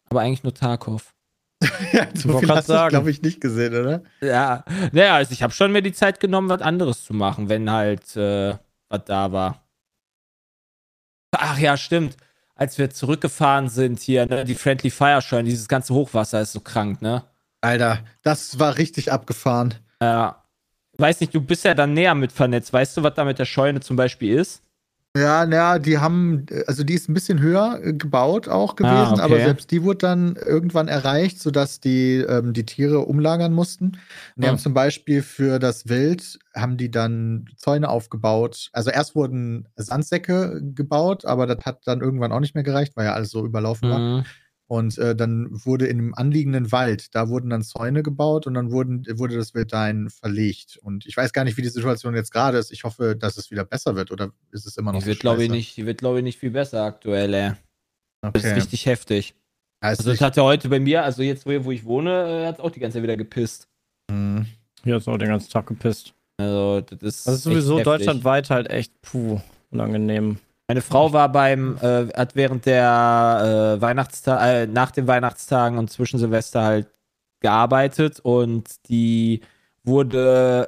Aber 0.09 0.19
eigentlich 0.19 0.43
nur 0.43 0.53
Tarkov. 0.53 1.15
ja, 1.93 2.05
wollte 2.05 2.19
so 2.19 2.39
viel 2.39 2.49
hast 2.49 2.67
du, 2.67 2.73
sagen. 2.73 2.89
glaube 2.89 3.11
ich, 3.11 3.21
nicht 3.21 3.39
gesehen, 3.39 3.75
oder? 3.79 4.03
Ja, 4.19 4.65
naja, 4.91 5.15
also 5.15 5.31
ich 5.31 5.41
habe 5.41 5.53
schon 5.53 5.71
mir 5.71 5.81
die 5.81 5.93
Zeit 5.93 6.19
genommen, 6.19 6.49
was 6.49 6.61
anderes 6.61 7.05
zu 7.05 7.13
machen, 7.13 7.47
wenn 7.47 7.71
halt 7.71 8.13
äh, 8.17 8.57
was 8.89 9.05
da 9.05 9.31
war. 9.31 9.63
Ach 11.31 11.57
ja, 11.57 11.77
stimmt. 11.77 12.17
Als 12.59 12.77
wir 12.77 12.89
zurückgefahren 12.89 13.69
sind 13.69 14.01
hier, 14.01 14.25
ne, 14.25 14.43
die 14.43 14.53
Friendly 14.53 14.89
Fire 14.89 15.21
Scheune, 15.21 15.47
dieses 15.47 15.69
ganze 15.69 15.93
Hochwasser 15.93 16.41
ist 16.41 16.51
so 16.51 16.59
krank, 16.59 17.01
ne? 17.01 17.23
Alter, 17.61 17.99
das 18.21 18.59
war 18.59 18.77
richtig 18.77 19.13
abgefahren. 19.13 19.75
Ja. 20.01 20.43
Weiß 20.97 21.21
nicht, 21.21 21.33
du 21.33 21.39
bist 21.39 21.63
ja 21.63 21.73
dann 21.73 21.93
näher 21.93 22.15
mit 22.15 22.33
vernetzt. 22.33 22.73
Weißt 22.73 22.97
du, 22.97 23.03
was 23.03 23.13
da 23.13 23.23
mit 23.23 23.39
der 23.39 23.45
Scheune 23.45 23.79
zum 23.79 23.95
Beispiel 23.95 24.37
ist? 24.37 24.61
Ja, 25.17 25.43
naja, 25.47 25.79
die 25.79 25.97
haben, 25.97 26.45
also 26.67 26.83
die 26.83 26.93
ist 26.93 27.09
ein 27.09 27.15
bisschen 27.15 27.39
höher 27.39 27.79
äh, 27.83 27.93
gebaut 27.93 28.47
auch 28.47 28.75
gewesen, 28.75 28.93
Ah, 28.93 29.11
okay. 29.13 29.21
aber 29.23 29.39
selbst 29.39 29.71
die 29.71 29.81
wurde 29.81 29.97
dann 29.97 30.35
irgendwann 30.35 30.87
erreicht, 30.87 31.41
sodass 31.41 31.79
die 31.79 32.17
ähm, 32.17 32.53
die 32.53 32.63
Tiere 32.63 32.99
umlagern 32.99 33.51
mussten. 33.51 33.93
Die 34.35 34.45
Ah. 34.45 34.49
haben 34.49 34.59
zum 34.59 34.75
Beispiel 34.75 35.23
für 35.23 35.57
das 35.57 35.89
Wild, 35.89 36.37
haben 36.55 36.77
die 36.77 36.91
dann 36.91 37.45
Zäune 37.57 37.89
aufgebaut. 37.89 38.69
Also 38.71 38.91
erst 38.91 39.15
wurden 39.15 39.67
Sandsäcke 39.77 40.61
gebaut, 40.75 41.25
aber 41.25 41.47
das 41.47 41.65
hat 41.65 41.87
dann 41.87 42.01
irgendwann 42.01 42.31
auch 42.31 42.39
nicht 42.39 42.53
mehr 42.53 42.63
gereicht, 42.63 42.95
weil 42.95 43.05
ja 43.05 43.13
alles 43.13 43.31
so 43.31 43.43
überlaufen 43.43 43.89
war. 43.89 44.05
Mhm. 44.69 44.75
Und 44.75 44.97
äh, 44.99 45.15
dann 45.15 45.47
wurde 45.65 45.87
in 45.87 45.97
einem 45.97 46.13
anliegenden 46.13 46.71
Wald, 46.71 47.13
da 47.15 47.27
wurden 47.29 47.49
dann 47.49 47.63
Zäune 47.63 48.03
gebaut 48.03 48.45
und 48.47 48.53
dann 48.53 48.71
wurden, 48.71 49.03
wurde 49.17 49.35
das 49.35 49.53
Wild 49.53 49.73
dahin 49.73 50.09
verlegt. 50.09 50.77
Und 50.83 51.05
ich 51.05 51.17
weiß 51.17 51.33
gar 51.33 51.43
nicht, 51.43 51.57
wie 51.57 51.61
die 51.63 51.69
Situation 51.69 52.15
jetzt 52.15 52.31
gerade 52.31 52.57
ist. 52.57 52.71
Ich 52.71 52.83
hoffe, 52.83 53.15
dass 53.15 53.37
es 53.37 53.49
wieder 53.51 53.65
besser 53.65 53.95
wird 53.95 54.11
oder 54.11 54.31
ist 54.51 54.65
es 54.67 54.77
immer 54.77 54.91
noch 54.91 54.99
Die 54.99 55.05
so 55.05 55.09
wird, 55.09 55.19
glaube 55.19 55.43
ich, 55.43 55.49
nicht, 55.49 55.75
die 55.77 55.85
wird, 55.85 55.97
glaube 55.99 56.19
ich, 56.19 56.23
nicht 56.23 56.39
viel 56.39 56.51
besser 56.51 56.83
aktuell, 56.83 57.33
ey. 57.33 57.51
Das 58.21 58.43
ist 58.43 58.45
Okay. 58.45 58.53
richtig 58.53 58.85
heftig. 58.85 59.29
Ja, 59.81 59.89
Also, 59.89 60.03
das 60.03 60.11
nicht- 60.13 60.21
hat 60.21 60.35
ja 60.37 60.43
heute 60.43 60.69
bei 60.69 60.79
mir, 60.79 61.03
also 61.03 61.23
jetzt, 61.23 61.45
wo, 61.45 61.63
wo 61.65 61.71
ich 61.71 61.85
wohne, 61.85 62.45
hat 62.47 62.55
es 62.55 62.59
auch 62.61 62.69
die 62.71 62.79
ganze 62.79 62.95
Zeit 62.97 63.03
wieder 63.03 63.17
gepisst. 63.17 63.67
Hm. 64.11 64.45
Hier 64.83 64.97
ist 64.97 65.07
auch 65.07 65.17
den 65.17 65.29
ganzen 65.29 65.49
Tag 65.49 65.67
gepisst. 65.67 66.13
Also, 66.37 66.81
das 66.81 67.01
ist. 67.01 67.27
Das 67.27 67.35
ist 67.35 67.43
sowieso 67.43 67.79
heftig. 67.79 67.85
deutschlandweit 67.85 68.49
halt 68.49 68.69
echt, 68.69 68.93
puh, 69.01 69.41
unangenehm. 69.71 70.37
Meine 70.69 70.81
Frau 70.81 71.11
war 71.13 71.31
beim, 71.31 71.77
äh, 71.81 72.09
hat 72.15 72.35
während 72.35 72.67
der 72.67 73.75
äh, 73.77 73.81
Weihnachtstag, 73.81 74.41
äh, 74.43 74.67
nach 74.67 74.91
den 74.91 75.07
Weihnachtstagen 75.07 75.79
und 75.79 75.89
zwischen 75.89 76.19
Silvester 76.19 76.61
halt 76.61 76.87
gearbeitet 77.39 78.19
und 78.19 78.87
die 78.87 79.41
wurde, 79.83 80.67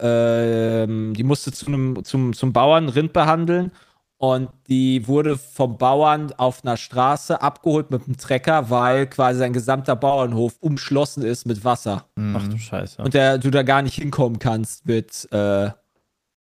ähm, 0.89 1.13
die 1.13 1.23
musste 1.23 1.51
zu 1.51 1.67
einem, 1.67 2.03
zum, 2.03 2.33
zum 2.33 2.51
Bauern 2.51 2.89
Rind 2.89 3.13
behandeln 3.13 3.73
und 4.17 4.49
die 4.67 5.07
wurde 5.07 5.37
vom 5.37 5.77
Bauern 5.77 6.33
auf 6.35 6.65
einer 6.65 6.77
Straße 6.77 7.39
abgeholt 7.39 7.91
mit 7.91 8.07
einem 8.07 8.17
Trecker, 8.17 8.71
weil 8.71 9.05
quasi 9.05 9.37
sein 9.37 9.53
gesamter 9.53 9.95
Bauernhof 9.95 10.55
umschlossen 10.61 11.21
ist 11.21 11.45
mit 11.45 11.63
Wasser 11.63 12.05
Hm. 12.17 12.35
Ach 12.35 12.47
du 12.47 12.57
Scheiße. 12.57 13.03
und 13.03 13.13
der, 13.13 13.37
du 13.37 13.51
da 13.51 13.61
gar 13.61 13.83
nicht 13.83 13.93
hinkommen 13.93 14.39
kannst 14.39 14.87
mit 14.87 15.31
äh, 15.31 15.69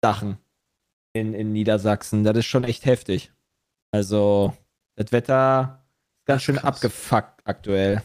Sachen 0.01 0.37
in, 1.13 1.33
in 1.33 1.53
Niedersachsen. 1.53 2.23
Das 2.23 2.35
ist 2.37 2.45
schon 2.45 2.63
echt 2.63 2.85
heftig. 2.85 3.31
Also, 3.91 4.53
das 4.95 5.11
Wetter 5.11 5.85
ist 6.19 6.25
ganz 6.25 6.41
schön 6.43 6.55
Krass. 6.55 6.75
abgefuckt 6.75 7.41
aktuell. 7.45 8.01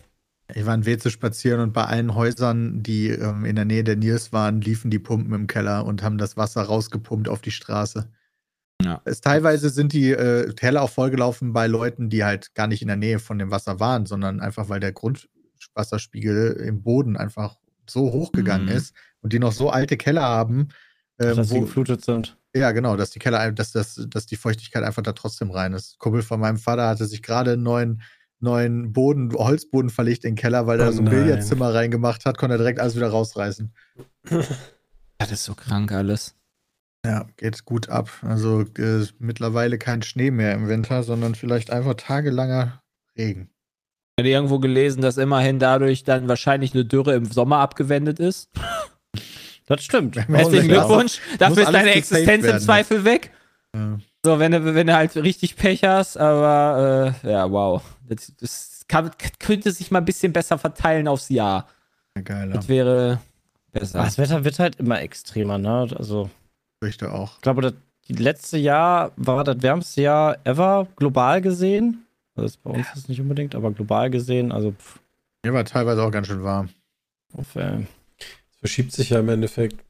Ich 0.54 0.64
war 0.64 0.74
in 0.74 0.86
Weze 0.86 1.10
spazieren 1.10 1.60
und 1.60 1.72
bei 1.74 1.84
allen 1.84 2.14
Häusern, 2.14 2.82
die 2.82 3.08
ähm, 3.08 3.44
in 3.44 3.56
der 3.56 3.66
Nähe 3.66 3.84
der 3.84 3.96
Niers 3.96 4.32
waren, 4.32 4.62
liefen 4.62 4.90
die 4.90 4.98
Pumpen 4.98 5.34
im 5.34 5.46
Keller 5.46 5.84
und 5.84 6.02
haben 6.02 6.16
das 6.16 6.38
Wasser 6.38 6.62
rausgepumpt 6.62 7.28
auf 7.28 7.42
die 7.42 7.50
Straße. 7.50 8.10
Ja. 8.82 9.02
Es, 9.04 9.20
teilweise 9.20 9.68
sind 9.68 9.92
die 9.92 10.10
äh, 10.12 10.50
Keller 10.54 10.82
auch 10.82 10.90
vollgelaufen 10.90 11.52
bei 11.52 11.66
Leuten, 11.66 12.08
die 12.08 12.24
halt 12.24 12.54
gar 12.54 12.66
nicht 12.66 12.80
in 12.80 12.88
der 12.88 12.96
Nähe 12.96 13.18
von 13.18 13.38
dem 13.38 13.50
Wasser 13.50 13.78
waren, 13.80 14.06
sondern 14.06 14.40
einfach, 14.40 14.70
weil 14.70 14.80
der 14.80 14.92
Grundwasserspiegel 14.92 16.52
im 16.64 16.82
Boden 16.82 17.16
einfach 17.18 17.56
so 17.88 18.12
hochgegangen 18.12 18.68
Mhm. 18.68 18.72
ist 18.72 18.94
und 19.20 19.32
die 19.34 19.38
noch 19.38 19.52
so 19.52 19.68
alte 19.70 19.96
Keller 19.98 20.22
haben, 20.22 20.68
ähm, 21.18 21.36
dass 21.36 21.48
sie 21.50 21.60
geflutet 21.60 22.04
sind. 22.04 22.37
Ja, 22.54 22.72
genau, 22.72 22.96
dass 22.96 23.10
die 23.10 23.18
Keller, 23.18 23.52
dass, 23.52 23.72
dass, 23.72 24.00
dass 24.08 24.26
die 24.26 24.36
Feuchtigkeit 24.36 24.82
einfach 24.82 25.02
da 25.02 25.12
trotzdem 25.12 25.50
rein 25.50 25.72
ist. 25.74 25.98
Kumpel 25.98 26.22
von 26.22 26.40
meinem 26.40 26.56
Vater 26.58 26.88
hatte 26.88 27.06
sich 27.06 27.22
gerade 27.22 27.52
einen 27.52 27.62
neuen, 27.62 28.02
neuen 28.40 28.92
Boden, 28.92 29.32
Holzboden 29.32 29.90
verlegt 29.90 30.24
in 30.24 30.32
den 30.32 30.40
Keller, 30.40 30.66
weil 30.66 30.80
er 30.80 30.88
Oh 30.88 30.92
so 30.92 30.98
ein 31.00 31.04
nein. 31.04 31.24
Billardzimmer 31.24 31.74
reingemacht 31.74 32.24
hat, 32.24 32.38
konnte 32.38 32.54
er 32.54 32.58
direkt 32.58 32.80
alles 32.80 32.96
wieder 32.96 33.10
rausreißen. 33.10 33.72
Das 35.20 35.32
ist 35.32 35.42
so 35.42 35.56
krank 35.56 35.90
alles. 35.90 36.36
Ja, 37.04 37.26
geht 37.36 37.64
gut 37.64 37.88
ab. 37.88 38.08
Also 38.22 38.60
äh, 38.78 39.04
mittlerweile 39.18 39.76
kein 39.76 40.02
Schnee 40.02 40.30
mehr 40.30 40.54
im 40.54 40.68
Winter, 40.68 41.02
sondern 41.02 41.34
vielleicht 41.34 41.70
einfach 41.72 41.94
tagelanger 41.94 42.80
Regen. 43.16 43.50
Ich 44.16 44.22
habe 44.22 44.28
irgendwo 44.28 44.60
gelesen, 44.60 45.00
dass 45.02 45.16
immerhin 45.16 45.58
dadurch 45.58 46.04
dann 46.04 46.28
wahrscheinlich 46.28 46.72
eine 46.72 46.84
Dürre 46.84 47.14
im 47.14 47.24
Sommer 47.24 47.58
abgewendet 47.58 48.20
ist. 48.20 48.48
Das 49.68 49.82
stimmt. 49.84 50.16
Ja, 50.16 50.22
Herzlichen. 50.26 50.68
Glückwunsch. 50.68 51.20
Dafür 51.38 51.62
ist 51.64 51.72
deine 51.72 51.92
Existenz 51.92 52.44
im 52.44 52.50
werden. 52.50 52.60
Zweifel 52.60 53.04
weg. 53.04 53.30
Ja. 53.74 53.98
So, 54.24 54.38
wenn 54.38 54.52
du, 54.52 54.74
wenn 54.74 54.86
du 54.86 54.94
halt 54.96 55.14
richtig 55.16 55.56
Pech 55.56 55.84
hast, 55.84 56.16
aber 56.16 57.14
äh, 57.24 57.30
ja, 57.30 57.50
wow. 57.50 57.82
Das, 58.08 58.32
das 58.40 58.84
kann, 58.88 59.10
könnte 59.38 59.70
sich 59.70 59.90
mal 59.90 59.98
ein 60.00 60.04
bisschen 60.04 60.32
besser 60.32 60.58
verteilen 60.58 61.06
aufs 61.06 61.28
Jahr. 61.28 61.68
Geil, 62.24 62.50
Das 62.50 62.68
wäre 62.68 63.20
besser. 63.72 64.02
Das 64.02 64.18
Wetter 64.18 64.44
wird 64.44 64.58
halt 64.58 64.76
immer 64.76 65.00
extremer, 65.00 65.58
ne? 65.58 65.86
Also, 65.96 66.30
Richter 66.82 67.12
auch. 67.14 67.36
ich 67.36 67.42
glaube, 67.42 67.62
das 67.62 67.74
letzte 68.08 68.56
Jahr 68.58 69.12
war 69.16 69.44
das 69.44 69.62
wärmste 69.62 70.02
Jahr 70.02 70.38
ever, 70.44 70.88
global 70.96 71.40
gesehen. 71.42 72.06
Also 72.34 72.46
das 72.48 72.56
bei 72.56 72.70
uns 72.70 72.86
ist 72.88 72.96
es 72.96 73.08
nicht 73.08 73.20
unbedingt, 73.20 73.54
aber 73.54 73.70
global 73.72 74.10
gesehen, 74.10 74.50
also 74.52 74.72
pff, 74.72 74.98
Hier 75.44 75.52
war 75.52 75.64
teilweise 75.64 76.02
auch 76.02 76.10
ganz 76.10 76.26
schön 76.28 76.42
warm. 76.42 76.70
auf, 77.36 77.54
äh, 77.56 77.80
Es 77.80 77.86
verschiebt 78.60 78.92
sich 78.92 79.10
ja 79.10 79.20
im 79.20 79.28
Endeffekt. 79.28 79.84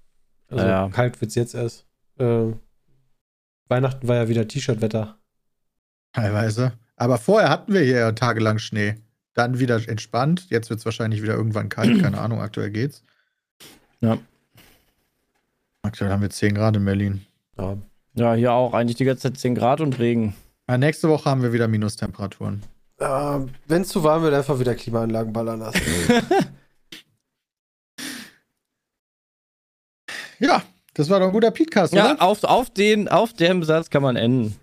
Also 0.51 0.65
Ja. 0.67 0.89
kalt 0.89 1.21
wird's 1.21 1.35
jetzt 1.35 1.55
erst. 1.55 1.85
Äh, 2.19 2.53
Weihnachten 3.69 4.09
war 4.09 4.17
ja 4.17 4.29
wieder 4.29 4.49
T-Shirt-Wetter. 4.49 5.19
Teilweise. 6.13 6.73
Aber 6.97 7.19
vorher 7.19 7.51
hatten 7.51 7.73
wir 7.73 7.83
hier 7.83 7.99
ja 7.99 8.13
tagelang 8.13 8.59
Schnee. 8.59 8.95
Dann 9.35 9.59
wieder 9.59 9.77
entspannt. 9.89 10.47
Jetzt 10.51 10.69
wird 10.71 10.81
es 10.81 10.85
wahrscheinlich 10.85 11.23
wieder 11.23 11.35
irgendwann 11.35 11.69
kalt. 11.69 11.99
Keine 12.03 12.19
Ahnung, 12.19 12.41
aktuell 12.41 12.71
geht's. 12.71 13.03
Ja. 14.01 14.19
Aktuell 15.83 16.11
haben 16.11 16.23
wir 16.23 16.31
10 16.31 16.55
Grad 16.55 16.77
in 16.77 16.85
Berlin. 16.85 17.25
Ja. 17.57 17.77
ja, 18.15 18.35
hier 18.35 18.53
auch 18.53 18.75
eigentlich 18.75 18.97
die 18.97 19.05
ganze 19.05 19.23
Zeit 19.25 19.39
10 19.39 19.55
Grad 19.55 19.81
und 19.81 19.99
Regen. 19.99 20.35
Ja, 20.69 20.77
nächste 20.79 21.09
Woche 21.09 21.31
haben 21.31 21.43
wir 21.43 21.53
wieder 21.53 21.69
Minustemperaturen. 21.69 22.63
Äh, 22.99 23.41
Wenn 23.67 23.83
es 23.83 23.89
zu 23.89 24.03
warm 24.03 24.23
wird, 24.23 24.35
einfach 24.35 24.59
wieder 24.59 24.75
Klimaanlagen 24.75 25.33
ballern 25.33 25.61
lassen. 25.61 25.81
Ja, 30.41 30.63
das 30.95 31.09
war 31.11 31.21
doch 31.21 31.27
ein 31.27 31.33
guter 31.33 31.51
Podcast, 31.51 31.93
Ja, 31.95 32.13
oder? 32.13 32.23
auf, 32.23 32.45
auf, 32.45 32.71
den, 32.71 33.09
auf 33.09 33.33
dem 33.33 33.63
Satz 33.65 33.91
kann 33.91 34.03
man 34.03 34.17
enden. 34.17 34.57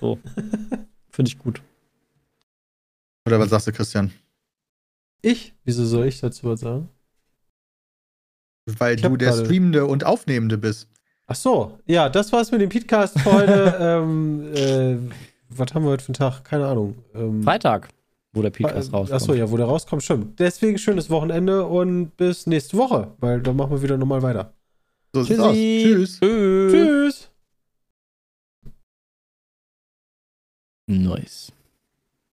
So. 0.00 0.18
Finde 1.10 1.28
ich 1.28 1.38
gut. 1.38 1.60
Oder 3.26 3.38
was 3.38 3.50
sagst 3.50 3.66
du, 3.66 3.72
Christian? 3.72 4.12
ich? 5.22 5.54
Wieso 5.64 5.84
soll 5.84 6.06
ich 6.06 6.18
dazu 6.20 6.46
was 6.46 6.60
sagen? 6.60 6.88
Weil 8.66 8.94
Ich 8.96 9.02
du 9.02 9.16
der 9.16 9.32
Streamende 9.32 9.84
und 9.86 10.04
Aufnehmende 10.04 10.56
bist. 10.56 10.88
Ach 11.26 11.34
so, 11.34 11.78
ja, 11.86 12.08
das 12.08 12.32
war's 12.32 12.50
mit 12.50 12.60
dem 12.60 12.70
Podcast 12.70 13.18
für 13.20 13.32
heute. 13.32 13.76
ähm, 13.80 14.52
äh, 14.54 14.96
was 15.50 15.74
haben 15.74 15.84
wir 15.84 15.90
heute 15.90 16.04
für 16.04 16.08
einen 16.08 16.14
Tag? 16.14 16.44
Keine 16.44 16.66
Ahnung. 16.66 16.96
Ähm, 17.14 17.42
Freitag, 17.42 17.88
wo 18.32 18.42
der 18.42 18.50
Podcast 18.50 18.92
rauskommt. 18.92 19.12
Achso, 19.22 19.34
ja, 19.34 19.50
wo 19.50 19.56
der 19.56 19.66
rauskommt, 19.66 20.02
stimmt. 20.02 20.38
Deswegen 20.40 20.78
schönes 20.78 21.10
Wochenende 21.10 21.66
und 21.66 22.16
bis 22.16 22.46
nächste 22.46 22.76
Woche, 22.78 23.12
weil 23.18 23.40
dann 23.42 23.56
machen 23.56 23.72
wir 23.72 23.82
wieder 23.82 23.96
normal 23.98 24.22
weiter. 24.22 24.54
So 25.12 25.22
sieht's 25.24 25.40
aus. 25.40 25.54
Tschüss. 25.54 26.18
Tschüss. 26.20 26.72
Tschüss! 26.72 27.30
Nice. 30.86 31.52